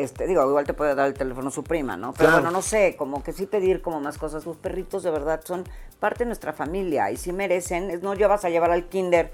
este, 0.00 0.26
digo, 0.26 0.46
igual 0.46 0.64
te 0.66 0.74
puede 0.74 0.94
dar 0.94 1.06
el 1.08 1.14
teléfono 1.14 1.50
su 1.50 1.62
prima, 1.64 1.96
¿no? 1.96 2.12
Pero 2.12 2.28
Claro. 2.30 2.42
bueno, 2.42 2.50
no 2.50 2.62
sé, 2.62 2.96
como 2.96 3.22
que 3.22 3.32
sí 3.32 3.46
pedir 3.46 3.82
como 3.82 4.00
más 4.00 4.18
cosas. 4.18 4.46
Los 4.46 4.56
perritos 4.56 5.02
de 5.02 5.10
verdad 5.10 5.40
son 5.44 5.64
parte 6.00 6.20
de 6.20 6.26
nuestra 6.26 6.52
familia 6.52 7.10
y 7.10 7.16
sí 7.16 7.32
merecen, 7.32 7.90
es, 7.90 8.02
no 8.02 8.14
llevas 8.14 8.44
a 8.44 8.50
llevar 8.50 8.70
al 8.70 8.84
kinder 8.88 9.32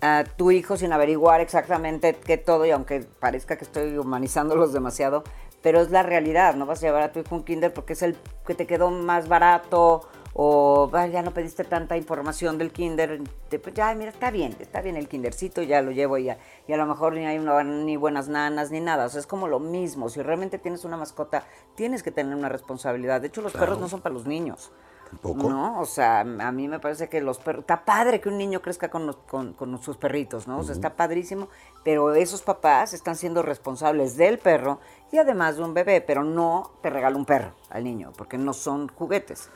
a 0.00 0.24
tu 0.36 0.50
hijo 0.50 0.76
sin 0.76 0.92
averiguar 0.92 1.40
exactamente 1.40 2.14
qué 2.14 2.36
todo, 2.36 2.66
y 2.66 2.70
aunque 2.70 3.06
parezca 3.20 3.56
que 3.56 3.64
estoy 3.64 3.96
humanizándolos 3.98 4.72
demasiado, 4.72 5.22
pero 5.62 5.80
es 5.80 5.90
la 5.90 6.02
realidad, 6.02 6.54
no 6.56 6.66
vas 6.66 6.82
a 6.82 6.86
llevar 6.86 7.02
a 7.02 7.12
tu 7.12 7.20
hijo 7.20 7.36
un 7.36 7.44
kinder 7.44 7.72
porque 7.72 7.92
es 7.92 8.02
el 8.02 8.16
que 8.46 8.54
te 8.56 8.66
quedó 8.66 8.90
más 8.90 9.28
barato 9.28 10.08
o 10.34 10.90
"Ay, 10.92 11.10
ya 11.12 11.22
no 11.22 11.32
pediste 11.32 11.64
tanta 11.64 11.96
información 11.96 12.56
del 12.58 12.72
kinder, 12.72 13.20
te- 13.48 13.58
pues 13.58 13.74
ya, 13.74 13.94
mira, 13.94 14.10
está 14.10 14.30
bien, 14.30 14.56
está 14.60 14.80
bien 14.80 14.96
el 14.96 15.08
kindercito, 15.08 15.62
ya 15.62 15.82
lo 15.82 15.90
llevo 15.90 16.16
y, 16.18 16.24
ya, 16.24 16.38
y 16.66 16.72
a 16.72 16.76
lo 16.76 16.86
mejor 16.86 17.12
ni 17.14 17.26
hay 17.26 17.38
una- 17.38 17.62
ni 17.62 17.96
buenas 17.96 18.28
nanas 18.28 18.70
ni 18.70 18.80
nada, 18.80 19.06
o 19.06 19.08
sea, 19.08 19.20
es 19.20 19.26
como 19.26 19.46
lo 19.48 19.60
mismo, 19.60 20.08
si 20.08 20.22
realmente 20.22 20.58
tienes 20.58 20.84
una 20.84 20.96
mascota, 20.96 21.44
tienes 21.74 22.02
que 22.02 22.10
tener 22.10 22.34
una 22.34 22.48
responsabilidad, 22.48 23.20
de 23.20 23.26
hecho 23.28 23.42
los 23.42 23.52
perros 23.52 23.78
no 23.78 23.88
son 23.88 24.00
para 24.00 24.14
los 24.14 24.26
niños. 24.26 24.70
Tampoco. 25.10 25.50
No, 25.50 25.78
o 25.78 25.84
sea, 25.84 26.20
a 26.20 26.24
mí 26.24 26.68
me 26.68 26.78
parece 26.80 27.10
que 27.10 27.20
los 27.20 27.36
perros, 27.36 27.64
está 27.64 27.84
padre 27.84 28.18
que 28.22 28.30
un 28.30 28.38
niño 28.38 28.62
crezca 28.62 28.88
con, 28.88 29.06
los- 29.06 29.16
con, 29.16 29.52
con 29.52 29.82
sus 29.82 29.98
perritos, 29.98 30.48
¿no? 30.48 30.60
O 30.60 30.62
sea, 30.64 30.72
está 30.74 30.94
padrísimo, 30.96 31.48
pero 31.84 32.14
esos 32.14 32.40
papás 32.40 32.94
están 32.94 33.16
siendo 33.16 33.42
responsables 33.42 34.16
del 34.16 34.38
perro 34.38 34.80
y 35.10 35.18
además 35.18 35.58
de 35.58 35.64
un 35.64 35.74
bebé, 35.74 36.00
pero 36.00 36.24
no 36.24 36.70
te 36.80 36.88
regala 36.88 37.18
un 37.18 37.26
perro 37.26 37.52
al 37.68 37.84
niño, 37.84 38.12
porque 38.16 38.38
no 38.38 38.54
son 38.54 38.88
juguetes. 38.88 39.50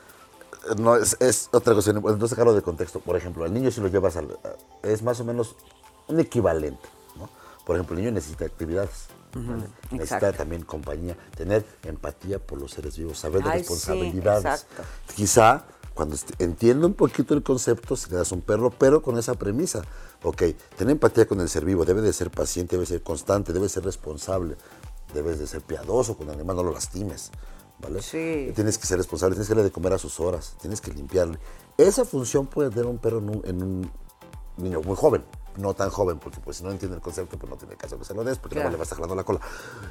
No, 0.77 0.95
es, 0.95 1.17
es 1.19 1.49
otra 1.51 1.73
cuestión. 1.73 1.97
Entonces, 1.97 2.29
sacarlo 2.29 2.53
de 2.53 2.61
contexto. 2.61 2.99
Por 2.99 3.15
ejemplo, 3.15 3.45
al 3.45 3.53
niño 3.53 3.71
si 3.71 3.81
lo 3.81 3.87
llevas 3.87 4.17
al... 4.17 4.37
Es 4.83 5.01
más 5.01 5.19
o 5.19 5.25
menos 5.25 5.55
un 6.07 6.19
equivalente, 6.19 6.87
¿no? 7.17 7.29
Por 7.65 7.75
ejemplo, 7.75 7.95
el 7.95 8.01
niño 8.01 8.13
necesita 8.13 8.45
actividades. 8.45 9.07
¿vale? 9.33 9.67
Necesita 9.91 10.33
también 10.33 10.63
compañía, 10.63 11.17
tener 11.35 11.65
empatía 11.83 12.39
por 12.39 12.59
los 12.59 12.71
seres 12.71 12.97
vivos, 12.97 13.19
saber 13.19 13.43
de 13.43 13.49
Ay, 13.49 13.59
responsabilidades. 13.59 14.65
Quizá 15.15 15.65
cuando 15.93 16.15
entienda 16.39 16.85
un 16.85 16.93
poquito 16.93 17.33
el 17.33 17.43
concepto, 17.43 17.95
si 17.95 18.09
le 18.11 18.17
das 18.17 18.31
un 18.31 18.41
perro, 18.41 18.69
pero 18.69 19.01
con 19.01 19.17
esa 19.17 19.33
premisa. 19.33 19.81
Ok, 20.23 20.43
tener 20.77 20.91
empatía 20.91 21.27
con 21.27 21.41
el 21.41 21.49
ser 21.49 21.65
vivo, 21.65 21.85
debe 21.85 22.01
de 22.01 22.13
ser 22.13 22.29
paciente, 22.29 22.75
debe 22.75 22.85
ser 22.85 23.01
constante, 23.01 23.51
debe 23.51 23.67
ser 23.67 23.83
responsable, 23.83 24.57
debes 25.13 25.39
de 25.39 25.47
ser 25.47 25.61
piadoso 25.61 26.15
con 26.15 26.27
el 26.27 26.35
animal, 26.35 26.57
no 26.57 26.63
lo 26.63 26.71
lastimes. 26.71 27.31
¿Vale? 27.79 28.01
Sí. 28.01 28.51
Tienes 28.55 28.77
que 28.77 28.87
ser 28.87 28.97
responsable, 28.97 29.35
tienes 29.35 29.47
que 29.47 29.53
darle 29.53 29.65
de 29.65 29.71
comer 29.71 29.93
a 29.93 29.97
sus 29.97 30.19
horas, 30.19 30.55
tienes 30.59 30.81
que 30.81 30.91
limpiarle. 30.91 31.37
Esa 31.77 32.05
función 32.05 32.47
puede 32.47 32.69
tener 32.71 32.87
un 32.87 32.97
perro 32.97 33.19
en 33.19 33.29
un, 33.29 33.41
en 33.45 33.61
un 33.63 33.91
niño 34.57 34.81
muy 34.81 34.95
joven, 34.95 35.23
no 35.57 35.75
tan 35.75 35.91
joven, 35.91 36.17
porque 36.17 36.39
pues 36.39 36.57
si 36.57 36.63
no 36.63 36.71
entiende 36.71 36.95
el 36.95 37.01
concepto, 37.03 37.37
pues 37.37 37.49
no 37.49 37.55
tiene 37.55 37.75
caso 37.75 37.99
que 37.99 38.05
se 38.05 38.15
lo 38.15 38.23
des, 38.23 38.39
porque 38.39 38.55
Claro. 38.55 38.69
luego 38.69 38.71
le 38.71 38.77
va 38.77 38.81
a 38.81 38.85
estar 38.85 38.97
jalando 38.97 39.15
la 39.15 39.23
cola. 39.23 39.41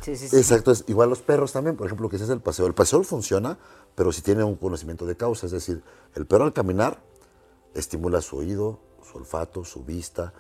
Sí, 0.01 0.17
sí, 0.17 0.29
sí. 0.29 0.37
Exacto, 0.37 0.73
es 0.73 0.83
igual 0.89 1.09
los 1.09 1.21
perros 1.23 1.53
también, 1.53 1.77
por 1.77 1.87
ejemplo, 1.87 2.09
que 2.09 2.17
ese 2.17 2.25
es 2.25 2.31
el 2.31 2.41
paseo. 2.41 2.67
El 2.67 2.75
paseo 2.75 3.05
funciona, 3.05 3.57
pero 3.95 4.11
si 4.13 4.21
tiene 4.23 4.43
un 4.43 4.57
conocimiento 4.57 5.07
de 5.07 5.17
causa, 5.17 5.47
es 5.47 5.53
decir, 5.53 5.83
el 6.15 6.27
perro 6.27 6.43
al 6.45 6.53
caminar 6.53 7.01
estimula 7.75 8.21
su 8.21 8.39
oído, 8.39 8.81
su 9.09 9.19
olfato, 9.19 9.65
su 9.65 9.85
vista, 9.85 10.33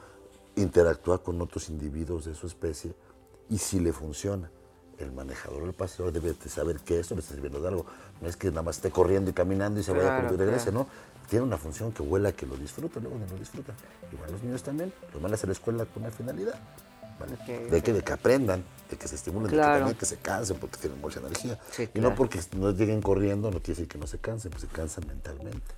interactúa 0.57 1.22
con 1.22 1.40
otros 1.40 1.68
individuos 1.68 2.24
de 2.24 2.34
su 2.34 2.47
especie 2.49 2.94
y 3.49 3.59
si 3.59 3.78
le 3.78 3.92
funciona. 3.92 4.51
El 4.99 5.12
manejador 5.12 5.62
del 5.62 5.72
paseador 5.74 6.12
debe 6.12 6.32
de 6.32 6.49
saber 6.49 6.78
que 6.80 6.99
esto 7.01 7.14
le 7.14 7.20
está 7.20 7.34
sirviendo 7.34 7.61
de 7.61 7.68
algo. 7.68 7.86
No 8.20 8.28
es 8.28 8.36
que 8.36 8.49
nada 8.49 8.62
más 8.62 8.76
esté 8.76 8.90
corriendo 8.90 9.30
y 9.30 9.34
caminando 9.34 9.78
y 9.78 9.82
se 9.82 9.90
vaya 9.92 10.05
Claro, 10.05 10.16
corriendo 10.22 10.42
y 10.42 10.47
regrese, 10.47 10.70
claro. 10.70 10.86
¿no? 10.90 11.26
Tiene 11.28 11.44
una 11.44 11.59
función 11.59 11.92
que 11.92 12.03
huela 12.03 12.32
que 12.32 12.47
lo 12.47 12.57
disfruta, 12.57 13.01
luego 13.01 13.18
no 13.18 13.26
lo 13.26 13.36
disfruta. 13.36 13.74
Igual 14.12 14.32
los 14.32 14.42
niños 14.42 14.62
también, 14.62 14.92
los 15.12 15.20
mandan 15.20 15.38
a 15.42 15.47
la 15.47 15.53
escuela 15.53 15.84
con 15.84 16.03
una 16.05 16.12
finalidad. 16.12 16.55
de, 17.70 17.82
que, 17.82 17.92
de 17.92 18.03
que 18.03 18.12
aprendan, 18.12 18.62
de 18.90 18.97
que 18.97 19.09
se 19.09 19.16
estimulen, 19.16 19.51
de 19.51 19.57
que 19.57 19.62
también 19.62 19.97
que 19.97 20.07
se 20.07 20.16
cansen 20.18 20.57
porque 20.59 20.76
tienen 20.78 21.01
mucha 21.01 21.18
energía. 21.20 21.59
Sí, 21.72 21.88
Y 21.94 21.99
no 22.01 22.14
porque 22.14 22.40
no 22.57 22.70
lleguen 22.72 23.03
corriendo, 23.03 23.51
no 23.51 23.59
quiere 23.59 23.68
decir 23.80 23.88
que 23.88 23.99
no 23.99 24.07
se 24.07 24.18
cansen, 24.18 24.51
pues 24.51 24.62
se 24.62 24.68
cansan 24.68 25.07
mentalmente. 25.07 25.74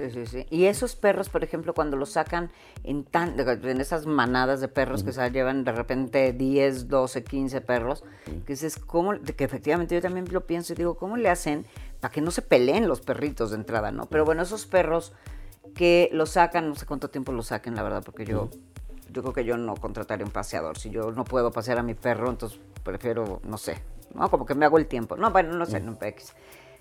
Sí, 0.00 0.10
sí, 0.10 0.26
sí. 0.26 0.46
Y 0.50 0.64
esos 0.64 0.96
perros, 0.96 1.28
por 1.28 1.44
ejemplo, 1.44 1.74
cuando 1.74 1.96
los 1.96 2.10
sacan 2.10 2.50
en 2.84 3.04
tan 3.04 3.38
en 3.38 3.80
esas 3.80 4.06
manadas 4.06 4.60
de 4.60 4.68
perros 4.68 5.02
que 5.04 5.12
se 5.12 5.30
llevan 5.30 5.64
de 5.64 5.72
repente 5.72 6.32
10, 6.32 6.88
12, 6.88 7.24
15 7.24 7.60
perros, 7.60 8.04
que 8.24 8.52
dices, 8.54 8.76
¿cómo? 8.76 9.12
que 9.20 9.44
efectivamente 9.44 9.94
yo 9.94 10.00
también 10.00 10.26
lo 10.30 10.46
pienso 10.46 10.72
y 10.72 10.76
digo, 10.76 10.94
¿cómo 10.94 11.16
le 11.16 11.28
hacen 11.28 11.66
para 12.00 12.12
que 12.12 12.20
no 12.20 12.30
se 12.30 12.42
peleen 12.42 12.88
los 12.88 13.00
perritos 13.00 13.50
de 13.50 13.56
entrada, 13.56 13.92
no? 13.92 14.06
Pero 14.06 14.24
bueno, 14.24 14.42
esos 14.42 14.66
perros 14.66 15.12
que 15.74 16.08
los 16.12 16.30
sacan, 16.30 16.68
no 16.68 16.74
sé 16.74 16.86
cuánto 16.86 17.10
tiempo 17.10 17.32
los 17.32 17.48
saquen, 17.48 17.74
la 17.74 17.82
verdad, 17.82 18.02
porque 18.04 18.24
yo, 18.24 18.50
yo 19.12 19.22
creo 19.22 19.34
que 19.34 19.44
yo 19.44 19.56
no 19.56 19.74
contrataría 19.74 20.24
un 20.24 20.32
paseador. 20.32 20.78
Si 20.78 20.90
yo 20.90 21.12
no 21.12 21.24
puedo 21.24 21.50
pasear 21.50 21.78
a 21.78 21.82
mi 21.82 21.94
perro, 21.94 22.30
entonces 22.30 22.58
prefiero, 22.82 23.40
no 23.44 23.58
sé, 23.58 23.82
¿no? 24.14 24.30
Como 24.30 24.46
que 24.46 24.54
me 24.54 24.64
hago 24.64 24.78
el 24.78 24.86
tiempo. 24.86 25.16
No, 25.16 25.30
bueno, 25.30 25.52
no 25.54 25.66
sé, 25.66 25.80
no. 25.80 25.98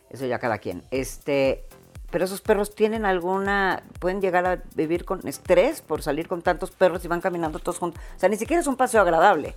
Eso 0.09 0.25
ya 0.25 0.39
cada 0.39 0.57
quien. 0.57 0.83
Este, 0.89 1.65
pero 2.11 2.25
esos 2.25 2.41
perros 2.41 2.73
tienen 2.73 3.05
alguna, 3.05 3.83
pueden 3.99 4.21
llegar 4.21 4.45
a 4.45 4.63
vivir 4.75 5.05
con 5.05 5.25
estrés 5.27 5.81
por 5.81 6.01
salir 6.01 6.27
con 6.27 6.41
tantos 6.41 6.71
perros 6.71 7.03
y 7.05 7.07
van 7.07 7.21
caminando 7.21 7.59
todos 7.59 7.79
juntos. 7.79 8.01
O 8.15 8.19
sea, 8.19 8.29
ni 8.29 8.37
siquiera 8.37 8.61
es 8.61 8.67
un 8.67 8.75
paseo 8.75 9.01
agradable, 9.01 9.55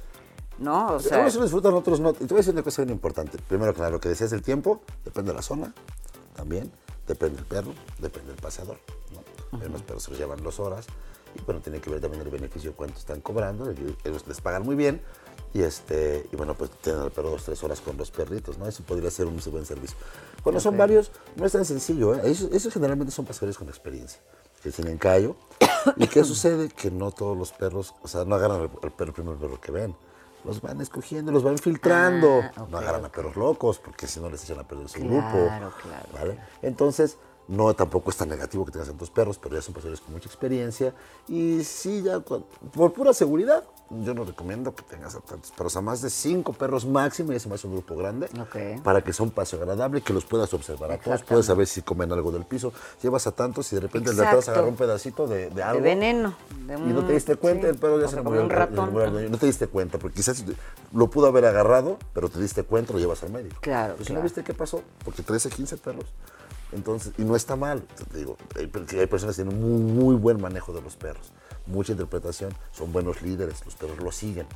¿no? 0.58 0.94
O 0.94 1.00
sea, 1.00 1.16
Algunos 1.16 1.34
lo 1.36 1.42
disfrutan, 1.42 1.74
otros 1.74 2.00
no. 2.00 2.10
Y 2.10 2.14
te 2.14 2.26
voy 2.26 2.36
a 2.36 2.38
decir 2.38 2.52
una 2.52 2.62
cosa 2.62 2.82
bien 2.82 2.94
importante. 2.94 3.38
Primero 3.48 3.72
lo 3.90 4.00
que 4.00 4.08
decías 4.08 4.30
del 4.30 4.42
tiempo, 4.42 4.82
depende 5.04 5.30
de 5.30 5.36
la 5.36 5.42
zona, 5.42 5.72
también. 6.34 6.70
Depende 7.06 7.36
del 7.36 7.46
perro, 7.46 7.74
depende 7.98 8.30
del 8.32 8.40
paseador. 8.40 8.78
¿no? 9.12 9.58
Hay 9.58 9.66
unos 9.66 9.82
perros 9.82 10.04
se 10.04 10.10
los 10.10 10.20
llevan 10.20 10.42
dos 10.42 10.60
horas. 10.60 10.86
Y 11.34 11.42
bueno, 11.44 11.60
tiene 11.60 11.80
que 11.80 11.90
ver 11.90 12.00
también 12.00 12.22
el 12.22 12.28
beneficio, 12.28 12.74
cuánto 12.74 12.98
están 12.98 13.20
cobrando. 13.20 13.70
Ellos 14.04 14.26
les 14.26 14.40
pagan 14.40 14.62
muy 14.62 14.76
bien. 14.76 15.00
Y, 15.54 15.62
este, 15.62 16.26
y 16.32 16.36
bueno, 16.36 16.54
pues 16.54 16.70
tienen 16.80 17.02
al 17.02 17.10
perro 17.10 17.30
dos, 17.30 17.44
tres 17.44 17.62
horas 17.62 17.80
con 17.80 17.96
los 17.98 18.10
perritos, 18.10 18.56
¿no? 18.58 18.66
Eso 18.66 18.82
podría 18.84 19.10
ser 19.10 19.26
un 19.26 19.34
muy 19.34 19.42
buen 19.50 19.66
servicio. 19.66 19.96
Cuando 20.42 20.60
son 20.60 20.76
varios, 20.78 21.10
no 21.36 21.44
es 21.44 21.52
tan 21.52 21.64
sencillo, 21.64 22.14
¿eh? 22.14 22.20
Esos, 22.24 22.50
esos 22.52 22.72
generalmente 22.72 23.12
son 23.12 23.26
paseadores 23.26 23.58
con 23.58 23.68
experiencia, 23.68 24.20
que 24.62 24.70
tienen 24.70 24.96
callo. 24.96 25.36
¿Y 25.96 26.06
qué 26.06 26.24
sucede? 26.24 26.68
Que 26.70 26.90
no 26.90 27.10
todos 27.10 27.36
los 27.36 27.52
perros, 27.52 27.94
o 28.02 28.08
sea, 28.08 28.24
no 28.24 28.34
agarran 28.34 28.68
perro, 28.70 28.90
el 29.06 29.12
primer 29.12 29.36
perro 29.36 29.60
que 29.60 29.72
ven. 29.72 29.94
Los 30.44 30.60
van 30.60 30.80
escogiendo, 30.80 31.30
los 31.30 31.44
van 31.44 31.58
filtrando. 31.58 32.40
Ah, 32.56 32.62
ok, 32.62 32.68
no 32.70 32.78
agarran 32.78 33.04
a 33.04 33.08
ok. 33.08 33.14
perros 33.14 33.36
locos, 33.36 33.78
porque 33.78 34.06
si 34.08 34.20
no 34.20 34.30
les 34.30 34.42
echan 34.44 34.58
a 34.58 34.66
perder 34.66 34.88
su 34.88 34.98
Claro, 35.00 35.10
grupo. 35.12 35.48
claro, 35.82 36.06
¿vale? 36.14 36.38
Entonces, 36.62 37.18
no 37.52 37.72
tampoco 37.74 38.10
es 38.10 38.16
tan 38.16 38.28
negativo 38.28 38.64
que 38.64 38.72
tengas 38.72 38.88
tantos 38.88 39.10
perros, 39.10 39.38
pero 39.38 39.54
ya 39.54 39.62
son 39.62 39.74
paseadores 39.74 40.00
con 40.00 40.12
mucha 40.14 40.26
experiencia. 40.26 40.94
Y 41.28 41.62
sí, 41.64 42.02
ya 42.02 42.20
por 42.20 42.92
pura 42.92 43.12
seguridad, 43.12 43.62
yo 43.90 44.14
no 44.14 44.24
recomiendo 44.24 44.74
que 44.74 44.82
tengas 44.82 45.14
a 45.14 45.20
tantos 45.20 45.50
perros, 45.50 45.76
a 45.76 45.82
más 45.82 46.00
de 46.00 46.08
cinco 46.08 46.54
perros 46.54 46.86
máximo, 46.86 47.32
y 47.32 47.36
eso 47.36 47.48
más 47.50 47.62
un 47.64 47.72
grupo 47.72 47.94
grande, 47.94 48.28
para 48.82 49.02
que 49.02 49.12
sea 49.12 49.24
un 49.24 49.30
paseo 49.30 49.60
agradable, 49.60 50.00
que 50.00 50.12
los 50.14 50.24
puedas 50.24 50.52
observar 50.54 50.92
a 50.92 50.98
todos, 50.98 51.22
puedes 51.22 51.46
saber 51.46 51.66
si 51.66 51.82
comen 51.82 52.10
algo 52.12 52.32
del 52.32 52.44
piso. 52.44 52.72
Llevas 53.02 53.26
a 53.26 53.32
tantos 53.32 53.70
y 53.72 53.76
de 53.76 53.82
repente 53.82 54.10
el 54.10 54.16
de 54.16 54.26
atrás 54.26 54.48
agarra 54.48 54.68
un 54.68 54.76
pedacito 54.76 55.26
de, 55.26 55.50
de 55.50 55.62
algo. 55.62 55.82
de 55.82 55.88
veneno. 55.90 56.34
de 56.66 56.74
Y 56.74 56.92
no 56.92 57.04
te 57.06 57.12
diste 57.12 57.36
cuenta, 57.36 57.66
sí, 57.66 57.74
el 57.74 57.78
perro 57.78 58.00
ya 58.00 58.08
se 58.08 58.20
murió. 58.22 58.42
un 58.42 58.50
ratón. 58.50 59.30
No 59.30 59.38
te 59.38 59.46
diste 59.46 59.66
cuenta, 59.66 59.98
porque 59.98 60.16
quizás 60.16 60.42
lo 60.92 61.10
pudo 61.10 61.26
haber 61.26 61.44
agarrado, 61.44 61.98
pero 62.14 62.30
te 62.30 62.40
diste 62.40 62.62
cuenta, 62.62 62.94
lo 62.94 62.98
llevas 62.98 63.22
al 63.22 63.30
médico. 63.30 63.56
Claro, 63.60 63.96
Pues, 63.96 64.06
claro. 64.08 64.20
¿No 64.20 64.24
viste 64.24 64.42
qué 64.42 64.54
pasó? 64.54 64.82
Porque 65.04 65.22
13, 65.22 65.50
15 65.50 65.76
perros. 65.76 66.06
Entonces, 66.72 67.12
y 67.18 67.22
no 67.22 67.36
está 67.36 67.56
mal. 67.56 67.82
Te 68.10 68.18
digo, 68.18 68.36
hay, 68.56 68.66
per- 68.66 68.86
hay 68.98 69.06
personas 69.06 69.36
que 69.36 69.42
tienen 69.44 69.60
muy, 69.62 69.80
muy 69.80 70.14
buen 70.14 70.40
manejo 70.40 70.72
de 70.72 70.80
los 70.82 70.96
perros, 70.96 71.32
mucha 71.66 71.92
interpretación, 71.92 72.52
son 72.72 72.92
buenos 72.92 73.22
líderes, 73.22 73.64
los 73.64 73.74
perros 73.74 73.98
lo 73.98 74.10
siguen. 74.12 74.46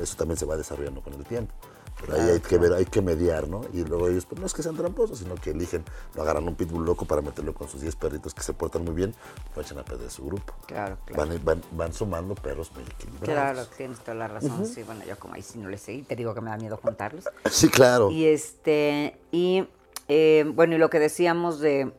Eso 0.00 0.16
también 0.16 0.36
se 0.36 0.44
va 0.44 0.56
desarrollando 0.56 1.00
con 1.00 1.14
el 1.14 1.24
tiempo. 1.24 1.54
Pero 2.00 2.12
ahí 2.14 2.30
hay 2.30 2.40
que 2.40 2.58
ver, 2.58 2.72
hay 2.74 2.84
que 2.84 3.02
mediar, 3.02 3.48
¿no? 3.48 3.62
Y 3.72 3.82
luego 3.84 4.06
ellos, 4.06 4.24
pues 4.24 4.40
no 4.40 4.46
es 4.46 4.54
que 4.54 4.62
sean 4.62 4.76
tramposos, 4.76 5.18
sino 5.18 5.34
que 5.34 5.50
eligen, 5.50 5.82
lo 6.14 6.22
agarran 6.22 6.46
un 6.46 6.54
pitbull 6.54 6.84
loco 6.84 7.06
para 7.06 7.22
meterlo 7.22 7.52
con 7.54 7.68
sus 7.68 7.80
10 7.80 7.96
perritos 7.96 8.34
que 8.34 8.42
se 8.42 8.52
portan 8.52 8.84
muy 8.84 8.94
bien, 8.94 9.14
lo 9.56 9.62
echan 9.62 9.78
a 9.78 9.84
perder 9.84 10.08
su 10.10 10.24
grupo. 10.24 10.52
Claro, 10.66 10.98
claro. 11.06 11.28
Van, 11.28 11.44
van, 11.44 11.62
van 11.72 11.92
sumando 11.92 12.36
perros 12.36 12.70
muy 12.72 12.84
equilibrados. 12.84 13.24
Claro, 13.24 13.66
tienes 13.76 13.98
toda 13.98 14.14
la 14.14 14.28
razón. 14.28 14.64
Sí, 14.64 14.84
bueno, 14.84 15.04
yo 15.06 15.18
como 15.18 15.34
ahí 15.34 15.42
sí 15.42 15.58
no 15.58 15.68
le 15.68 15.78
seguí, 15.78 16.02
te 16.02 16.14
digo 16.14 16.34
que 16.34 16.40
me 16.40 16.50
da 16.50 16.56
miedo 16.56 16.76
juntarlos. 16.76 17.24
Sí, 17.50 17.68
claro. 17.68 18.12
Y 18.12 18.26
este, 18.26 19.18
y 19.32 19.66
eh, 20.08 20.44
bueno, 20.54 20.74
y 20.74 20.78
lo 20.78 20.90
que 20.90 20.98
decíamos 20.98 21.60
de, 21.60 21.92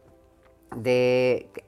de 0.75 1.49
que 1.53 1.63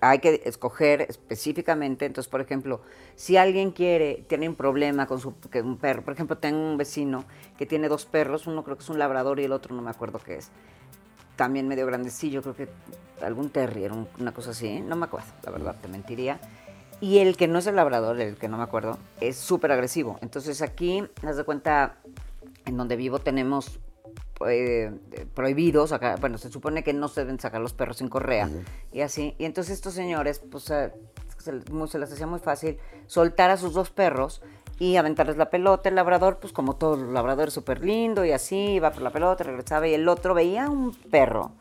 hay 0.00 0.20
que 0.20 0.42
escoger 0.44 1.02
específicamente, 1.02 2.06
entonces, 2.06 2.30
por 2.30 2.40
ejemplo, 2.40 2.80
si 3.16 3.36
alguien 3.36 3.72
quiere, 3.72 4.24
tiene 4.28 4.48
un 4.48 4.54
problema 4.54 5.06
con 5.06 5.18
su 5.20 5.34
que 5.50 5.62
un 5.62 5.78
perro, 5.78 6.02
por 6.02 6.14
ejemplo, 6.14 6.38
tengo 6.38 6.58
un 6.60 6.76
vecino 6.76 7.24
que 7.56 7.66
tiene 7.66 7.88
dos 7.88 8.06
perros, 8.06 8.46
uno 8.46 8.62
creo 8.62 8.76
que 8.76 8.84
es 8.84 8.90
un 8.90 8.98
labrador 8.98 9.40
y 9.40 9.44
el 9.44 9.52
otro 9.52 9.74
no 9.74 9.82
me 9.82 9.90
acuerdo 9.90 10.20
qué 10.24 10.36
es. 10.36 10.50
También 11.36 11.68
medio 11.68 11.86
grandecillo, 11.86 12.42
creo 12.42 12.54
que 12.54 12.68
algún 13.20 13.50
terrier, 13.50 13.92
un- 13.92 14.08
una 14.18 14.32
cosa 14.32 14.50
así, 14.50 14.80
no 14.80 14.96
me 14.96 15.06
acuerdo, 15.06 15.28
la 15.44 15.50
verdad, 15.50 15.76
te 15.80 15.88
mentiría. 15.88 16.40
Y 17.00 17.18
el 17.18 17.36
que 17.36 17.46
no 17.46 17.58
es 17.60 17.66
el 17.66 17.76
labrador, 17.76 18.20
el 18.20 18.36
que 18.36 18.48
no 18.48 18.56
me 18.58 18.64
acuerdo, 18.64 18.98
es 19.20 19.36
súper 19.36 19.70
agresivo. 19.72 20.18
Entonces 20.20 20.62
aquí, 20.62 21.04
haz 21.22 21.36
de 21.36 21.44
cuenta, 21.44 21.96
en 22.64 22.76
donde 22.76 22.96
vivo 22.96 23.20
tenemos 23.20 23.78
eh, 24.46 24.92
prohibidos, 25.34 25.92
acá, 25.92 26.16
bueno, 26.20 26.38
se 26.38 26.50
supone 26.50 26.82
que 26.84 26.92
no 26.92 27.08
se 27.08 27.20
deben 27.22 27.40
sacar 27.40 27.60
los 27.60 27.72
perros 27.72 27.98
sin 27.98 28.08
correa 28.08 28.48
y 28.92 29.00
así. 29.00 29.34
Y 29.38 29.44
entonces 29.44 29.74
estos 29.74 29.94
señores, 29.94 30.40
pues 30.50 30.64
se, 30.64 30.92
les- 31.52 31.70
muy- 31.70 31.88
se 31.88 31.98
les 31.98 32.12
hacía 32.12 32.26
muy 32.26 32.40
fácil 32.40 32.78
soltar 33.06 33.50
a 33.50 33.56
sus 33.56 33.72
dos 33.74 33.90
perros 33.90 34.42
y 34.78 34.96
aventarles 34.96 35.36
la 35.36 35.50
pelota. 35.50 35.88
El 35.88 35.94
labrador, 35.96 36.38
pues 36.38 36.52
como 36.52 36.76
todos 36.76 36.98
los 36.98 37.12
labradores, 37.12 37.52
súper 37.54 37.84
lindo 37.84 38.24
y 38.24 38.32
así, 38.32 38.56
iba 38.74 38.90
por 38.92 39.02
la 39.02 39.10
pelota, 39.10 39.44
regresaba 39.44 39.88
y 39.88 39.94
el 39.94 40.06
otro 40.08 40.34
veía 40.34 40.68
un 40.70 40.94
perro. 40.94 41.52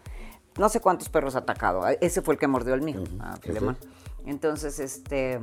No 0.58 0.70
sé 0.70 0.80
cuántos 0.82 1.10
perros 1.10 1.36
atacado. 1.36 1.84
Ese 2.02 2.22
fue 2.22 2.34
el 2.36 2.40
que 2.40 2.48
mordió 2.48 2.74
el 2.74 2.82
mío, 2.82 3.04
a 3.20 3.38
Filemón. 3.38 3.78
Entonces, 4.26 4.80
este, 4.80 5.40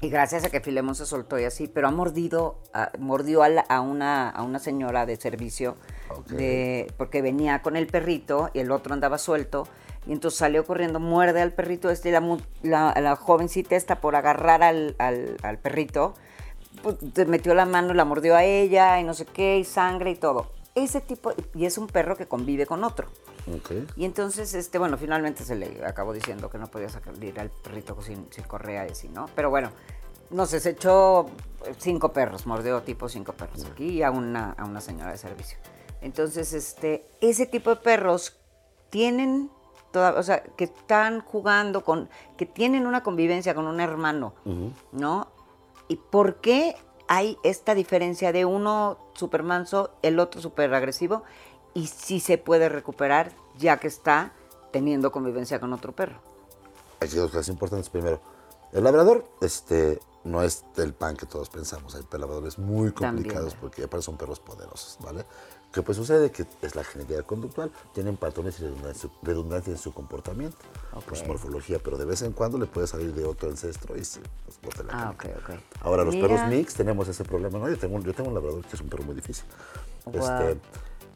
y 0.00 0.08
gracias 0.08 0.44
a 0.44 0.50
que 0.50 0.60
Filemón 0.60 0.94
se 0.94 1.04
soltó 1.06 1.38
y 1.38 1.44
así, 1.44 1.68
pero 1.68 1.88
ha 1.88 1.90
mordido, 1.90 2.58
a- 2.72 2.90
mordió 2.98 3.42
a, 3.42 3.48
la- 3.50 3.60
a 3.68 3.80
una, 3.82 4.30
a 4.30 4.42
una 4.42 4.58
señora 4.58 5.04
de 5.06 5.16
servicio, 5.16 5.76
Ok. 6.16 6.28
de, 6.28 6.92
porque 6.96 7.22
venía 7.22 7.62
con 7.62 7.76
el 7.76 7.86
perrito 7.86 8.50
y 8.52 8.60
el 8.60 8.70
otro 8.70 8.94
andaba 8.94 9.18
suelto, 9.18 9.66
y 10.06 10.12
entonces 10.12 10.38
salió 10.38 10.64
corriendo, 10.64 10.98
muerde 11.00 11.40
al 11.42 11.52
perrito 11.52 11.90
este, 11.90 12.10
la, 12.10 12.20
la, 12.62 12.94
la 13.00 13.16
jovencita 13.16 13.76
esta 13.76 14.00
por 14.00 14.16
agarrar 14.16 14.62
al, 14.62 14.96
al- 14.98 15.36
al 15.42 15.58
perrito, 15.58 16.14
pues, 16.82 16.96
te 17.12 17.26
metió 17.26 17.54
la 17.54 17.66
mano 17.66 17.92
la 17.94 18.04
mordió 18.04 18.34
a 18.36 18.44
ella, 18.44 18.98
y 19.00 19.04
no 19.04 19.14
sé 19.14 19.26
qué, 19.26 19.58
y 19.58 19.64
sangre 19.64 20.10
y 20.10 20.16
todo. 20.16 20.50
Ese 20.74 21.00
tipo, 21.00 21.32
y 21.54 21.66
es 21.66 21.78
un 21.78 21.88
perro 21.88 22.16
que 22.16 22.26
convive 22.26 22.64
con 22.64 22.84
otro. 22.84 23.08
Ok. 23.54 23.72
Y 23.96 24.04
entonces, 24.04 24.54
este, 24.54 24.78
bueno, 24.78 24.96
finalmente 24.96 25.42
se 25.44 25.56
le 25.56 25.84
acabó 25.84 26.12
diciendo 26.12 26.48
que 26.48 26.58
no 26.58 26.68
podía 26.68 26.88
salir 26.88 27.38
al 27.40 27.50
perrito 27.50 28.00
sin, 28.02 28.26
sin 28.30 28.44
correa 28.44 28.86
y 28.86 28.92
así, 28.92 29.08
¿no? 29.08 29.28
Pero 29.34 29.50
bueno, 29.50 29.70
no 30.30 30.46
sé, 30.46 30.60
se 30.60 30.70
echó 30.70 31.26
cinco 31.78 32.12
perros, 32.12 32.46
mordió 32.46 32.82
tipo 32.82 33.08
cinco 33.08 33.32
perros 33.32 33.64
aquí 33.64 33.88
y 33.88 34.02
a 34.04 34.10
una, 34.12 34.52
a 34.52 34.64
una 34.64 34.80
señora 34.80 35.10
de 35.10 35.18
servicio. 35.18 35.58
Entonces, 36.00 36.52
este, 36.52 37.06
ese 37.20 37.46
tipo 37.46 37.70
de 37.70 37.76
perros 37.76 38.36
tienen, 38.90 39.50
toda, 39.92 40.18
o 40.18 40.22
sea, 40.22 40.42
que 40.42 40.64
están 40.64 41.20
jugando 41.20 41.84
con, 41.84 42.08
que 42.36 42.46
tienen 42.46 42.86
una 42.86 43.02
convivencia 43.02 43.54
con 43.54 43.66
un 43.66 43.80
hermano, 43.80 44.34
¿no? 44.92 45.28
¿Y 45.88 45.96
por 45.96 46.36
qué 46.36 46.76
hay 47.08 47.36
esta 47.42 47.74
diferencia 47.74 48.32
de 48.32 48.44
uno 48.44 48.98
súper 49.14 49.42
manso, 49.42 49.90
el 50.02 50.18
otro 50.18 50.40
súper 50.40 50.72
agresivo? 50.72 51.24
Y 51.74 51.86
si 51.88 52.20
se 52.20 52.38
puede 52.38 52.68
recuperar 52.68 53.32
ya 53.58 53.78
que 53.78 53.88
está 53.88 54.32
teniendo 54.72 55.12
convivencia 55.12 55.60
con 55.60 55.72
otro 55.72 55.92
perro. 55.92 56.20
Hay 57.00 57.08
dos 57.08 57.30
cosas 57.30 57.48
importantes. 57.48 57.88
Primero, 57.90 58.20
el 58.72 58.84
labrador 58.84 59.26
este, 59.40 60.00
no 60.24 60.42
es 60.42 60.64
del 60.76 60.94
pan 60.94 61.16
que 61.16 61.26
todos 61.26 61.48
pensamos. 61.50 61.94
Hay 61.94 62.02
labradores 62.10 62.58
muy 62.58 62.92
complicados 62.92 63.52
También. 63.52 63.60
porque 63.60 63.84
aparte 63.84 64.04
son 64.04 64.16
perros 64.16 64.40
poderosos, 64.40 64.98
¿vale? 65.00 65.24
Que 65.72 65.82
pues 65.82 65.96
sucede 65.98 66.32
que 66.32 66.46
es 66.62 66.74
la 66.74 66.82
genética 66.82 67.22
conductual, 67.22 67.70
tienen 67.94 68.16
patrones 68.16 68.58
y 68.58 68.64
redundancia, 68.64 69.08
redundancia 69.22 69.70
en 69.72 69.78
su 69.78 69.92
comportamiento, 69.94 70.56
por 71.06 71.16
su 71.16 71.22
Ok. 71.22 71.28
morfología, 71.28 71.78
pero 71.78 71.96
de 71.96 72.04
vez 72.06 72.22
en 72.22 72.32
cuando 72.32 72.58
le 72.58 72.66
puede 72.66 72.88
salir 72.88 73.14
de 73.14 73.24
otro 73.24 73.48
ancestro 73.50 73.96
y 73.96 74.04
sí, 74.04 74.18
pues 74.44 74.58
bota 74.60 74.82
la 74.82 74.92
Ah, 74.92 75.14
canica. 75.16 75.38
ok, 75.38 75.50
ok. 75.54 75.60
Ahora, 75.82 76.02
los 76.02 76.16
perros 76.16 76.42
mix 76.44 76.74
tenemos 76.74 77.06
ese 77.06 77.22
problema, 77.22 77.60
¿no? 77.60 77.68
Yo 77.68 77.78
tengo, 77.78 77.94
un- 77.94 78.02
yo 78.02 78.12
tengo 78.12 78.30
un 78.30 78.34
labrador 78.34 78.64
que 78.64 78.74
es 78.74 78.80
un 78.82 78.88
perro 78.88 79.04
muy 79.04 79.14
difícil. 79.14 79.44
Wow. 80.06 80.14
Este, 80.16 80.60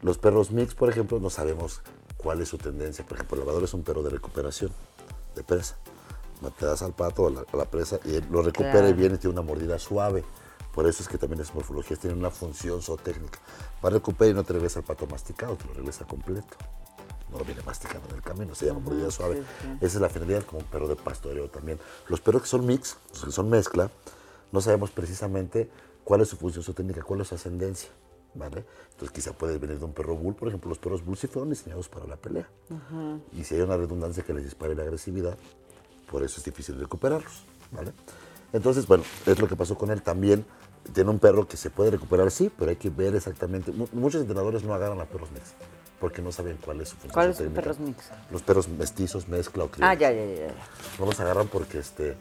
los 0.01 0.17
perros 0.17 0.51
mix, 0.51 0.73
por 0.73 0.89
ejemplo, 0.89 1.19
no 1.19 1.29
sabemos 1.29 1.81
cuál 2.15 2.41
es 2.41 2.47
su 2.47 2.57
tendencia. 2.57 3.05
Por 3.05 3.15
ejemplo, 3.17 3.35
el 3.35 3.39
labrador 3.41 3.65
es 3.65 3.73
un 3.73 3.83
perro 3.83 4.03
de 4.03 4.09
recuperación, 4.09 4.71
de 5.35 5.43
presa. 5.43 5.75
Te 6.59 6.65
das 6.65 6.81
al 6.81 6.93
pato 6.93 7.23
o 7.23 7.27
a 7.27 7.31
la, 7.31 7.45
a 7.51 7.57
la 7.57 7.65
presa 7.65 7.99
y 8.05 8.15
él 8.15 8.25
lo 8.29 8.41
recupera 8.41 8.87
y 8.87 8.93
viene 8.93 9.15
y 9.15 9.17
tiene 9.17 9.33
una 9.33 9.41
mordida 9.41 9.79
suave. 9.79 10.23
Por 10.75 10.85
eso 10.87 11.01
es 11.01 11.07
que 11.07 11.17
también 11.17 11.39
las 11.39 11.55
morfologías 11.55 11.99
tienen 11.99 12.19
una 12.19 12.29
función 12.29 12.81
zootécnica. 12.81 13.39
Va 13.83 13.87
a 13.87 13.93
recuperar 13.93 14.31
y 14.31 14.33
no 14.35 14.43
te 14.43 14.51
regresa 14.51 14.79
el 14.79 14.85
pato 14.85 15.07
masticado, 15.07 15.55
te 15.55 15.65
lo 15.67 15.73
regresa 15.73 16.05
completo. 16.05 16.57
No 17.31 17.39
lo 17.39 17.45
viene 17.45 17.61
masticando 17.65 18.09
en 18.09 18.15
el 18.15 18.21
camino, 18.21 18.53
se 18.53 18.65
llama 18.65 18.81
mordida 18.81 19.09
suave. 19.09 19.37
sí, 19.37 19.43
sí. 19.61 19.67
Esa 19.77 19.85
es 19.85 20.01
la 20.01 20.09
finalidad 20.09 20.43
como 20.43 20.59
un 20.59 20.65
perro 20.65 20.89
de 20.89 20.97
pastoreo 20.97 21.49
también. 21.49 21.79
Los 22.09 22.19
perros 22.19 22.41
que 22.41 22.49
son 22.49 22.65
mix, 22.65 22.97
los 23.13 23.23
que 23.23 23.31
son 23.31 23.49
mezcla, 23.49 23.89
no 24.51 24.59
sabemos 24.59 24.91
precisamente 24.91 25.69
cuál 26.03 26.21
es 26.21 26.27
su 26.27 26.35
función 26.35 26.61
zootécnica, 26.63 27.01
cuál 27.03 27.21
es 27.21 27.29
su 27.29 27.35
ascendencia. 27.35 27.89
¿Vale? 28.33 28.65
Entonces 28.91 29.11
quizá 29.11 29.31
puede 29.31 29.57
venir 29.57 29.79
de 29.79 29.85
un 29.85 29.93
perro 29.93 30.17
bull, 30.17 30.35
por 30.35 30.49
ejemplo, 30.49 30.67
los 30.67 30.77
perros 30.77 31.05
bull 31.05 31.15
sí 31.15 31.27
fueron 31.27 31.51
diseñados 31.51 31.87
para 31.87 32.05
la 32.05 32.17
pelea. 32.17 32.49
Y 33.31 33.45
si 33.45 33.55
hay 33.55 33.61
una 33.61 33.77
redundancia 33.77 34.25
que 34.25 34.33
les 34.33 34.43
dispare 34.43 34.75
la 34.75 34.83
agresividad, 34.83 35.37
por 36.11 36.21
eso 36.21 36.39
es 36.39 36.43
difícil 36.43 36.77
recuperarlos, 36.77 37.43
¿vale? 37.71 37.93
Entonces, 38.51 38.87
bueno, 38.87 39.03
es 39.25 39.39
lo 39.39 39.47
que 39.47 39.55
pasó 39.55 39.77
con 39.77 39.89
él 39.89 40.01
también. 40.01 40.45
Tiene 40.93 41.09
un 41.09 41.19
perro 41.19 41.47
que 41.47 41.57
se 41.57 41.69
puede 41.69 41.91
recuperar, 41.91 42.29
sí, 42.31 42.51
pero 42.57 42.69
hay 42.69 42.77
que 42.77 42.89
ver 42.89 43.15
exactamente. 43.15 43.71
mu- 43.71 43.87
Muchos 43.93 44.21
entrenadores 44.21 44.63
no 44.63 44.73
agarran 44.73 44.99
a 45.01 45.05
perros 45.05 45.31
mix 45.31 45.53
porque 45.99 46.21
no 46.21 46.31
saben 46.31 46.57
cuál 46.63 46.81
es 46.81 46.89
su 46.89 46.95
función. 46.95 47.13
¿Cuáles 47.13 47.37
son 47.37 47.49
perros 47.53 47.79
mix? 47.79 48.05
Los 48.31 48.41
perros 48.43 48.67
mestizos, 48.67 49.27
mezcla 49.27 49.63
o 49.63 49.67
Ah, 49.67 49.95
criollos. 49.95 49.99
ya, 49.99 50.11
ya, 50.11 50.25
ya. 50.25 50.47
ya. 50.47 50.53
No 50.99 51.05
los 51.05 51.19
agarran 51.19 51.47
porque 51.47 51.79
este, 51.79 52.15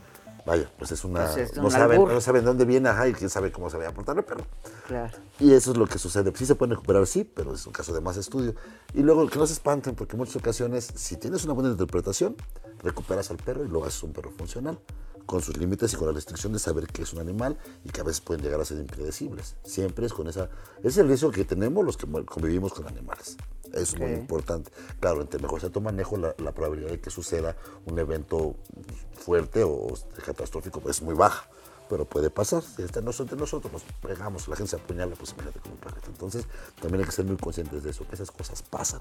vaya, 0.46 0.70
pues 0.78 0.92
es 0.92 1.04
una... 1.04 1.24
Pues 1.26 1.50
es 1.50 1.56
no, 1.58 1.70
saben, 1.70 2.02
no 2.04 2.20
saben 2.20 2.42
de 2.42 2.46
dónde 2.46 2.64
viene, 2.64 2.88
ajá, 2.88 3.08
y 3.08 3.12
quién 3.12 3.28
sabe 3.28 3.52
cómo 3.52 3.68
se 3.68 3.76
va 3.76 3.88
a 3.88 3.92
portar 3.92 4.16
el 4.16 4.24
perro. 4.24 4.44
Claro. 4.86 5.12
Y 5.40 5.52
eso 5.52 5.72
es 5.72 5.76
lo 5.76 5.86
que 5.86 5.98
sucede. 5.98 6.32
Sí 6.34 6.46
se 6.46 6.54
pueden 6.54 6.70
recuperar, 6.76 7.06
sí, 7.06 7.24
pero 7.24 7.52
es 7.54 7.66
un 7.66 7.72
caso 7.72 7.92
de 7.92 8.00
más 8.00 8.16
estudio. 8.16 8.54
Y 8.94 9.02
luego 9.02 9.26
que 9.28 9.38
no 9.38 9.46
se 9.46 9.52
espanten, 9.52 9.94
porque 9.94 10.12
en 10.12 10.18
muchas 10.20 10.36
ocasiones, 10.36 10.88
si 10.94 11.16
tienes 11.16 11.44
una 11.44 11.52
buena 11.52 11.70
interpretación, 11.70 12.36
recuperas 12.82 13.30
al 13.30 13.36
perro 13.38 13.64
y 13.64 13.68
lo 13.68 13.84
haces 13.84 14.02
un 14.04 14.12
perro 14.12 14.30
funcional, 14.30 14.78
con 15.26 15.40
sus 15.42 15.56
límites 15.56 15.92
y 15.92 15.96
con 15.96 16.06
la 16.08 16.12
restricción 16.12 16.52
de 16.52 16.58
saber 16.58 16.86
que 16.86 17.02
es 17.02 17.12
un 17.12 17.20
animal 17.20 17.56
y 17.84 17.90
que 17.90 18.00
a 18.00 18.04
veces 18.04 18.20
pueden 18.20 18.42
llegar 18.44 18.60
a 18.60 18.64
ser 18.64 18.78
impredecibles. 18.78 19.56
Siempre 19.64 20.06
es 20.06 20.12
con 20.12 20.28
esa... 20.28 20.48
Es 20.82 20.96
el 20.98 21.08
riesgo 21.08 21.30
que 21.30 21.44
tenemos 21.44 21.84
los 21.84 21.96
que 21.96 22.06
convivimos 22.26 22.72
con 22.74 22.86
animales. 22.86 23.36
Es 23.72 23.98
muy 23.98 24.12
Ok. 24.12 24.18
importante. 24.18 24.70
Claro, 25.00 25.20
entre 25.22 25.40
mejor 25.40 25.60
sea 25.60 25.70
tu 25.70 25.80
manejo, 25.80 26.16
la, 26.16 26.34
la 26.38 26.52
probabilidad 26.52 26.90
de 26.90 27.00
que 27.00 27.10
suceda 27.10 27.56
un 27.86 27.98
evento 27.98 28.54
fuerte 29.14 29.64
o 29.64 29.86
catastrófico 30.24 30.80
pues, 30.80 30.96
es 30.98 31.02
muy 31.02 31.14
baja. 31.14 31.48
Pero 31.88 32.06
puede 32.06 32.30
pasar. 32.30 32.62
Si 32.62 32.82
está 32.82 33.00
entre 33.00 33.36
nosotros 33.36 33.70
nos 33.72 33.82
pegamos, 34.00 34.48
la 34.48 34.56
gente 34.56 34.70
se 34.70 34.76
apuñala, 34.76 35.14
pues 35.16 35.32
imagínate 35.32 35.60
con 35.60 35.72
un 35.72 35.78
perrito. 35.78 36.06
Entonces, 36.08 36.46
también 36.80 37.00
hay 37.00 37.06
que 37.06 37.12
ser 37.12 37.24
muy 37.26 37.36
conscientes 37.36 37.82
de 37.82 37.90
eso, 37.90 38.06
que 38.08 38.14
esas 38.14 38.30
cosas 38.30 38.62
pasan. 38.62 39.00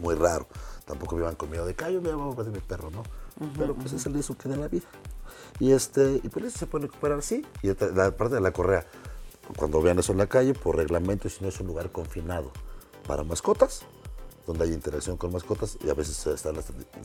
Muy 0.00 0.14
raro. 0.14 0.46
Tampoco 0.86 1.16
vivan 1.16 1.34
con 1.34 1.50
miedo 1.50 1.66
de 1.66 1.74
que, 1.74 1.84
"Ay, 1.84 1.94
yo 1.94 2.00
me 2.00 2.12
voy 2.12 2.32
a 2.32 2.36
perder 2.36 2.54
mi 2.54 2.60
perro, 2.60 2.90
¿no? 2.90 3.02
Pero 3.58 3.74
pues 3.74 3.92
es 3.92 4.06
el 4.06 4.14
riesgo 4.14 4.34
que 4.36 4.48
da 4.48 4.56
la 4.56 4.68
vida. 4.68 4.86
Y, 5.58 5.72
este, 5.72 6.20
y 6.22 6.28
pues 6.28 6.46
eso 6.46 6.58
se 6.58 6.66
puede 6.66 6.86
recuperar, 6.86 7.22
sí. 7.22 7.44
Y 7.62 7.68
la 7.68 8.10
parte 8.16 8.36
de 8.36 8.40
la 8.40 8.52
correa, 8.52 8.86
cuando 9.56 9.82
vean 9.82 9.98
eso 9.98 10.12
en 10.12 10.18
la 10.18 10.26
calle, 10.26 10.54
por 10.54 10.76
reglamento, 10.76 11.28
si 11.28 11.42
no 11.42 11.48
es 11.48 11.60
un 11.60 11.66
lugar 11.66 11.90
confinado 11.90 12.50
para 13.06 13.24
mascotas, 13.24 13.82
donde 14.46 14.64
hay 14.64 14.72
interacción 14.72 15.16
con 15.16 15.32
mascotas 15.32 15.76
y 15.84 15.90
a 15.90 15.94
veces 15.94 16.26
están 16.26 16.54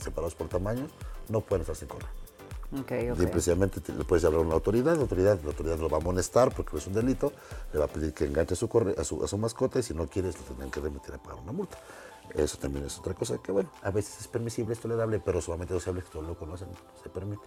separados 0.00 0.34
por 0.34 0.48
tamaños, 0.48 0.90
no 1.28 1.40
pueden 1.40 1.62
estar 1.62 1.76
sin 1.76 1.88
correa. 1.88 2.10
Ok, 2.80 2.92
Y 2.92 3.10
ok. 3.24 3.30
precisamente 3.30 3.80
te- 3.80 3.92
le 3.92 4.02
puedes 4.04 4.24
hablar 4.24 4.40
a 4.40 4.44
una 4.44 4.54
autoridad, 4.54 4.96
la 4.96 5.02
autoridad, 5.02 5.38
la 5.42 5.48
autoridad 5.50 5.78
lo 5.78 5.88
va 5.88 5.98
a 5.98 6.00
amonestar 6.00 6.52
porque 6.54 6.76
es 6.76 6.86
un 6.86 6.94
delito, 6.94 7.32
le 7.72 7.78
va 7.78 7.84
a 7.84 7.88
pedir 7.88 8.12
que 8.12 8.24
enganche 8.24 8.54
a 8.54 8.56
su, 8.56 8.68
corre- 8.68 8.98
a 8.98 9.04
su, 9.04 9.22
a 9.22 9.28
su 9.28 9.38
mascota 9.38 9.78
y 9.78 9.82
si 9.84 9.94
no 9.94 10.08
quieres 10.08 10.36
lo 10.38 10.44
tendrán 10.44 10.70
que 10.70 10.80
remitir 10.80 11.14
a 11.14 11.18
pagar 11.18 11.38
una 11.40 11.52
multa. 11.52 11.78
Eso 12.34 12.58
también 12.58 12.84
es 12.84 12.98
otra 12.98 13.14
cosa 13.14 13.38
que, 13.38 13.52
bueno, 13.52 13.70
a 13.82 13.90
veces 13.92 14.20
es 14.22 14.28
permisible, 14.28 14.72
es 14.74 14.80
tolerable, 14.80 15.20
pero 15.24 15.40
solamente 15.40 15.74
deseable 15.74 16.02
que 16.02 16.08
todos 16.10 16.26
lo 16.26 16.34
conocen, 16.36 16.66
se 17.02 17.08
permite. 17.08 17.42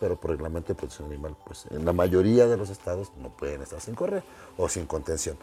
Pero 0.00 0.18
por 0.18 0.30
reglamento 0.30 0.68
de 0.68 0.74
protección 0.74 1.08
animal, 1.08 1.36
pues 1.46 1.66
en 1.70 1.84
la 1.84 1.92
mayoría 1.92 2.46
de 2.46 2.56
los 2.56 2.70
estados 2.70 3.12
no 3.20 3.28
pueden 3.28 3.60
estar 3.62 3.80
sin 3.80 3.94
correr 3.94 4.22
o 4.56 4.68
sin 4.68 4.86
contención. 4.86 5.36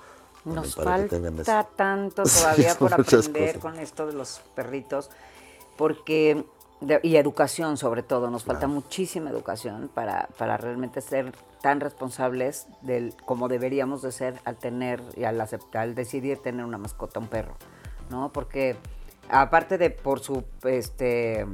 Nos 0.45 0.75
También 0.75 1.35
falta 1.45 1.63
tanto 1.75 2.23
todavía 2.41 2.71
Sí, 2.71 2.77
por 2.79 2.93
aprender 2.93 3.55
cosas. 3.55 3.61
con 3.61 3.79
esto 3.79 4.07
de 4.07 4.13
los 4.13 4.41
perritos, 4.55 5.09
porque 5.77 6.43
de- 6.81 6.99
y 7.03 7.17
educación 7.17 7.77
sobre 7.77 8.01
todo, 8.03 8.29
nos 8.29 8.43
falta 8.45 8.67
muchísima 8.67 9.29
educación 9.29 9.89
para, 9.93 10.27
para 10.37 10.57
realmente 10.57 11.01
ser 11.01 11.33
tan 11.61 11.79
responsables 11.79 12.67
del 12.81 13.15
como 13.25 13.47
deberíamos 13.47 14.01
de 14.01 14.11
ser 14.11 14.39
al 14.45 14.57
tener 14.57 15.01
y 15.15 15.23
al 15.23 15.39
aceptar, 15.41 15.81
al 15.83 15.95
decidir 15.95 16.37
tener 16.39 16.63
una 16.65 16.77
mascota, 16.77 17.19
un 17.19 17.27
perro, 17.27 17.55
¿no? 18.09 18.31
Porque 18.31 18.75
aparte 19.29 19.77
de 19.77 19.89
por 19.89 20.19
su 20.19 20.43
este 20.63 21.45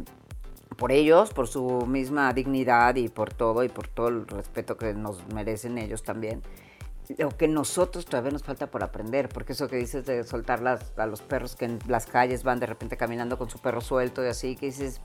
por 0.76 0.92
ellos, 0.92 1.32
por 1.34 1.48
su 1.48 1.86
misma 1.88 2.34
dignidad 2.34 2.96
y 2.96 3.10
por 3.10 3.34
todo 3.34 3.64
y 3.64 3.70
por 3.70 3.88
todo 3.88 4.08
el 4.10 4.28
respeto 4.28 4.78
que 4.78 4.94
nos 4.94 5.26
merecen 5.34 5.78
ellos 5.78 6.04
también. 6.04 6.42
Lo 7.18 7.30
que 7.30 7.48
nosotros 7.50 8.06
todavía 8.06 8.32
nos 8.32 8.44
falta 8.44 8.68
por 8.72 8.84
aprender, 8.84 9.28
porque 9.30 9.54
eso 9.54 9.68
que 9.68 9.76
dices 9.76 10.06
de 10.06 10.24
soltar 10.24 10.62
las- 10.62 10.98
a 10.98 11.06
los 11.06 11.22
perros 11.22 11.56
que 11.56 11.66
en 11.66 11.80
las 11.88 12.06
calles 12.06 12.44
van 12.44 12.60
de 12.60 12.66
repente 12.66 12.96
caminando 12.96 13.38
con 13.38 13.50
su 13.50 13.60
perro 13.60 13.82
suelto 13.82 14.24
y 14.24 14.28
así, 14.28 14.56
que 14.56 14.68
dices, 14.68 15.02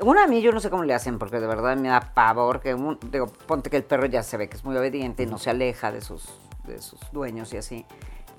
uno 0.00 0.20
a 0.22 0.26
mí 0.26 0.42
yo 0.42 0.52
no 0.52 0.60
sé 0.60 0.68
cómo 0.70 0.82
le 0.84 0.92
hacen, 0.92 1.18
porque 1.18 1.40
de 1.40 1.46
verdad 1.46 1.76
me 1.76 1.88
da 1.88 2.12
pavor 2.14 2.60
que, 2.60 2.74
un- 2.74 2.98
digo, 3.10 3.26
ponte 3.26 3.70
que 3.70 3.78
el 3.78 3.84
perro 3.84 4.06
ya 4.06 4.22
se 4.22 4.36
ve 4.36 4.48
que 4.48 4.56
es 4.56 4.64
muy 4.64 4.76
obediente 4.76 5.22
y 5.22 5.26
no 5.26 5.38
se 5.38 5.50
aleja 5.50 5.90
de 5.92 6.02
sus, 6.02 6.28
de 6.66 6.80
sus 6.82 7.00
dueños 7.10 7.52
y 7.54 7.56
así, 7.56 7.86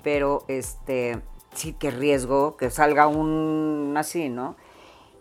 pero 0.04 0.44
este, 0.46 1.20
sí, 1.54 1.72
qué 1.72 1.90
riesgo 1.90 2.56
que 2.56 2.70
salga 2.70 3.08
un 3.08 3.94
así, 3.96 4.28
¿no? 4.28 4.56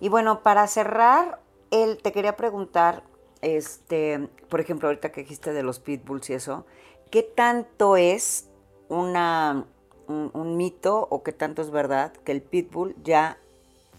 Y 0.06 0.10
bueno, 0.10 0.43
para 0.43 0.68
cerrar, 0.68 1.39
él, 1.72 1.97
te 1.99 2.12
quería 2.12 2.38
preguntar, 2.38 3.01
este, 3.41 4.30
por 4.49 4.60
ejemplo, 4.60 4.88
ahorita 4.88 5.12
que 5.12 5.22
dijiste 5.22 5.51
de 5.51 5.64
los 5.64 5.80
pitbulls 5.80 6.30
y 6.30 6.34
eso, 6.34 6.68
¿qué 7.10 7.24
tanto 7.24 7.97
es 7.97 8.47
una, 8.88 9.66
un, 10.06 10.30
un 10.36 10.58
mito 10.58 11.08
o 11.10 11.24
qué 11.24 11.32
tanto 11.32 11.64
es 11.64 11.72
verdad 11.72 12.14
que 12.24 12.34
el 12.34 12.43
pitbull 12.43 12.95
ya, 13.03 13.39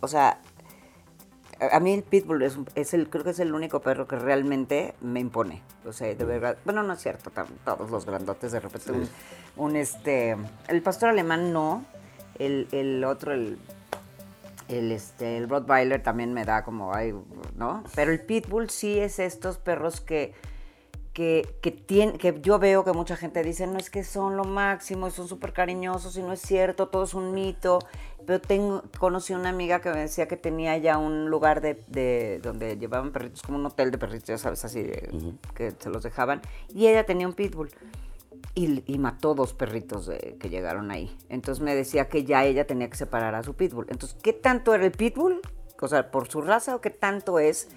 o 0.00 0.06
sea, 0.06 0.40
a 1.72 1.80
mí 1.80 1.94
el 1.94 2.04
pitbull 2.04 2.40
es, 2.42 2.56
es 2.76 2.94
el, 2.94 3.10
creo 3.10 3.24
que 3.24 3.30
es 3.30 3.40
el 3.40 3.52
único 3.52 3.80
perro 3.80 4.06
que 4.06 4.14
realmente 4.14 4.94
me 5.00 5.18
impone. 5.18 5.60
O 5.84 5.92
sea, 5.92 6.14
de 6.14 6.24
verdad, 6.24 6.56
bueno, 6.64 6.84
no 6.84 6.92
es 6.92 7.02
cierto, 7.02 7.32
todos 7.64 7.90
los 7.90 8.06
grandotes 8.06 8.52
de 8.52 8.60
repente, 8.60 8.92
un, 8.92 9.08
un, 9.56 9.74
este, 9.74 10.36
el 10.68 10.82
pastor 10.82 11.08
alemán 11.08 11.52
no, 11.52 11.84
el, 12.38 12.68
el 12.70 13.02
otro, 13.02 13.32
el, 13.32 13.58
el, 14.68 14.92
este, 14.92 15.36
el 15.36 15.48
Rottweiler 15.48 16.02
también 16.02 16.32
me 16.34 16.44
da 16.44 16.64
como, 16.64 16.94
ay, 16.94 17.14
¿no? 17.56 17.84
Pero 17.94 18.12
el 18.12 18.20
Pitbull 18.20 18.70
sí 18.70 18.98
es 18.98 19.18
estos 19.18 19.58
perros 19.58 20.00
que, 20.00 20.34
que, 21.12 21.48
que, 21.62 21.74
tien- 21.74 22.18
que 22.18 22.40
yo 22.42 22.58
veo 22.58 22.84
que 22.84 22.92
mucha 22.92 23.16
gente 23.16 23.42
dice, 23.42 23.66
no 23.66 23.78
es 23.78 23.90
que 23.90 24.04
son 24.04 24.36
lo 24.36 24.44
máximo, 24.44 25.10
son 25.10 25.28
súper 25.28 25.52
cariñosos 25.52 26.16
y 26.16 26.22
no 26.22 26.32
es 26.32 26.40
cierto, 26.40 26.88
todo 26.88 27.04
es 27.04 27.14
un 27.14 27.32
mito. 27.32 27.78
Pero 28.26 28.40
tengo, 28.40 28.82
conocí 28.98 29.34
una 29.34 29.50
amiga 29.50 29.80
que 29.80 29.88
me 29.90 30.00
decía 30.00 30.26
que 30.26 30.36
tenía 30.36 30.76
ya 30.78 30.98
un 30.98 31.30
lugar 31.30 31.60
de, 31.60 31.80
de- 31.86 32.40
donde 32.42 32.76
llevaban 32.76 33.12
perritos, 33.12 33.40
como 33.42 33.56
un 33.56 33.66
hotel 33.66 33.92
de 33.92 33.98
perritos, 33.98 34.26
ya 34.26 34.36
sabes, 34.38 34.64
así, 34.64 34.82
de- 34.82 35.08
que 35.54 35.70
se 35.78 35.90
los 35.90 36.02
dejaban. 36.02 36.42
Y 36.74 36.88
ella 36.88 37.06
tenía 37.06 37.28
un 37.28 37.34
Pitbull 37.34 37.70
y, 38.54 38.98
mató 38.98 39.34
dos 39.34 39.52
perritos 39.52 40.06
de- 40.06 40.36
que 40.40 40.48
llegaron 40.48 40.90
ahí. 40.90 41.16
Entonces 41.28 41.62
me 41.62 41.74
decía 41.74 42.08
que 42.08 42.24
ya 42.24 42.44
ella 42.44 42.66
tenía 42.66 42.88
que 42.90 42.96
separar 42.96 43.34
a 43.34 43.42
su 43.42 43.54
pitbull. 43.54 43.86
Entonces, 43.90 44.16
¿qué 44.22 44.32
tanto 44.32 44.74
era 44.74 44.84
el 44.84 44.92
pitbull? 44.92 45.40
O 45.80 45.88
sea, 45.88 46.10
por 46.10 46.28
su 46.28 46.40
raza 46.40 46.74
o 46.74 46.80
qué 46.80 46.90
tanto 46.90 47.38
es 47.38 47.68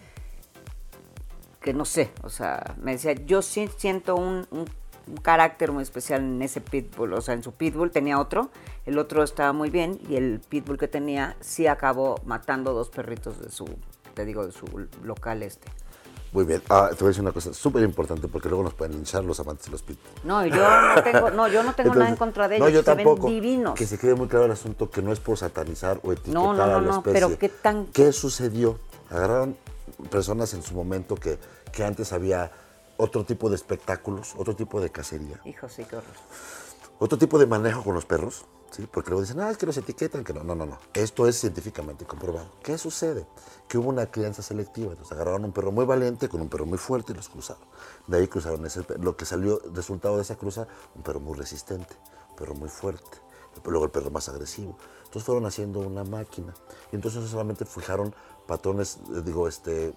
que 1.62 1.74
no 1.74 1.86
sé. 1.86 2.12
O 2.24 2.30
sea, 2.30 2.76
me 2.82 2.92
decía, 2.94 3.14
yo 3.14 3.42
sí 3.42 3.70
siento 3.78 4.16
un, 4.16 4.48
un- 4.52 4.70
un 5.08 5.18
carácter 5.18 5.72
muy 5.72 5.82
especial 5.82 6.22
en 6.22 6.42
ese 6.42 6.62
pitbull. 6.62 7.14
O 7.14 7.22
sea, 7.22 7.34
en 7.34 7.42
su 7.44 7.52
pitbull 7.54 7.90
tenía 7.92 8.20
otro, 8.20 8.52
el 8.86 9.00
otro 9.00 9.24
estaba 9.24 9.54
muy 9.54 9.70
bien 9.72 10.00
y 10.08 10.16
el 10.16 10.40
pitbull 10.48 10.78
que 10.78 10.88
tenía 10.88 11.36
sí 11.40 11.66
acabó 11.68 12.22
matando 12.26 12.74
dos 12.74 12.90
perritos 12.92 13.42
de 13.42 13.50
su, 13.50 13.66
te 14.14 14.24
digo, 14.24 14.46
de 14.46 14.52
su 14.52 14.66
local 15.04 15.42
este. 15.44 15.68
Muy 16.32 16.46
bien. 16.46 16.62
Ah, 16.70 16.90
te 16.90 16.96
voy 16.98 17.06
a 17.06 17.08
decir 17.10 17.22
una 17.24 17.32
cosa 17.32 17.54
súper 17.54 17.82
importante 17.84 18.28
porque 18.28 18.50
luego 18.50 18.64
nos 18.64 18.74
pueden 18.76 18.94
hinchar 18.94 19.24
los 19.24 19.40
amantes 19.40 19.66
de 19.66 19.72
los 19.72 19.82
pitbull. 19.82 20.06
No, 20.24 20.46
yo 20.46 20.56
no 20.56 21.04
tengo, 21.04 21.30
no, 21.32 21.48
yo 21.48 21.64
no 21.64 21.74
tengo 21.74 21.96
nada 21.96 22.10
en 22.10 22.16
contra 22.18 22.48
de 22.48 22.58
ellos. 22.58 22.68
No, 22.68 22.74
yo 22.74 22.80
se 22.82 22.86
tampoco. 22.86 23.24
ven 23.26 23.34
divinos. 23.34 23.74
Que 23.74 23.88
se 23.88 23.98
quede 23.98 24.14
muy 24.14 24.28
claro 24.28 24.46
el 24.46 24.52
asunto 24.52 24.90
que 24.92 25.02
no 25.02 25.12
es 25.12 25.20
por 25.20 25.38
satanizar 25.38 26.00
o 26.04 26.12
etiquetar 26.12 26.34
No, 26.36 26.54
no, 26.54 26.64
a 26.64 26.68
no, 26.68 26.74
la 26.74 26.82
no, 26.82 26.98
especie. 26.98 27.14
pero 27.14 27.38
¿qué 27.40 27.50
tan- 27.50 27.86
¿Qué 27.88 28.12
sucedió? 28.12 28.78
Agarraron 29.10 29.58
personas 30.12 30.54
en 30.54 30.62
su 30.62 30.76
momento 30.76 31.16
que, 31.16 31.40
que 31.72 31.84
antes 31.84 32.14
había 32.14 32.52
otro 32.98 33.24
tipo 33.26 33.50
de 33.50 33.56
espectáculos, 33.56 34.34
otro 34.38 34.56
tipo 34.56 34.80
de 34.82 34.92
cacería, 34.92 35.40
Hijo, 35.46 35.68
sí, 35.68 35.84
qué 35.90 35.96
horror. 35.96 36.12
otro 37.00 37.18
tipo 37.18 37.40
de 37.40 37.48
manejo 37.48 37.84
con 37.84 37.96
los 37.96 38.06
perros, 38.06 38.46
Porque 38.92 39.10
luego 39.10 39.22
dicen, 39.22 39.40
ah, 39.40 39.50
es 39.50 39.58
que 39.58 39.66
los 39.66 39.78
etiquetan, 39.78 40.24
que 40.24 40.34
no, 40.34 40.44
no, 40.44 40.56
no, 40.56 40.66
no. 40.66 40.78
Esto 40.94 41.28
es 41.28 41.40
científicamente 41.40 42.06
comprobado. 42.06 42.52
¿Qué 42.64 42.78
sucede? 42.78 43.26
Que 43.68 43.78
hubo 43.78 43.90
una 43.90 44.06
crianza 44.12 44.42
selectiva. 44.42 44.92
Entonces 44.92 45.12
agarraron 45.12 45.46
un 45.46 45.52
perro 45.52 45.72
muy 45.72 45.86
valiente 45.86 46.30
con 46.30 46.42
un 46.42 46.50
perro 46.50 46.66
muy 46.66 46.78
fuerte 46.78 47.12
y 47.12 47.16
los 47.16 47.30
cruzaron. 47.30 47.64
De 48.08 48.18
ahí 48.18 48.28
cruzaron 48.28 48.66
ese 48.66 48.84
pe- 48.84 48.98
lo 48.98 49.18
que 49.18 49.26
salió, 49.26 49.60
resultado 49.74 50.16
de 50.18 50.22
esa 50.22 50.36
cruza, 50.36 50.68
un 50.96 51.04
perro 51.04 51.20
muy 51.20 51.38
resistente, 51.38 51.96
un 52.30 52.36
perro 52.36 52.54
muy 52.56 52.70
fuerte. 52.70 53.18
Luego 53.66 53.86
el 53.86 53.92
perro 53.92 54.12
más 54.12 54.30
agresivo. 54.30 54.78
Entonces 55.00 55.24
fueron 55.24 55.46
haciendo 55.46 55.80
una 55.80 56.04
máquina. 56.04 56.54
Y 56.92 56.96
entonces 56.96 57.28
solamente 57.30 57.66
fijaron 57.66 58.14
patrones, 58.48 58.98
eh, 59.16 59.22
digo, 59.26 59.48
este, 59.48 59.94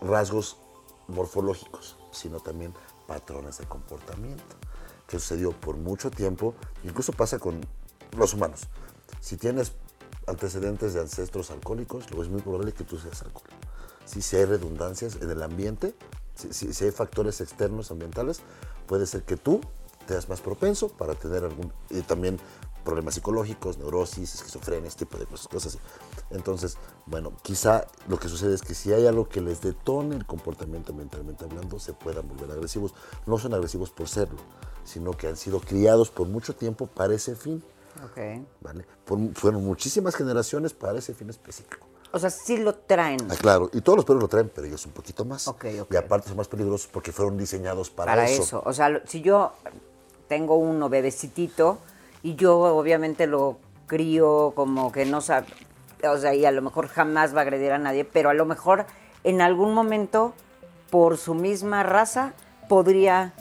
rasgos 0.00 0.58
morfológicos, 1.08 1.96
sino 2.10 2.40
también 2.40 2.74
patrones 3.06 3.58
de 3.58 3.64
comportamiento, 3.66 4.42
que 5.06 5.18
sucedió 5.18 5.52
por 5.52 5.76
mucho 5.76 6.10
tiempo, 6.10 6.54
incluso 6.84 7.12
pasa 7.12 7.38
con 7.38 7.60
los 8.16 8.34
humanos. 8.34 8.62
Si 9.20 9.36
tienes 9.36 9.72
antecedentes 10.26 10.94
de 10.94 11.00
ancestros 11.00 11.50
alcohólicos, 11.50 12.10
luego 12.10 12.22
es 12.22 12.28
muy 12.28 12.42
probable 12.42 12.72
que 12.72 12.84
tú 12.84 12.98
seas 12.98 13.22
alcohólico. 13.22 13.56
Si, 14.04 14.36
hay 14.36 14.44
redundancias 14.44 15.16
en 15.20 15.30
el 15.30 15.42
ambiente, 15.42 15.94
si 16.34 16.84
hay 16.84 16.90
factores 16.90 17.40
externos 17.40 17.90
ambientales, 17.90 18.40
puede 18.86 19.06
ser 19.06 19.22
que 19.22 19.36
tú 19.36 19.60
te 20.06 20.14
das 20.14 20.28
más 20.28 20.40
propenso 20.40 20.88
para 20.88 21.14
tener 21.14 21.44
algún, 21.44 21.72
y 21.90 22.02
también 22.02 22.38
problemas 22.84 23.14
psicológicos, 23.14 23.78
neurosis, 23.78 24.34
esquizofrenia, 24.34 24.88
este 24.88 25.04
tipo 25.04 25.16
de 25.16 25.26
cosas, 25.26 25.48
cosas 25.48 25.74
así. 25.74 25.84
Entonces, 26.30 26.76
bueno, 27.06 27.32
quizá 27.42 27.86
lo 28.08 28.18
que 28.18 28.28
sucede 28.28 28.54
es 28.54 28.62
que 28.62 28.74
si 28.74 28.92
hay 28.92 29.06
algo 29.06 29.28
que 29.28 29.40
les 29.40 29.60
detone 29.60 30.16
el 30.16 30.26
comportamiento 30.26 30.92
mentalmente 30.92 31.44
hablando, 31.44 31.78
se 31.78 31.92
puedan 31.92 32.28
volver 32.28 32.50
agresivos. 32.50 32.94
No 33.26 33.38
son 33.38 33.54
agresivos 33.54 33.90
por 33.90 34.08
serlo, 34.08 34.38
sino 34.84 35.12
que 35.12 35.28
han 35.28 35.36
sido 35.36 35.60
criados 35.60 36.10
por 36.10 36.26
mucho 36.26 36.54
tiempo 36.54 36.86
para 36.86 37.14
ese 37.14 37.36
fin. 37.36 37.62
Ok. 38.04 38.44
¿vale? 38.60 38.86
Fueron 39.34 39.64
muchísimas 39.64 40.14
generaciones 40.14 40.72
para 40.72 40.98
ese 40.98 41.14
fin 41.14 41.30
específico. 41.30 41.86
O 42.12 42.18
sea, 42.18 42.28
sí 42.28 42.58
lo 42.58 42.74
traen. 42.74 43.20
Ah, 43.30 43.36
claro, 43.40 43.70
y 43.72 43.80
todos 43.80 43.96
los 43.96 44.04
perros 44.04 44.22
lo 44.22 44.28
traen, 44.28 44.50
pero 44.54 44.66
ellos 44.66 44.84
un 44.84 44.92
poquito 44.92 45.24
más. 45.24 45.48
Ok, 45.48 45.64
ok. 45.80 45.92
Y 45.92 45.96
aparte 45.96 46.28
son 46.28 46.36
más 46.36 46.48
peligrosos 46.48 46.88
porque 46.92 47.10
fueron 47.10 47.38
diseñados 47.38 47.88
para, 47.88 48.12
para 48.12 48.28
eso. 48.28 48.62
O 48.66 48.72
sea, 48.72 49.02
si 49.06 49.22
yo 49.22 49.52
tengo 50.28 50.56
uno 50.56 50.88
bebecitito 50.90 51.78
y 52.22 52.34
yo 52.34 52.58
obviamente 52.58 53.26
lo 53.26 53.58
crío 53.86 54.52
como 54.54 54.92
que 54.92 55.06
no 55.06 55.20
sabe, 55.22 55.46
o 56.04 56.18
sea, 56.18 56.34
y 56.34 56.44
a 56.44 56.50
lo 56.50 56.60
mejor 56.62 56.88
jamás 56.88 57.34
va 57.34 57.40
a 57.40 57.42
agredir 57.42 57.72
a 57.72 57.78
nadie, 57.78 58.04
pero 58.04 58.28
a 58.30 58.34
lo 58.34 58.44
mejor 58.44 58.86
en 59.24 59.40
algún 59.40 59.72
momento, 59.72 60.34
por 60.90 61.16
su 61.16 61.34
misma 61.34 61.82
raza, 61.82 62.34
podría 62.68 63.32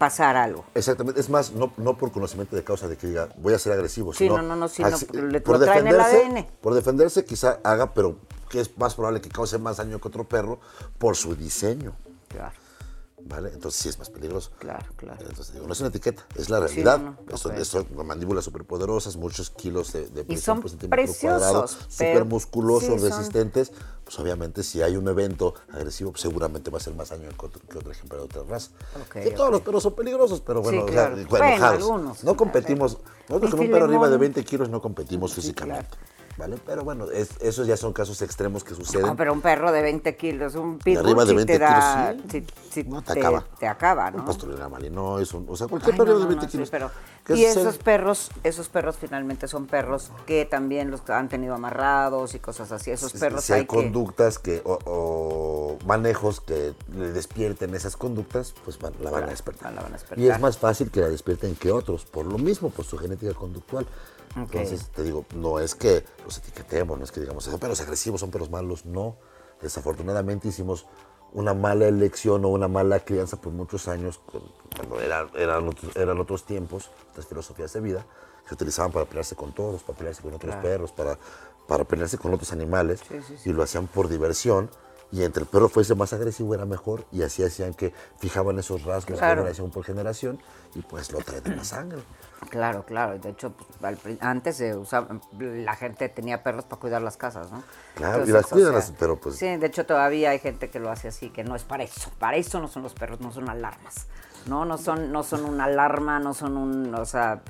pasar 0.00 0.34
algo. 0.34 0.64
Exactamente, 0.74 1.20
es 1.20 1.28
más, 1.28 1.52
no, 1.52 1.72
no 1.76 1.98
por 1.98 2.10
conocimiento 2.10 2.56
de 2.56 2.64
causa 2.64 2.88
de 2.88 2.96
que 2.96 3.06
diga 3.06 3.28
voy 3.36 3.52
a 3.52 3.58
ser 3.58 3.74
agresivo, 3.74 4.12
Sí, 4.14 4.24
sino 4.24 4.38
no, 4.38 4.42
no, 4.42 4.56
no, 4.56 4.68
sino 4.68 4.88
así- 4.88 5.06
le- 5.12 5.42
por 5.42 5.60
traen 5.60 5.86
en 5.86 5.94
el 5.94 6.00
ADN. 6.00 6.48
por 6.62 6.72
defenderse 6.72 7.22
quizá 7.26 7.60
haga, 7.62 7.92
pero 7.92 8.16
que 8.48 8.60
es 8.60 8.76
más 8.78 8.94
probable 8.94 9.20
que 9.20 9.28
cause 9.28 9.58
más 9.58 9.76
daño 9.76 10.00
que 10.00 10.08
otro 10.08 10.24
perro 10.24 10.58
por 10.98 11.16
su 11.16 11.36
diseño, 11.36 11.92
Claro, 12.28 12.52
¿vale? 13.24 13.50
Entonces 13.52 13.80
sí 13.80 13.88
es 13.88 13.98
más 13.98 14.10
peligroso. 14.10 14.50
claro, 14.58 14.86
claro. 14.96 15.18
Entonces 15.20 15.52
digo, 15.54 15.66
no 15.66 15.72
es 15.72 15.80
una 15.80 15.88
etiqueta, 15.88 16.26
es 16.36 16.48
la 16.50 16.60
realidad. 16.60 16.98
no, 16.98 17.16
no, 17.28 17.36
Son- 17.36 17.86
mandíbulas 18.06 18.44
superpoderosas, 18.44 19.16
muchos 19.16 19.50
kilos 19.50 19.92
de, 19.92 20.08
de 20.08 20.24
presión 20.24 20.56
son 20.56 20.60
por 20.62 20.70
centímetro 20.70 20.96
preciosos, 21.04 21.40
cuadrado, 21.40 21.68
súper 21.68 22.24
musculosos, 22.24 23.00
sí, 23.00 23.08
son- 23.08 23.18
resistentes. 23.18 23.72
Pues 24.04 24.18
obviamente 24.18 24.64
si 24.64 24.82
hay 24.82 24.96
un 24.96 25.06
evento 25.06 25.54
agresivo, 25.72 26.10
pues, 26.10 26.22
seguramente 26.22 26.68
va 26.70 26.78
a 26.78 26.80
ser 26.80 26.94
más 26.94 27.10
daño 27.10 27.28
que 27.28 27.46
otro, 27.46 27.60
que 27.70 27.78
otro 27.78 27.92
ejemplar 27.92 28.18
de 28.20 28.24
otra 28.24 28.42
raza. 28.42 28.70
Que 29.12 29.30
todos 29.30 29.52
los 29.52 29.60
perros 29.60 29.84
son 29.84 29.94
peligrosos, 29.94 30.40
pero 30.40 30.62
bueno, 30.62 30.80
Sí, 30.80 30.84
o 30.88 30.92
sea, 30.92 31.06
claro. 31.12 31.26
bueno, 31.28 31.64
algunos. 31.66 32.24
No 32.24 32.36
competimos, 32.36 32.98
nosotros 33.28 33.52
con 33.52 33.60
un 33.60 33.70
perro 33.70 33.84
arriba 33.84 34.08
de 34.08 34.16
filemón. 34.16 34.20
20 34.20 34.44
kilos 34.44 34.68
no 34.68 34.82
competimos 34.82 35.32
físicamente. 35.32 35.96
¿Vale? 36.36 36.56
Pero 36.64 36.84
bueno, 36.84 37.10
es- 37.10 37.36
esos 37.40 37.66
ya 37.66 37.76
son 37.76 37.92
casos 37.92 38.22
extremos 38.22 38.64
que 38.64 38.74
suceden. 38.74 39.06
No, 39.06 39.16
pero 39.16 39.32
un 39.32 39.42
perro 39.42 39.72
de 39.72 39.82
20 39.82 40.16
kilos, 40.16 40.54
un 40.54 40.78
pitbull 40.78 41.04
arriba 41.06 41.24
de 41.24 41.30
sí 41.30 41.36
20 41.36 41.52
te 41.52 41.58
da, 41.58 42.14
kilos, 42.30 42.48
sí, 42.70 42.84
No, 42.84 43.02
te 43.02 43.12
acaba. 43.18 43.44
te 43.58 43.66
acaba, 43.68 44.10
¿no? 44.10 44.18
Un 44.18 44.24
pastor 44.24 44.70
malinois, 44.70 45.34
un- 45.34 45.46
o 45.48 45.56
sea, 45.56 45.66
cualquier 45.66 45.92
Ay, 45.94 45.98
perro 45.98 46.12
no, 46.14 46.18
de 46.20 46.22
no, 46.24 46.28
20 46.28 46.46
no, 46.46 46.50
sí, 46.50 46.56
kilos. 46.56 46.70
pero- 46.70 46.90
¿Qué 47.24 47.34
y 47.34 47.44
sucede? 47.44 47.60
esos 47.60 47.78
perros, 47.78 48.30
esos 48.42 48.68
perros 48.70 48.96
finalmente 48.98 49.48
son 49.48 49.66
perros 49.66 50.10
que 50.26 50.46
también 50.46 50.90
los 50.90 51.08
han 51.10 51.28
tenido 51.28 51.54
amarrados 51.54 52.34
y 52.34 52.38
cosas 52.38 52.72
así. 52.72 52.90
Esos 52.90 53.12
perros 53.12 53.44
si 53.44 53.52
hay, 53.52 53.60
hay 53.60 53.64
que 53.66 53.74
conductas 53.76 54.38
que 54.38 54.62
o, 54.64 54.78
o 54.86 55.78
manejos 55.84 56.40
que 56.40 56.74
le 56.94 57.12
despierten 57.12 57.74
esas 57.74 57.96
conductas, 57.96 58.54
pues 58.64 58.78
van- 58.78 58.94
la 59.00 59.10
van 59.10 59.14
a 59.14 59.16
Claro, 59.18 59.30
despertar. 59.32 59.72
la 59.74 59.82
van 59.82 59.90
a 59.92 59.96
despertar. 59.96 60.18
Y 60.24 60.28
es 60.30 60.40
más 60.40 60.56
fácil 60.56 60.90
que 60.90 61.00
la 61.00 61.08
despierten 61.08 61.54
que 61.56 61.70
otros, 61.70 62.06
por 62.06 62.24
lo 62.24 62.38
mismo, 62.38 62.70
por 62.70 62.84
su 62.86 62.96
genética 62.96 63.34
conductual. 63.34 63.86
Entonces, 64.36 64.88
te 64.94 65.02
digo, 65.02 65.24
no 65.34 65.58
es 65.58 65.74
que 65.74 66.04
los 66.24 66.38
etiquetemos, 66.38 66.98
no 66.98 67.04
es 67.04 67.10
que 67.12 67.20
digamos, 67.20 67.44
son 67.44 67.58
perros 67.58 67.80
agresivos, 67.80 68.20
son 68.20 68.30
perros 68.30 68.50
malos, 68.50 68.86
no. 68.86 69.16
Desafortunadamente 69.60 70.48
hicimos 70.48 70.86
una 71.32 71.54
mala 71.54 71.86
elección 71.86 72.44
o 72.44 72.48
una 72.48 72.66
mala 72.68 73.00
crianza 73.00 73.40
por 73.40 73.52
muchos 73.52 73.88
años, 73.88 74.20
cuando 74.76 75.00
era- 75.00 75.28
eran, 75.34 75.68
otros, 75.68 75.94
eran 75.96 76.18
otros 76.20 76.44
tiempos, 76.44 76.90
otras 77.10 77.26
filosofías 77.26 77.72
de 77.72 77.80
vida, 77.80 78.06
que 78.42 78.48
se 78.48 78.54
utilizaban 78.54 78.90
para 78.92 79.04
pelearse 79.04 79.36
con 79.36 79.52
todos, 79.52 79.82
para 79.82 79.98
pelearse 79.98 80.22
con 80.22 80.32
otros 80.34 80.54
Claro. 80.54 80.62
perros, 80.68 80.92
para, 80.92 81.18
para 81.68 81.84
pelearse 81.84 82.18
con 82.18 82.32
otros 82.34 82.52
animales, 82.52 83.00
Sí, 83.08 83.20
sí, 83.26 83.36
sí. 83.36 83.50
y 83.50 83.52
lo 83.52 83.62
hacían 83.62 83.86
por 83.86 84.08
diversión. 84.08 84.70
Y 85.12 85.24
entre 85.24 85.42
el 85.42 85.48
perro 85.48 85.68
fuese 85.68 85.94
más 85.96 86.12
agresivo 86.12 86.54
era 86.54 86.64
mejor, 86.66 87.04
y 87.10 87.22
así 87.22 87.42
hacían 87.42 87.74
que 87.74 87.92
fijaban 88.18 88.58
esos 88.60 88.84
rasgos 88.84 89.18
Claro. 89.18 89.40
generación 89.42 89.70
por 89.70 89.84
generación, 89.84 90.38
y 90.74 90.80
pues 90.82 91.10
lo 91.10 91.18
traen 91.18 91.42
en 91.46 91.56
la 91.56 91.64
sangre. 91.64 91.98
Claro, 92.48 92.84
claro. 92.86 93.18
De 93.18 93.30
hecho, 93.30 93.52
pues, 93.52 94.16
antes 94.20 94.56
se 94.56 94.76
usaba, 94.76 95.08
la 95.38 95.74
gente 95.74 96.08
tenía 96.08 96.42
perros 96.44 96.64
para 96.64 96.80
cuidar 96.80 97.02
las 97.02 97.16
casas, 97.16 97.50
¿no? 97.50 97.62
Claro, 97.96 98.24
y 98.24 98.30
las 98.30 98.44
o 98.46 98.48
cuidan, 98.50 98.72
las- 98.74 98.92
pero, 98.98 99.16
pues- 99.20 99.36
Sí, 99.36 99.46
de 99.56 99.66
hecho 99.66 99.84
todavía 99.84 100.30
hay 100.30 100.38
gente 100.38 100.70
que 100.70 100.78
lo 100.78 100.90
hace 100.90 101.08
así, 101.08 101.30
que 101.30 101.42
no 101.44 101.56
es 101.56 101.64
para 101.64 101.82
eso. 101.82 102.10
Para 102.18 102.36
eso 102.36 102.60
no 102.60 102.68
son 102.68 102.82
los 102.84 102.94
perros, 102.94 103.20
no 103.20 103.32
son 103.32 103.48
alarmas. 103.50 104.06
No, 104.46 104.64
no 104.64 104.78
son, 104.78 105.10
no 105.12 105.22
son 105.24 105.44
una 105.44 105.64
alarma, 105.64 106.18
no 106.20 106.32
son 106.34 106.56
un, 106.56 106.94
o 106.94 107.04
sea, 107.04 107.42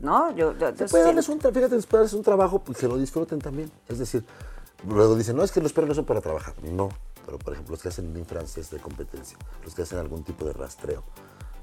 ¿no? 0.00 0.30
Yo, 0.34 0.52
yo, 0.58 0.70
yo 0.70 0.86
puede 0.86 0.88
sí- 0.88 0.98
darles 1.08 1.28
un, 1.28 1.38
fíjate, 1.40 1.68
puede 1.68 1.82
darles 1.92 2.12
un 2.14 2.22
trabajo 2.22 2.58
pues, 2.58 2.78
que 2.78 2.88
lo 2.88 2.96
disfruten 2.96 3.38
también. 3.40 3.70
Es 3.88 3.98
decir, 4.00 4.24
luego 4.88 5.16
dicen, 5.16 5.36
no, 5.36 5.42
es 5.44 5.52
que 5.52 5.60
los 5.60 5.72
perros 5.72 5.88
no 5.90 5.94
son 5.94 6.04
para 6.04 6.20
trabajar. 6.20 6.54
No, 6.62 6.88
pero 7.26 7.38
por 7.38 7.52
ejemplo, 7.54 7.72
los 7.72 7.82
que 7.82 7.88
hacen 7.88 8.14
en 8.16 8.26
francés 8.26 8.70
de 8.70 8.78
competencia, 8.78 9.36
los 9.64 9.74
que 9.74 9.82
hacen 9.82 9.98
algún 9.98 10.22
tipo 10.24 10.44
de 10.44 10.52
rastreo. 10.52 11.02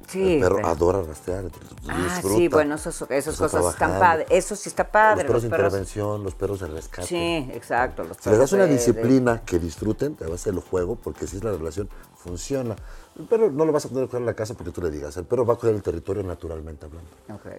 Sí, 0.07 0.33
el 0.33 0.39
perro 0.41 0.55
pero- 0.57 0.67
adora 0.67 1.01
rastrear, 1.03 1.45
Ah, 1.87 2.09
disfruta. 2.15 2.35
sí, 2.35 2.47
bueno, 2.47 2.75
esas, 2.75 3.01
esas 3.03 3.33
está 3.35 3.47
cosas 3.47 3.73
están 3.73 3.99
padres. 3.99 4.27
Eso 4.31 4.55
sí 4.55 4.67
está 4.67 4.91
padre. 4.91 5.23
Los 5.23 5.27
perros 5.27 5.43
de 5.43 5.49
los 5.49 5.57
perros- 5.57 5.67
intervención, 5.73 6.23
los 6.23 6.33
perros 6.35 6.59
de 6.59 6.67
rescate. 6.67 7.07
Sí, 7.07 7.49
exacto. 7.53 8.03
Los 8.03 8.17
Si 8.19 8.29
les 8.31 8.39
das 8.39 8.51
una 8.51 8.63
de- 8.63 8.69
de- 8.69 8.75
disciplina 8.75 9.41
que 9.45 9.59
disfruten, 9.59 10.15
te 10.15 10.23
vas 10.25 10.31
a 10.31 10.35
hacer 10.35 10.53
el 10.55 10.59
juego, 10.61 10.95
porque 10.95 11.27
si 11.27 11.37
es 11.37 11.43
la 11.43 11.51
relación, 11.51 11.87
funciona. 12.15 12.75
El 13.21 13.27
perro 13.27 13.51
no 13.51 13.65
lo 13.65 13.71
vas 13.71 13.85
a 13.85 13.89
poder 13.89 14.07
cuidar 14.07 14.21
en 14.21 14.25
la 14.25 14.33
casa 14.33 14.53
porque 14.53 14.71
tú 14.71 14.81
le 14.81 14.89
digas, 14.89 15.15
el 15.17 15.25
perro 15.25 15.45
va 15.45 15.53
a 15.53 15.57
cuidar 15.57 15.75
el 15.75 15.81
territorio 15.81 16.23
naturalmente 16.23 16.85
hablando. 16.85 17.09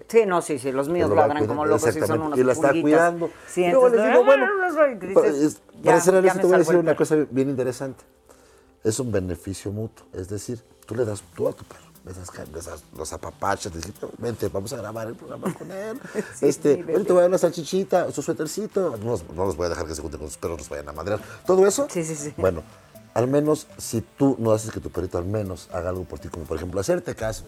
Sí, 0.07 0.25
no, 0.25 0.41
sí, 0.41 0.59
sí, 0.59 0.71
los 0.71 0.89
míos 0.89 1.09
lo 1.09 1.15
a 1.15 1.27
ladran 1.27 1.47
como 1.47 1.65
locos 1.65 1.95
y 1.95 1.99
son 2.01 2.21
unos 2.21 2.37
Y 2.39 2.43
la 2.43 2.53
está 2.53 2.71
cuidando. 2.71 3.29
Sí, 3.47 3.63
Y 3.63 3.71
luego 3.71 3.89
les 3.89 4.05
digo, 4.05 4.23
bueno, 4.25 4.45
y 4.45 4.95
dices, 5.07 5.61
para, 5.83 5.99
para 6.03 6.17
honesto, 6.19 6.37
me 6.37 6.41
te 6.41 6.45
voy 6.47 6.55
a 6.55 6.57
decir 6.59 6.75
una 6.77 6.95
cosa 6.95 7.15
bien 7.31 7.49
interesante. 7.49 8.03
Es 8.83 8.99
un 8.99 9.11
beneficio 9.11 9.71
mutuo. 9.71 10.05
Es 10.13 10.27
decir, 10.29 10.61
tú 10.85 10.95
le 10.95 11.05
das 11.05 11.23
tú 11.35 11.47
a 11.47 11.53
tu 11.53 11.63
perro. 11.63 11.81
Los 12.97 13.13
apapachas, 13.13 13.73
dices, 13.73 13.93
vente, 14.17 14.49
vamos 14.49 14.73
a 14.73 14.77
grabar 14.77 15.07
el 15.07 15.15
programa 15.15 15.53
con 15.53 15.71
él. 15.71 15.97
Sí, 16.35 16.47
este, 16.47 16.75
sí, 16.75 16.83
te 16.83 17.13
voy 17.13 17.19
a 17.19 17.21
dar 17.21 17.29
una 17.29 17.37
salchichita, 17.37 18.11
su 18.11 18.21
suétercito. 18.21 18.97
No, 18.97 19.11
los- 19.11 19.29
no 19.33 19.45
los 19.45 19.55
voy 19.55 19.67
a 19.67 19.69
dejar 19.69 19.85
que 19.87 19.95
se 19.95 20.01
junten 20.01 20.19
con 20.19 20.27
sus 20.27 20.37
perros, 20.37 20.57
los 20.59 20.67
vayan 20.69 20.89
a 20.89 20.91
madrear. 20.91 21.21
Todo 21.47 21.65
eso. 21.65 21.87
Sí, 21.89 22.03
sí, 22.03 22.15
sí. 22.15 22.33
Bueno, 22.35 22.61
al 23.13 23.27
menos 23.27 23.67
si 23.77 24.01
tú 24.01 24.35
no 24.39 24.51
haces 24.51 24.71
que 24.71 24.79
tu 24.79 24.89
perrito 24.89 25.17
al 25.17 25.25
menos 25.25 25.69
haga 25.73 25.89
algo 25.89 26.03
por 26.03 26.19
ti, 26.19 26.29
como 26.29 26.45
por 26.45 26.57
ejemplo 26.57 26.79
hacerte 26.79 27.15
caso, 27.15 27.45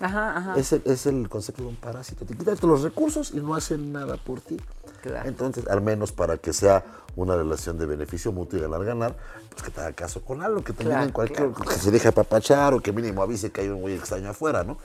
Ajá, 0.00 0.36
ajá. 0.36 0.54
es 0.58 0.72
el, 0.72 0.82
es 0.84 1.06
el 1.06 1.28
concepto 1.28 1.62
de 1.62 1.68
un 1.68 1.76
parásito. 1.76 2.24
Te 2.24 2.34
quitan 2.36 2.56
los 2.62 2.82
recursos 2.82 3.30
y 3.32 3.36
no 3.36 3.54
hacen 3.54 3.92
nada 3.92 4.16
por 4.16 4.40
ti. 4.40 4.56
Claro. 5.02 5.28
Entonces, 5.28 5.66
al 5.68 5.80
menos 5.80 6.12
para 6.12 6.38
que 6.38 6.52
sea 6.52 6.84
una 7.14 7.36
relación 7.36 7.76
de 7.78 7.86
beneficio 7.86 8.32
mutuo 8.32 8.58
y 8.58 8.62
ganar-ganar, 8.62 9.14
pues 9.50 9.62
que 9.62 9.70
te 9.70 9.80
haga 9.80 9.92
caso 9.92 10.22
con 10.22 10.40
algo, 10.42 10.62
que 10.64 10.72
también 10.72 10.90
Claro, 10.92 11.04
en 11.06 11.12
cualquier, 11.12 11.50
claro. 11.52 11.70
que 11.70 11.74
se 11.78 11.90
deje 11.90 12.08
apapachar 12.08 12.72
o 12.74 12.80
que 12.80 12.90
mínimo 12.92 13.22
avise 13.22 13.50
que 13.52 13.60
hay 13.60 13.68
un 13.68 13.80
muy 13.80 13.92
extraño 13.92 14.30
afuera, 14.30 14.64
¿no? 14.64 14.78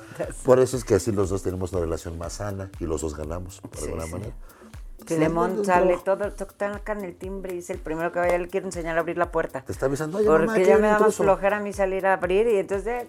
Por 0.44 0.60
eso 0.60 0.76
es 0.76 0.84
que 0.84 0.96
así 0.96 1.12
los 1.12 1.30
dos 1.30 1.42
tenemos 1.42 1.72
una 1.72 1.82
relación 1.82 2.18
más 2.18 2.34
sana 2.34 2.70
y 2.80 2.86
los 2.86 3.02
dos 3.02 3.16
ganamos, 3.16 3.62
por 3.62 3.78
Sí, 3.78 3.86
alguna 3.86 4.06
sí. 4.06 4.12
manera. 4.12 4.34
Un 5.16 5.66
sale 5.66 5.98
todo, 6.04 6.32
toca 6.34 6.92
en 6.92 7.04
el 7.04 7.16
timbre 7.16 7.56
y 7.56 7.60
es 7.60 7.70
el 7.70 7.80
primero 7.80 8.12
que 8.12 8.20
vaya, 8.20 8.38
le 8.38 8.48
quiero 8.48 8.66
enseñar 8.68 8.98
a 8.98 9.02
abrir 9.02 9.18
la 9.18 9.32
puerta. 9.32 9.62
Te 9.62 9.72
está 9.72 9.86
avisando, 9.86 10.18
oye, 10.18 10.28
Porque 10.28 10.46
mamá, 10.48 10.60
ya 10.60 10.78
me 10.78 10.88
da 10.88 11.00
más 11.00 11.16
flojera 11.16 11.58
a 11.58 11.60
mí 11.60 11.74
salir 11.74 12.06
a 12.06 12.14
abrir 12.14 12.48
y 12.48 12.58
entonces. 12.58 13.06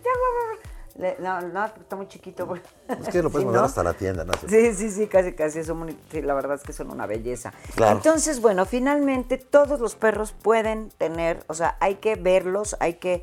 Le- 0.96 1.16
no, 1.20 1.40
no, 1.40 1.64
está 1.66 1.94
muy 1.94 2.08
chiquito. 2.08 2.44
pues. 2.46 2.60
Es 2.88 3.08
que 3.08 3.22
lo 3.22 3.30
puedes 3.30 3.42
Sí, 3.42 3.46
mandar 3.46 3.62
¿no? 3.62 3.66
hasta 3.66 3.84
la 3.84 3.94
tienda, 3.94 4.24
¿no? 4.24 4.32
Sí, 4.48 4.74
sí, 4.74 4.90
sí, 4.90 5.06
casi, 5.06 5.32
casi. 5.32 5.62
Son 5.62 5.78
muy- 5.78 5.96
sí, 6.10 6.22
la 6.22 6.34
verdad 6.34 6.56
es 6.56 6.62
que 6.64 6.72
son 6.72 6.90
una 6.90 7.06
belleza. 7.06 7.52
Claro. 7.76 7.96
Entonces, 7.98 8.40
bueno, 8.40 8.64
finalmente 8.66 9.38
todos 9.38 9.78
los 9.78 9.94
perros 9.94 10.32
pueden 10.32 10.88
tener, 10.98 11.44
o 11.46 11.54
sea, 11.54 11.76
hay 11.78 11.96
que 11.96 12.16
verlos, 12.16 12.76
hay 12.80 12.94
que 12.94 13.22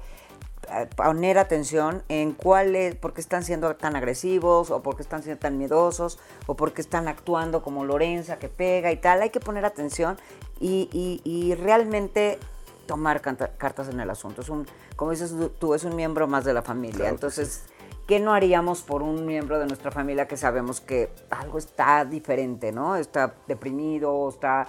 poner 0.95 1.37
atención 1.37 2.03
en 2.09 2.33
cuáles, 2.33 2.95
por 2.95 3.13
qué 3.13 3.21
están 3.21 3.43
siendo 3.43 3.75
tan 3.75 3.95
agresivos, 3.95 4.71
o 4.71 4.81
por 4.81 4.95
qué 4.95 5.01
están 5.03 5.23
siendo 5.23 5.39
tan 5.39 5.57
miedosos, 5.57 6.19
o 6.47 6.55
por 6.55 6.73
qué 6.73 6.81
están 6.81 7.07
actuando 7.07 7.61
como 7.61 7.85
Lorenza 7.85 8.37
que 8.37 8.49
pega 8.49 8.91
y 8.91 8.97
tal. 8.97 9.21
Hay 9.21 9.29
que 9.29 9.39
poner 9.39 9.65
atención 9.65 10.17
y, 10.59 10.89
y- 10.91 11.21
y 11.23 11.55
realmente 11.55 12.39
tomar 12.85 13.21
cartas 13.21 13.89
en 13.89 13.99
el 13.99 14.09
asunto. 14.09 14.41
Es 14.41 14.49
un, 14.49 14.67
como 14.95 15.11
dices 15.11 15.33
tú- 15.59 15.73
es 15.73 15.83
un 15.83 15.95
miembro 15.95 16.27
más 16.27 16.45
de 16.45 16.53
la 16.53 16.61
familia. 16.61 16.97
Claro 16.97 17.15
Entonces, 17.15 17.63
¿qué 18.07 18.19
no 18.19 18.33
haríamos 18.33 18.81
por 18.83 19.01
un 19.01 19.25
miembro 19.25 19.57
de 19.57 19.65
nuestra 19.65 19.89
familia 19.91 20.27
que 20.27 20.37
sabemos 20.37 20.81
que 20.81 21.09
algo 21.31 21.57
está 21.57 22.05
diferente, 22.05 22.71
¿no? 22.71 22.95
Está 22.95 23.33
deprimido, 23.47 24.29
está 24.29 24.67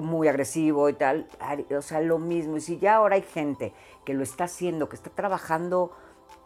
muy 0.00 0.28
agresivo 0.28 0.88
y 0.88 0.92
tal. 0.94 1.26
O 1.76 1.82
sea, 1.82 2.00
lo 2.00 2.18
mismo. 2.18 2.56
Y 2.56 2.60
si 2.60 2.78
ya 2.78 2.96
ahora 2.96 3.16
hay 3.16 3.22
gente 3.22 3.72
que 4.04 4.14
lo 4.14 4.22
está 4.22 4.44
haciendo, 4.44 4.88
que 4.88 4.96
está 4.96 5.10
trabajando 5.10 5.92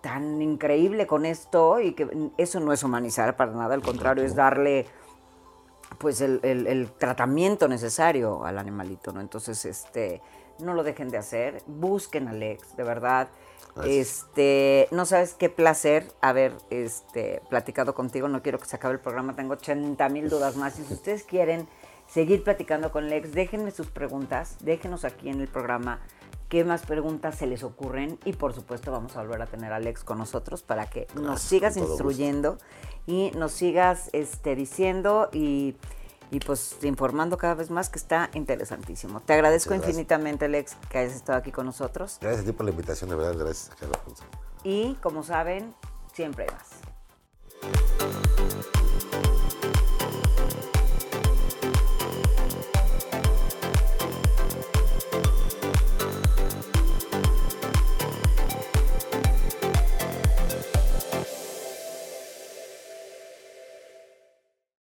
tan 0.01 0.41
increíble 0.43 1.07
con 1.07 1.25
esto 1.25 1.81
y 1.81 1.93
que 1.93 2.31
eso 2.37 2.61
no 2.61 2.73
es 2.73 2.83
humanizar 2.83 3.37
para 3.37 3.53
nada, 3.53 3.75
al 3.75 3.83
contrario, 3.83 4.25
es 4.25 4.35
darle 4.35 4.87
pues 5.99 6.21
el, 6.21 6.41
el- 6.43 6.67
el 6.67 6.91
tratamiento 6.93 7.69
necesario 7.69 8.45
al 8.45 8.59
animalito, 8.59 9.13
¿no? 9.13 9.21
Entonces, 9.21 9.65
este, 9.65 10.21
no 10.59 10.75
lo 10.75 10.83
dejen 10.83 11.09
de 11.09 11.19
hacer, 11.19 11.63
busquen 11.67 12.27
a 12.29 12.33
Alex, 12.33 12.77
de 12.77 12.83
verdad. 12.83 13.29
Gracias. 13.77 13.97
Este, 13.97 14.89
no 14.91 15.05
sabes 15.07 15.35
qué 15.35 15.49
placer 15.49 16.13
haber 16.21 16.53
este, 16.71 17.43
platicado 17.49 17.95
contigo, 17.95 18.29
no 18.29 18.43
quiero 18.43 18.59
que 18.59 18.67
se 18.67 18.77
acabe 18.77 18.95
el 18.95 19.01
programa, 19.01 19.35
tengo 19.37 19.55
80 19.55 20.09
mil 20.11 20.29
dudas 20.29 20.57
más. 20.57 20.79
Y 20.79 20.85
si 20.85 20.95
ustedes 20.95 21.23
quieren 21.25 21.67
seguir 22.07 22.45
platicando 22.45 22.91
con 22.91 23.09
Lex, 23.09 23.33
déjenme 23.33 23.71
sus 23.71 23.89
preguntas, 23.89 24.57
déjenos 24.61 25.05
aquí 25.05 25.29
en 25.29 25.41
el 25.41 25.49
programa 25.49 26.01
qué 26.49 26.65
más 26.65 26.83
preguntas 26.83 27.37
se 27.37 27.47
les 27.47 27.63
ocurren 27.65 28.19
y 28.25 28.33
por 28.33 28.53
supuesto 28.53 28.93
vamos 28.93 29.17
a 29.17 29.23
volver 29.23 29.43
a 29.43 29.47
tener 29.47 29.73
a 29.73 29.77
Alex 29.77 30.05
con 30.05 30.19
nosotros 30.19 30.63
para 30.63 30.89
que 30.89 31.09
nos 31.15 31.41
sigas 31.41 31.77
gusto. 31.77 31.93
instruyendo 31.93 32.59
y 33.07 33.33
nos 33.37 33.53
sigas 33.53 34.09
este, 34.13 34.55
diciendo 34.55 35.29
y, 35.33 35.75
y 36.31 36.41
pues 36.41 36.79
informando 36.83 37.39
cada 37.39 37.55
vez 37.55 37.71
más 37.71 37.91
que 37.91 37.99
está 37.99 38.31
interesantísimo. 38.35 39.21
Te 39.21 39.33
agradezco 39.33 39.75
infinitamente, 39.75 40.45
Alex, 40.45 40.77
que 40.89 40.99
hayas 40.99 41.15
estado 41.15 41.39
aquí 41.39 41.51
con 41.51 41.67
nosotros. 41.67 42.19
Gracias 42.21 42.45
a 42.45 42.47
ti 42.47 42.53
por 42.53 42.67
la 42.67 42.71
invitación, 42.71 43.11
de 43.11 43.17
verdad, 43.17 43.35
gracias. 43.37 43.71
Y 44.63 44.95
como 45.03 45.23
saben, 45.23 45.75
siempre 46.13 46.47
hay 46.47 46.51
más. 46.55 48.34